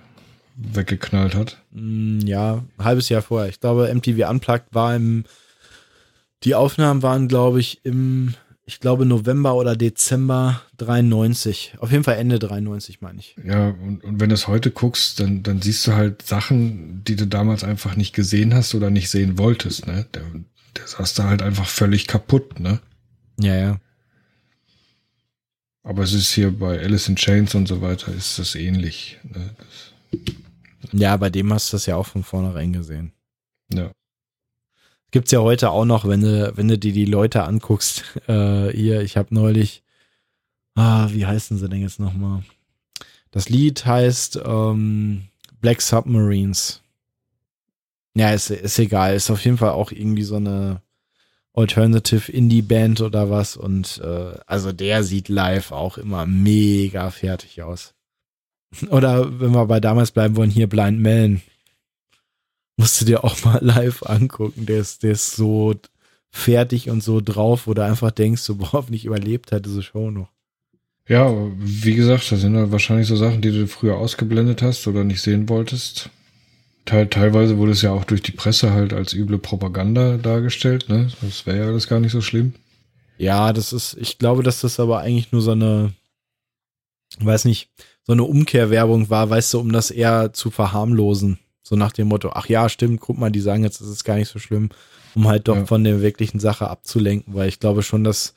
weggeknallt 0.55 1.35
hat. 1.35 1.61
Mm, 1.71 2.19
ja, 2.21 2.63
ein 2.77 2.85
halbes 2.85 3.09
Jahr 3.09 3.21
vorher. 3.21 3.49
Ich 3.49 3.59
glaube, 3.59 3.93
MTV 3.93 4.29
Unplugged 4.29 4.73
war 4.73 4.95
im, 4.95 5.25
die 6.43 6.55
Aufnahmen 6.55 7.03
waren, 7.03 7.27
glaube 7.27 7.59
ich, 7.59 7.81
im 7.83 8.33
ich 8.71 8.79
glaube, 8.79 9.05
November 9.05 9.55
oder 9.55 9.75
Dezember 9.75 10.61
93. 10.77 11.73
Auf 11.79 11.91
jeden 11.91 12.05
Fall 12.05 12.15
Ende 12.15 12.39
93, 12.39 13.01
meine 13.01 13.19
ich. 13.19 13.35
Ja, 13.43 13.69
und, 13.69 14.01
und 14.01 14.21
wenn 14.21 14.29
du 14.29 14.35
es 14.35 14.47
heute 14.47 14.71
guckst, 14.71 15.19
dann, 15.19 15.43
dann 15.43 15.61
siehst 15.61 15.85
du 15.88 15.93
halt 15.93 16.21
Sachen, 16.21 17.03
die 17.03 17.17
du 17.17 17.27
damals 17.27 17.65
einfach 17.65 17.97
nicht 17.97 18.13
gesehen 18.13 18.53
hast 18.53 18.73
oder 18.73 18.89
nicht 18.89 19.09
sehen 19.09 19.38
wolltest, 19.38 19.88
ne? 19.88 20.05
Der, 20.13 20.23
der 20.77 20.88
saß 20.88 21.15
da 21.15 21.25
halt 21.25 21.41
einfach 21.41 21.67
völlig 21.67 22.07
kaputt, 22.07 22.61
ne? 22.61 22.79
Ja, 23.39 23.55
ja. 23.55 23.79
Aber 25.83 26.03
es 26.03 26.13
ist 26.13 26.31
hier 26.31 26.51
bei 26.51 26.79
Alice 26.79 27.07
in 27.07 27.15
Chains 27.15 27.55
und 27.55 27.67
so 27.67 27.81
weiter, 27.81 28.13
ist 28.13 28.37
das 28.37 28.55
ähnlich. 28.55 29.17
Ne? 29.23 29.55
Das, 29.57 30.93
ja, 30.93 31.17
bei 31.17 31.29
dem 31.29 31.51
hast 31.51 31.71
du 31.71 31.75
das 31.75 31.85
ja 31.85 31.95
auch 31.95 32.05
von 32.05 32.23
vornherein 32.23 32.73
gesehen. 32.73 33.13
Ja. 33.73 33.91
Gibt's 35.11 35.31
ja 35.31 35.39
heute 35.39 35.71
auch 35.71 35.85
noch, 35.85 36.07
wenn 36.07 36.21
du, 36.21 36.55
wenn 36.55 36.67
du 36.67 36.77
dir 36.77 36.93
die 36.93 37.05
Leute 37.05 37.43
anguckst. 37.43 38.03
Äh, 38.27 38.69
hier, 38.69 39.01
ich 39.01 39.17
habe 39.17 39.33
neulich, 39.33 39.83
ah, 40.75 41.09
wie 41.11 41.25
heißen 41.25 41.57
sie 41.57 41.67
denn 41.67 41.81
jetzt 41.81 41.99
nochmal? 41.99 42.43
Das 43.31 43.49
Lied 43.49 43.85
heißt 43.85 44.41
ähm, 44.45 45.29
Black 45.59 45.81
Submarines. 45.81 46.81
Ja, 48.15 48.31
ist, 48.31 48.51
ist 48.51 48.77
egal. 48.79 49.15
Ist 49.15 49.31
auf 49.31 49.43
jeden 49.43 49.57
Fall 49.57 49.71
auch 49.71 49.91
irgendwie 49.91 50.23
so 50.23 50.35
eine 50.35 50.81
Alternative 51.53 52.31
Indie 52.31 52.61
Band 52.61 53.01
oder 53.01 53.29
was. 53.29 53.57
Und 53.57 53.99
äh, 54.03 54.37
also 54.45 54.71
der 54.71 55.03
sieht 55.03 55.29
live 55.29 55.71
auch 55.71 55.97
immer 55.97 56.25
mega 56.25 57.09
fertig 57.11 57.61
aus. 57.61 57.93
Oder 58.89 59.39
wenn 59.39 59.51
wir 59.51 59.65
bei 59.65 59.81
damals 59.81 60.11
bleiben 60.11 60.37
wollen, 60.37 60.49
hier 60.49 60.67
Blind 60.67 60.99
Melon 60.99 61.41
musst 62.77 63.01
du 63.01 63.05
dir 63.05 63.23
auch 63.23 63.43
mal 63.43 63.59
live 63.61 64.03
angucken. 64.03 64.65
Der 64.65 64.79
ist, 64.79 65.03
der 65.03 65.11
ist 65.11 65.35
so 65.35 65.75
fertig 66.29 66.89
und 66.89 67.03
so 67.03 67.21
drauf, 67.21 67.67
wo 67.67 67.73
du 67.73 67.83
einfach 67.83 68.11
denkst, 68.11 68.41
so, 68.41 68.55
boah, 68.55 68.85
nicht 68.89 69.05
überlebt 69.05 69.51
hat 69.51 69.65
diese 69.65 69.83
Show 69.83 70.09
noch. 70.09 70.29
Ja, 71.07 71.29
wie 71.57 71.95
gesagt, 71.95 72.31
das 72.31 72.41
sind 72.41 72.71
wahrscheinlich 72.71 73.07
so 73.07 73.17
Sachen, 73.17 73.41
die 73.41 73.51
du 73.51 73.67
früher 73.67 73.97
ausgeblendet 73.97 74.61
hast 74.61 74.87
oder 74.87 75.03
nicht 75.03 75.21
sehen 75.21 75.49
wolltest. 75.49 76.09
Teil, 76.85 77.07
teilweise 77.07 77.57
wurde 77.57 77.71
es 77.71 77.81
ja 77.81 77.91
auch 77.91 78.05
durch 78.05 78.21
die 78.21 78.31
Presse 78.31 78.73
halt 78.73 78.93
als 78.93 79.13
üble 79.13 79.37
Propaganda 79.37 80.17
dargestellt, 80.17 80.89
ne? 80.89 81.09
Das 81.21 81.45
wäre 81.45 81.59
ja 81.59 81.65
alles 81.67 81.87
gar 81.87 81.99
nicht 81.99 82.11
so 82.11 82.21
schlimm. 82.21 82.53
Ja, 83.17 83.53
das 83.53 83.71
ist, 83.71 83.95
ich 83.99 84.17
glaube, 84.17 84.41
dass 84.41 84.61
das 84.61 84.79
aber 84.79 84.99
eigentlich 84.99 85.31
nur 85.31 85.41
so 85.41 85.51
eine, 85.51 85.93
weiß 87.19 87.45
nicht, 87.45 87.69
so 88.03 88.13
eine 88.13 88.23
Umkehrwerbung 88.23 89.09
war, 89.09 89.29
weißt 89.29 89.53
du, 89.53 89.59
um 89.59 89.71
das 89.71 89.91
eher 89.91 90.33
zu 90.33 90.49
verharmlosen 90.49 91.37
So 91.61 91.75
nach 91.75 91.91
dem 91.91 92.07
Motto, 92.07 92.31
ach 92.33 92.47
ja, 92.47 92.67
stimmt, 92.67 92.99
guck 92.99 93.17
mal, 93.17 93.31
die 93.31 93.41
sagen 93.41 93.63
jetzt, 93.63 93.79
es 93.79 93.87
ist 93.87 94.03
gar 94.03 94.15
nicht 94.15 94.29
so 94.29 94.39
schlimm, 94.39 94.69
um 95.13 95.27
halt 95.27 95.47
doch 95.47 95.55
ja. 95.55 95.65
von 95.65 95.83
der 95.83 96.01
wirklichen 96.01 96.39
Sache 96.39 96.67
abzulenken, 96.67 97.35
weil 97.35 97.47
ich 97.47 97.59
glaube 97.59 97.83
schon, 97.83 98.03
dass 98.03 98.33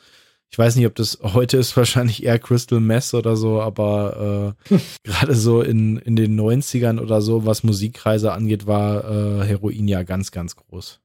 ich 0.54 0.58
weiß 0.58 0.76
nicht, 0.76 0.86
ob 0.86 0.94
das 0.94 1.18
heute 1.20 1.56
ist 1.56 1.76
wahrscheinlich 1.76 2.22
eher 2.22 2.38
Crystal 2.38 2.78
Mess 2.78 3.12
oder 3.12 3.36
so, 3.36 3.60
aber 3.60 4.54
äh, 4.70 4.78
gerade 5.02 5.34
so 5.34 5.62
in, 5.62 5.96
in 5.96 6.14
den 6.14 6.40
90ern 6.40 7.00
oder 7.00 7.20
so, 7.20 7.44
was 7.44 7.64
Musikkreise 7.64 8.30
angeht, 8.30 8.68
war 8.68 9.04
äh, 9.04 9.44
Heroin 9.44 9.88
ja 9.88 10.04
ganz, 10.04 10.30
ganz 10.30 10.54
groß. 10.54 11.00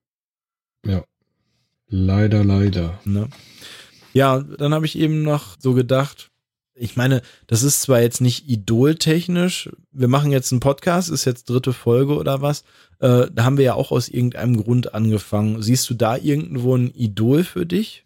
Ja. 0.85 1.03
Leider, 1.87 2.43
leider. 2.43 2.99
Ne? 3.05 3.27
Ja, 4.13 4.39
dann 4.39 4.71
habe 4.71 4.85
ich 4.85 4.95
eben 4.95 5.23
noch 5.23 5.55
so 5.57 5.73
gedacht, 5.73 6.29
ich 6.75 6.95
meine, 6.95 7.23
das 7.47 7.63
ist 7.63 7.81
zwar 7.81 8.01
jetzt 8.01 8.21
nicht 8.21 8.47
idoltechnisch, 8.47 9.71
wir 9.91 10.07
machen 10.07 10.31
jetzt 10.31 10.51
einen 10.51 10.59
Podcast, 10.59 11.09
ist 11.09 11.25
jetzt 11.25 11.49
dritte 11.49 11.73
Folge 11.73 12.15
oder 12.17 12.43
was, 12.43 12.65
äh, 12.99 13.25
da 13.33 13.45
haben 13.45 13.57
wir 13.57 13.65
ja 13.65 13.73
auch 13.73 13.91
aus 13.91 14.09
irgendeinem 14.09 14.57
Grund 14.57 14.93
angefangen. 14.93 15.63
Siehst 15.63 15.89
du 15.89 15.95
da 15.95 16.17
irgendwo 16.17 16.75
ein 16.75 16.91
Idol 16.93 17.43
für 17.43 17.65
dich? 17.65 18.05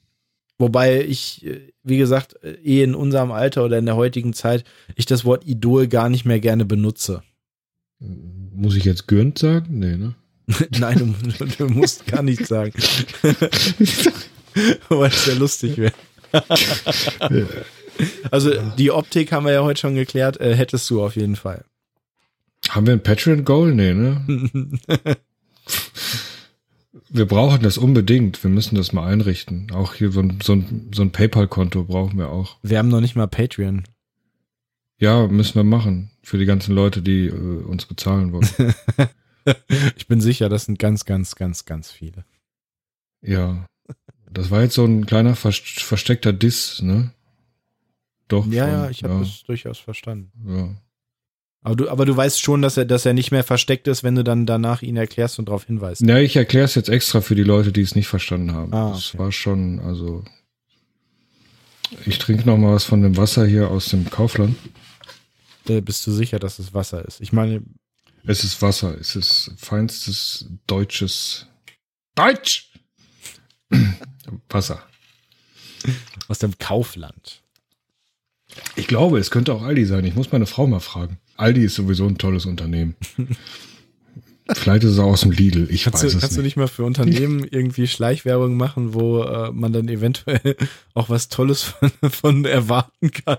Wobei 0.58 1.04
ich, 1.04 1.46
wie 1.84 1.98
gesagt, 1.98 2.36
eh 2.44 2.84
in 2.84 2.96
unserem 2.96 3.32
Alter 3.32 3.66
oder 3.66 3.78
in 3.78 3.86
der 3.86 3.96
heutigen 3.96 4.34
Zeit, 4.34 4.64
ich 4.96 5.06
das 5.06 5.26
Wort 5.26 5.46
Idol 5.48 5.88
gar 5.88 6.10
nicht 6.10 6.26
mehr 6.26 6.40
gerne 6.40 6.66
benutze. 6.66 7.24
Muss 8.00 8.76
ich 8.76 8.86
jetzt 8.86 9.08
Gürnt 9.08 9.40
sagen? 9.40 9.80
Nee, 9.80 9.98
ne? 9.98 10.16
Nein, 10.80 11.16
du, 11.30 11.46
du, 11.58 11.68
musst 11.70 12.06
gar 12.06 12.22
nichts 12.22 12.50
sagen. 12.50 12.74
Weil 14.90 15.10
es 15.10 15.26
ja 15.26 15.34
lustig 15.34 15.78
wäre. 15.78 15.94
also 18.30 18.52
die 18.78 18.92
Optik 18.92 19.32
haben 19.32 19.46
wir 19.46 19.54
ja 19.54 19.64
heute 19.64 19.80
schon 19.80 19.96
geklärt, 19.96 20.40
äh, 20.40 20.56
hättest 20.56 20.90
du 20.90 21.04
auf 21.04 21.16
jeden 21.16 21.36
Fall. 21.36 21.66
Haben 22.70 22.88
wir 22.88 22.94
ein 22.94 23.04
Patreon-Goal? 23.04 23.74
Nee, 23.74 23.94
ne? 23.94 24.26
Wir 27.14 27.28
brauchen 27.28 27.62
das 27.62 27.78
unbedingt. 27.78 28.44
Wir 28.44 28.50
müssen 28.50 28.76
das 28.76 28.92
mal 28.92 29.08
einrichten. 29.08 29.72
Auch 29.72 29.94
hier 29.94 30.12
so 30.12 30.20
ein, 30.20 30.40
so 30.42 30.54
ein, 30.54 30.92
so 30.94 31.04
ein 31.04 31.12
PayPal-Konto 31.12 31.84
brauchen 31.84 32.18
wir 32.18 32.30
auch. 32.30 32.58
Wir 32.64 32.80
haben 32.80 32.90
noch 32.90 33.02
nicht 33.02 33.16
mal 33.16 33.28
Patreon. 33.28 33.84
Ja, 34.98 35.28
müssen 35.28 35.56
wir 35.56 35.64
machen. 35.64 36.10
Für 36.24 36.40
die 36.40 36.46
ganzen 36.46 36.74
Leute, 36.74 37.02
die 37.02 37.28
äh, 37.28 37.32
uns 37.32 37.86
bezahlen 37.86 38.32
wollen. 38.32 38.50
ich 39.96 40.08
bin 40.08 40.22
sicher, 40.22 40.50
das 40.50 40.66
sind 40.66 40.80
ganz, 40.80 41.06
ganz, 41.06 41.36
ganz, 41.36 41.66
ganz 41.66 41.92
viele. 41.92 42.26
Ja. 43.22 43.68
Das 44.32 44.50
war 44.50 44.64
jetzt 44.64 44.74
so 44.74 44.86
ein 44.86 45.06
kleiner 45.06 45.36
versteckter 45.36 46.34
Diss, 46.34 46.82
ne? 46.82 47.12
Doch. 48.28 48.48
Ja, 48.48 48.66
schon, 48.66 48.74
ja, 48.74 48.90
ich 48.90 49.04
habe 49.04 49.14
ja. 49.14 49.20
das 49.20 49.44
durchaus 49.44 49.78
verstanden. 49.78 50.32
Ja. 50.48 50.70
Aber 51.64 51.76
du, 51.76 51.90
aber 51.90 52.06
du 52.06 52.16
weißt 52.16 52.42
schon, 52.42 52.62
dass 52.62 52.76
er, 52.76 52.86
dass 52.86 53.06
er 53.06 53.14
nicht 53.14 53.32
mehr 53.32 53.44
versteckt 53.44 53.88
ist, 53.88 54.04
wenn 54.04 54.16
du 54.16 54.24
dann 54.24 54.46
danach 54.46 54.82
ihn 54.82 54.98
erklärst 54.98 55.40
und 55.40 55.46
darauf 55.46 55.66
hinweist. 55.66 56.02
Ja, 56.02 56.18
ich 56.18 56.36
erkläre 56.36 56.66
es 56.66 56.76
jetzt 56.76 56.90
extra 56.90 57.22
für 57.22 57.36
die 57.36 57.44
Leute, 57.44 57.72
die 57.72 57.82
es 57.82 57.96
nicht 57.96 58.08
verstanden 58.08 58.54
haben. 58.54 58.74
Ah, 58.74 58.88
okay. 58.88 58.96
Das 58.96 59.18
war 59.18 59.32
schon, 59.32 59.80
also. 59.80 60.24
Ich 62.06 62.18
trinke 62.18 62.46
noch 62.46 62.58
mal 62.58 62.74
was 62.74 62.84
von 62.84 63.02
dem 63.02 63.16
Wasser 63.16 63.46
hier 63.46 63.70
aus 63.70 63.86
dem 63.86 64.10
Kaufland. 64.10 64.58
Äh, 65.70 65.80
bist 65.80 66.06
du 66.06 66.12
sicher, 66.12 66.40
dass 66.40 66.60
es 66.60 66.74
Wasser 66.74 67.06
ist? 67.06 67.22
Ich 67.22 67.32
meine. 67.32 67.64
Es 68.26 68.44
ist 68.44 68.62
Wasser. 68.62 68.98
Es 69.00 69.16
ist 69.16 69.52
feinstes 69.58 70.50
deutsches 70.68 71.48
Deutsch! 72.16 72.72
Wasser. 74.50 74.84
Aus 76.28 76.40
dem 76.40 76.58
Kaufland. 76.58 77.42
Ich 78.76 78.88
glaube, 78.88 79.20
es 79.20 79.32
könnte 79.32 79.54
auch 79.54 79.64
Aldi 79.64 79.86
sein. 79.86 80.06
Ich 80.06 80.16
muss 80.16 80.32
meine 80.32 80.46
Frau 80.46 80.68
mal 80.68 80.80
fragen. 80.80 81.20
Aldi 81.38 81.64
ist 81.64 81.76
sowieso 81.76 82.08
ein 82.08 82.18
tolles 82.18 82.46
Unternehmen. 82.46 82.96
Vielleicht 84.52 84.84
ist 84.84 84.92
es 84.92 85.00
auch 85.00 85.12
aus 85.12 85.22
dem 85.22 85.32
Lidl, 85.32 85.68
ich 85.72 85.86
kannst 85.86 86.04
weiß 86.04 86.12
du, 86.12 86.18
es 86.18 86.22
Kannst 86.22 86.32
nicht. 86.32 86.38
du 86.40 86.44
nicht 86.44 86.58
mal 86.58 86.68
für 86.68 86.84
Unternehmen 86.84 87.46
irgendwie 87.50 87.88
Schleichwerbung 87.88 88.58
machen, 88.58 88.94
wo 88.94 89.24
äh, 89.24 89.52
man 89.52 89.72
dann 89.72 89.88
eventuell 89.88 90.58
auch 90.94 91.10
was 91.10 91.30
Tolles 91.30 91.64
von, 91.64 91.92
von 92.12 92.46
erwarten 92.46 93.12
kann? 93.12 93.38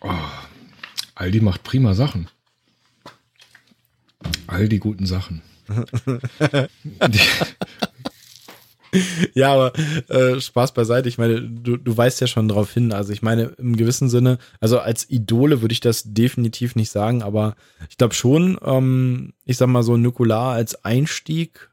Oh, 0.00 0.10
Aldi 1.14 1.40
macht 1.40 1.62
prima 1.62 1.94
Sachen. 1.94 2.28
All 4.46 4.68
die 4.68 4.80
guten 4.80 5.06
Sachen. 5.06 5.42
ja, 9.34 9.52
aber 9.52 9.72
äh, 10.08 10.40
Spaß 10.40 10.74
beiseite. 10.74 11.08
Ich 11.08 11.18
meine, 11.18 11.40
du, 11.42 11.76
du 11.76 11.96
weißt 11.96 12.20
ja 12.20 12.26
schon 12.26 12.48
drauf 12.48 12.72
hin. 12.72 12.92
Also 12.92 13.12
ich 13.12 13.22
meine, 13.22 13.54
im 13.58 13.76
gewissen 13.76 14.08
Sinne, 14.08 14.38
also 14.60 14.78
als 14.78 15.08
Idole 15.10 15.62
würde 15.62 15.72
ich 15.72 15.80
das 15.80 16.04
definitiv 16.06 16.76
nicht 16.76 16.90
sagen, 16.90 17.22
aber 17.22 17.56
ich 17.88 17.96
glaube 17.96 18.14
schon, 18.14 18.58
ähm, 18.64 19.32
ich 19.44 19.56
sag 19.56 19.68
mal 19.68 19.82
so 19.82 19.96
Nukular 19.96 20.52
als 20.52 20.84
Einstieg. 20.84 21.70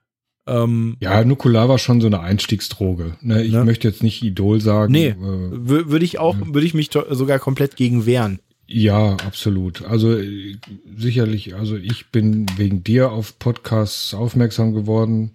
Ähm, 0.47 0.97
ja, 0.99 1.23
Nukular 1.23 1.69
war 1.69 1.77
schon 1.77 2.01
so 2.01 2.07
eine 2.07 2.19
Einstiegsdroge. 2.19 3.17
Ne, 3.21 3.43
ich 3.43 3.53
ne? 3.53 3.63
möchte 3.63 3.87
jetzt 3.87 4.03
nicht 4.03 4.23
Idol 4.23 4.59
sagen. 4.59 4.91
Nee, 4.91 5.09
äh, 5.09 5.15
würde 5.17 6.05
ich 6.05 6.19
auch, 6.19 6.35
würde 6.37 6.65
ich 6.65 6.73
mich 6.73 6.89
sogar 7.09 7.39
komplett 7.39 7.75
gegen 7.75 8.05
wehren. 8.05 8.39
Ja, 8.73 9.17
absolut. 9.25 9.83
Also 9.83 10.17
sicherlich, 10.95 11.55
also 11.55 11.75
ich 11.75 12.09
bin 12.09 12.45
wegen 12.55 12.83
dir 12.83 13.11
auf 13.11 13.37
Podcasts 13.37 14.13
aufmerksam 14.13 14.73
geworden 14.73 15.33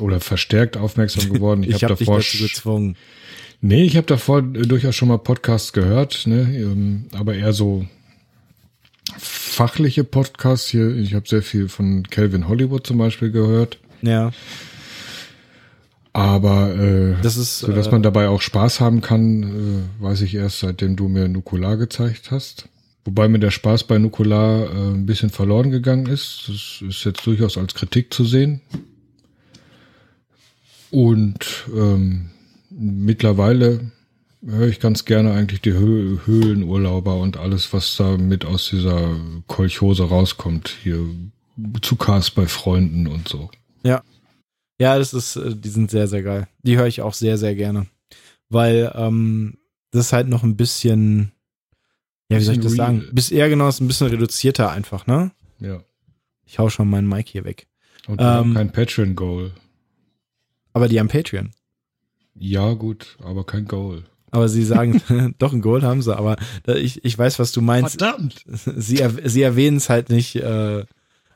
oder 0.00 0.20
verstärkt 0.20 0.76
aufmerksam 0.76 1.32
geworden. 1.32 1.62
Ich, 1.68 1.76
ich 1.76 1.84
habe 1.84 1.94
hab 1.94 1.98
davor 1.98 2.18
dich 2.18 2.32
dazu 2.32 2.44
gezwungen. 2.44 2.96
Nee, 3.60 3.84
ich 3.84 3.96
habe 3.96 4.06
davor 4.06 4.42
durchaus 4.42 4.96
schon 4.96 5.08
mal 5.08 5.18
Podcasts 5.18 5.72
gehört, 5.72 6.26
ne, 6.26 6.52
ähm, 6.56 7.06
aber 7.12 7.34
eher 7.34 7.52
so 7.52 7.86
fachliche 9.18 10.04
Podcasts 10.04 10.68
hier. 10.68 10.96
Ich 10.96 11.14
habe 11.14 11.28
sehr 11.28 11.42
viel 11.42 11.68
von 11.68 12.02
Calvin 12.04 12.48
Hollywood 12.48 12.86
zum 12.86 12.98
Beispiel 12.98 13.30
gehört. 13.30 13.78
Ja. 14.00 14.32
Aber 16.12 16.74
äh, 16.74 17.14
das 17.22 17.36
ist, 17.36 17.60
so 17.60 17.72
dass 17.72 17.86
äh, 17.86 17.90
man 17.90 18.02
dabei 18.02 18.28
auch 18.28 18.42
Spaß 18.42 18.80
haben 18.80 19.00
kann, 19.00 19.42
äh, 20.00 20.02
weiß 20.02 20.22
ich 20.22 20.34
erst, 20.34 20.60
seitdem 20.60 20.96
du 20.96 21.08
mir 21.08 21.28
Nukular 21.28 21.76
gezeigt 21.76 22.30
hast. 22.30 22.68
Wobei 23.04 23.28
mir 23.28 23.38
der 23.38 23.50
Spaß 23.50 23.84
bei 23.84 23.98
Nukular 23.98 24.64
äh, 24.64 24.94
ein 24.94 25.06
bisschen 25.06 25.30
verloren 25.30 25.70
gegangen 25.70 26.06
ist. 26.06 26.44
Das 26.48 26.82
ist 26.88 27.04
jetzt 27.04 27.26
durchaus 27.26 27.56
als 27.56 27.74
Kritik 27.74 28.12
zu 28.12 28.24
sehen. 28.24 28.60
Und 30.92 31.70
ähm, 31.74 32.28
mittlerweile 32.68 33.90
höre 34.44 34.68
ich 34.68 34.78
ganz 34.78 35.06
gerne 35.06 35.32
eigentlich 35.32 35.62
die 35.62 35.72
Hö 35.72 36.18
Höhlenurlauber 36.26 37.16
und 37.16 37.38
alles, 37.38 37.72
was 37.72 37.96
da 37.96 38.18
mit 38.18 38.44
aus 38.44 38.68
dieser 38.68 39.16
Kolchose 39.46 40.04
rauskommt. 40.04 40.76
Hier 40.82 41.00
zu 41.80 41.96
Cast 41.96 42.34
bei 42.34 42.46
Freunden 42.46 43.06
und 43.06 43.26
so. 43.26 43.50
Ja. 43.82 44.02
Ja, 44.78 44.98
das 44.98 45.14
ist, 45.14 45.36
äh, 45.36 45.56
die 45.56 45.70
sind 45.70 45.90
sehr, 45.90 46.08
sehr 46.08 46.22
geil. 46.22 46.46
Die 46.62 46.76
höre 46.76 46.88
ich 46.88 47.00
auch 47.00 47.14
sehr, 47.14 47.38
sehr 47.38 47.54
gerne. 47.54 47.86
Weil 48.50 48.92
ähm, 48.94 49.56
das 49.92 50.06
ist 50.06 50.12
halt 50.12 50.28
noch 50.28 50.42
ein 50.42 50.56
bisschen, 50.56 51.32
ja, 52.28 52.38
wie 52.38 52.44
soll 52.44 52.56
ich 52.56 52.60
das 52.60 52.74
sagen? 52.74 53.04
Bis 53.12 53.30
eher 53.30 53.48
genau, 53.48 53.66
ist 53.66 53.80
ein 53.80 53.88
bisschen 53.88 54.08
reduzierter 54.08 54.70
einfach, 54.70 55.06
ne? 55.06 55.32
Ja. 55.58 55.82
Ich 56.44 56.58
hau 56.58 56.68
schon 56.68 56.90
meinen 56.90 57.08
Mic 57.08 57.30
hier 57.30 57.46
weg. 57.46 57.66
Und 58.06 58.20
ähm, 58.20 58.52
kein 58.52 58.72
Patreon-Goal. 58.72 59.52
Aber 60.72 60.88
die 60.88 60.98
haben 60.98 61.08
Patreon. 61.08 61.50
Ja, 62.34 62.72
gut, 62.72 63.18
aber 63.22 63.44
kein 63.44 63.66
Goal. 63.66 64.04
Aber 64.30 64.48
sie 64.48 64.64
sagen, 64.64 65.02
doch 65.38 65.52
ein 65.52 65.60
Goal 65.60 65.82
haben 65.82 66.02
sie, 66.02 66.16
aber 66.16 66.36
ich, 66.66 67.04
ich 67.04 67.16
weiß, 67.16 67.38
was 67.38 67.52
du 67.52 67.60
meinst. 67.60 67.98
Verdammt! 67.98 68.42
Sie, 68.46 69.02
sie 69.24 69.42
erwähnen 69.42 69.76
es 69.76 69.88
halt 69.88 70.08
nicht 70.08 70.36
äh, 70.36 70.84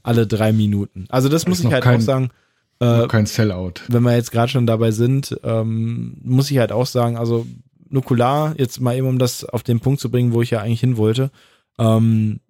alle 0.03 0.27
drei 0.27 0.53
Minuten. 0.53 1.07
Also 1.09 1.29
das, 1.29 1.43
das 1.43 1.49
muss 1.49 1.61
ich 1.61 1.73
halt 1.73 1.85
kein, 1.85 2.01
auch 2.01 2.05
sagen. 2.05 2.31
Äh, 2.81 3.07
kein 3.09 3.27
Sellout. 3.27 3.75
Wenn 3.89 4.03
wir 4.03 4.15
jetzt 4.15 4.33
gerade 4.33 4.51
schon 4.51 4.67
dabei 4.67 4.91
sind, 4.91 5.39
ähm, 5.43 6.17
muss 6.23 6.51
ich 6.51 6.59
halt 6.59 6.73
auch 6.73 6.87
sagen, 6.87 7.17
also 7.17 7.47
Nukular, 7.89 8.55
jetzt 8.59 8.81
mal 8.81 8.97
eben 8.97 9.07
um 9.07 9.19
das 9.19 9.45
auf 9.45 9.63
den 9.63 9.81
Punkt 9.81 10.01
zu 10.01 10.11
bringen, 10.11 10.33
wo 10.33 10.43
ich 10.43 10.51
ja 10.51 10.61
eigentlich 10.61 10.81
hin 10.81 10.97
wollte, 10.97 11.31
ähm, 11.79 12.41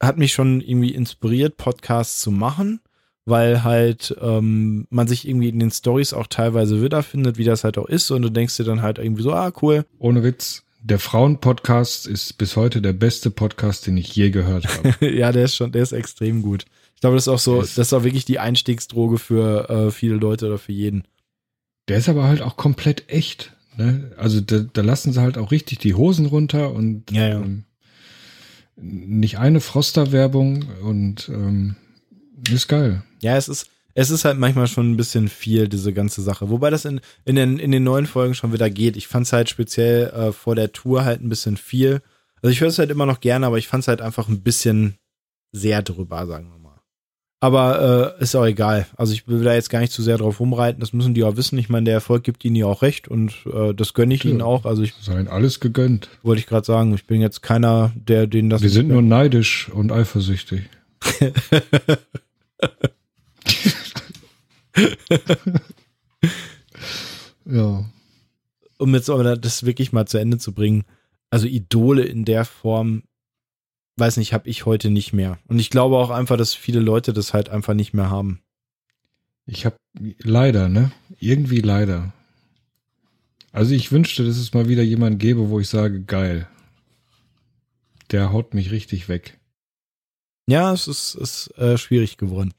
hat 0.00 0.18
mich 0.18 0.32
schon 0.32 0.60
irgendwie 0.60 0.94
inspiriert, 0.94 1.56
Podcasts 1.56 2.20
zu 2.20 2.30
machen 2.30 2.80
weil 3.26 3.64
halt 3.64 4.16
ähm, 4.22 4.86
man 4.88 5.08
sich 5.08 5.28
irgendwie 5.28 5.48
in 5.48 5.58
den 5.58 5.72
Stories 5.72 6.14
auch 6.14 6.28
teilweise 6.28 6.80
wiederfindet, 6.80 7.36
wie 7.36 7.44
das 7.44 7.64
halt 7.64 7.76
auch 7.76 7.86
ist 7.86 8.10
und 8.10 8.22
du 8.22 8.30
denkst 8.30 8.56
dir 8.56 8.64
dann 8.64 8.82
halt 8.82 8.98
irgendwie 8.98 9.22
so, 9.22 9.32
ah, 9.32 9.52
cool. 9.60 9.84
Ohne 9.98 10.22
Witz, 10.22 10.62
der 10.80 11.00
Frauen-Podcast 11.00 12.06
ist 12.06 12.38
bis 12.38 12.54
heute 12.54 12.80
der 12.80 12.92
beste 12.92 13.30
Podcast, 13.30 13.88
den 13.88 13.96
ich 13.96 14.14
je 14.14 14.30
gehört 14.30 14.66
habe. 14.68 14.94
ja, 15.14 15.32
der 15.32 15.44
ist 15.44 15.56
schon, 15.56 15.72
der 15.72 15.82
ist 15.82 15.92
extrem 15.92 16.40
gut. 16.40 16.64
Ich 16.94 17.00
glaube, 17.00 17.16
das 17.16 17.24
ist 17.24 17.28
auch 17.28 17.40
so, 17.40 17.60
ist, 17.60 17.76
das 17.76 17.88
ist 17.88 17.92
auch 17.92 18.04
wirklich 18.04 18.24
die 18.24 18.38
Einstiegsdroge 18.38 19.18
für 19.18 19.68
äh, 19.68 19.90
viele 19.90 20.14
Leute 20.14 20.46
oder 20.46 20.58
für 20.58 20.72
jeden. 20.72 21.02
Der 21.88 21.98
ist 21.98 22.08
aber 22.08 22.24
halt 22.24 22.42
auch 22.42 22.56
komplett 22.56 23.10
echt. 23.10 23.52
Ne? 23.76 24.12
Also 24.16 24.40
da, 24.40 24.60
da 24.60 24.82
lassen 24.82 25.12
sie 25.12 25.20
halt 25.20 25.36
auch 25.36 25.50
richtig 25.50 25.78
die 25.78 25.94
Hosen 25.94 26.26
runter 26.26 26.72
und 26.72 27.10
ja, 27.10 27.28
ja. 27.28 27.40
Ähm, 27.40 27.64
nicht 28.76 29.38
eine 29.38 29.60
Froster-Werbung 29.60 30.66
und 30.82 31.28
ähm, 31.28 31.76
ist 32.50 32.68
geil. 32.68 33.02
Ja, 33.22 33.36
es 33.36 33.48
ist, 33.48 33.68
es 33.94 34.10
ist 34.10 34.24
halt 34.24 34.38
manchmal 34.38 34.66
schon 34.66 34.90
ein 34.90 34.96
bisschen 34.96 35.28
viel, 35.28 35.68
diese 35.68 35.92
ganze 35.92 36.22
Sache. 36.22 36.50
Wobei 36.50 36.70
das 36.70 36.84
in, 36.84 37.00
in, 37.24 37.36
den, 37.36 37.58
in 37.58 37.72
den 37.72 37.84
neuen 37.84 38.06
Folgen 38.06 38.34
schon 38.34 38.52
wieder 38.52 38.70
geht. 38.70 38.96
Ich 38.96 39.08
fand 39.08 39.26
es 39.26 39.32
halt 39.32 39.48
speziell 39.48 40.08
äh, 40.10 40.32
vor 40.32 40.54
der 40.54 40.72
Tour 40.72 41.04
halt 41.04 41.22
ein 41.22 41.28
bisschen 41.28 41.56
viel. 41.56 42.02
Also 42.42 42.52
ich 42.52 42.60
höre 42.60 42.68
es 42.68 42.78
halt 42.78 42.90
immer 42.90 43.06
noch 43.06 43.20
gerne, 43.20 43.46
aber 43.46 43.58
ich 43.58 43.68
fand 43.68 43.82
es 43.82 43.88
halt 43.88 44.02
einfach 44.02 44.28
ein 44.28 44.42
bisschen, 44.42 44.98
sehr 45.56 45.82
drüber, 45.82 46.26
sagen 46.26 46.50
wir 46.50 46.58
mal. 46.58 46.80
Aber 47.40 48.14
äh, 48.18 48.22
ist 48.22 48.34
auch 48.34 48.46
egal. 48.46 48.86
Also 48.96 49.12
ich 49.12 49.28
will 49.28 49.44
da 49.44 49.54
jetzt 49.54 49.68
gar 49.68 49.80
nicht 49.80 49.92
zu 49.92 50.02
sehr 50.02 50.16
drauf 50.16 50.40
rumreiten. 50.40 50.80
Das 50.80 50.92
müssen 50.92 51.14
die 51.14 51.22
auch 51.22 51.36
wissen. 51.36 51.58
Ich 51.58 51.68
meine, 51.68 51.84
der 51.84 51.94
Erfolg 51.94 52.24
gibt 52.24 52.44
ihnen 52.44 52.56
ja 52.56 52.66
auch 52.66 52.82
recht 52.82 53.08
und 53.08 53.34
äh, 53.52 53.74
das 53.74 53.92
gönne 53.92 54.14
ich 54.14 54.24
ja. 54.24 54.30
ihnen 54.30 54.42
auch. 54.42 54.64
Also 54.64 54.82
ich 54.82 54.94
sein 55.00 55.28
alles 55.28 55.60
gegönnt. 55.60 56.08
Wollte 56.22 56.40
ich 56.40 56.46
gerade 56.46 56.66
sagen. 56.66 56.94
Ich 56.94 57.06
bin 57.06 57.20
jetzt 57.20 57.42
keiner, 57.42 57.92
der 57.94 58.26
denen 58.26 58.48
das. 58.48 58.62
Wir 58.62 58.70
sind 58.70 58.88
nur 58.88 59.02
neidisch 59.02 59.68
und 59.68 59.92
eifersüchtig. 59.92 60.62
ja. 67.44 67.84
Um 68.78 68.94
jetzt 68.94 69.08
aber 69.08 69.36
das 69.36 69.64
wirklich 69.64 69.92
mal 69.92 70.06
zu 70.06 70.18
Ende 70.18 70.38
zu 70.38 70.52
bringen. 70.52 70.84
Also 71.30 71.46
Idole 71.46 72.04
in 72.04 72.24
der 72.24 72.44
Form, 72.44 73.02
weiß 73.96 74.18
nicht, 74.18 74.32
habe 74.32 74.48
ich 74.48 74.66
heute 74.66 74.90
nicht 74.90 75.12
mehr. 75.12 75.38
Und 75.48 75.58
ich 75.58 75.70
glaube 75.70 75.96
auch 75.96 76.10
einfach, 76.10 76.36
dass 76.36 76.54
viele 76.54 76.80
Leute 76.80 77.12
das 77.12 77.32
halt 77.32 77.48
einfach 77.48 77.74
nicht 77.74 77.94
mehr 77.94 78.10
haben. 78.10 78.40
Ich 79.46 79.64
habe 79.64 79.76
leider, 80.18 80.68
ne? 80.68 80.92
Irgendwie 81.18 81.60
leider. 81.60 82.12
Also 83.52 83.74
ich 83.74 83.92
wünschte, 83.92 84.24
dass 84.24 84.36
es 84.36 84.52
mal 84.52 84.68
wieder 84.68 84.82
jemand 84.82 85.18
gäbe, 85.18 85.48
wo 85.48 85.60
ich 85.60 85.68
sage, 85.68 86.02
geil. 86.02 86.46
Der 88.10 88.32
haut 88.32 88.54
mich 88.54 88.70
richtig 88.70 89.08
weg. 89.08 89.38
Ja, 90.48 90.72
es 90.72 90.86
ist, 90.86 91.14
ist 91.16 91.48
äh, 91.58 91.76
schwierig 91.76 92.18
geworden. 92.18 92.54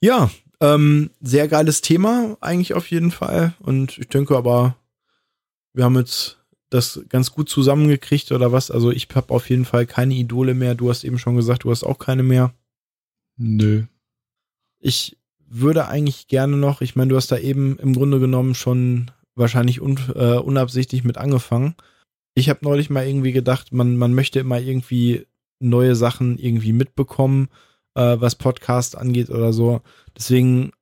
Ja, 0.00 0.30
ähm, 0.60 1.10
sehr 1.20 1.48
geiles 1.48 1.80
Thema 1.80 2.36
eigentlich 2.40 2.74
auf 2.74 2.90
jeden 2.90 3.10
Fall. 3.10 3.54
Und 3.60 3.98
ich 3.98 4.08
denke 4.08 4.36
aber, 4.36 4.76
wir 5.72 5.84
haben 5.84 5.96
jetzt 5.96 6.38
das 6.70 7.00
ganz 7.08 7.32
gut 7.32 7.48
zusammengekriegt 7.48 8.30
oder 8.32 8.52
was. 8.52 8.70
Also 8.70 8.90
ich 8.90 9.08
habe 9.14 9.32
auf 9.32 9.48
jeden 9.48 9.64
Fall 9.64 9.86
keine 9.86 10.14
Idole 10.14 10.54
mehr. 10.54 10.74
Du 10.74 10.90
hast 10.90 11.04
eben 11.04 11.18
schon 11.18 11.36
gesagt, 11.36 11.64
du 11.64 11.70
hast 11.70 11.84
auch 11.84 11.98
keine 11.98 12.22
mehr. 12.22 12.52
Nö. 13.36 13.84
Ich 14.80 15.16
würde 15.46 15.88
eigentlich 15.88 16.28
gerne 16.28 16.56
noch, 16.56 16.80
ich 16.80 16.94
meine, 16.94 17.08
du 17.08 17.16
hast 17.16 17.32
da 17.32 17.38
eben 17.38 17.78
im 17.78 17.94
Grunde 17.94 18.20
genommen 18.20 18.54
schon 18.54 19.10
wahrscheinlich 19.34 19.80
un, 19.80 19.98
äh, 20.14 20.36
unabsichtlich 20.36 21.04
mit 21.04 21.16
angefangen. 21.16 21.74
Ich 22.34 22.48
habe 22.48 22.60
neulich 22.62 22.90
mal 22.90 23.06
irgendwie 23.06 23.32
gedacht, 23.32 23.72
man, 23.72 23.96
man 23.96 24.14
möchte 24.14 24.40
immer 24.40 24.60
irgendwie 24.60 25.26
neue 25.60 25.94
Sachen 25.94 26.38
irgendwie 26.38 26.72
mitbekommen, 26.72 27.48
äh, 27.94 28.16
was 28.18 28.36
Podcast 28.36 28.96
angeht 28.96 29.30
oder 29.30 29.52
so. 29.52 29.80
Deswegen 30.16 30.72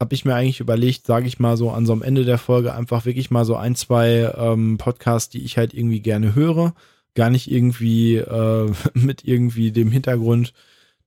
habe 0.00 0.14
ich 0.14 0.24
mir 0.24 0.34
eigentlich 0.34 0.60
überlegt, 0.60 1.06
sage 1.06 1.26
ich 1.26 1.40
mal 1.40 1.56
so 1.56 1.70
an 1.70 1.84
so 1.84 1.92
am 1.92 2.02
Ende 2.02 2.24
der 2.24 2.38
Folge 2.38 2.74
einfach 2.74 3.04
wirklich 3.04 3.30
mal 3.30 3.44
so 3.44 3.56
ein, 3.56 3.74
zwei 3.74 4.32
ähm, 4.36 4.78
Podcasts, 4.78 5.28
die 5.28 5.42
ich 5.42 5.58
halt 5.58 5.74
irgendwie 5.74 6.00
gerne 6.00 6.34
höre. 6.34 6.74
Gar 7.14 7.30
nicht 7.30 7.50
irgendwie 7.50 8.16
äh, 8.16 8.72
mit 8.94 9.24
irgendwie 9.24 9.72
dem 9.72 9.90
Hintergrund, 9.90 10.52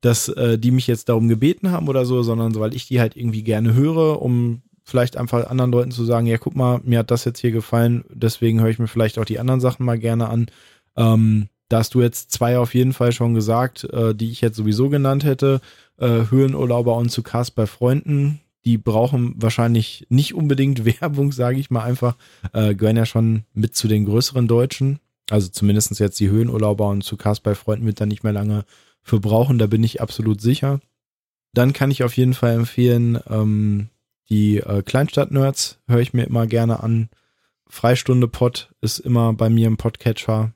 dass 0.02 0.28
äh, 0.30 0.58
die 0.58 0.72
mich 0.72 0.88
jetzt 0.88 1.10
darum 1.10 1.30
gebeten 1.30 1.72
haben 1.72 1.88
oder 1.88 2.06
so, 2.06 2.22
sondern 2.24 2.54
weil 2.56 2.76
ich 2.76 2.88
die 2.88 3.00
halt 3.00 3.16
irgendwie 3.16 3.44
gerne 3.44 3.74
höre, 3.74 4.22
um 4.22 4.62
vielleicht 4.84 5.16
einfach 5.16 5.48
anderen 5.50 5.72
Leuten 5.72 5.92
zu 5.92 6.04
sagen, 6.04 6.28
ja, 6.28 6.38
guck 6.38 6.56
mal, 6.56 6.82
mir 6.84 7.00
hat 7.00 7.12
das 7.12 7.24
jetzt 7.24 7.40
hier 7.40 7.52
gefallen, 7.52 8.04
deswegen 8.10 8.60
höre 8.60 8.70
ich 8.70 8.80
mir 8.80 8.88
vielleicht 8.88 9.20
auch 9.20 9.26
die 9.26 9.40
anderen 9.40 9.62
Sachen 9.62 9.86
mal 9.86 10.00
gerne 10.00 10.28
an. 10.28 10.48
Ähm, 10.98 11.48
da 11.72 11.80
hast 11.80 11.94
du 11.94 12.02
jetzt 12.02 12.32
zwei 12.32 12.58
auf 12.58 12.74
jeden 12.74 12.92
Fall 12.92 13.14
schon 13.14 13.34
gesagt, 13.34 13.86
äh, 13.86 14.14
die 14.14 14.30
ich 14.30 14.42
jetzt 14.42 14.58
sowieso 14.58 14.90
genannt 14.90 15.24
hätte. 15.24 15.62
Äh, 15.98 16.26
Höhenurlauber 16.30 16.96
und 16.98 17.10
zu 17.10 17.24
Cast 17.24 17.56
bei 17.56 17.66
Freunden. 17.66 18.42
Die 18.66 18.78
brauchen 18.78 19.34
wahrscheinlich 19.38 20.06
nicht 20.10 20.36
unbedingt 20.36 20.84
Werbung, 21.02 21.32
sage 21.32 21.60
ich 21.60 21.72
mal 21.72 21.84
einfach. 21.84 22.18
Äh, 22.52 22.76
gehören 22.76 22.98
ja 22.98 23.06
schon 23.06 23.46
mit 23.54 23.76
zu 23.76 23.88
den 23.88 24.06
größeren 24.06 24.48
Deutschen. 24.48 25.00
Also 25.30 25.48
zumindest 25.48 25.98
jetzt 25.98 26.20
die 26.20 26.30
Höhenurlauber 26.30 26.90
und 26.90 27.04
zu 27.04 27.16
Cast 27.16 27.44
bei 27.44 27.56
Freunden 27.56 27.86
wird 27.86 28.02
da 28.02 28.06
nicht 28.06 28.24
mehr 28.24 28.34
lange 28.34 28.66
für 29.02 29.22
brauchen. 29.22 29.58
Da 29.58 29.68
bin 29.68 29.84
ich 29.84 30.02
absolut 30.02 30.42
sicher. 30.42 30.82
Dann 31.54 31.72
kann 31.72 31.90
ich 31.90 32.04
auf 32.04 32.18
jeden 32.18 32.34
Fall 32.34 32.54
empfehlen, 32.54 33.18
ähm, 33.30 33.90
die 34.30 34.58
äh, 34.58 34.82
Kleinstadt-Nerds 34.82 35.80
höre 35.88 36.00
ich 36.00 36.14
mir 36.14 36.24
immer 36.24 36.48
gerne 36.48 36.84
an. 36.84 37.10
Freistunde 37.68 38.28
Pod 38.28 38.74
ist 38.82 39.00
immer 39.00 39.34
bei 39.34 39.50
mir 39.50 39.68
im 39.68 39.78
Podcatcher 39.78 40.54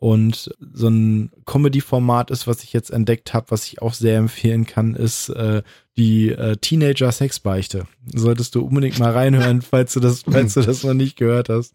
und 0.00 0.54
so 0.60 0.88
ein 0.88 1.32
Comedy-Format 1.44 2.30
ist, 2.30 2.46
was 2.46 2.62
ich 2.62 2.72
jetzt 2.72 2.90
entdeckt 2.90 3.34
habe, 3.34 3.50
was 3.50 3.66
ich 3.66 3.82
auch 3.82 3.94
sehr 3.94 4.16
empfehlen 4.16 4.64
kann, 4.64 4.94
ist 4.94 5.28
äh, 5.30 5.62
die 5.96 6.28
äh, 6.28 6.56
Teenager-Sexbeichte. 6.56 7.88
Solltest 8.14 8.54
du 8.54 8.64
unbedingt 8.64 9.00
mal 9.00 9.10
reinhören, 9.10 9.60
falls 9.62 9.94
du 9.94 10.00
das, 10.00 10.22
falls 10.22 10.54
du 10.54 10.60
das 10.60 10.84
noch 10.84 10.94
nicht 10.94 11.16
gehört 11.16 11.48
hast. 11.48 11.74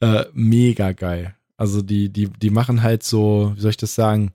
Äh, 0.00 0.24
mega 0.32 0.92
geil. 0.92 1.34
Also 1.58 1.82
die, 1.82 2.08
die, 2.08 2.30
die 2.30 2.48
machen 2.48 2.82
halt 2.82 3.02
so, 3.02 3.52
wie 3.54 3.60
soll 3.60 3.72
ich 3.72 3.76
das 3.76 3.94
sagen, 3.94 4.32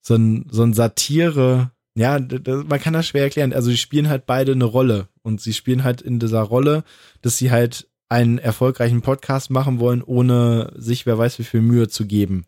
so 0.00 0.14
ein, 0.14 0.46
so 0.48 0.62
ein 0.62 0.72
Satire, 0.72 1.72
ja, 1.96 2.20
man 2.20 2.78
kann 2.78 2.92
das 2.92 3.08
schwer 3.08 3.24
erklären. 3.24 3.54
Also 3.54 3.70
die 3.70 3.76
spielen 3.76 4.08
halt 4.08 4.24
beide 4.24 4.52
eine 4.52 4.66
Rolle 4.66 5.08
und 5.22 5.40
sie 5.40 5.52
spielen 5.52 5.82
halt 5.82 6.00
in 6.00 6.20
dieser 6.20 6.42
Rolle, 6.42 6.84
dass 7.22 7.38
sie 7.38 7.50
halt 7.50 7.88
einen 8.08 8.38
erfolgreichen 8.38 9.02
Podcast 9.02 9.50
machen 9.50 9.78
wollen, 9.78 10.02
ohne 10.02 10.72
sich 10.76 11.06
wer 11.06 11.18
weiß 11.18 11.38
wie 11.38 11.44
viel 11.44 11.60
Mühe 11.60 11.88
zu 11.88 12.06
geben. 12.06 12.46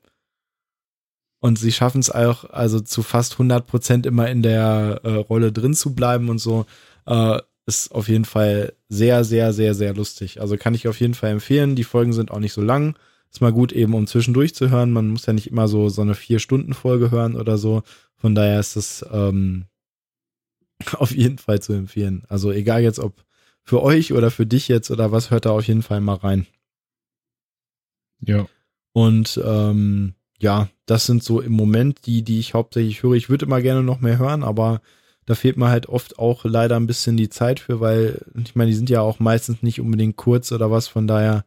Und 1.41 1.59
sie 1.59 1.73
schaffen 1.73 2.01
es 2.01 2.11
auch, 2.11 2.45
also 2.51 2.81
zu 2.81 3.03
fast 3.03 3.35
100 3.35 3.67
Prozent 3.67 4.07
immer 4.07 4.29
in 4.29 4.43
der 4.43 5.01
äh, 5.05 5.15
Rolle 5.15 5.53
drin 5.53 5.75
zu 5.75 5.95
bleiben 5.95 6.29
und 6.29 6.39
so. 6.39 6.67
Äh, 7.07 7.39
ist 7.67 7.93
auf 7.93 8.09
jeden 8.09 8.25
Fall 8.25 8.73
sehr, 8.89 9.25
sehr, 9.25 9.53
sehr, 9.53 9.75
sehr 9.75 9.95
lustig. 9.95 10.41
Also 10.41 10.57
kann 10.57 10.75
ich 10.75 10.89
auf 10.89 10.99
jeden 11.01 11.15
Fall 11.15 11.31
empfehlen. 11.31 11.77
Die 11.77 11.85
Folgen 11.85 12.15
sind 12.15 12.31
auch 12.31 12.41
nicht 12.41 12.55
so 12.55 12.63
lang. 12.63 12.97
Ist 13.31 13.43
mal 13.43 13.53
gut 13.53 13.73
eben, 13.73 13.93
um 13.95 14.07
zwischendurch 14.07 14.55
zu 14.55 14.71
hören. 14.71 14.91
Man 14.91 15.09
muss 15.09 15.27
ja 15.27 15.35
nicht 15.35 15.49
immer 15.49 15.69
so, 15.69 15.91
so 15.91 16.01
eine 16.01 16.15
Vier-Stunden-Folge 16.15 17.11
hören 17.11 17.37
oder 17.37 17.59
so. 17.59 17.83
Von 18.17 18.35
daher 18.35 18.59
ist 18.59 18.77
es 18.77 19.05
ähm, 19.13 19.67
auf 20.95 21.15
jeden 21.15 21.39
Fall 21.39 21.61
zu 21.61 21.75
empfehlen. 21.75 22.25
Also 22.29 22.51
egal 22.51 22.83
jetzt, 22.83 22.99
ob 22.99 23.23
für 23.69 23.83
euch 23.83 24.15
oder 24.15 24.31
für 24.31 24.47
dich 24.47 24.67
jetzt 24.69 24.91
oder 24.91 25.13
was, 25.13 25.31
hört 25.31 25.45
da 25.45 25.51
auf 25.51 25.67
jeden 25.67 25.83
Fall 25.83 26.01
mal 26.01 26.15
rein. 26.15 26.47
Ja. 28.21 28.47
Und 28.93 29.39
ähm, 29.45 30.15
ja, 30.41 30.69
das 30.87 31.05
sind 31.05 31.23
so 31.23 31.43
im 31.43 31.53
Moment 31.53 32.07
die, 32.07 32.23
die 32.23 32.39
ich 32.39 32.55
hauptsächlich 32.55 33.03
höre. 33.03 33.13
Ich 33.13 33.29
würde 33.29 33.45
immer 33.45 33.61
gerne 33.61 33.83
noch 33.83 34.01
mehr 34.01 34.19
hören, 34.19 34.43
aber 34.43 34.81
da 35.27 35.35
fehlt 35.35 35.59
mir 35.59 35.69
halt 35.69 35.87
oft 35.87 36.19
auch 36.19 36.47
leider 36.47 36.77
ein 36.77 36.87
bisschen 36.87 37.19
die 37.19 37.29
Zeit 37.29 37.61
für, 37.61 37.81
weil 37.81 38.23
ich 38.43 38.57
meine, 38.57 38.71
die 38.71 38.77
sind 38.77 38.89
ja 38.89 39.03
auch 39.03 39.19
meistens 39.19 39.63
nicht 39.63 39.83
unbedingt 39.83 40.17
kurz 40.17 40.51
oder 40.51 40.71
was, 40.71 40.89
von 40.89 41.07
daher 41.07 41.45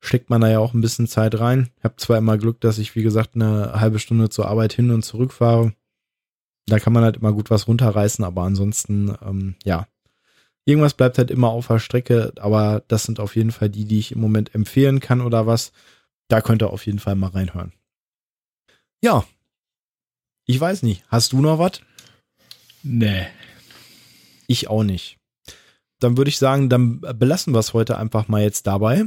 steckt 0.00 0.28
man 0.28 0.42
da 0.42 0.50
ja 0.50 0.58
auch 0.58 0.74
ein 0.74 0.82
bisschen 0.82 1.06
Zeit 1.06 1.40
rein. 1.40 1.70
Ich 1.78 1.84
habe 1.84 1.96
zwar 1.96 2.18
immer 2.18 2.36
Glück, 2.36 2.60
dass 2.60 2.76
ich, 2.76 2.94
wie 2.96 3.02
gesagt, 3.02 3.34
eine 3.34 3.80
halbe 3.80 3.98
Stunde 3.98 4.28
zur 4.28 4.48
Arbeit 4.48 4.74
hin 4.74 4.90
und 4.90 5.04
zurück 5.04 5.32
fahre. 5.32 5.72
Da 6.66 6.78
kann 6.78 6.92
man 6.92 7.04
halt 7.04 7.16
immer 7.16 7.32
gut 7.32 7.48
was 7.48 7.66
runterreißen, 7.66 8.24
aber 8.24 8.42
ansonsten, 8.42 9.16
ähm, 9.24 9.54
ja, 9.64 9.86
Irgendwas 10.64 10.94
bleibt 10.94 11.18
halt 11.18 11.30
immer 11.30 11.48
auf 11.48 11.66
der 11.66 11.80
Strecke, 11.80 12.32
aber 12.38 12.84
das 12.88 13.02
sind 13.02 13.18
auf 13.18 13.34
jeden 13.34 13.50
Fall 13.50 13.68
die, 13.68 13.84
die 13.84 13.98
ich 13.98 14.12
im 14.12 14.20
Moment 14.20 14.54
empfehlen 14.54 15.00
kann 15.00 15.20
oder 15.20 15.46
was. 15.46 15.72
Da 16.28 16.40
könnt 16.40 16.62
ihr 16.62 16.70
auf 16.70 16.86
jeden 16.86 17.00
Fall 17.00 17.16
mal 17.16 17.30
reinhören. 17.30 17.72
Ja. 19.02 19.24
Ich 20.46 20.60
weiß 20.60 20.82
nicht. 20.82 21.04
Hast 21.08 21.32
du 21.32 21.40
noch 21.40 21.58
was? 21.58 21.80
Nee. 22.82 23.26
Ich 24.46 24.68
auch 24.68 24.84
nicht. 24.84 25.18
Dann 25.98 26.16
würde 26.16 26.28
ich 26.28 26.38
sagen, 26.38 26.68
dann 26.68 27.00
belassen 27.00 27.54
wir 27.54 27.60
es 27.60 27.74
heute 27.74 27.98
einfach 27.98 28.28
mal 28.28 28.42
jetzt 28.42 28.66
dabei. 28.66 29.04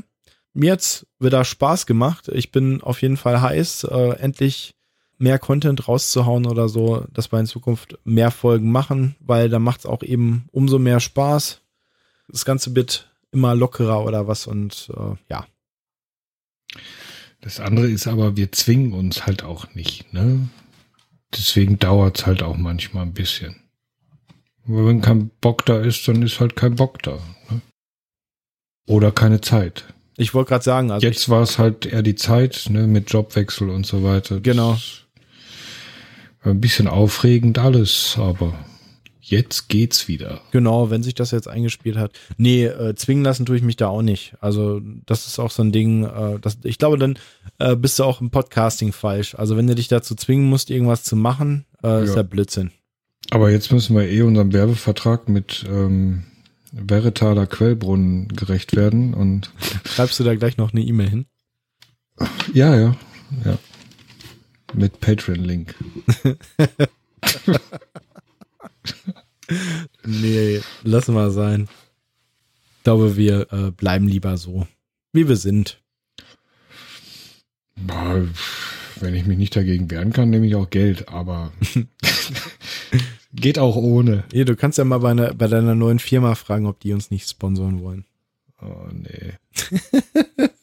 Mir 0.53 0.73
hat's 0.73 1.05
wieder 1.19 1.43
Spaß 1.43 1.85
gemacht. 1.85 2.29
Ich 2.29 2.51
bin 2.51 2.81
auf 2.81 3.01
jeden 3.01 3.17
Fall 3.17 3.41
heiß, 3.41 3.85
äh, 3.85 4.11
endlich 4.17 4.74
mehr 5.17 5.39
Content 5.39 5.87
rauszuhauen 5.87 6.45
oder 6.45 6.69
so, 6.69 7.05
dass 7.13 7.31
wir 7.31 7.39
in 7.39 7.45
Zukunft 7.45 7.97
mehr 8.03 8.31
Folgen 8.31 8.71
machen, 8.71 9.15
weil 9.19 9.49
da 9.49 9.59
macht 9.59 9.81
es 9.81 9.85
auch 9.85 10.03
eben 10.03 10.47
umso 10.51 10.79
mehr 10.79 10.99
Spaß. 10.99 11.61
Das 12.27 12.45
Ganze 12.45 12.75
wird 12.75 13.11
immer 13.31 13.55
lockerer 13.55 14.03
oder 14.03 14.27
was 14.27 14.47
und 14.47 14.91
äh, 14.95 15.15
ja. 15.29 15.45
Das 17.41 17.59
andere 17.59 17.87
ist 17.87 18.07
aber, 18.07 18.35
wir 18.35 18.51
zwingen 18.51 18.93
uns 18.93 19.25
halt 19.25 19.43
auch 19.43 19.73
nicht, 19.75 20.13
ne? 20.13 20.49
Deswegen 21.33 21.77
dauert 21.79 22.19
es 22.19 22.25
halt 22.25 22.41
auch 22.41 22.55
manchmal 22.55 23.03
ein 23.03 23.13
bisschen. 23.13 23.55
Aber 24.67 24.87
wenn 24.87 25.01
kein 25.01 25.29
Bock 25.41 25.65
da 25.65 25.79
ist, 25.79 26.07
dann 26.07 26.21
ist 26.21 26.39
halt 26.39 26.55
kein 26.55 26.75
Bock 26.75 27.03
da. 27.03 27.19
Ne? 27.49 27.61
Oder 28.87 29.11
keine 29.11 29.41
Zeit. 29.41 29.83
Ich 30.17 30.33
wollte 30.33 30.49
gerade 30.49 30.63
sagen, 30.63 30.91
also 30.91 31.05
jetzt 31.05 31.27
war 31.29 31.41
es 31.41 31.59
halt 31.59 31.85
eher 31.85 32.01
die 32.01 32.15
Zeit, 32.15 32.67
ne, 32.69 32.87
mit 32.87 33.11
Jobwechsel 33.11 33.69
und 33.69 33.85
so 33.85 34.03
weiter. 34.03 34.39
Genau. 34.39 34.73
Das 34.73 35.04
ein 36.51 36.61
bisschen 36.61 36.87
aufregend 36.87 37.57
alles, 37.59 38.15
aber 38.17 38.53
jetzt 39.21 39.69
geht's 39.69 40.07
wieder. 40.07 40.41
Genau, 40.51 40.89
wenn 40.89 41.03
sich 41.03 41.15
das 41.15 41.31
jetzt 41.31 41.47
eingespielt 41.47 41.97
hat. 41.97 42.11
Nee, 42.37 42.65
äh, 42.65 42.95
zwingen 42.95 43.23
lassen 43.23 43.45
tue 43.45 43.57
ich 43.57 43.63
mich 43.63 43.75
da 43.75 43.87
auch 43.87 44.01
nicht. 44.01 44.35
Also, 44.39 44.81
das 45.05 45.27
ist 45.27 45.39
auch 45.39 45.51
so 45.51 45.63
ein 45.63 45.71
Ding, 45.71 46.03
äh, 46.03 46.39
das, 46.39 46.59
ich 46.63 46.77
glaube, 46.77 46.97
dann 46.97 47.17
äh, 47.59 47.75
bist 47.75 47.99
du 47.99 48.03
auch 48.03 48.21
im 48.21 48.29
Podcasting 48.29 48.91
falsch. 48.91 49.35
Also, 49.35 49.57
wenn 49.57 49.67
du 49.67 49.75
dich 49.75 49.87
dazu 49.87 50.15
zwingen 50.15 50.47
musst, 50.47 50.69
irgendwas 50.69 51.03
zu 51.03 51.15
machen, 51.15 51.65
äh, 51.83 51.87
ja. 51.87 51.99
ist 51.99 52.15
ja 52.15 52.23
Blödsinn. 52.23 52.71
Aber 53.31 53.49
jetzt 53.49 53.71
müssen 53.71 53.95
wir 53.95 54.07
eh 54.07 54.21
unserem 54.21 54.53
Werbevertrag 54.53 55.27
mit 55.27 55.65
ähm, 55.67 56.25
Veritaler 56.71 57.47
Quellbrunnen 57.47 58.27
gerecht 58.27 58.75
werden 58.75 59.13
und. 59.13 59.51
Schreibst 59.85 60.19
du 60.19 60.23
da 60.23 60.35
gleich 60.35 60.57
noch 60.57 60.71
eine 60.71 60.81
E-Mail 60.81 61.09
hin? 61.09 61.25
Ja, 62.53 62.75
ja, 62.75 62.95
ja. 63.43 63.57
Mit 64.73 64.99
Patreon-Link. 64.99 65.75
nee, 70.05 70.61
lass 70.83 71.07
mal 71.07 71.31
sein. 71.31 71.67
Ich 72.77 72.83
glaube, 72.83 73.15
wir 73.17 73.51
äh, 73.51 73.71
bleiben 73.71 74.07
lieber 74.07 74.37
so, 74.37 74.67
wie 75.13 75.27
wir 75.27 75.37
sind. 75.37 75.79
Wenn 78.99 79.15
ich 79.15 79.25
mich 79.25 79.37
nicht 79.37 79.55
dagegen 79.55 79.91
wehren 79.91 80.13
kann, 80.13 80.29
nehme 80.29 80.47
ich 80.47 80.55
auch 80.55 80.69
Geld, 80.69 81.09
aber 81.09 81.51
geht 83.33 83.59
auch 83.59 83.75
ohne. 83.75 84.23
Nee, 84.33 84.45
du 84.45 84.55
kannst 84.55 84.77
ja 84.77 84.85
mal 84.85 84.99
bei, 84.99 85.11
einer, 85.11 85.33
bei 85.33 85.47
deiner 85.47 85.75
neuen 85.75 85.99
Firma 85.99 86.35
fragen, 86.35 86.65
ob 86.65 86.79
die 86.79 86.93
uns 86.93 87.11
nicht 87.11 87.29
sponsoren 87.29 87.81
wollen. 87.81 88.05
Oh 88.61 88.87
nee. 88.91 89.33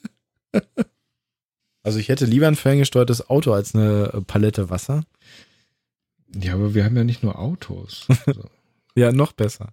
Also 1.82 1.98
ich 1.98 2.08
hätte 2.08 2.26
lieber 2.26 2.46
ein 2.48 2.56
ferngesteuertes 2.56 3.28
Auto 3.28 3.52
als 3.52 3.74
eine 3.74 4.12
äh, 4.12 4.20
Palette 4.20 4.70
Wasser. 4.70 5.04
Ja, 6.34 6.54
aber 6.54 6.74
wir 6.74 6.84
haben 6.84 6.96
ja 6.96 7.04
nicht 7.04 7.22
nur 7.22 7.38
Autos. 7.38 8.06
Also, 8.26 8.48
Ja, 8.94 9.12
noch 9.12 9.32
besser. 9.32 9.72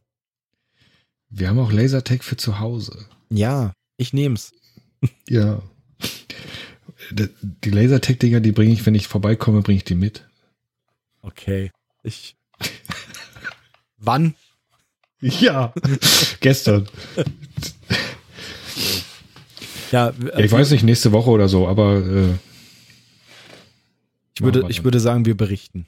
wir 1.29 1.49
haben 1.49 1.59
auch 1.59 1.71
Lasertag 1.71 2.23
für 2.23 2.37
zu 2.37 2.59
Hause. 2.59 3.05
Ja, 3.29 3.73
ich 3.97 4.13
nehm's. 4.13 4.53
Ja. 5.29 5.61
Die 7.11 7.69
Lasertag-Dinger, 7.69 8.41
die 8.41 8.51
bringe 8.51 8.73
ich, 8.73 8.85
wenn 8.85 8.95
ich 8.95 9.07
vorbeikomme, 9.07 9.61
bringe 9.61 9.77
ich 9.77 9.85
die 9.85 9.95
mit. 9.95 10.27
Okay. 11.21 11.71
Ich. 12.03 12.35
Wann? 13.97 14.35
Ja. 15.21 15.73
Gestern. 16.41 16.89
Ja, 19.91 20.13
Ja, 20.21 20.39
ich 20.39 20.51
weiß 20.51 20.71
nicht, 20.71 20.83
nächste 20.83 21.11
Woche 21.11 21.29
oder 21.29 21.47
so, 21.47 21.67
aber 21.67 21.97
äh, 21.97 22.33
ich 24.35 24.41
würde, 24.43 24.65
ich 24.69 24.83
würde 24.83 24.99
sagen, 24.99 25.25
wir 25.25 25.35
berichten. 25.35 25.85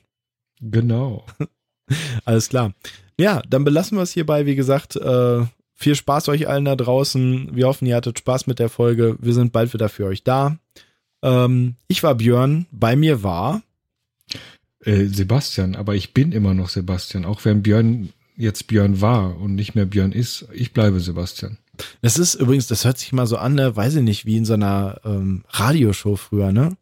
genau. 0.60 1.26
Alles 2.26 2.50
klar. 2.50 2.74
Ja, 3.18 3.42
dann 3.50 3.64
belassen 3.64 3.98
wir 3.98 4.04
es 4.04 4.12
hierbei. 4.12 4.46
Wie 4.46 4.56
gesagt, 4.56 4.96
äh, 4.96 5.46
viel 5.74 5.96
Spaß 5.96 6.30
euch 6.30 6.48
allen 6.48 6.66
da 6.66 6.76
draußen. 6.76 7.50
Wir 7.54 7.68
hoffen, 7.68 7.86
ihr 7.86 7.96
hattet 7.96 8.20
Spaß 8.20 8.48
mit 8.48 8.60
der 8.60 8.70
Folge. 8.70 9.18
Wir 9.20 9.34
sind 9.34 9.52
bald 9.52 9.74
wieder 9.74 9.90
für 9.90 10.06
euch 10.06 10.24
da. 10.24 10.58
Ähm, 11.22 11.76
ich 11.88 12.04
war 12.04 12.16
Björn. 12.16 12.68
Bei 12.72 12.96
mir 12.96 13.24
war. 13.24 13.62
Äh, 14.84 15.06
Sebastian, 15.06 15.76
aber 15.76 15.96
ich 15.96 16.14
bin 16.14 16.32
immer 16.32 16.54
noch 16.54 16.70
Sebastian, 16.70 17.26
auch 17.26 17.46
wenn 17.46 17.62
Björn 17.62 18.10
jetzt 18.38 18.68
Björn 18.68 19.02
war 19.02 19.40
und 19.40 19.56
nicht 19.56 19.76
mehr 19.76 19.86
Björn 19.86 20.12
ist. 20.12 20.48
Ich 20.54 20.74
bleibe 20.74 21.00
Sebastian. 21.00 21.58
Das 22.02 22.18
ist 22.18 22.36
übrigens, 22.36 22.68
das 22.68 22.86
hört 22.86 22.98
sich 22.98 23.12
mal 23.14 23.28
so 23.28 23.38
an, 23.38 23.56
ne? 23.56 23.76
weiß 23.76 23.96
ich 23.96 24.04
nicht, 24.04 24.26
wie 24.26 24.38
in 24.38 24.46
so 24.46 24.54
einer 24.54 25.00
ähm, 25.06 25.44
Radioshow 25.50 26.16
früher, 26.16 26.52
ne? 26.52 26.78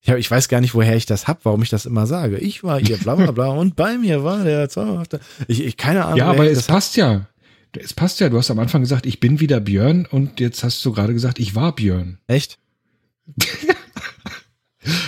Ich, 0.00 0.10
hab, 0.10 0.18
ich 0.18 0.30
weiß 0.30 0.48
gar 0.48 0.60
nicht, 0.60 0.74
woher 0.74 0.96
ich 0.96 1.06
das 1.06 1.28
hab, 1.28 1.44
warum 1.44 1.62
ich 1.62 1.70
das 1.70 1.86
immer 1.86 2.06
sage. 2.06 2.38
Ich 2.38 2.62
war 2.62 2.78
ihr, 2.78 2.98
bla 2.98 3.14
bla 3.14 3.30
bla, 3.30 3.48
und 3.48 3.74
bei 3.74 3.96
mir 3.96 4.22
war 4.22 4.44
der 4.44 4.68
zauberhafte. 4.68 5.20
Ich, 5.48 5.64
ich 5.64 5.76
keine 5.76 6.04
Ahnung. 6.04 6.18
ja, 6.18 6.26
aber 6.26 6.44
ich 6.44 6.50
es 6.50 6.58
das 6.58 6.68
hab. 6.68 6.74
passt 6.74 6.96
ja. 6.96 7.26
Es 7.72 7.94
passt 7.94 8.20
ja. 8.20 8.28
Du 8.28 8.36
hast 8.36 8.50
am 8.50 8.58
Anfang 8.58 8.82
gesagt, 8.82 9.06
ich 9.06 9.18
bin 9.18 9.40
wieder 9.40 9.60
Björn 9.60 10.06
und 10.06 10.40
jetzt 10.40 10.62
hast 10.62 10.84
du 10.84 10.92
gerade 10.92 11.14
gesagt, 11.14 11.38
ich 11.38 11.54
war 11.54 11.74
Björn. 11.74 12.18
Echt? 12.26 12.58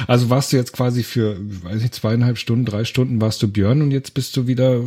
Also 0.06 0.30
warst 0.30 0.52
du 0.52 0.56
jetzt 0.56 0.72
quasi 0.72 1.02
für, 1.02 1.36
weiß 1.38 1.82
nicht, 1.82 1.94
zweieinhalb 1.94 2.38
Stunden, 2.38 2.64
drei 2.64 2.84
Stunden 2.84 3.20
warst 3.20 3.42
du 3.42 3.48
Björn 3.48 3.82
und 3.82 3.90
jetzt 3.90 4.14
bist 4.14 4.36
du 4.36 4.46
wieder, 4.46 4.82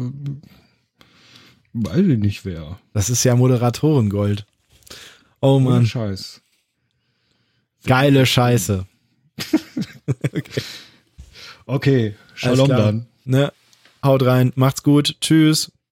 weiß 1.74 2.06
ich 2.06 2.18
nicht 2.20 2.46
wer. 2.46 2.80
Das 2.94 3.10
ist 3.10 3.24
ja 3.24 3.36
Moderatorengold. 3.36 4.46
Oh 5.42 5.56
Ohne 5.56 5.66
Mann, 5.70 5.86
Scheiß. 5.86 6.42
geile 7.86 8.26
Scheiße. 8.26 8.86
Okay, 11.66 12.16
Alles 12.42 12.58
Shalom 12.58 12.68
dann. 12.70 13.08
Ne? 13.26 13.54
Haut 14.04 14.26
rein, 14.26 14.52
macht's 14.56 14.82
gut, 14.82 15.18
tschüss. 15.22 15.72